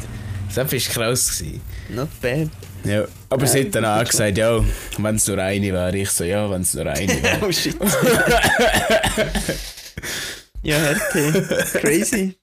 Deshalb 0.49 0.71
war 0.71 0.77
es 0.79 0.89
krass. 0.89 1.39
Gewesen. 1.39 1.61
Not 1.89 2.09
bad. 2.21 2.49
Ja, 2.85 3.05
aber 3.31 3.47
sie 3.47 3.61
hat 3.65 3.75
dann 3.75 3.87
auch 3.87 4.05
gesagt, 4.05 4.37
ja, 4.39 4.63
wenn 4.99 5.17
es 5.17 5.27
nur 5.27 5.39
eine 5.39 5.73
wäre. 5.73 5.97
Ich 5.97 6.11
so, 6.11 6.23
ja, 6.23 6.49
wenn 6.51 6.63
es 6.63 6.75
nur 6.75 6.87
eine 6.87 7.09
wäre. 7.23 7.39
oh 7.43 7.51
shit. 7.51 7.75
ja, 10.63 10.77
Härte. 10.77 11.79
Crazy. 11.81 12.37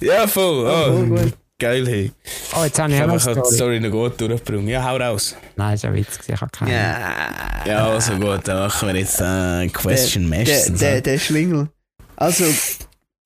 ja, 0.00 0.26
voll. 0.26 0.66
Oh, 0.66 0.84
voll 0.92 1.02
Oh, 1.02 1.06
gut. 1.22 1.32
Geil, 1.58 1.86
hey. 1.86 2.12
Oh, 2.56 2.64
jetzt 2.64 2.78
habe 2.78 2.90
Ich 2.92 2.96
ich 2.98 3.02
auch 3.04 3.08
habe 3.08 3.16
noch 3.16 3.22
die 3.22 3.28
eine 3.30 3.40
Story. 3.44 3.54
Story 3.56 3.80
noch 3.80 3.90
gut 3.90 4.20
durchgebracht. 4.20 4.64
Ja, 4.66 4.84
hau 4.84 4.96
raus. 4.96 5.36
Nein, 5.56 5.74
ist 5.74 5.84
ein 5.84 5.94
Witz, 5.94 6.18
gewesen, 6.18 6.34
ich 6.34 6.40
habe 6.40 6.50
keine. 6.52 6.72
Ja. 6.72 7.66
Ja, 7.66 7.88
also 7.88 8.14
gut, 8.16 8.46
dann 8.46 8.58
machen 8.58 8.88
wir 8.88 8.96
jetzt 8.96 9.20
äh, 9.20 9.68
Question 9.68 10.30
der, 10.30 10.38
Mesh. 10.40 10.48
der, 10.48 10.70
der, 10.70 11.00
der 11.00 11.18
Schlingel. 11.18 11.68
Also 12.16 12.44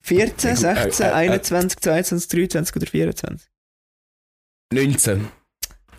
14, 0.03 0.57
16, 0.57 1.07
Äh, 1.07 1.09
äh, 1.09 1.12
äh. 1.12 1.14
21, 1.31 1.81
22, 1.81 2.28
23 2.28 2.76
oder 2.76 2.87
24? 2.87 3.49
19. 4.72 5.28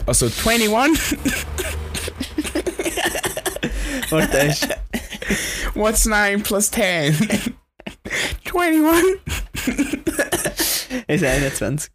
Also 0.06 0.26
21? 0.46 1.18
Warte, 4.10 4.28
das 4.32 4.44
ist 4.62 4.68
What's 5.76 6.06
9 6.06 6.42
plus 6.44 6.72
10? 6.72 7.16
21? 8.54 9.20
ist 11.08 11.24
21. 11.24 11.92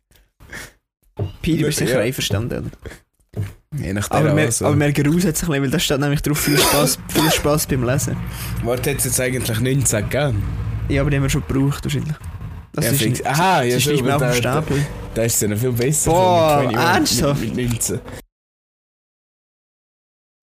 Pi, 1.43 1.57
du 1.57 1.67
bist 1.67 1.79
sicher 1.79 1.95
Ja. 1.95 2.01
einverstanden. 2.01 2.71
Je 3.73 3.93
nachdem. 3.93 4.17
Aber, 4.17 4.35
mehr, 4.35 4.47
also. 4.47 4.67
aber 4.67 4.77
mehr 4.77 4.93
Gruß 4.93 5.25
hat 5.27 5.37
sich 5.37 5.49
ein 5.49 5.51
bisschen, 5.51 5.63
weil 5.63 5.71
da 5.71 5.79
steht 5.79 6.01
nämlich 6.01 6.23
drauf 6.23 6.39
viel 6.39 6.59
Spaß, 6.59 6.99
viel 7.09 7.31
Spaß 7.31 7.67
beim 7.67 7.85
Lesen. 7.85 8.17
Warte, 8.63 8.91
hat 8.91 9.05
jetzt 9.05 9.21
eigentlich 9.21 9.61
19 9.61 10.09
gegeben? 10.09 10.43
Ja, 10.89 11.01
aber 11.03 11.11
die 11.11 11.17
haben 11.17 11.25
wir 11.25 11.31
schon 11.31 11.45
gebraucht 11.47 11.85
wahrscheinlich. 11.85 12.17
Das 12.73 12.85
ja, 12.85 12.91
ist 12.93 13.03
fix. 13.03 13.25
Aha, 13.25 13.63
ja, 13.63 13.75
das 13.75 13.87
ist 13.87 13.93
nicht 13.93 14.05
mehr 14.05 14.17
auf 14.17 14.23
dem 14.23 14.29
da, 14.31 14.35
Stapel. 14.35 14.87
da 15.15 15.23
ist 15.23 15.35
es 15.35 15.41
ja 15.41 15.49
noch 15.49 15.59
viel 15.59 15.73
besser. 15.73 16.11
Boah, 16.11 16.63
mit 16.67 16.77
21 16.77 17.23
ernsthaft? 17.23 17.41
Mit, 17.41 17.57
mit 17.57 17.71
19. 17.71 18.01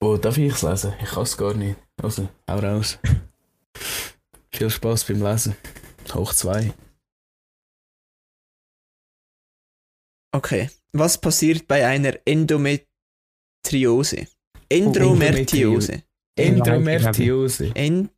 Oh, 0.01 0.17
darf 0.17 0.37
ich 0.37 0.51
es 0.53 0.61
lesen? 0.61 0.93
Ich 1.01 1.09
kann 1.11 1.23
es 1.23 1.37
gar 1.37 1.53
nicht. 1.53 1.77
Also, 2.01 2.27
hau 2.49 2.59
raus. 2.59 2.99
Viel 4.51 4.69
Spaß 4.69 5.05
beim 5.05 5.21
Lesen. 5.23 5.55
Hoch 6.13 6.33
2. 6.33 6.73
Okay. 10.33 10.69
Was 10.93 11.17
passiert 11.17 11.67
bei 11.67 11.85
einer 11.85 12.13
Endometriose? 12.25 14.27
Endometriose. 14.69 16.03
Endometriose. 16.35 17.71
End 17.75 18.09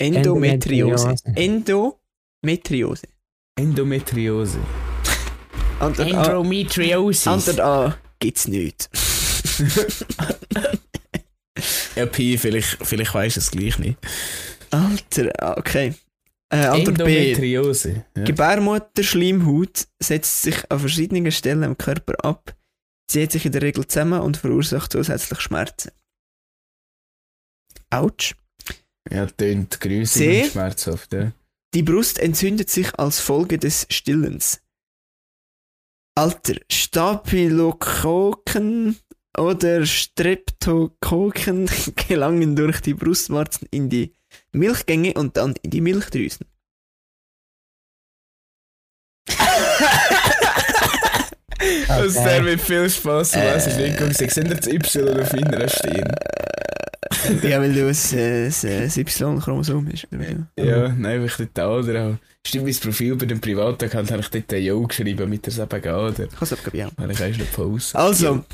Endometriose. 0.00 1.14
Endometriose. 1.34 3.08
Endometriose. 3.56 4.58
Antwort 5.80 6.14
A, 6.14 6.24
Endometriosis. 6.24 7.26
Antwort 7.26 7.60
A 7.60 7.96
gibt's 8.18 8.48
nicht. 8.48 8.88
Ja, 11.96 12.06
Pi, 12.06 12.38
vielleicht, 12.38 12.78
vielleicht 12.86 13.12
weisst 13.12 13.36
du 13.36 13.40
es 13.40 13.50
gleich 13.50 13.76
nicht. 13.80 13.98
Alter, 14.70 15.58
okay. 15.58 15.92
Äh, 16.50 16.64
Antwort 16.64 17.04
B. 17.04 17.32
Endometriose. 17.32 18.06
Ja. 18.16 18.24
Gebärmutterschleimhaut 18.24 19.86
setzt 20.02 20.42
sich 20.42 20.70
an 20.70 20.80
verschiedenen 20.80 21.30
Stellen 21.30 21.62
im 21.62 21.76
Körper 21.76 22.14
ab, 22.24 22.56
zieht 23.10 23.32
sich 23.32 23.44
in 23.44 23.52
der 23.52 23.60
Regel 23.62 23.86
zusammen 23.86 24.20
und 24.20 24.38
verursacht 24.38 24.92
zusätzlich 24.92 25.40
Schmerzen. 25.40 25.90
Autsch. 27.90 28.34
Ja, 29.10 29.26
tönt 29.26 29.74
C. 29.74 29.80
grusig 29.80 30.44
und 30.44 30.52
schmerzhaft, 30.52 31.12
ja. 31.12 31.32
Die 31.74 31.82
Brust 31.82 32.18
entzündet 32.18 32.70
sich 32.70 32.98
als 32.98 33.20
Folge 33.20 33.58
des 33.58 33.86
Stillens. 33.90 34.62
Alter, 36.14 36.54
Staphylokokken 36.70 38.96
oder 39.38 39.86
Streptokokken 39.86 41.70
gelangen 42.08 42.56
durch 42.56 42.80
die 42.80 42.94
Brustwarzen 42.94 43.68
in 43.70 43.88
die 43.88 44.12
Milchgänge 44.52 45.14
und 45.14 45.36
dann 45.36 45.54
in 45.62 45.70
die 45.70 45.80
Milchdrüsen. 45.80 46.46
Das 51.88 52.16
Okay. 52.16 52.24
wäre 52.24 52.42
mit 52.42 52.60
viel 52.60 52.88
Spaß 52.88 53.32
zu 53.32 53.38
lesen. 53.40 53.72
Äh. 53.80 53.88
Ich 53.88 53.96
gucke, 53.96 54.14
Sie 54.14 54.28
sehen 54.28 54.48
das 54.48 54.66
Y 54.66 55.20
auf 55.20 55.32
meiner 55.32 55.68
Stirn. 55.68 56.12
ja, 57.42 57.60
weil 57.60 57.72
du 57.74 57.88
ein, 57.88 58.18
äh, 58.18 58.46
ein, 58.46 58.90
Y-Chromosom 58.96 59.88
wie? 59.88 60.62
Ja, 60.64 60.88
nein, 60.90 61.20
weil 61.20 61.26
ich 61.26 61.36
dort 61.54 61.84
oder 61.84 62.06
auch. 62.06 62.14
Stimmt, 62.46 62.66
mein 62.66 62.76
Profil 62.76 63.16
bei 63.16 63.26
dem 63.26 63.40
Privataccount 63.40 64.10
habe 64.12 64.20
ich 64.22 64.28
dort 64.28 64.52
ein 64.54 64.62
Jo 64.62 64.86
geschrieben 64.86 65.28
mit 65.28 65.44
der 65.46 65.52
Sabaga, 65.52 65.98
oder? 66.06 66.24
Ich 66.24 66.30
kann 66.30 66.38
es 66.42 66.52
aber 66.52 66.76
ja. 66.76 66.88
Weil 66.96 67.10
ich 67.10 67.20
erst 67.20 67.38
nicht 67.40 67.52
Pause. 67.52 67.98
Also, 67.98 68.44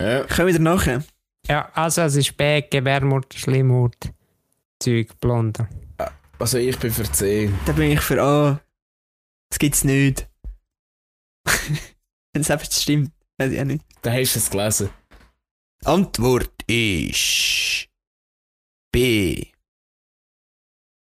Ja. 0.00 0.24
kommen 0.24 0.52
wir 0.52 0.58
nachher. 0.58 1.04
Ja, 1.46 1.70
also 1.74 2.02
es 2.02 2.16
ist 2.16 2.36
B, 2.36 2.62
Gebärmutter, 2.62 3.38
Schleimhaut, 3.38 3.96
Zeug, 4.80 5.08
Blonde. 5.20 5.68
Also 6.38 6.58
ich 6.58 6.78
bin 6.78 6.90
für 6.90 7.10
C. 7.10 7.50
Da 7.64 7.72
bin 7.72 7.92
ich 7.92 8.00
für 8.00 8.20
A. 8.22 8.60
Das 9.50 9.58
gibt's 9.58 9.84
nicht. 9.84 10.28
Wenn 12.32 12.42
es 12.42 12.50
einfach 12.50 12.70
stimmt, 12.70 13.12
weiß 13.38 13.52
ich 13.52 13.60
auch 13.60 13.64
nicht. 13.64 13.84
Da 14.02 14.12
hast 14.12 14.34
du 14.34 14.38
es 14.40 14.50
gelesen. 14.50 14.90
Antwort 15.84 16.50
ist 16.66 17.88
B. 18.90 19.46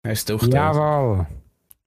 Hast 0.06 0.28
du 0.28 0.36
doch 0.38 0.48
Jawohl. 0.48 1.26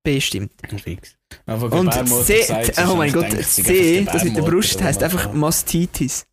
B 0.03 0.21
stimmt. 0.21 0.51
Fix. 0.81 1.17
Einfach 1.45 1.71
Und 1.71 1.91
C, 2.25 2.45
oh 2.87 2.95
mein 2.95 3.11
Gott, 3.11 3.31
C, 3.31 4.03
das 4.05 4.23
mit 4.23 4.35
der 4.35 4.41
Brust 4.43 4.81
heißt 4.81 5.01
einfach 5.01 5.33
Mastitis. 5.33 6.27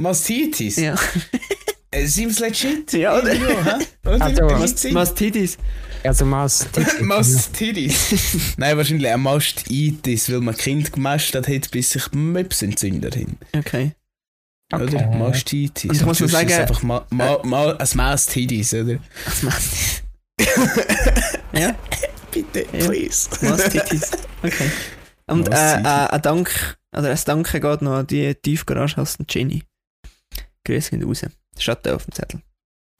Mastitis? 0.00 0.76
Ja. 0.76 0.94
Äh, 1.92 2.06
Seems 2.06 2.38
legit. 2.38 2.92
Ja, 2.92 3.18
oder? 3.18 3.32
Ja, 3.32 3.48
hä? 3.48 3.84
Oder? 4.08 4.22
Also, 4.24 4.76
Sinn. 4.76 4.94
Mastitis. 4.94 5.58
Also 6.04 6.24
Mas. 6.24 6.68
Mastitis. 7.00 8.54
Nein, 8.56 8.76
wahrscheinlich 8.76 9.12
auch 9.12 9.16
Mastitis, 9.16 10.30
weil 10.30 10.40
man 10.40 10.56
Kind 10.56 10.92
gemästet 10.92 11.48
hat, 11.48 11.68
bis 11.72 11.90
sich 11.90 12.04
Möps 12.12 12.62
entzündet 12.62 13.16
haben. 13.16 13.36
Okay. 13.56 13.90
Oder? 14.72 14.84
Okay. 14.84 15.18
Mastitis. 15.18 15.90
Und 15.90 15.96
ich 15.96 16.06
muss 16.06 16.20
es 16.20 16.30
sagen- 16.30 16.52
einfach 16.52 16.80
ma 16.84 17.04
ma 17.10 17.40
ma 17.42 17.72
ein 17.72 17.88
Mastitis, 17.94 18.72
oder? 18.72 18.98
Was 19.26 19.42
Mastitis? 19.42 20.02
ja, 21.52 21.74
Bitte, 22.30 22.66
Ja. 22.72 22.86
please. 22.86 23.28
Mastitis. 23.44 24.12
Okay. 24.44 24.70
Und 25.26 25.48
äh, 25.48 25.50
Mastitis. 25.50 25.86
äh, 25.86 26.06
ein 26.14 26.22
Dank, 26.22 26.78
oder 26.96 27.10
ein 27.10 27.18
Danke 27.26 27.58
geht 27.60 27.82
noch 27.82 27.94
an 27.98 28.06
die 28.06 28.32
Tiefgarage 28.36 28.96
aus 28.98 29.16
dem 29.16 29.26
Jenny. 29.28 29.64
Grüße 30.70 30.90
gehen 30.90 31.02
raus. 31.02 31.22
Da 31.22 31.94
auf 31.94 32.04
dem 32.04 32.12
Zettel. 32.12 32.40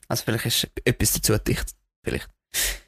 Also 0.09 0.25
vielleicht 0.25 0.47
ist 0.47 0.69
etwas 0.85 1.13
dazu 1.13 1.37
dicht. 1.39 1.71
Vielleicht. 2.05 2.29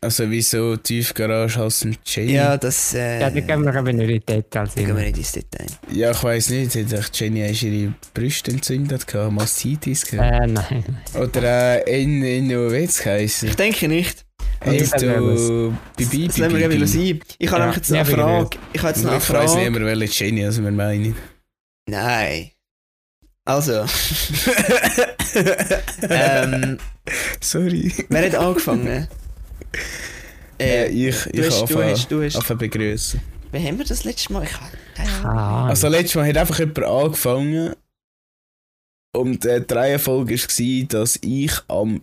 Also 0.00 0.28
wieso 0.28 0.76
Tiefgarage 0.76 1.60
heißen 1.60 1.96
Jenny? 2.04 2.32
Ja, 2.32 2.56
das 2.56 2.94
äh, 2.94 3.20
Ja, 3.20 3.30
da 3.30 3.38
gehen 3.40 3.64
wir 3.64 3.74
aber 3.74 3.92
nicht 3.92 4.08
in 4.10 4.18
die 4.18 4.20
Details 4.20 4.74
da 4.74 4.82
gehen 4.82 4.96
wir 4.96 5.04
nicht 5.04 5.18
ins 5.18 5.32
Detail. 5.32 5.66
Ja, 5.92 6.10
ich 6.10 6.24
weiss 6.24 6.50
nicht, 6.50 6.74
hat 6.74 6.92
echt 6.92 7.20
Jenny 7.20 7.46
hast 7.48 7.62
ihre 7.62 7.94
Brüste 8.12 8.50
entzündet, 8.50 9.06
gehabt, 9.06 9.32
Mastitis 9.32 10.04
gehabt? 10.04 10.32
Äh, 10.32 10.46
nein. 10.48 10.98
Oder 11.14 11.86
äh, 11.86 12.02
in, 12.02 12.24
in, 12.24 12.48
geheißen? 12.48 13.50
Ich 13.50 13.54
denke 13.54 13.86
nicht. 13.86 14.26
Hey, 14.60 14.80
wir 14.80 14.98
du, 14.98 15.76
Bibi, 15.96 16.26
Das 16.26 16.38
lassen 16.38 16.56
wir 16.56 16.70
eben 16.70 16.86
sein. 16.86 17.20
Ich 17.38 17.50
habe 17.50 17.60
nämlich 17.60 17.76
jetzt 17.76 17.92
eine 17.92 18.04
Frage. 18.04 18.58
Ich 18.72 18.82
habe 18.82 18.88
jetzt 18.92 19.06
eine 19.06 19.16
Ich 19.16 19.30
weiss 19.30 19.54
nicht 19.54 19.64
Frage. 19.64 19.70
mehr, 19.70 19.98
welche 19.98 20.24
Jenny 20.24 20.44
also 20.44 20.62
wir 20.64 20.72
meinen. 20.72 21.14
Nein. 21.88 22.50
Also, 23.44 23.72
ähm, 26.08 26.78
Sorry. 27.40 27.92
wer 28.08 28.26
hat 28.26 28.34
angefangen? 28.36 28.86
Äh, 28.86 29.06
Äh, 30.60 30.88
ich 30.90 31.26
ich 31.32 31.46
hast, 31.46 31.68
du 31.70 31.82
hast, 31.82 32.08
du 32.10 32.22
hast. 32.22 32.36
anfangen 32.36 32.58
begrüßen. 32.60 33.20
Wie 33.50 33.58
haben 33.66 33.78
wir 33.78 33.84
das 33.84 34.04
letzte 34.04 34.32
Mal? 34.32 34.44
Ich 34.44 34.50
keine 34.94 35.10
Ahnung. 35.10 35.26
Ah, 35.26 35.68
Also 35.70 35.88
letztes 35.88 36.14
Mal 36.14 36.28
hat 36.28 36.36
einfach 36.36 36.58
jemand 36.60 36.78
angefangen 36.84 37.74
und 39.16 39.44
äh, 39.44 39.60
die 39.60 39.74
Reihenfolge 39.74 40.36
war, 40.36 40.86
dass 40.88 41.18
ich 41.22 41.52
am... 41.68 42.00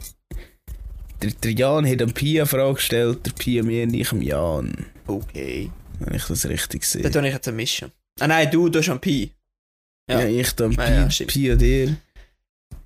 Der, 1.22 1.32
der 1.32 1.52
Jan 1.52 1.90
hat 1.90 2.02
am 2.02 2.12
Pia 2.14 2.44
eine 2.44 2.48
Frage 2.48 2.74
gestellt, 2.76 3.26
der 3.26 3.32
Pia 3.32 3.64
mir 3.64 3.84
und 3.84 3.94
ich 3.94 4.12
am 4.12 4.22
Jan. 4.22 4.86
Okay. 5.08 5.72
Wenn 6.00 6.16
ich 6.16 6.26
das 6.26 6.46
richtig 6.48 6.84
sehe. 6.86 7.02
Dann 7.02 7.12
tue 7.14 7.28
ich 7.28 7.34
jetzt 7.34 7.48
ein 7.48 7.56
Mischen. 7.56 7.92
Ah 8.20 8.28
nein, 8.28 8.50
du, 8.52 8.68
du 8.70 8.80
hast 8.80 8.90
am 8.90 9.00
Pi. 9.00 9.32
Ja, 10.10 10.22
Ja. 10.22 10.28
ich 10.42 10.52
dann 10.54 10.72
Pi, 10.72 10.82
Ah, 10.82 11.08
ja. 11.08 11.26
Pi 11.28 11.52
und 11.52 11.62
dir. 11.62 11.96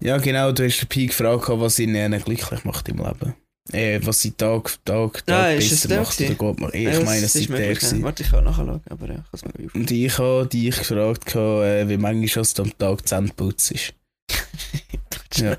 Ja, 0.01 0.17
genau, 0.17 0.51
du 0.51 0.65
hast 0.65 0.87
Pi 0.89 1.07
gefragt, 1.07 1.45
was 1.47 1.79
ihn 1.79 1.93
glücklich 2.23 2.63
macht 2.65 2.89
im 2.89 2.97
Leben. 2.97 3.35
Äh, 3.71 4.01
was 4.03 4.19
sie 4.19 4.31
Tag, 4.31 4.77
Tag, 4.83 5.25
Tag 5.25 5.29
Ah, 5.29 5.51
ist 5.53 5.71
es 5.71 5.87
besser 5.87 6.01
macht 6.01 6.19
oder 6.19 6.35
gut 6.35 6.59
macht. 6.59 6.75
Ich 6.75 6.83
Ja, 6.83 6.99
meine, 6.99 7.25
es 7.25 7.33
ist 7.35 7.49
der 7.49 7.73
gewesen. 7.73 8.03
Warte, 8.03 8.23
ich 8.23 8.29
kann 8.29 8.43
nachschauen, 8.43 8.81
aber 8.89 9.07
ja, 9.07 9.23
ich 9.33 9.41
kann 9.41 9.51
es 9.67 9.73
Und 9.73 9.89
ich 9.91 10.17
habe 10.17 10.47
dich 10.47 10.75
gefragt, 10.77 11.33
äh, 11.35 11.87
wie 11.87 11.95
manchmal 11.97 12.43
du 12.53 12.61
am 12.63 12.77
Tag 12.77 13.07
Zähne 13.07 13.29
putzt 13.35 13.71
ist. 13.71 13.93
Ja. 15.35 15.57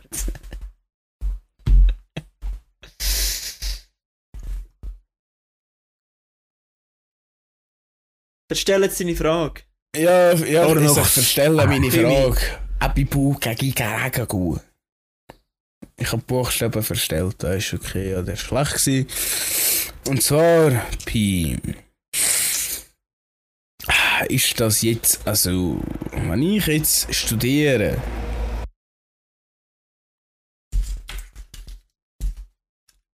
Verstell 8.49 8.83
jetzt 8.83 9.01
deine 9.01 9.17
Frage. 9.17 9.63
Ja, 9.97 10.33
ja, 10.33 10.67
Oder 10.67 10.81
ich 10.81 10.87
noch- 10.89 11.07
verstelle 11.07 11.67
meine. 11.67 11.91
Frage. 11.91 12.37
Abibu 12.81 13.35
gegen 13.39 13.75
Garagagu. 13.75 14.59
Ich 15.97 16.11
habe 16.11 16.23
Buchstaben 16.27 16.83
verstellt, 16.83 17.37
das 17.39 17.57
ist 17.57 17.75
okay, 17.75 18.11
ja, 18.11 18.23
der 18.23 18.35
war 18.35 18.37
schlecht. 18.37 18.73
Gewesen. 18.85 19.07
Und 20.09 20.23
zwar, 20.23 20.71
Pi. 21.05 21.57
Ist 24.29 24.59
das 24.61 24.83
jetzt, 24.83 25.27
also, 25.27 25.81
wenn 26.13 26.43
ich 26.43 26.67
jetzt 26.67 27.15
studiere, 27.15 27.97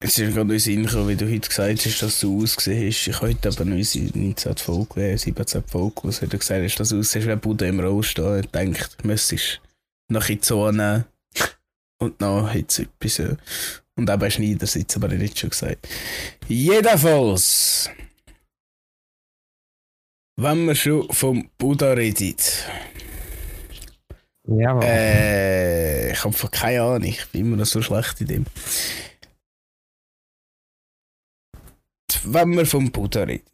Jetzt 0.03 0.19
ist 0.19 0.27
mir 0.29 0.35
gerade 0.35 0.53
in 0.53 0.59
Sinn 0.61 0.85
gekommen, 0.85 1.09
wie 1.09 1.17
du 1.17 1.25
heute 1.27 1.49
gesagt 1.49 1.87
hast, 1.87 2.03
dass 2.03 2.21
du 2.21 2.43
ausgesehen 2.43 2.87
hast. 2.87 3.07
Ich 3.07 3.17
habe 3.17 3.29
heute 3.29 3.49
aber 3.49 3.65
noch 3.65 3.77
unsere 3.77 4.05
19. 4.19 4.57
Folge, 4.57 5.13
äh, 5.13 5.17
17. 5.17 5.63
Folge, 5.67 5.95
was 6.03 6.21
du 6.21 6.29
gesagt 6.29 6.63
hast, 6.65 6.77
dass 6.77 6.89
du 6.91 6.99
aussiehst, 6.99 7.27
wie 7.27 7.37
Buddha 7.37 7.65
im 7.67 7.81
Roll 7.81 8.03
stehen. 8.03 8.41
Ich 8.41 8.51
denkt, 8.51 9.03
müsstest 9.07 9.63
nach 10.09 10.29
in 10.29 10.35
die 10.37 10.41
Zone 10.43 11.07
und 11.99 12.21
noch 12.21 12.53
jetzt 12.55 12.79
etwas. 12.79 13.19
äh, 13.21 13.37
Und 13.97 14.11
eben 14.11 14.31
Schneidersitz, 14.31 14.97
aber 14.97 15.11
ich 15.13 15.19
nicht 15.19 15.39
schon 15.39 15.49
gesagt. 15.51 15.89
Jedenfalls, 16.47 17.89
wenn 20.39 20.67
wir 20.67 20.75
schon 20.75 21.11
vom 21.11 21.49
Buddha 21.57 21.93
reden, 21.95 22.37
jawohl. 24.47 24.85
äh, 24.85 26.13
ich 26.13 26.23
habe 26.23 26.49
keine 26.51 26.83
Ahnung, 26.83 27.05
ich 27.05 27.25
bin 27.29 27.47
immer 27.47 27.57
noch 27.57 27.65
so 27.65 27.81
schlecht 27.81 28.21
in 28.21 28.27
dem. 28.27 28.47
Wenn 32.25 32.57
wir 32.57 32.67
vom 32.67 32.91
Buddha 32.91 33.23
reden. 33.25 33.45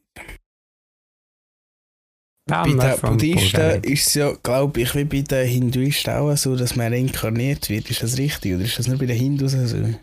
Bei 2.47 2.65
den 2.65 3.01
Buddhisten 3.01 3.85
ist 3.85 4.09
es 4.09 4.15
ja, 4.15 4.33
glaube 4.43 4.81
ich, 4.81 4.95
wie 4.95 5.05
bei 5.05 5.23
den 5.23 5.49
Hinduisten 5.49 6.13
auch 6.13 6.37
so, 6.37 6.57
dass 6.57 6.75
man 6.75 6.93
reinkarniert 6.93 7.69
wird. 7.69 7.89
Ist 7.91 8.03
das 8.03 8.19
richtig? 8.19 8.55
Oder 8.55 8.65
ist 8.65 8.79
das 8.79 8.89
nur 8.89 8.99
bei 8.99 9.07
den 9.07 9.17
Hindus 9.17 9.53
so? 9.53 9.95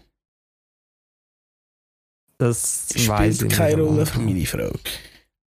Das 2.38 2.88
Spielt 2.96 3.50
keine. 3.50 3.82
Rolle 3.82 4.06
für 4.06 4.20
meine 4.20 4.46
Frage. 4.46 4.80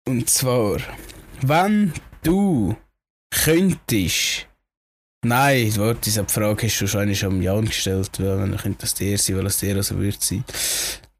Und 0.07 0.29
zwar, 0.29 0.79
wenn 1.41 1.93
du 2.23 2.75
könntest. 3.29 4.47
Nein, 5.23 5.75
warte, 5.75 6.01
diese 6.05 6.25
Frage 6.25 6.65
hast 6.65 6.79
du 6.79 6.85
wahrscheinlich 6.85 7.19
schon 7.19 7.33
am 7.33 7.41
Jan 7.41 7.65
gestellt, 7.65 8.09
weil 8.19 8.37
dann 8.37 8.57
könnte 8.57 8.79
das 8.81 8.93
der 8.95 9.17
sein, 9.17 9.37
weil 9.37 9.45
es 9.45 9.59
der 9.59 9.75
also 9.75 9.99
wird 9.99 10.23
sein. 10.23 10.45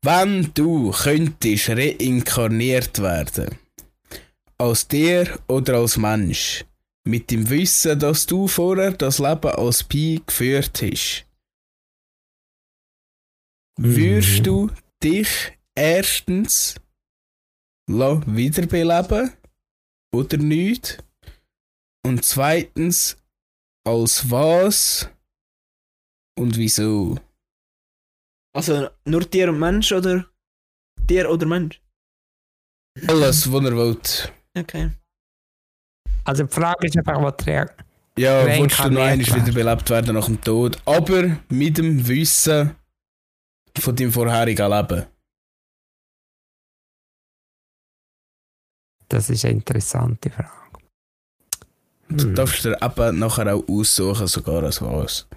Wenn 0.01 0.53
du 0.53 0.91
könntest 0.91 1.69
reinkarniert 1.69 2.99
werden, 2.99 3.57
als 4.57 4.87
der 4.87 5.39
oder 5.47 5.75
als 5.79 5.97
Mensch, 5.97 6.65
mit 7.05 7.31
dem 7.31 7.49
Wissen, 7.49 7.99
dass 7.99 8.25
du 8.25 8.47
vorher 8.47 8.91
das 8.91 9.19
Leben 9.19 9.51
als 9.51 9.83
Pi 9.83 10.21
geführt 10.25 10.81
hast, 10.81 11.25
Mhm. 13.77 13.95
würdest 13.95 14.45
du 14.45 14.69
dich 15.01 15.29
erstens 15.75 16.75
la- 17.89 18.21
wiederbeleben 18.25 19.31
oder 20.13 20.37
nicht? 20.37 21.03
Und 22.05 22.23
zweitens, 22.25 23.17
als 23.85 24.29
was 24.29 25.09
und 26.37 26.57
wieso? 26.57 27.17
Also 28.53 28.89
nur 29.05 29.29
Tier 29.29 29.49
und 29.49 29.59
Mensch 29.59 29.91
oder 29.91 30.25
Tier 31.07 31.29
oder 31.29 31.45
Mensch? 31.45 31.81
Alles, 33.07 33.51
was 33.51 33.63
er 33.65 33.75
wollt. 33.75 34.33
Okay. 34.57 34.91
Also 36.25 36.43
die 36.43 36.51
Frage 36.53 36.87
ist 36.87 36.97
einfach, 36.97 37.21
was 37.21 37.37
der 37.45 37.73
Ja, 38.17 38.45
willst 38.45 38.79
du 38.79 38.83
noch 38.89 39.01
einmal 39.01 39.17
werden. 39.19 39.35
wiederbelebt 39.35 39.89
werden 39.89 40.15
nach 40.15 40.25
dem 40.25 40.41
Tod, 40.41 40.81
aber 40.85 41.37
mit 41.49 41.77
dem 41.77 42.07
Wissen 42.07 42.75
von 43.77 43.95
deinem 43.95 44.11
vorherigen 44.11 44.69
Leben. 44.69 45.05
Das 49.07 49.29
ist 49.29 49.45
eine 49.45 49.55
interessante 49.55 50.29
Frage. 50.29 50.49
Du 52.09 52.25
Hm. 52.25 52.35
darfst 52.35 52.63
dir 52.65 52.77
eben 52.81 53.19
nachher 53.19 53.55
auch 53.55 53.67
aussuchen, 53.67 54.27
sogar 54.27 54.63
als 54.63 54.81
was. 54.81 55.27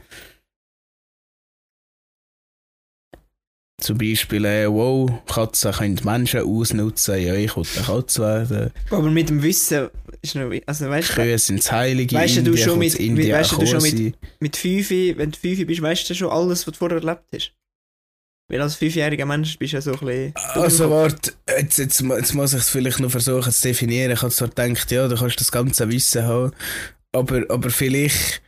Zum 3.83 3.99
Beispiel, 3.99 4.45
äh, 4.45 4.66
wow, 4.68 5.11
Katzen 5.26 5.72
können 5.72 6.01
Menschen 6.05 6.41
ausnutzen, 6.43 7.20
ja, 7.20 7.35
ich 7.35 7.57
will 7.57 7.64
eine 7.76 7.85
Katze 7.85 8.20
werden. 8.22 8.70
Aber 8.91 9.11
mit 9.11 9.28
dem 9.28 9.43
Wissen 9.43 9.89
ist 10.22 10.37
noch. 10.37 10.53
Also 10.66 10.89
weißt 10.89 11.11
du, 11.11 11.14
Kühe 11.14 11.39
sind 11.39 11.59
das 11.59 11.72
Heilige. 11.72 12.14
Weißt 12.14 12.37
du, 12.37 12.43
du 12.45 12.51
Indien 12.51 12.64
schon 12.68 12.78
mit- 12.78 12.95
Indien 12.95 13.33
weißt 13.37 13.53
du, 13.53 13.66
schon 13.66 13.83
mit- 13.83 14.14
mit 14.39 14.57
5, 14.57 14.91
wenn 15.18 15.33
du 15.33 15.39
5 15.39 15.66
bist, 15.66 15.83
weißt 15.83 16.11
du 16.11 16.14
schon 16.14 16.30
alles, 16.30 16.64
was 16.66 16.72
du 16.74 16.78
vorher 16.78 16.99
erlebt 16.99 17.22
hast. 17.35 17.53
Weil 18.49 18.61
als 18.61 18.74
fünfjähriger 18.76 19.24
Mensch 19.26 19.59
bist 19.59 19.72
du 19.72 19.76
ja 19.78 19.80
so 19.80 19.93
ein 19.95 19.99
bisschen. 19.99 20.33
Also 20.37 20.91
warte, 20.91 21.33
jetzt, 21.59 21.78
jetzt, 21.78 22.01
jetzt 22.03 22.35
muss 22.35 22.53
ich 22.53 22.61
es 22.61 22.68
vielleicht 22.68 23.01
noch 23.01 23.11
versuchen 23.11 23.51
zu 23.51 23.62
definieren. 23.62 24.12
Ich 24.12 24.22
habe 24.22 24.33
zwar 24.33 24.49
gedacht, 24.49 24.91
ja, 24.93 25.09
du 25.09 25.16
kannst 25.16 25.41
das 25.41 25.51
ganze 25.51 25.89
Wissen 25.91 26.22
haben, 26.24 26.53
aber, 27.12 27.43
aber 27.49 27.70
vielleicht 27.70 28.43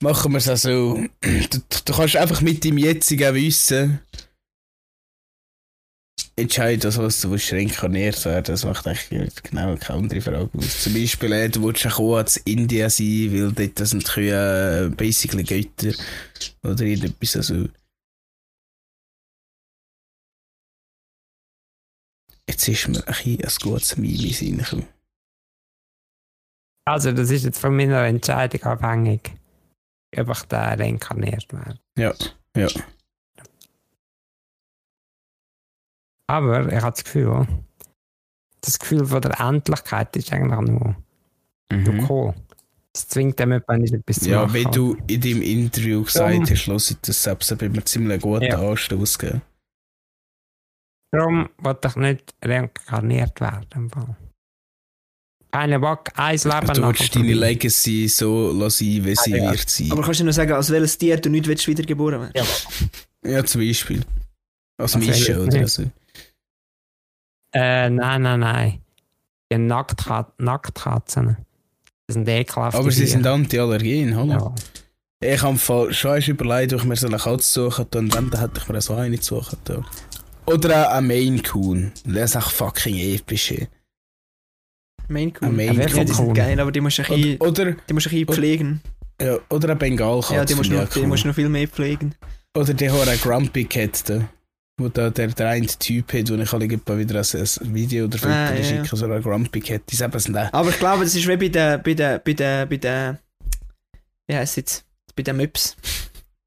machen 0.00 0.32
wir 0.32 0.38
es 0.38 0.48
auch 0.48 0.56
so. 0.56 1.00
Du, 1.22 1.58
du 1.84 1.92
kannst 1.92 2.16
einfach 2.16 2.40
mit 2.40 2.64
deinem 2.64 2.78
jetzigen 2.78 3.34
Wissen 3.34 4.00
entscheiden, 6.38 6.84
also 6.84 7.02
was 7.02 7.20
du 7.20 7.34
reinkarniert 7.34 8.24
werden, 8.24 8.44
das 8.44 8.64
macht 8.64 8.86
eigentlich 8.86 9.42
genau 9.42 9.76
keine 9.76 9.98
andere 9.98 10.20
Frage 10.20 10.50
aus. 10.56 10.82
Zum 10.82 10.94
Beispiel, 10.94 11.32
äh, 11.32 11.48
du 11.48 11.62
willst 11.64 11.86
auch 11.86 12.16
als 12.16 12.36
Indien 12.38 12.88
sein, 12.88 13.32
weil 13.32 13.52
dort 13.52 13.86
sind 13.86 14.04
Kühe 14.04 14.86
äh, 14.86 14.88
basically 14.88 15.42
Götter 15.42 15.92
oder 16.62 16.84
irgendetwas, 16.84 17.36
also... 17.36 17.68
Jetzt 22.48 22.66
ist 22.66 22.88
mir 22.88 23.06
ein, 23.06 23.14
bisschen 23.14 23.44
ein 23.44 23.54
gutes 23.60 23.96
Meme 23.98 24.26
in 24.26 24.32
Sinn 24.32 24.58
gekommen. 24.58 24.88
Also, 26.86 27.12
das 27.12 27.30
ist 27.30 27.44
jetzt 27.44 27.60
von 27.60 27.76
meiner 27.76 28.04
Entscheidung 28.04 28.62
abhängig, 28.62 29.32
ob 30.16 30.30
ich 30.30 30.42
da 30.44 30.72
reinkarniert 30.72 31.52
werde. 31.52 31.78
Ja, 31.98 32.14
ja. 32.56 32.68
Aber 36.28 36.70
ich 36.72 36.80
habe 36.82 36.92
das 36.92 37.04
Gefühl, 37.04 37.46
das 38.60 38.78
Gefühl 38.78 39.06
von 39.06 39.20
der 39.22 39.40
Endlichkeit 39.40 40.14
ist 40.16 40.32
eigentlich 40.32 40.60
nur 40.70 40.96
Mhm. 41.70 42.06
cool. 42.08 42.34
Das 42.94 43.08
zwingt 43.08 43.38
dem 43.38 43.52
jemand 43.52 43.82
nicht 43.82 43.92
etwas 43.94 44.20
zu 44.20 44.30
Ja, 44.30 44.42
machen. 44.42 44.54
wie 44.54 44.64
du 44.64 44.96
in 45.06 45.20
deinem 45.20 45.42
Interview 45.42 46.02
gesagt 46.02 46.50
hast, 46.50 46.66
lasse 46.66 46.94
ich 46.94 47.00
das 47.02 47.22
selbst 47.22 47.58
bei 47.58 47.68
mir 47.68 47.84
ziemlich 47.84 48.22
guten 48.22 48.44
Ja. 48.44 48.58
Anstoß 48.70 49.18
geben. 49.18 49.42
Darum 51.12 51.48
wollte 51.58 51.88
ich 51.88 51.96
nicht 51.96 52.34
reinkarniert 52.42 53.40
werden. 53.40 53.66
Keine 55.50 55.80
Bock, 55.80 56.10
ein 56.16 56.36
Leben 56.36 56.50
Aber 56.52 56.72
du 56.74 56.82
willst 56.88 57.14
deine. 57.14 57.32
Legacy 57.34 58.08
so 58.08 58.52
lassen, 58.52 59.04
wie 59.04 59.14
sie 59.14 59.30
ja. 59.36 59.50
wird 59.50 59.68
sein. 59.70 59.92
Aber 59.92 60.02
kannst 60.02 60.20
du 60.20 60.24
noch 60.24 60.32
sagen, 60.32 60.52
als 60.52 60.70
welches 60.70 60.98
Tier 60.98 61.16
du 61.18 61.30
nicht 61.30 61.46
wiedergeboren 61.66 62.20
werden? 62.20 62.32
Ja. 62.34 62.44
Ja, 63.30 63.44
zum 63.44 63.60
Beispiel. 63.62 64.04
Als 64.78 64.96
Mische 64.96 65.42
oder 65.42 65.66
so. 65.66 65.84
Äh, 67.52 67.90
nein, 67.90 68.22
nein, 68.22 68.40
nein. 68.40 68.80
Die 69.50 69.58
Nacktkat 69.58 70.38
Nacktkatzen. 70.38 71.36
Das 72.06 72.14
sind 72.14 72.28
ekelhafte 72.28 72.78
Aber 72.78 72.90
sie 72.90 73.06
sind 73.06 73.26
anti-allergen, 73.26 74.16
hallo? 74.16 74.54
Ja. 75.22 75.34
Ich 75.34 75.42
habe 75.42 75.58
schon 75.92 76.22
überlegt, 76.22 76.72
ob 76.72 76.80
ich 76.80 76.86
mir 76.86 76.96
so 76.96 77.06
eine 77.06 77.16
Katze 77.18 77.52
suchen 77.64 77.86
und 77.94 78.14
dann 78.14 78.30
hätte 78.38 78.60
ich 78.60 78.68
mir 78.68 78.80
so 78.80 78.94
eine 78.94 79.16
suchen 79.20 79.58
können. 79.64 79.84
Oder 80.46 80.88
auch 80.88 80.92
ein 80.94 81.06
Maine 81.06 81.42
Coon. 81.42 81.92
Das 82.04 82.30
ist 82.30 82.36
auch 82.36 82.50
fucking 82.50 82.96
episch. 82.96 83.52
Maine 85.08 85.30
Ein 85.30 85.32
Coon. 85.34 85.56
Maine 85.56 85.74
Ja, 85.80 85.86
die 85.86 85.92
Coon. 85.92 86.06
sind 86.06 86.34
geil, 86.34 86.60
aber 86.60 86.70
die 86.72 86.80
musst 86.80 86.98
du 86.98 87.02
ein 87.02 87.08
bisschen, 87.08 87.36
Oder, 87.40 87.50
oder, 87.50 87.72
die 87.72 87.92
musst 87.94 88.06
du 88.06 88.10
ein 88.10 88.26
bisschen 88.26 88.34
pflegen. 88.34 88.80
ja, 89.20 89.38
oder 89.50 89.70
ein 89.70 89.78
Bengalkatze. 89.78 90.34
Ja, 90.34 90.44
die 90.44 90.54
musst, 90.54 90.70
noch, 90.70 90.88
die 90.88 91.06
musst 91.06 91.24
du 91.24 91.28
noch 91.28 91.34
viel 91.34 91.48
mehr 91.48 91.66
pflegen. 91.68 92.14
Oder 92.56 92.74
der 92.74 92.92
hat 92.92 93.08
einen 93.08 93.20
Grumpy 93.20 93.64
Cat 93.64 94.08
da. 94.08 94.28
Wo 94.80 94.88
da 94.88 95.10
der, 95.10 95.26
der 95.26 95.48
eine 95.48 95.66
Typ 95.66 96.12
hat, 96.12 96.30
wo 96.30 96.34
ich 96.34 96.52
alle 96.52 96.70
wieder 96.70 96.94
ein, 96.94 97.00
ein 97.00 97.74
Video 97.74 98.04
oder 98.04 98.16
Foto 98.18 98.32
Ah, 98.32 98.54
ja, 98.54 98.62
schicke, 98.62 98.82
ja. 98.90 98.96
so 98.96 99.10
ein 99.10 99.22
Grumpy 99.22 99.60
Cat. 99.60 99.82
Die 99.90 99.96
sind 99.96 100.14
eben 100.14 100.32
der. 100.32 100.54
Aber 100.54 100.70
ich 100.70 100.78
glaube, 100.78 101.02
das 101.04 101.14
ist 101.16 101.26
wie 101.26 101.36
bei 101.36 101.48
der, 101.48 101.78
bei 101.78 101.94
der, 101.94 102.18
bei 102.20 102.32
der, 102.32 102.64
bei 102.66 102.76
der, 102.76 103.18
wie 104.28 104.36
heisst 104.36 104.56
jetzt? 104.56 104.84
Bei 105.16 105.24
den 105.24 105.36
Möps. 105.36 105.76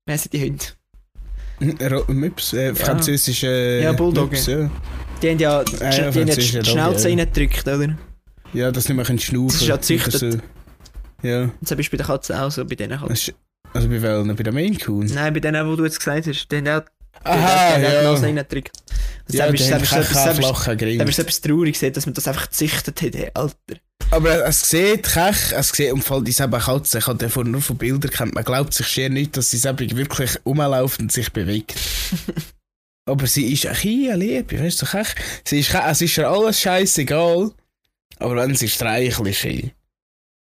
Wie 0.05 0.13
heissen 0.13 0.29
die 0.31 0.41
Hunde? 0.41 0.65
Möps, 2.07 2.53
äh, 2.53 2.73
französische 2.73 3.81
Ja, 3.83 3.91
Bulldogge. 3.91 4.31
Möps, 4.35 4.47
ja. 4.47 4.71
Die 5.21 5.29
haben 5.29 5.39
ja, 5.39 5.59
Ah, 5.59 5.63
die, 5.63 5.73
ja, 5.81 6.09
die 6.11 6.19
ja 6.19 6.25
die 6.35 6.41
Schnauze 6.69 7.09
ja. 7.09 7.15
reingedrückt, 7.17 7.67
oder? 7.67 7.97
ja, 8.53 8.71
dass 8.71 8.87
nicht 8.89 8.95
mehr 8.97 9.05
schnaufen 9.19 9.47
Das 9.47 9.61
ist 9.61 9.67
ja 9.67 9.79
züchtet. 9.81 10.13
So. 10.13 10.29
Ja, 11.21 11.41
Und 11.43 11.67
so 11.67 11.75
bist 11.75 11.91
du 11.91 11.97
bei 11.97 12.03
den 12.03 12.07
Katzen 12.07 12.35
auch 12.37 12.49
so, 12.49 12.65
bei 12.65 12.75
denen 12.75 12.99
halt. 12.99 13.11
ist, 13.11 13.33
also 13.73 13.87
bei 13.89 14.01
welchen? 14.01 14.35
Bei 14.35 14.43
der 14.43 14.53
Maine 14.53 14.77
Coon? 14.77 15.05
Nein, 15.05 15.33
bei 15.33 15.39
denen, 15.39 15.67
wo 15.67 15.75
du 15.75 15.83
jetzt 15.83 15.99
gesagt 15.99 16.25
hast, 16.27 16.47
die 16.51 16.55
haben 16.57 16.67
auch 16.69 16.81
Aha, 17.23 17.77
Nase 17.77 17.81
ja. 17.83 18.01
Ja, 19.29 19.45
das 19.47 19.61
ist 19.61 19.71
haben 19.71 19.81
das 19.81 19.89
keinen 19.89 20.01
ist 20.01 20.07
etwas- 20.11 20.35
das 21.05 21.09
ist 21.09 21.19
traurig, 21.39 21.73
gesehen, 21.73 21.93
dass 21.93 22.05
man 22.05 22.13
das 22.13 22.27
einfach 22.27 22.49
gezüchtet 22.49 23.01
hat, 23.01 23.13
hey, 23.15 23.31
Alter. 23.33 23.55
Aber 24.09 24.45
es 24.45 24.69
sieht, 24.69 25.03
Kech, 25.03 25.53
es 25.53 25.69
sieht, 25.69 25.89
im 25.89 26.01
Fall, 26.01 26.23
die 26.23 26.31
selber 26.33 26.59
Katze, 26.59 26.97
ich 26.97 27.07
habe 27.07 27.17
davor 27.17 27.45
nur 27.45 27.61
von 27.61 27.77
Bildern 27.77 28.11
kennt, 28.11 28.33
man 28.35 28.43
glaubt 28.43 28.73
sich 28.73 28.87
schier 28.87 29.09
nicht, 29.09 29.37
dass 29.37 29.51
sie 29.51 29.57
wirklich 29.95 30.31
rumläuft 30.45 30.99
und 30.99 31.11
sich 31.11 31.31
bewegt. 31.31 31.75
aber 33.05 33.27
sie 33.27 33.53
ist 33.53 33.65
ein 33.67 33.73
bisschen 33.73 34.19
lieb, 34.19 34.51
weißt 34.51 34.81
du, 34.81 34.85
Kech? 34.85 35.15
Sie 35.45 35.59
ist, 35.59 35.73
es 35.73 36.01
ist 36.01 36.17
ihr 36.17 36.29
alles 36.29 36.59
scheißegal, 36.59 37.51
aber 38.17 38.35
wenn 38.35 38.55
sie 38.55 38.67
streichelt. 38.67 39.71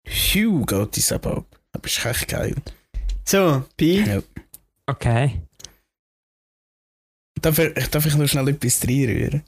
Phew, 0.08 0.66
geht 0.66 0.96
die 0.96 1.02
selber 1.02 1.38
ab. 1.38 1.60
Aber 1.74 1.86
ist 1.88 2.06
echt 2.06 2.28
geil. 2.30 2.56
So, 3.26 3.64
Pi. 3.78 4.04
Ja. 4.08 4.22
Okay. 4.88 5.42
Darf 7.42 7.60
darf 7.92 8.06
ich 8.06 8.16
noch 8.16 8.28
schnell 8.28 8.50
etwas 8.50 8.84
reinrühren? 8.88 9.44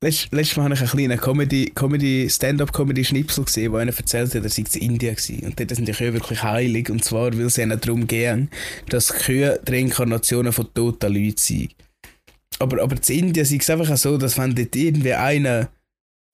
Letzt, 0.00 0.28
letztes 0.30 0.56
Mal 0.56 0.64
habe 0.64 0.74
ich 0.74 0.80
einen 0.80 0.90
kleinen 0.90 1.18
Comedy, 1.18 1.72
Comedy, 1.74 2.28
Stand-up-Comedy-Schnipsel 2.30 3.44
gesehen, 3.44 3.72
wo 3.72 3.78
einer 3.78 3.92
erzählt 3.92 4.32
hat, 4.32 4.44
er 4.44 4.48
sei 4.48 4.62
in 4.74 4.92
Indien. 4.92 5.16
Und 5.42 5.58
dort 5.58 5.74
sind 5.74 5.88
die 5.88 5.92
Kühe 5.92 6.12
wirklich 6.12 6.40
heilig. 6.40 6.88
Und 6.88 7.04
zwar, 7.04 7.32
weil 7.36 7.46
es 7.46 7.58
ihnen 7.58 7.80
darum 7.80 8.06
gehen, 8.06 8.48
dass 8.90 9.12
Kühe 9.12 9.60
die 9.66 9.72
Reinkarnationen 9.72 10.52
von 10.52 10.72
toten 10.72 11.12
Leuten 11.12 11.36
sind. 11.36 11.74
Aber, 12.60 12.80
aber 12.80 12.94
in 13.08 13.18
Indien 13.18 13.44
ist 13.44 13.52
es 13.52 13.70
einfach 13.70 13.96
so, 13.96 14.16
dass 14.18 14.38
wenn 14.38 14.54
dort 14.54 14.76
irgendwie 14.76 15.14
einer, 15.14 15.68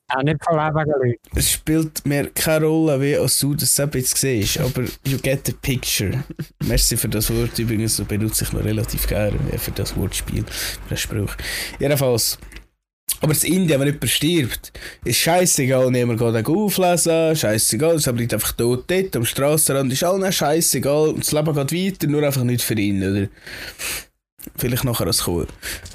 Auch 0.08 0.22
nicht 0.22 0.44
von 0.44 0.56
lebenden 0.58 0.94
Leuten. 1.00 1.38
es 1.38 1.50
spielt 1.50 2.06
mir 2.06 2.28
keine 2.30 2.66
Rolle, 2.66 3.00
wie 3.00 3.16
als 3.16 3.38
du 3.38 3.54
das 3.54 3.76
jetzt 3.76 4.18
siehst, 4.18 4.60
aber 4.60 4.82
you 5.06 5.16
get 5.22 5.46
the 5.46 5.52
picture. 5.52 6.22
Merci 6.64 6.96
für 6.96 7.08
das 7.08 7.34
Wort, 7.34 7.58
übrigens 7.58 7.96
das 7.96 8.06
benutze 8.06 8.44
ich 8.44 8.52
noch 8.52 8.62
relativ 8.62 9.06
gerne 9.06 9.38
äh, 9.50 9.58
für 9.58 9.70
das 9.70 9.96
Wortspiel, 9.96 10.44
für 10.44 10.88
den 10.90 10.96
Spruch. 10.98 11.34
Jedenfalls, 11.80 12.38
aber 13.20 13.32
in 13.32 13.54
Indien, 13.54 13.80
wenn 13.80 13.86
jemand 13.86 14.10
stirbt, 14.10 14.72
ist 15.04 15.16
scheißegal, 15.16 15.90
niemand 15.90 16.18
geht 16.18 16.34
ihn 16.34 16.54
auflesen, 16.54 17.34
scheißegal, 17.34 17.94
es 17.94 18.04
bleibt 18.04 18.34
einfach 18.34 18.52
tot 18.52 18.84
dort, 18.86 19.16
am 19.16 19.24
Strassenrand 19.24 19.90
ist 19.90 20.04
allen 20.04 20.30
scheißegal 20.30 21.08
und 21.08 21.20
das 21.24 21.32
Leben 21.32 21.54
geht 21.54 21.72
weiter, 21.72 22.06
nur 22.08 22.22
einfach 22.22 22.44
nicht 22.44 22.62
für 22.62 22.74
ihn, 22.74 23.02
oder? 23.02 23.28
Vielleicht 24.56 24.84
nachher 24.84 25.06
als 25.06 25.24
Chor. 25.24 25.46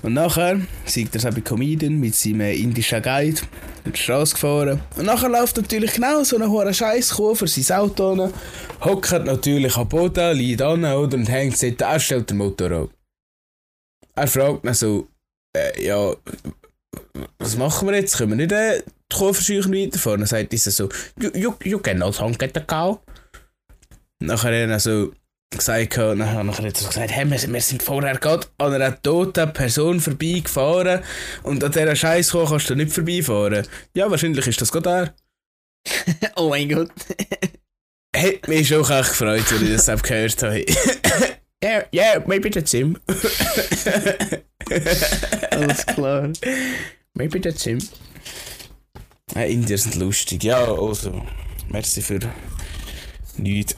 Und 0.03 0.13
nachher 0.13 0.59
sieht 0.85 1.15
er 1.15 1.31
bei 1.31 1.41
Comedian 1.41 1.99
mit 1.99 2.15
seinem 2.15 2.41
indischen 2.41 3.01
Guide 3.01 3.41
durch 3.83 3.95
die 3.95 4.01
Straße 4.01 4.33
gefahren. 4.33 4.81
Und 4.97 5.05
nachher 5.05 5.29
läuft 5.29 5.57
natürlich 5.57 5.93
genau 5.93 6.23
so 6.23 6.37
ein 6.37 6.49
hoher 6.49 6.73
Scheiß 6.73 7.11
für 7.11 7.47
sein 7.47 7.77
Auto 7.77 8.11
an, 8.11 8.33
hockt 8.81 9.11
natürlich 9.11 9.77
am 9.77 9.87
Boden, 9.87 10.37
liegt 10.37 10.61
an 10.61 10.83
oder, 10.83 11.17
und 11.17 11.29
hängt 11.29 11.57
sich, 11.57 11.79
er 11.79 11.99
stellt 11.99 12.29
den 12.29 12.37
Motor 12.37 12.71
ab. 12.71 12.89
Er 14.15 14.27
fragt 14.27 14.65
ihn 14.65 14.73
so, 14.73 15.07
äh, 15.55 15.85
ja, 15.85 16.13
was 17.37 17.55
machen 17.57 17.87
wir 17.87 17.95
jetzt? 17.95 18.17
Können 18.17 18.31
wir 18.31 18.35
nicht 18.35 18.51
äh, 18.51 18.83
die 19.11 19.15
Kuhverscheuchung 19.15 19.73
weiterfahren? 19.73 20.19
Dann 20.19 20.27
sagt 20.27 20.51
dieser 20.51 20.71
so, 20.71 20.89
you, 21.19 21.29
you, 21.33 21.53
you 21.63 21.79
cannot 21.79 22.19
honk 22.19 22.41
at 22.43 22.51
the 22.53 22.61
cow. 22.61 22.99
Nachher 24.21 24.51
er 24.51 24.79
so 24.79 25.13
gesagt, 25.57 25.97
nachher, 25.97 26.43
nachher 26.43 26.65
hat 26.67 26.75
er 26.75 26.81
so 26.81 26.87
gesagt, 26.87 27.11
hey, 27.11 27.29
wir, 27.29 27.53
wir 27.53 27.61
sind 27.61 27.81
vorher 27.81 28.17
gerade 28.17 28.47
an 28.57 28.73
einer 28.73 29.01
toten 29.01 29.51
Person 29.51 29.99
vorbeigefahren 29.99 31.01
und 31.43 31.63
an 31.63 31.71
dieser 31.71 31.95
Scheiß 31.95 32.31
kannst 32.31 32.69
du 32.69 32.75
nicht 32.75 32.91
vorbeifahren. 32.93 33.67
Ja, 33.95 34.09
wahrscheinlich 34.11 34.45
ist 34.47 34.61
das 34.61 34.71
gerade 34.71 34.89
er. 34.89 35.13
oh 36.35 36.49
mein 36.49 36.69
Gott. 36.69 36.91
Hat 38.15 38.47
mich 38.47 38.67
schon 38.67 38.81
echt 38.81 39.09
gefreut, 39.09 39.43
als 39.51 39.61
ich 39.61 39.85
das 39.85 40.03
gehört 40.03 40.43
habe. 40.43 40.65
yeah, 41.63 41.85
yeah, 41.93 42.23
maybe 42.25 42.49
that's 42.49 42.71
him. 42.71 42.97
Alles 45.51 45.85
klar. 45.85 46.29
maybe 47.13 47.39
that's 47.39 47.63
him. 47.63 47.79
Ja, 49.35 49.43
Indier 49.43 49.77
sind 49.77 49.95
lustig. 49.95 50.43
Ja, 50.43 50.63
also, 50.73 51.23
merci 51.69 52.01
für 52.01 52.19
nichts. 53.37 53.75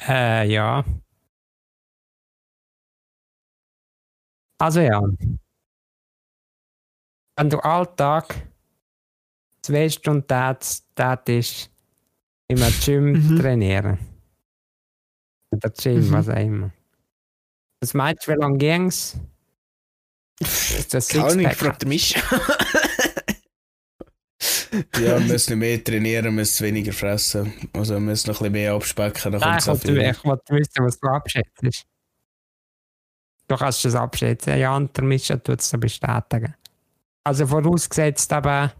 Äh, 0.00 0.44
ja. 0.50 0.84
Also 4.60 4.80
ja. 4.80 5.00
Wenn 7.36 7.50
du 7.50 7.58
Alltag 7.60 8.34
zwei 9.62 9.88
Stunden 9.88 10.26
tät- 10.26 10.82
tätest, 10.96 11.70
im 12.48 12.58
Gym 12.84 13.12
Mhm. 13.12 13.36
trainieren. 13.38 13.98
Oder 15.52 15.70
Gym, 15.70 16.08
Mhm. 16.08 16.12
was 16.12 16.28
auch 16.28 16.36
immer. 16.36 16.70
Was 17.80 17.94
meinst 17.94 18.26
du, 18.26 18.32
wie 18.32 18.36
lange 18.36 18.58
ging's? 18.58 19.16
Ist 20.40 20.94
das 20.94 21.08
Keine 21.08 21.24
Ahnung, 21.26 21.50
fragt 21.52 21.84
mich. 21.86 22.14
Ja, 24.96 25.18
wir 25.18 25.20
müssen 25.20 25.58
mehr 25.58 25.82
trainieren, 25.82 26.24
wir 26.26 26.30
müssen 26.32 26.66
weniger 26.66 26.92
fressen. 26.92 27.52
Also 27.72 27.94
wir 27.94 28.00
müssen 28.00 28.28
noch 28.30 28.40
ein 28.40 28.44
bisschen 28.44 28.52
mehr 28.52 28.72
abspecken. 28.74 29.32
Dann 29.32 29.40
Nein, 29.40 29.60
kommt 29.60 29.84
ich 29.84 29.90
so 29.90 29.94
wollte, 30.24 30.42
ich 30.50 30.50
wissen, 30.50 30.84
was 30.84 30.98
du 31.00 31.08
abschätzt. 31.08 31.84
Du 33.48 33.56
kannst 33.56 33.84
das 33.84 33.94
abschätzen. 33.94 34.58
Ja, 34.58 34.76
und 34.76 34.94
der 34.96 35.04
Mischa 35.04 35.36
tut 35.36 35.60
es 35.60 35.70
bestätigen. 35.72 36.54
Also 37.24 37.46
vorausgesetzt 37.46 38.32
aber, 38.32 38.72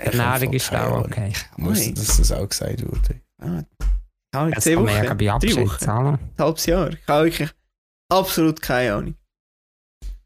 die 0.00 0.06
Ich 0.08 0.16
voll 0.16 0.54
ist 0.56 0.72
auch 0.72 1.04
okay. 1.04 1.32
Muss, 1.56 1.92
dass 1.94 2.16
das 2.18 2.32
auch 2.32 2.48
gesagt 2.48 2.82
wurde. 2.82 3.20
Ah, 3.38 3.62
Ja, 4.34 4.48
Jetzt 4.48 4.62
zehn 4.62 4.74
kann 4.76 4.84
man 4.84 4.94
ja 4.94 5.00
Wochen, 5.02 5.16
bei 5.18 5.24
drei 5.24 5.32
Abschied 5.32 5.56
Wochen, 5.56 5.78
zahlen. 5.78 6.18
ein 6.36 6.44
halbes 6.44 6.66
Jahr. 6.66 6.90
Ich 6.90 7.08
habe 7.08 7.24
wirklich 7.24 7.50
absolut 8.08 8.60
keine 8.62 8.94
Ahnung. 8.94 9.14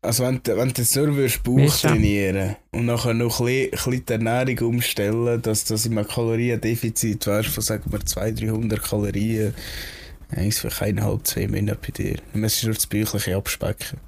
Also 0.05 0.25
wenn, 0.25 0.41
du- 0.43 0.57
wenn 0.57 0.69
du 0.73 0.83
jetzt 0.83 0.95
nur 0.97 1.17
würdest 1.17 1.43
Bauch 1.43 1.57
du? 1.57 1.89
trainieren 1.89 2.57
und 2.73 2.87
nachher 2.87 3.15
noch 3.15 3.41
ein 3.41 3.47
bisschen, 3.47 3.65
ein 3.65 3.71
bisschen 3.71 4.07
die 4.07 4.13
Ernährung 4.13 4.59
umstellen, 4.75 5.43
dass 5.43 5.65
du 5.65 5.75
in 5.75 5.99
einem 5.99 6.07
Kaloriendefizit 6.07 7.27
wärst 7.27 7.49
von 7.51 7.63
sagen 7.63 7.85
wir 7.91 8.05
200, 8.05 8.41
300 8.43 8.83
Kalorien, 8.83 9.55
eins 10.31 10.59
für 10.59 10.71
eineinhalb, 10.83 11.27
zwei 11.27 11.49
Monate 11.49 11.79
bei 11.81 11.91
dir. 11.91 12.17
Du 12.33 12.39
müsstest 12.39 12.65
nur 12.67 12.75
das 12.75 12.87
Bäuchliche 12.87 13.37
abspecken. 13.37 13.99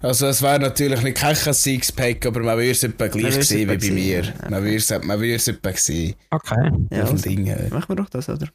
Also 0.00 0.26
es 0.26 0.42
wäre 0.42 0.58
natürlich 0.58 1.00
nicht 1.02 1.16
kein 1.18 1.34
Sixpack, 1.36 2.26
aber 2.26 2.40
man 2.40 2.56
würde 2.58 2.70
es 2.72 2.82
etwa 2.82 3.06
gleich 3.06 3.34
sehen 3.46 3.70
wie 3.70 3.76
bei 3.88 3.94
mir. 3.94 4.22
ja. 4.24 4.50
Man 4.50 4.62
würde 4.64 4.76
es, 4.76 4.90
man 4.90 5.20
würde 5.20 5.34
es 5.34 5.46
etwa 5.48 5.72
sehen. 5.74 6.14
Okay. 6.30 6.70
Ja, 6.90 7.02
also, 7.04 7.16
Ding 7.16 7.44
her. 7.46 7.68
machen 7.70 7.88
wir 7.90 7.96
doch 7.96 8.08
das, 8.10 8.28
oder? 8.28 8.48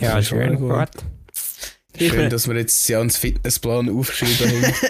Ja, 0.00 0.14
Das 0.16 0.20
ist 0.24 0.28
schön. 0.28 0.56
Gut. 0.56 0.88
Ich 1.96 2.10
Schön, 2.12 2.30
dass 2.30 2.46
wir 2.46 2.56
jetzt 2.56 2.86
Jans 2.88 3.16
Fitnessplan 3.16 3.88
aufgeschrieben 3.88 4.62
haben. 4.62 4.74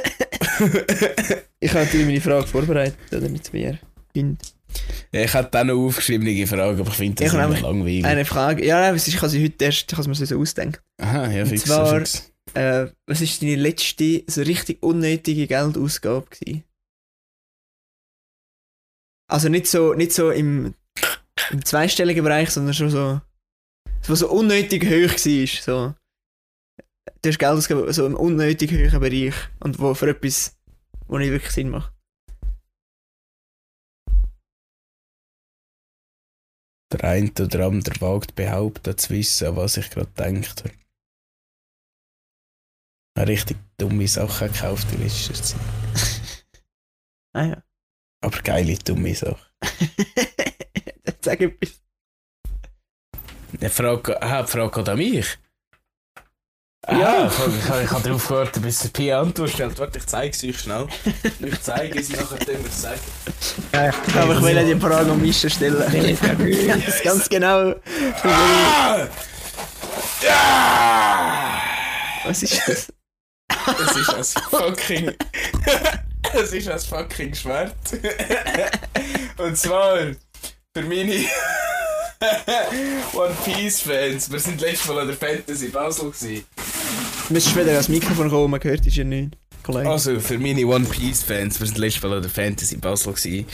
Ich 1.61 1.70
habe 1.72 1.84
natürlich 1.84 2.06
meine 2.06 2.20
Frage 2.20 2.46
vorbereitet, 2.46 2.98
oder 3.12 3.28
nicht 3.28 3.52
mehr. 3.52 3.78
Finde. 4.12 4.38
ja, 5.12 5.22
ich 5.22 5.34
hätte 5.34 5.61
auch 5.61 5.64
noch 5.64 5.74
aufgeschriebene 5.86 6.46
Frage, 6.46 6.80
aber 6.80 6.88
ich 6.90 6.94
finde 6.96 7.24
Ich 7.24 7.30
das 7.32 7.40
habe 7.40 7.52
immer 7.56 7.68
langweilig. 7.68 8.04
Eine 8.04 8.24
Frage, 8.24 8.64
ja, 8.64 8.80
nein, 8.80 8.94
es 8.94 9.09
ist- 9.09 9.14
ich 9.14 9.20
habe 9.20 9.28
sie 9.28 9.42
heute 9.44 9.64
erst, 9.64 9.90
ich 9.90 9.98
habe 9.98 10.11
es 10.11 10.20
mir 10.20 10.26
so 10.26 10.38
ausdenken. 10.38 10.78
Aha, 11.00 11.30
ja, 11.30 11.42
Und 11.42 11.48
fix. 11.48 11.64
zwar- 11.64 11.98
fix. 11.98 12.32
Äh, 12.54 12.86
was 13.06 13.20
ist 13.20 13.42
deine 13.42 13.56
letzte, 13.56 14.22
so 14.26 14.40
richtig 14.42 14.82
unnötige 14.82 15.46
Geldausgabe 15.46 16.26
gewesen? 16.30 16.64
Also 19.30 19.48
nicht 19.48 19.66
so, 19.66 19.92
nicht 19.94 20.12
so 20.12 20.30
im, 20.30 20.74
im 21.50 21.64
zweistelligen 21.64 22.24
Bereich, 22.24 22.50
sondern 22.50 22.72
schon 22.74 22.90
so, 22.90 23.20
was 24.06 24.20
so 24.20 24.30
unnötig 24.30 24.84
hoch 24.84 25.12
war, 25.12 25.46
so. 25.62 25.94
Du 27.21 27.31
hast 27.31 27.39
Geld 27.39 27.53
ausgegeben, 27.53 27.93
so 27.93 28.07
im 28.07 28.14
unnötig 28.14 28.71
hohen 28.71 29.01
Bereich 29.01 29.35
und 29.61 29.81
wo 29.81 29.93
für 29.95 30.09
etwas, 30.11 30.57
wo 31.09 31.19
nicht 31.19 31.31
wirklich 31.31 31.53
Sinn 31.53 31.71
macht. 31.71 31.93
Der 36.93 37.05
eine 37.05 37.31
oder 37.31 37.66
andere 37.66 38.01
wagt 38.01 38.35
behaupten 38.35 38.97
zu 38.97 39.11
wissen, 39.11 39.57
was 39.57 39.77
ich 39.77 39.91
gerade 39.91 40.11
habe. 40.16 40.71
Eine 43.14 43.29
richtig 43.29 43.59
dumme 43.79 44.07
Sache 44.07 44.49
gekauft 44.49 44.87
in 44.93 45.03
letzter 45.03 45.35
Zeit. 45.35 45.61
Ah 47.35 47.45
ja. 47.45 47.62
Aber 48.23 48.41
geile 48.41 48.77
dumme 48.79 49.14
Sache. 49.14 49.53
Sag 51.21 51.41
etwas. 51.43 51.83
Die 53.61 53.69
Frage, 53.69 54.19
die 54.21 54.51
Frage 54.51 54.71
geht 54.71 54.89
an 54.89 54.99
mich. 54.99 55.39
Ja. 56.87 56.99
Ja, 56.99 57.26
ich, 57.26 57.85
ich, 57.85 57.91
habe 57.91 58.03
darauf 58.03 58.29
gewartet, 58.29 58.62
bis 58.62 58.79
der 58.79 58.89
Pia 58.91 59.20
Antwort 59.20 59.51
stellt. 59.51 59.79
Warte, 59.79 59.99
ich 59.99 60.07
zeige 60.07 60.35
es 60.35 60.45
euch 60.45 60.61
schnell. 60.61 60.87
Ich 61.41 61.61
zeige 61.61 61.99
es, 61.99 62.09
nachher 62.11 62.39
können 62.39 62.62
wir 62.62 62.70
es 62.70 62.83
sagen. 62.83 63.01
Aber 64.16 64.35
ich 64.35 64.43
will 64.43 64.57
ja 64.57 64.62
die 64.62 64.81
Frage 64.81 65.11
am 65.11 65.20
meisten 65.20 65.51
stellen. 65.51 66.16
Ganz, 66.68 67.03
ganz 67.03 67.29
genau. 67.29 67.74
Ah! 68.22 69.07
Ja! 70.22 71.61
Was 72.24 72.43
ist 72.43 72.61
das? 72.66 72.93
Es 73.81 73.97
ist 73.97 74.37
ein 74.37 74.43
fucking. 74.51 75.12
es 76.33 76.53
ist 76.53 76.68
ein 76.68 76.79
fucking 76.79 77.35
Schwert. 77.35 77.74
Und 79.37 79.59
zwar 79.59 79.99
für 80.79 80.85
meine 80.85 81.25
One 83.14 83.35
Piece 83.45 83.81
Fans. 83.81 84.31
Wir 84.31 84.39
sind 84.39 84.61
letztes 84.61 84.87
Mal 84.87 85.01
an 85.01 85.09
der 85.09 85.16
Fantasy 85.16 85.69
Basel. 85.69 86.11
Gewesen. 86.11 86.45
Du 87.27 87.35
müsstest 87.35 87.57
wieder 87.57 87.73
ans 87.73 87.89
Mikrofon 87.89 88.31
kommen, 88.31 88.51
man 88.53 88.62
hört 88.62 88.85
dich 88.85 88.95
ja 88.95 89.03
nicht. 89.03 89.37
Kollege. 89.64 89.91
Also 89.91 90.21
für 90.21 90.39
meine 90.39 90.64
One 90.66 90.85
Piece 90.85 91.25
Fans. 91.25 91.59
Wir 91.59 91.66
sind 91.66 91.79
letztes 91.79 92.03
Mal 92.05 92.14
an 92.14 92.23
der 92.23 92.31
Fantasy 92.31 92.77
Basel. 92.77 93.12
Gewesen. 93.12 93.47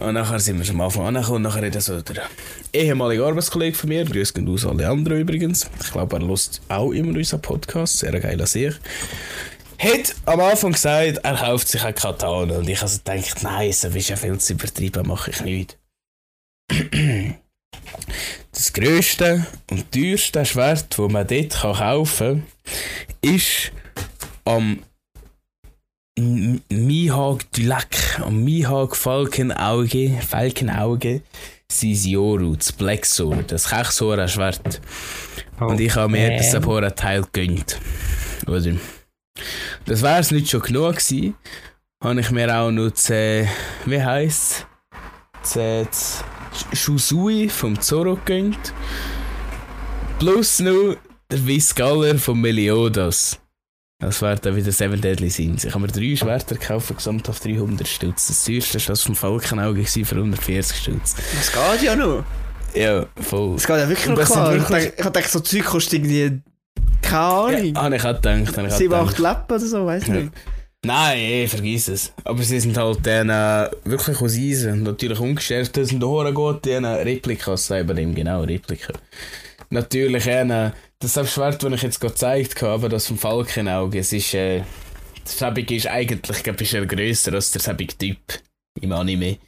Und 0.00 0.14
nachher 0.14 0.40
sind 0.40 0.58
wir 0.58 0.64
schon 0.64 0.76
am 0.76 0.82
Anfang 0.82 1.06
angekommen. 1.06 1.36
Und 1.36 1.42
nachher 1.42 1.66
hat 1.66 1.82
so 1.82 2.00
der 2.00 2.22
ehemalige 2.72 3.26
Arbeitskollege 3.26 3.76
von 3.76 3.88
mir, 3.88 4.06
grüß 4.06 4.32
gehen 4.32 4.48
aus 4.48 4.64
alle 4.64 4.88
anderen 4.88 5.20
übrigens. 5.20 5.68
Ich 5.82 5.92
glaube, 5.92 6.16
er 6.16 6.22
lust 6.22 6.62
auch 6.68 6.92
immer 6.92 7.14
unseren 7.14 7.42
Podcast. 7.42 7.98
Sehr 7.98 8.18
geil 8.18 8.40
an 8.40 8.46
sich. 8.46 8.74
Hat 9.78 10.14
am 10.24 10.40
Anfang 10.40 10.72
gesagt, 10.72 11.18
er 11.22 11.36
kauft 11.36 11.68
sich 11.68 11.82
eine 11.82 11.92
Katana. 11.92 12.56
Und 12.56 12.68
ich 12.68 12.80
also 12.80 12.98
gedacht, 13.04 13.42
nein, 13.42 13.70
so 13.70 13.88
ist 13.88 14.08
ja 14.08 14.16
viel 14.16 14.38
zu 14.38 14.54
übertrieben, 14.54 15.06
mache 15.06 15.30
ich 15.30 15.42
nicht. 15.42 15.76
Das 18.52 18.72
grösste 18.72 19.46
und 19.70 19.90
teuerste 19.92 20.44
Schwert, 20.44 20.98
das 20.98 21.10
man 21.10 21.26
dort 21.26 21.54
kaufen 21.60 22.46
kann, 23.22 23.32
ist 23.32 23.72
am 24.44 24.80
M- 26.18 26.60
Mihawk 26.68 27.50
Dulak, 27.52 28.20
am 28.20 28.42
Mihawk 28.42 28.96
Falkenauge, 28.96 30.20
Falkenauge, 30.20 31.22
Sisioru, 31.70 32.56
das 32.56 32.72
Black 32.72 33.06
Sword, 33.06 33.52
das 33.52 33.68
Kechsora-Schwert. 33.68 34.80
Und 35.60 35.80
ich 35.80 35.94
habe 35.94 36.10
mir 36.12 36.36
das 36.36 36.56
vor 36.64 36.78
einem 36.78 36.94
Teil 36.94 37.22
gegönnt. 37.32 37.78
Oder? 38.46 38.72
Das 39.84 40.02
wäre 40.02 40.18
es 40.18 40.30
nicht 40.32 40.50
schon 40.50 40.62
genug 40.62 40.96
gewesen, 40.96 41.34
habe 42.02 42.20
ich 42.20 42.30
mir 42.30 42.52
auch 42.56 42.70
noch 42.70 42.90
das, 42.90 43.10
wie 43.10 44.02
heisst 44.02 44.66
es, 45.42 45.52
das 45.52 46.24
Shusui 46.72 47.48
vom 47.48 47.80
Zoro 47.80 48.16
gegönnt. 48.16 48.72
Plus 50.18 50.58
noch 50.60 50.96
der 51.30 51.46
Viscaler 51.46 52.18
von 52.18 52.40
Meliodas. 52.40 53.38
Das 54.00 54.22
wäre 54.22 54.36
dann 54.36 54.54
wieder 54.56 54.70
Seven 54.70 55.00
Deadly 55.00 55.28
Sins. 55.28 55.64
Ich 55.64 55.74
habe 55.74 55.82
mir 55.86 55.88
drei 55.92 56.14
Schwerter 56.14 56.54
gekauft, 56.54 56.94
gesamt 56.96 57.28
auf 57.28 57.40
300 57.40 57.86
Stutz. 57.86 58.28
Das 58.28 58.44
teuerste 58.44 58.78
war 58.78 58.86
das 58.88 59.02
vom 59.02 59.16
Falkenauge 59.16 59.84
für 59.84 60.14
140 60.16 60.76
Stutz. 60.76 61.16
Das 61.34 61.52
geht 61.52 61.82
ja 61.82 61.96
noch. 61.96 62.24
Ja, 62.74 63.06
voll. 63.20 63.54
Das 63.54 63.66
geht 63.66 63.76
ja 63.76 63.88
wirklich 63.88 64.06
noch 64.06 64.24
klar. 64.24 64.54
Ich 64.54 64.68
wirklich- 64.68 64.92
ich 64.96 65.04
dachte, 65.04 65.28
so 65.28 65.40
Zeug 65.40 65.64
kostet 65.64 65.94
irgendwie. 65.94 66.40
Keine 67.02 67.20
Ahnung. 67.20 67.74
Ja, 67.74 67.82
habe 67.82 67.96
ich 67.96 68.04
auch 68.04 68.14
gedacht. 68.14 68.56
habe 68.56 68.66
ich 68.68 68.72
auch 68.72 68.78
7, 68.78 68.90
gedacht. 68.90 69.08
8 69.14 69.18
Lappen 69.18 69.56
oder 69.56 69.66
so, 69.66 69.86
weiß 69.86 70.06
Ja. 70.06 70.14
nicht. 70.14 70.32
Nein, 70.84 71.18
eh, 71.18 71.48
vergiss 71.48 71.88
es. 71.88 72.12
Aber 72.24 72.42
sie 72.42 72.60
sind 72.60 72.76
halt 72.76 73.04
dann 73.04 73.30
äh, 73.30 73.68
wirklich 73.84 74.20
aus 74.20 74.36
Eisen. 74.36 74.84
Natürlich 74.84 75.18
ungeschärft. 75.18 75.76
Das 75.76 75.88
sind 75.88 76.04
Horen 76.04 76.32
gut, 76.32 76.64
die 76.64 76.74
eine 76.74 77.04
Replikas 77.04 77.66
selber 77.66 77.94
dem 77.94 78.14
genau 78.14 78.42
Replika. 78.42 78.92
Natürlich 79.70 80.30
eine, 80.30 80.72
das 81.00 81.12
Schwert, 81.30 81.62
das 81.62 81.72
ich 81.72 81.82
jetzt 81.82 82.00
gerade 82.00 82.14
gezeigt 82.14 82.62
habe, 82.62 82.88
das 82.88 83.08
vom 83.08 83.18
Falkenauge, 83.18 83.98
es 83.98 84.12
ist, 84.12 84.34
äh, 84.34 84.62
das 85.22 85.38
Säbige 85.38 85.74
ist 85.74 85.88
eigentlich, 85.88 86.42
glaube 86.42 86.62
ich, 86.62 86.70
grösser 86.70 87.34
als 87.34 87.50
der 87.50 87.60
säbige 87.60 87.98
Typ 87.98 88.18
im 88.80 88.92
Anime. 88.92 89.38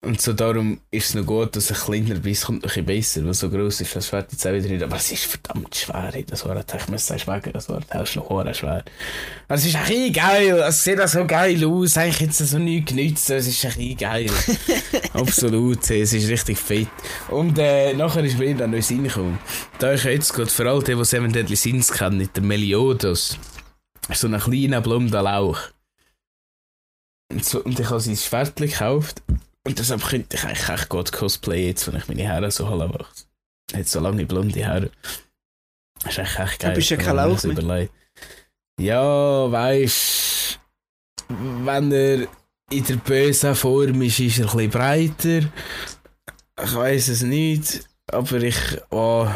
Und 0.00 0.20
so 0.20 0.32
darum 0.32 0.80
ist 0.92 1.08
es 1.08 1.14
noch 1.16 1.26
gut, 1.26 1.56
dass 1.56 1.72
ein 1.72 1.76
kleiner 1.76 2.20
Biss 2.20 2.44
kommt 2.44 2.62
noch 2.62 2.70
ein 2.76 2.84
bisschen 2.84 3.20
besser, 3.20 3.26
weil 3.26 3.34
so 3.34 3.50
gross 3.50 3.80
ist 3.80 3.96
das 3.96 4.06
Schwert 4.06 4.30
jetzt 4.30 4.46
auch 4.46 4.52
wieder 4.52 4.68
nicht. 4.68 4.82
Aber 4.84 4.94
es 4.94 5.10
ist 5.10 5.24
verdammt 5.24 5.74
schwer, 5.74 6.10
ey, 6.12 6.24
das 6.24 6.46
Wort. 6.46 6.72
Ich 6.72 6.88
muss 6.88 7.04
sagen, 7.04 7.20
wegen 7.26 7.52
das 7.52 7.68
Wort, 7.68 7.84
ist 7.92 8.14
noch 8.14 8.28
hure 8.28 8.54
schwer. 8.54 8.84
Es 9.48 9.66
ist 9.66 9.74
eigentlich 9.74 10.12
geil, 10.12 10.56
es 10.60 10.84
sieht 10.84 11.00
auch 11.00 11.08
so 11.08 11.26
geil 11.26 11.64
aus, 11.64 11.96
eigentlich 11.96 12.20
jetzt 12.20 12.38
so 12.38 12.58
nichts 12.58 12.92
genützt, 12.92 13.28
es 13.30 13.48
ist 13.48 13.64
eigentlich 13.64 13.96
geil. 13.96 14.30
Absolut, 15.14 15.90
es 15.90 16.12
ist 16.12 16.28
richtig 16.28 16.58
fett. 16.58 16.86
Und 17.28 17.58
äh, 17.58 17.92
nachher 17.92 18.22
ist 18.22 18.38
mir 18.38 18.54
dann 18.54 18.70
noch 18.70 18.82
Sinn 18.82 19.02
gekommen. 19.02 19.40
Da 19.80 19.94
ich 19.94 20.04
jetzt 20.04 20.32
gerade 20.32 20.48
für 20.48 20.70
alle, 20.70 20.84
die, 20.84 20.94
die 20.94 21.04
Seven 21.04 21.32
Deadly 21.32 21.56
Sins 21.56 21.90
kennen, 21.90 22.30
der 22.36 22.42
Meliodas, 22.44 23.36
so 24.14 24.28
ein 24.28 24.38
kleiner 24.38 24.80
blonder 24.80 25.22
Lauch. 25.22 25.58
Und, 27.32 27.44
so, 27.44 27.64
und 27.64 27.80
ich 27.80 27.90
habe 27.90 28.00
sein 28.00 28.16
Schwert 28.16 28.54
gekauft. 28.54 29.22
Und 29.68 29.78
deshalb 29.78 30.02
könnte 30.02 30.34
ich 30.34 30.44
eigentlich 30.44 30.68
echt 30.68 30.88
gut 30.88 31.12
cosplayen, 31.12 31.66
jetzt, 31.66 31.86
wenn 31.86 32.00
ich 32.00 32.08
meine 32.08 32.26
Haare 32.26 32.50
so 32.50 32.68
halb 32.68 32.90
mache. 32.90 33.12
Hat 33.74 33.86
so 33.86 34.00
lange 34.00 34.24
blonde 34.24 34.66
Haare. 34.66 34.90
Das 36.02 36.12
ist 36.12 36.18
echt, 36.18 36.38
echt 36.38 36.58
geil. 36.60 36.70
Du 36.70 36.76
bist 36.76 36.88
ja 36.88 36.96
kein 36.96 37.16
Lauch 37.16 37.42
mehr. 37.42 37.52
überlegt. 37.52 37.92
Ja, 38.80 39.52
weißt 39.52 40.58
wenn 41.28 41.92
er 41.92 42.28
in 42.70 42.84
der 42.84 42.96
bösen 42.96 43.54
Form 43.54 44.00
ist, 44.00 44.20
ist 44.20 44.38
er 44.38 44.46
ein 44.46 44.56
bisschen 44.56 44.70
breiter. 44.70 45.48
Ich 46.62 46.74
weiß 46.74 47.08
es 47.08 47.22
nicht, 47.22 47.86
aber 48.06 48.42
ich. 48.42 48.56
Oh, 48.88 49.28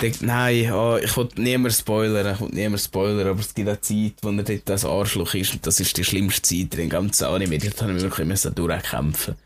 denk, 0.00 0.22
nein, 0.22 0.72
oh, 0.72 0.96
ich 0.96 1.14
will 1.16 1.28
niemand 1.36 1.74
spoilern, 1.74 2.34
ich 2.34 2.40
will 2.40 2.48
niemand 2.52 2.80
spoilern, 2.80 3.28
aber 3.28 3.40
es 3.40 3.54
gibt 3.54 3.68
eine 3.68 3.80
Zeit, 3.80 4.14
wo 4.22 4.30
er 4.30 4.42
dort 4.42 4.62
das 4.68 4.84
Arschloch 4.84 5.34
ist 5.34 5.52
und 5.54 5.66
das 5.66 5.78
ist 5.78 5.96
die 5.96 6.04
schlimmste 6.04 6.42
Zeit 6.42 6.78
im 6.78 6.88
ganzen 6.88 7.24
Anime. 7.24 7.58
Dort 7.58 7.82
haben 7.82 7.94
wir 7.94 8.02
wirklich 8.02 8.40
durchkämpfen. 8.40 9.36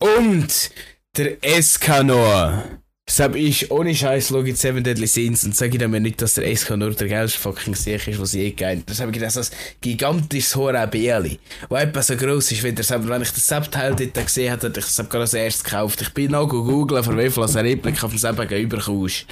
Und 0.00 0.70
der 1.16 1.44
Escanor 1.44 2.64
Deshalb 3.10 3.34
ist 3.34 3.68
ohne 3.72 3.92
Scheiß 3.92 4.30
ich 4.30 4.56
Seven 4.56 4.84
Deadly 4.84 5.08
Sins 5.08 5.42
und 5.42 5.56
sage 5.56 5.88
mir 5.88 5.98
nicht, 5.98 6.22
dass 6.22 6.34
der 6.34 6.56
SK 6.56 6.76
nur 6.76 6.92
der 6.92 7.08
geilste 7.08 7.40
fucking 7.40 7.74
Sieg 7.74 8.06
ist, 8.06 8.20
was 8.20 8.34
ich 8.34 8.40
je 8.40 8.50
gegeben 8.50 8.84
Das 8.86 9.00
habe 9.00 9.10
ich 9.10 9.18
gedacht, 9.18 9.34
das 9.34 9.50
gigantisches 9.80 10.54
Horror-Bieli, 10.54 11.40
das 11.68 11.82
etwa 11.82 12.02
so 12.02 12.16
gross 12.16 12.52
ist 12.52 12.62
wie 12.62 12.72
der 12.72 12.84
Seven. 12.84 13.08
Wenn 13.08 13.22
ich 13.22 13.32
das 13.32 13.48
Subteil 13.48 13.96
dort 13.96 14.14
gesehen 14.14 14.52
hätte, 14.52 14.68
hätte 14.68 14.78
ich 14.78 14.86
es 14.86 14.96
gerade 14.96 15.22
als 15.22 15.34
erstes 15.34 15.64
gekauft. 15.64 16.00
Ich 16.02 16.14
bin 16.14 16.30
noch 16.30 16.46
googeln, 16.46 17.02
von 17.02 17.18
wie 17.18 17.28
viel 17.28 17.42
ein 17.42 17.50
Replik 17.50 18.04
auf 18.04 18.10
dem 18.10 18.18
Seven 18.18 18.48
überkommst. 18.48 19.26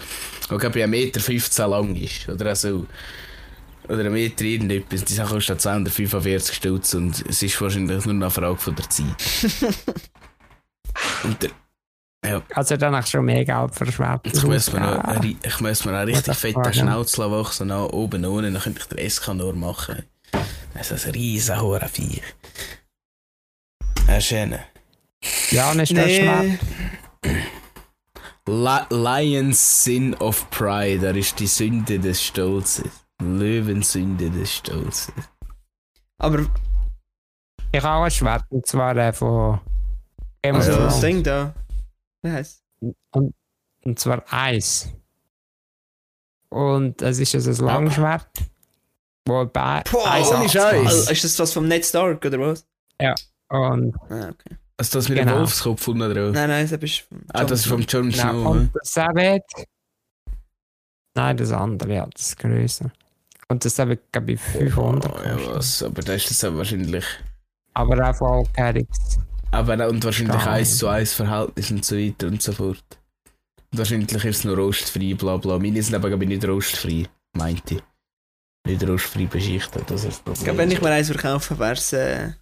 Und 0.50 0.58
glaube 0.58 0.80
ich 0.80 0.84
1,15 0.84 0.88
Meter 0.88 1.68
lang 1.68 1.94
ist. 1.94 2.28
Oder 2.28 2.56
so. 2.56 2.84
Oder 3.88 4.00
ein 4.00 4.12
Meter 4.12 4.44
irgendetwas. 4.44 5.04
Die 5.04 5.14
Sache 5.14 5.34
kostet 5.34 5.60
245 5.60 6.56
Stutz 6.56 6.94
und 6.94 7.24
es 7.28 7.44
ist 7.44 7.60
wahrscheinlich 7.60 8.04
nur 8.04 8.14
eine 8.14 8.30
Frage 8.30 8.58
von 8.58 8.74
der 8.74 8.90
Zeit. 8.90 9.06
und 11.24 11.42
der 11.42 11.50
ja. 12.26 12.42
Also 12.52 12.76
du 12.76 13.02
schon 13.04 13.24
mehr 13.24 13.44
Geld 13.44 13.74
verschwendet. 13.74 14.20
Ich 14.26 14.42
muss 14.42 14.72
mir 14.72 14.80
noch, 14.80 14.98
eine, 15.04 15.36
ich 15.40 15.60
muss 15.60 15.84
mir 15.84 15.96
einen 15.96 16.14
richtig 16.14 16.36
fetten 16.36 16.74
Schnauze 16.74 17.30
wachsen, 17.30 17.68
nach 17.68 17.86
oben 17.90 18.24
ohne, 18.24 18.50
dann 18.50 18.60
könnte 18.60 18.80
ich 18.80 18.86
den 18.86 19.08
SK 19.08 19.34
nur 19.34 19.54
machen. 19.54 20.02
Das 20.74 20.90
ist 20.90 21.06
ein 21.06 21.12
riesen 21.12 21.60
hoher 21.60 21.88
Viech. 21.88 22.22
Ein 24.08 24.20
schöner. 24.20 24.60
Ja, 25.50 25.74
nicht 25.74 25.92
nee. 25.92 26.20
schlecht. 26.20 26.58
Lion's 28.46 29.84
Sin 29.84 30.14
of 30.14 30.48
Pride, 30.50 31.00
das 31.00 31.16
ist 31.16 31.38
die 31.38 31.46
Sünde 31.46 31.98
des 31.98 32.22
Stolzes. 32.22 32.90
Löwensünde 33.22 34.30
des 34.30 34.54
Stolzes. 34.54 35.14
Aber. 36.18 36.46
Ich 37.70 37.82
habe 37.82 37.96
auch 37.96 38.04
ein 38.04 38.10
Schwert, 38.10 38.44
und 38.48 38.66
zwar 38.66 38.94
der 38.94 39.12
von. 40.44 40.54
Also, 40.54 40.72
das 40.72 41.00
Ding 41.00 41.22
da. 41.22 41.54
Wie 42.22 42.30
heißt 42.30 42.62
und, 43.10 43.34
und 43.84 43.98
zwar 43.98 44.24
Eis. 44.30 44.88
Und 46.50 47.02
es 47.02 47.18
ist 47.18 47.34
also 47.34 47.50
ein 47.50 47.66
Langschwert, 47.66 48.28
wo 49.26 49.44
bei 49.46 49.82
Boah, 49.90 50.10
Eis 50.10 50.30
ohne 50.32 50.48
Scheiß. 50.48 50.86
Also, 50.86 51.10
ist 51.10 51.24
das 51.24 51.38
was 51.38 51.52
vom 51.52 51.68
Ned 51.68 51.84
Stark 51.84 52.24
oder 52.24 52.40
was? 52.40 52.66
Ja. 53.00 53.14
Und 53.48 53.94
ah, 54.10 54.30
okay. 54.30 54.56
Also 54.76 54.98
das 54.98 55.08
mit 55.08 55.18
genau. 55.18 55.32
dem 55.32 55.38
Wolfskopf 55.40 55.88
unten 55.88 56.14
drauf? 56.14 56.32
Nein, 56.32 56.48
nein, 56.48 56.68
das 56.68 56.82
ist 56.82 57.00
vom 57.00 57.18
Ah, 57.32 57.44
das 57.44 57.60
ist 57.60 57.66
vom 57.66 57.82
Snow. 57.82 58.12
Genau. 58.12 58.50
Und 58.50 58.70
das 58.74 58.92
Sabbat. 58.92 59.42
Nein, 61.14 61.36
das 61.36 61.50
andere, 61.50 61.94
ja, 61.94 62.06
das 62.06 62.28
ist 62.28 62.38
größer. 62.38 62.90
Und 63.48 63.64
das 63.64 63.78
habe 63.78 63.94
ich, 63.94 64.00
glaube 64.12 64.32
ich, 64.32 64.40
500. 64.40 65.12
Oh, 65.12 65.22
ja, 65.24 65.56
was, 65.56 65.82
aber 65.82 66.02
das 66.02 66.30
ist 66.30 66.42
das 66.42 66.54
wahrscheinlich. 66.54 67.04
Aber 67.74 68.08
auch 68.08 68.14
voll 68.14 68.44
Carrix. 68.54 69.18
Aber 69.50 69.88
und 69.88 70.04
wahrscheinlich 70.04 70.46
eins 70.46 70.78
zu 70.78 70.88
eins 70.88 71.14
Verhältnis 71.14 71.70
und 71.70 71.84
so 71.84 71.96
weiter 71.96 72.26
und 72.26 72.42
so 72.42 72.52
fort. 72.52 72.84
Und 73.70 73.78
wahrscheinlich 73.78 74.12
ist 74.12 74.24
es 74.24 74.44
nur 74.44 74.56
rostfrei, 74.56 75.14
bla 75.14 75.36
bla. 75.36 75.58
Meine 75.58 75.82
sind 75.82 75.94
aber 75.94 76.14
nicht 76.16 76.46
rostfrei, 76.46 77.06
meinte 77.36 77.76
ich. 77.76 77.82
Nicht 78.66 78.86
rostfrei 78.86 79.26
beschichtet, 79.26 79.90
das 79.90 80.04
ist 80.04 80.22
das 80.24 80.38
Ich 80.38 80.44
glaube, 80.44 80.58
wenn 80.58 80.70
ich 80.70 80.80
mir 80.80 80.90
eins 80.90 81.08
verkaufe, 81.08 81.58
wäre 81.58 81.72
es. 81.72 81.92
Äh, 81.92 82.32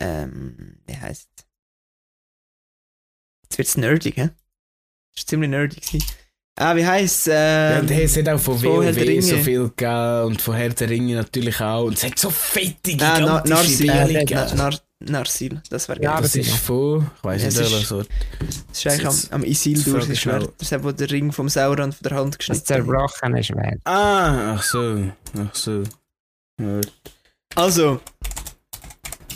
ähm, 0.00 0.78
wie 0.86 0.96
heisst 0.96 1.28
es? 1.36 1.44
Jetzt 3.42 3.58
wird 3.58 3.68
es 3.68 3.76
nerdig, 3.76 4.16
hä? 4.16 4.30
Das 5.14 5.24
war 5.24 5.26
ziemlich 5.26 5.50
nerdig. 5.50 5.82
Gewesen. 5.82 6.06
Ah, 6.56 6.76
wie 6.76 6.86
heisst 6.86 7.26
es? 7.26 7.32
Äh, 7.32 7.72
ja, 7.72 7.80
und 7.80 7.90
es 7.90 8.16
hat 8.16 8.28
auch 8.28 8.38
von 8.38 8.62
WoW 8.62 9.22
so 9.22 9.36
viel 9.36 9.68
gegeben 9.68 10.24
und 10.24 10.42
von 10.42 10.54
Herr 10.54 10.68
der 10.70 10.88
Ringe 10.88 11.16
natürlich 11.16 11.60
auch. 11.60 11.84
Und 11.84 11.94
es 11.94 12.04
hat 12.04 12.18
so 12.18 12.30
fette, 12.30 12.92
gigantische 12.92 13.30
ah, 13.30 13.42
Narsil, 13.46 13.86
Nar 13.86 14.54
Nar 14.54 14.80
Narsil, 15.00 15.62
das 15.70 15.88
wäre 15.88 16.02
ja, 16.02 16.20
Das 16.20 16.36
ist 16.36 16.50
von, 16.56 17.10
ich 17.16 17.24
weiß 17.24 17.44
nicht, 17.44 17.58
welcher 17.58 17.86
Sort. 17.86 18.08
Das 18.68 18.78
ist 18.78 18.86
eigentlich 18.86 19.32
am, 19.32 19.40
am 19.40 19.44
Isildur, 19.44 20.00
das 20.00 20.18
Schwert. 20.18 20.52
Das 20.58 20.70
ist 20.70 20.84
wo 20.84 20.92
der 20.92 21.10
Ring 21.10 21.32
vom 21.32 21.48
Sauron 21.48 21.92
von 21.92 22.02
der 22.02 22.18
Hand 22.18 22.38
geschnitten 22.38 22.60
Das 22.60 22.66
zerbrochene 22.66 23.42
Schwert. 23.42 23.80
Ah, 23.84 24.54
ach 24.54 24.62
so, 24.62 25.10
ach 25.38 25.54
so. 25.54 25.84
Ja. 26.60 26.80
Also. 27.54 28.00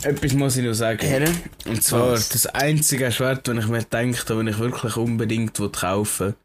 Etwas 0.03 0.33
muss 0.33 0.55
ich 0.55 0.63
noch 0.63 0.73
sagen. 0.73 1.01
Herre? 1.01 1.31
Und 1.65 1.81
zwar, 1.83 2.11
Was? 2.11 2.29
das 2.29 2.45
einzige 2.45 3.11
Schwert, 3.11 3.47
das 3.47 3.57
ich 3.57 3.67
mir 3.67 3.79
gedacht 3.79 4.29
habe, 4.29 4.39
wenn 4.39 4.47
ich 4.47 4.59
wirklich 4.59 4.97
unbedingt 4.97 5.57
kaufen 5.73 6.27
will, 6.27 6.35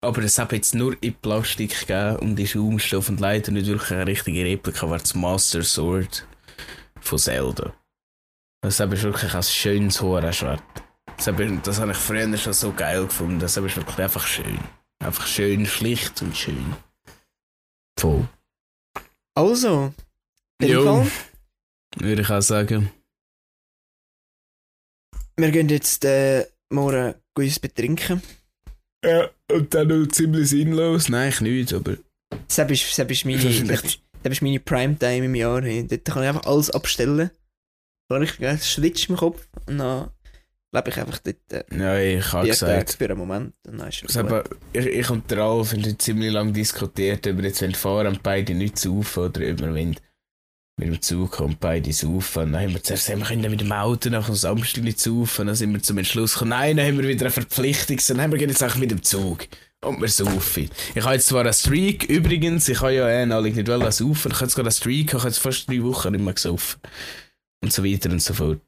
aber 0.00 0.22
es 0.22 0.36
hat 0.36 0.50
jetzt 0.50 0.74
nur 0.74 0.96
in 1.00 1.14
Plastik 1.14 1.86
gegeben 1.86 2.16
und 2.16 2.40
in 2.40 2.46
Schaumstoff 2.48 3.08
und 3.08 3.20
leider 3.20 3.52
nicht 3.52 3.66
wirklich 3.66 3.92
eine 3.92 4.08
richtige 4.08 4.44
Replika, 4.44 4.90
war 4.90 4.98
das 4.98 5.14
Master 5.14 5.62
Sword 5.62 6.26
von 7.00 7.18
Zelda. 7.18 7.72
Das 8.64 8.80
ist 8.80 9.02
wirklich 9.02 9.34
ein 9.34 9.42
schönes 9.42 10.00
Horrorschwert. 10.00 10.62
Das 11.18 11.26
habe, 11.26 11.60
das 11.62 11.78
habe 11.80 11.92
ich 11.92 11.98
früher 11.98 12.34
schon 12.38 12.54
so 12.54 12.72
geil 12.72 13.04
gefunden. 13.04 13.38
Das 13.38 13.58
ist 13.58 13.62
wirklich 13.62 13.98
einfach 13.98 14.26
schön. 14.26 14.58
Einfach 15.00 15.26
schön, 15.26 15.66
schlicht 15.66 16.22
und 16.22 16.34
schön. 16.34 16.74
Voll. 18.00 18.26
Also, 19.34 19.92
ja, 20.62 21.06
würde 21.98 22.22
ich 22.22 22.30
auch 22.30 22.40
sagen. 22.40 22.90
Wir 25.36 25.50
gehen 25.50 25.68
jetzt 25.68 26.06
äh, 26.06 26.46
morgen 26.70 27.16
uns 27.34 27.58
betrinken. 27.58 28.22
Ja, 29.04 29.28
und 29.52 29.74
dann 29.74 29.88
noch 29.88 30.06
ziemlich 30.06 30.48
sinnlos. 30.48 31.10
Nein, 31.10 31.28
ich 31.28 31.42
nicht, 31.42 31.74
aber. 31.74 31.98
Das 32.30 32.70
ist, 32.70 32.98
das 32.98 33.10
ist, 33.10 33.26
meine, 33.26 33.42
das 34.22 34.32
ist 34.32 34.42
meine 34.42 34.60
Primetime 34.60 35.26
im 35.26 35.34
Jahr. 35.34 35.60
Dort 35.60 36.04
kann 36.06 36.22
ich 36.22 36.28
einfach 36.30 36.46
alles 36.46 36.70
abstellen. 36.70 37.30
Da 38.08 38.16
habe 38.16 38.24
ich 38.24 38.38
einen 38.44 38.58
Switch 38.58 39.08
im 39.08 39.16
Kopf 39.16 39.46
und 39.66 39.78
dann 39.78 40.10
lebe 40.72 40.90
ich 40.90 40.98
einfach 40.98 41.18
dort. 41.18 41.52
Äh, 41.52 41.64
ja, 41.78 41.98
ich 41.98 42.32
habe 42.32 42.48
gesagt. 42.48 42.94
für 42.94 43.04
einen 43.04 43.18
Moment. 43.18 43.54
Und 43.66 43.78
dann 43.78 43.88
ist 43.88 44.16
aber 44.16 44.44
ich, 44.72 44.86
ich 44.86 45.10
und 45.10 45.30
der 45.30 45.38
Ralf 45.38 45.72
haben 45.72 45.98
ziemlich 45.98 46.32
lange 46.32 46.52
diskutiert, 46.52 47.26
ob 47.26 47.36
wir 47.36 47.44
jetzt 47.44 47.76
fahren 47.76 48.08
und 48.08 48.22
beide 48.22 48.54
nicht 48.54 48.78
saufen 48.78 49.24
oder 49.24 49.40
ob 49.50 49.60
wir 49.60 49.94
mit 50.76 50.88
dem 50.88 51.00
Zug 51.00 51.30
kommen, 51.30 51.56
beide 51.58 51.92
saufen. 51.92 52.52
Dann 52.52 52.62
haben 52.62 52.74
wir 52.74 52.82
zuerst 52.82 53.06
gesagt, 53.06 53.20
wir 53.20 53.26
können 53.26 53.50
mit 53.50 53.60
dem 53.60 53.72
Auto 53.72 54.10
nach 54.10 54.26
dem 54.26 54.34
Samstag 54.34 54.82
nicht 54.82 55.00
saufen. 55.00 55.46
Dann 55.46 55.56
sind 55.56 55.72
wir 55.72 55.82
zum 55.82 55.98
Entschluss 55.98 56.34
gekommen, 56.34 56.50
nein, 56.50 56.76
dann 56.76 56.86
haben 56.86 56.98
wir 56.98 57.08
wieder 57.08 57.26
eine 57.26 57.30
Verpflichtung. 57.30 57.98
Dann 58.08 58.20
haben 58.20 58.32
wir 58.32 58.40
jetzt 58.40 58.62
auch 58.62 58.74
mit 58.74 58.90
dem 58.90 59.02
Zug. 59.02 59.46
Und 59.82 60.00
wir 60.00 60.08
saufen. 60.08 60.70
Ich 60.94 61.04
habe 61.04 61.14
jetzt 61.14 61.26
zwar 61.26 61.42
einen 61.42 61.52
Streak, 61.52 62.04
übrigens, 62.04 62.68
ich 62.68 62.80
habe 62.80 62.94
ja 62.94 63.08
eh 63.08 63.26
noch 63.26 63.42
nicht 63.42 63.54
saufen. 63.66 64.32
Ich 64.32 64.36
habe 64.36 64.44
jetzt 64.46 64.54
gerade 64.54 64.68
einen 64.68 64.72
Streak, 64.72 65.08
ich 65.08 65.14
habe 65.14 65.28
jetzt 65.28 65.38
fast 65.38 65.68
drei 65.68 65.82
Wochen 65.82 66.12
nicht 66.12 66.24
mehr 66.24 66.34
gesaufen 66.34 66.80
und 67.64 67.72
so 67.72 67.84
weiter 67.84 68.10
und 68.10 68.22
so 68.22 68.34
fort. 68.34 68.60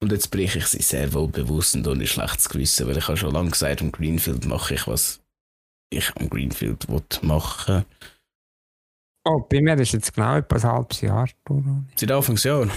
Und 0.00 0.12
jetzt 0.12 0.30
breche 0.30 0.58
ich 0.58 0.66
sie 0.66 0.82
sehr 0.82 1.12
wohl 1.12 1.28
bewusst 1.28 1.74
und 1.74 1.86
ohne 1.86 2.06
schlechtes 2.06 2.48
Gewissen, 2.48 2.86
weil 2.86 2.96
ich 2.96 3.08
habe 3.08 3.16
schon 3.16 3.32
lange 3.32 3.50
gesagt, 3.50 3.82
am 3.82 3.92
Greenfield 3.92 4.46
mache 4.46 4.74
ich, 4.74 4.86
was 4.86 5.20
ich 5.90 6.10
am 6.16 6.28
Greenfield 6.28 6.86
machen 7.22 7.84
Oh, 9.26 9.40
bei 9.40 9.62
mir 9.62 9.78
ist 9.80 9.92
jetzt 9.92 10.12
genau 10.12 10.36
etwa 10.36 10.56
ein 10.56 10.62
halbes 10.64 11.00
Jahr. 11.00 11.26
Seit 11.96 12.12
Anfangsjahr? 12.12 12.68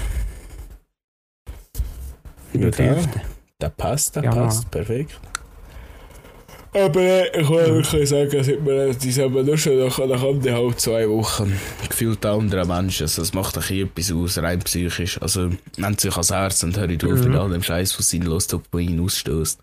Ja, 2.54 2.70
der, 2.70 3.04
der 3.60 3.70
passt, 3.70 4.16
der 4.16 4.24
ja, 4.24 4.32
passt, 4.32 4.72
perfekt. 4.72 5.20
Aber 6.78 7.36
ich 7.36 7.50
will 7.50 7.76
wirklich 7.76 8.10
sagen, 8.10 8.30
dass 8.30 8.48
wir 8.48 8.94
die 8.94 9.12
sind 9.12 9.34
nur 9.34 9.58
schon 9.58 9.80
nach, 9.80 9.98
nach 9.98 10.22
anderthalb, 10.22 10.80
zwei 10.80 11.10
Wochen 11.10 11.60
gefühlt 11.90 12.24
andere 12.24 12.66
Menschen. 12.66 13.04
Also, 13.04 13.24
das 13.24 13.34
macht 13.34 13.58
ein 13.58 13.78
etwas 13.80 14.12
aus, 14.12 14.38
rein 14.38 14.60
psychisch. 14.60 15.20
Also, 15.20 15.50
nennt 15.78 16.00
sich 16.00 16.16
als 16.16 16.32
Arzt 16.32 16.64
und 16.64 16.78
hört 16.78 17.04
auf 17.04 17.10
mhm. 17.10 17.30
mit 17.32 17.36
all 17.36 17.50
dem 17.50 17.64
Scheiß, 17.64 17.98
was 17.98 18.10
sinnlos 18.10 18.46
Dopamin 18.46 19.00
ausstößt. 19.00 19.60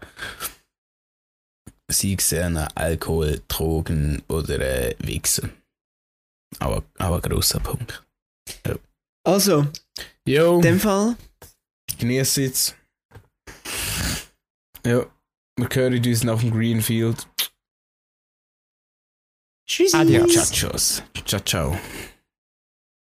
Sie 1.89 2.17
sehen 2.21 2.57
Alkohol, 2.75 3.41
Drogen 3.47 4.23
oder 4.29 4.59
äh, 4.59 4.97
Wichsen. 4.99 5.51
Auch, 6.59 6.83
auch 6.99 7.15
ein 7.15 7.23
grosser 7.23 7.61
Punkt. 7.61 8.03
Ja. 8.67 8.75
Also, 9.25 9.67
jo. 10.27 10.57
in 10.57 10.63
dem 10.63 10.81
Fall. 10.81 11.15
Genieß 11.99 12.37
jetzt. 12.37 12.77
Ja. 14.85 15.07
Uns 15.57 16.25
nach 16.25 16.41
dem 16.41 16.51
Greenfield. 16.51 17.29
Tschüssi. 19.67 19.97
Adios. 19.97 20.51
Ciao. 20.53 21.03
Ciao, 21.25 21.41
ciao. 21.41 21.79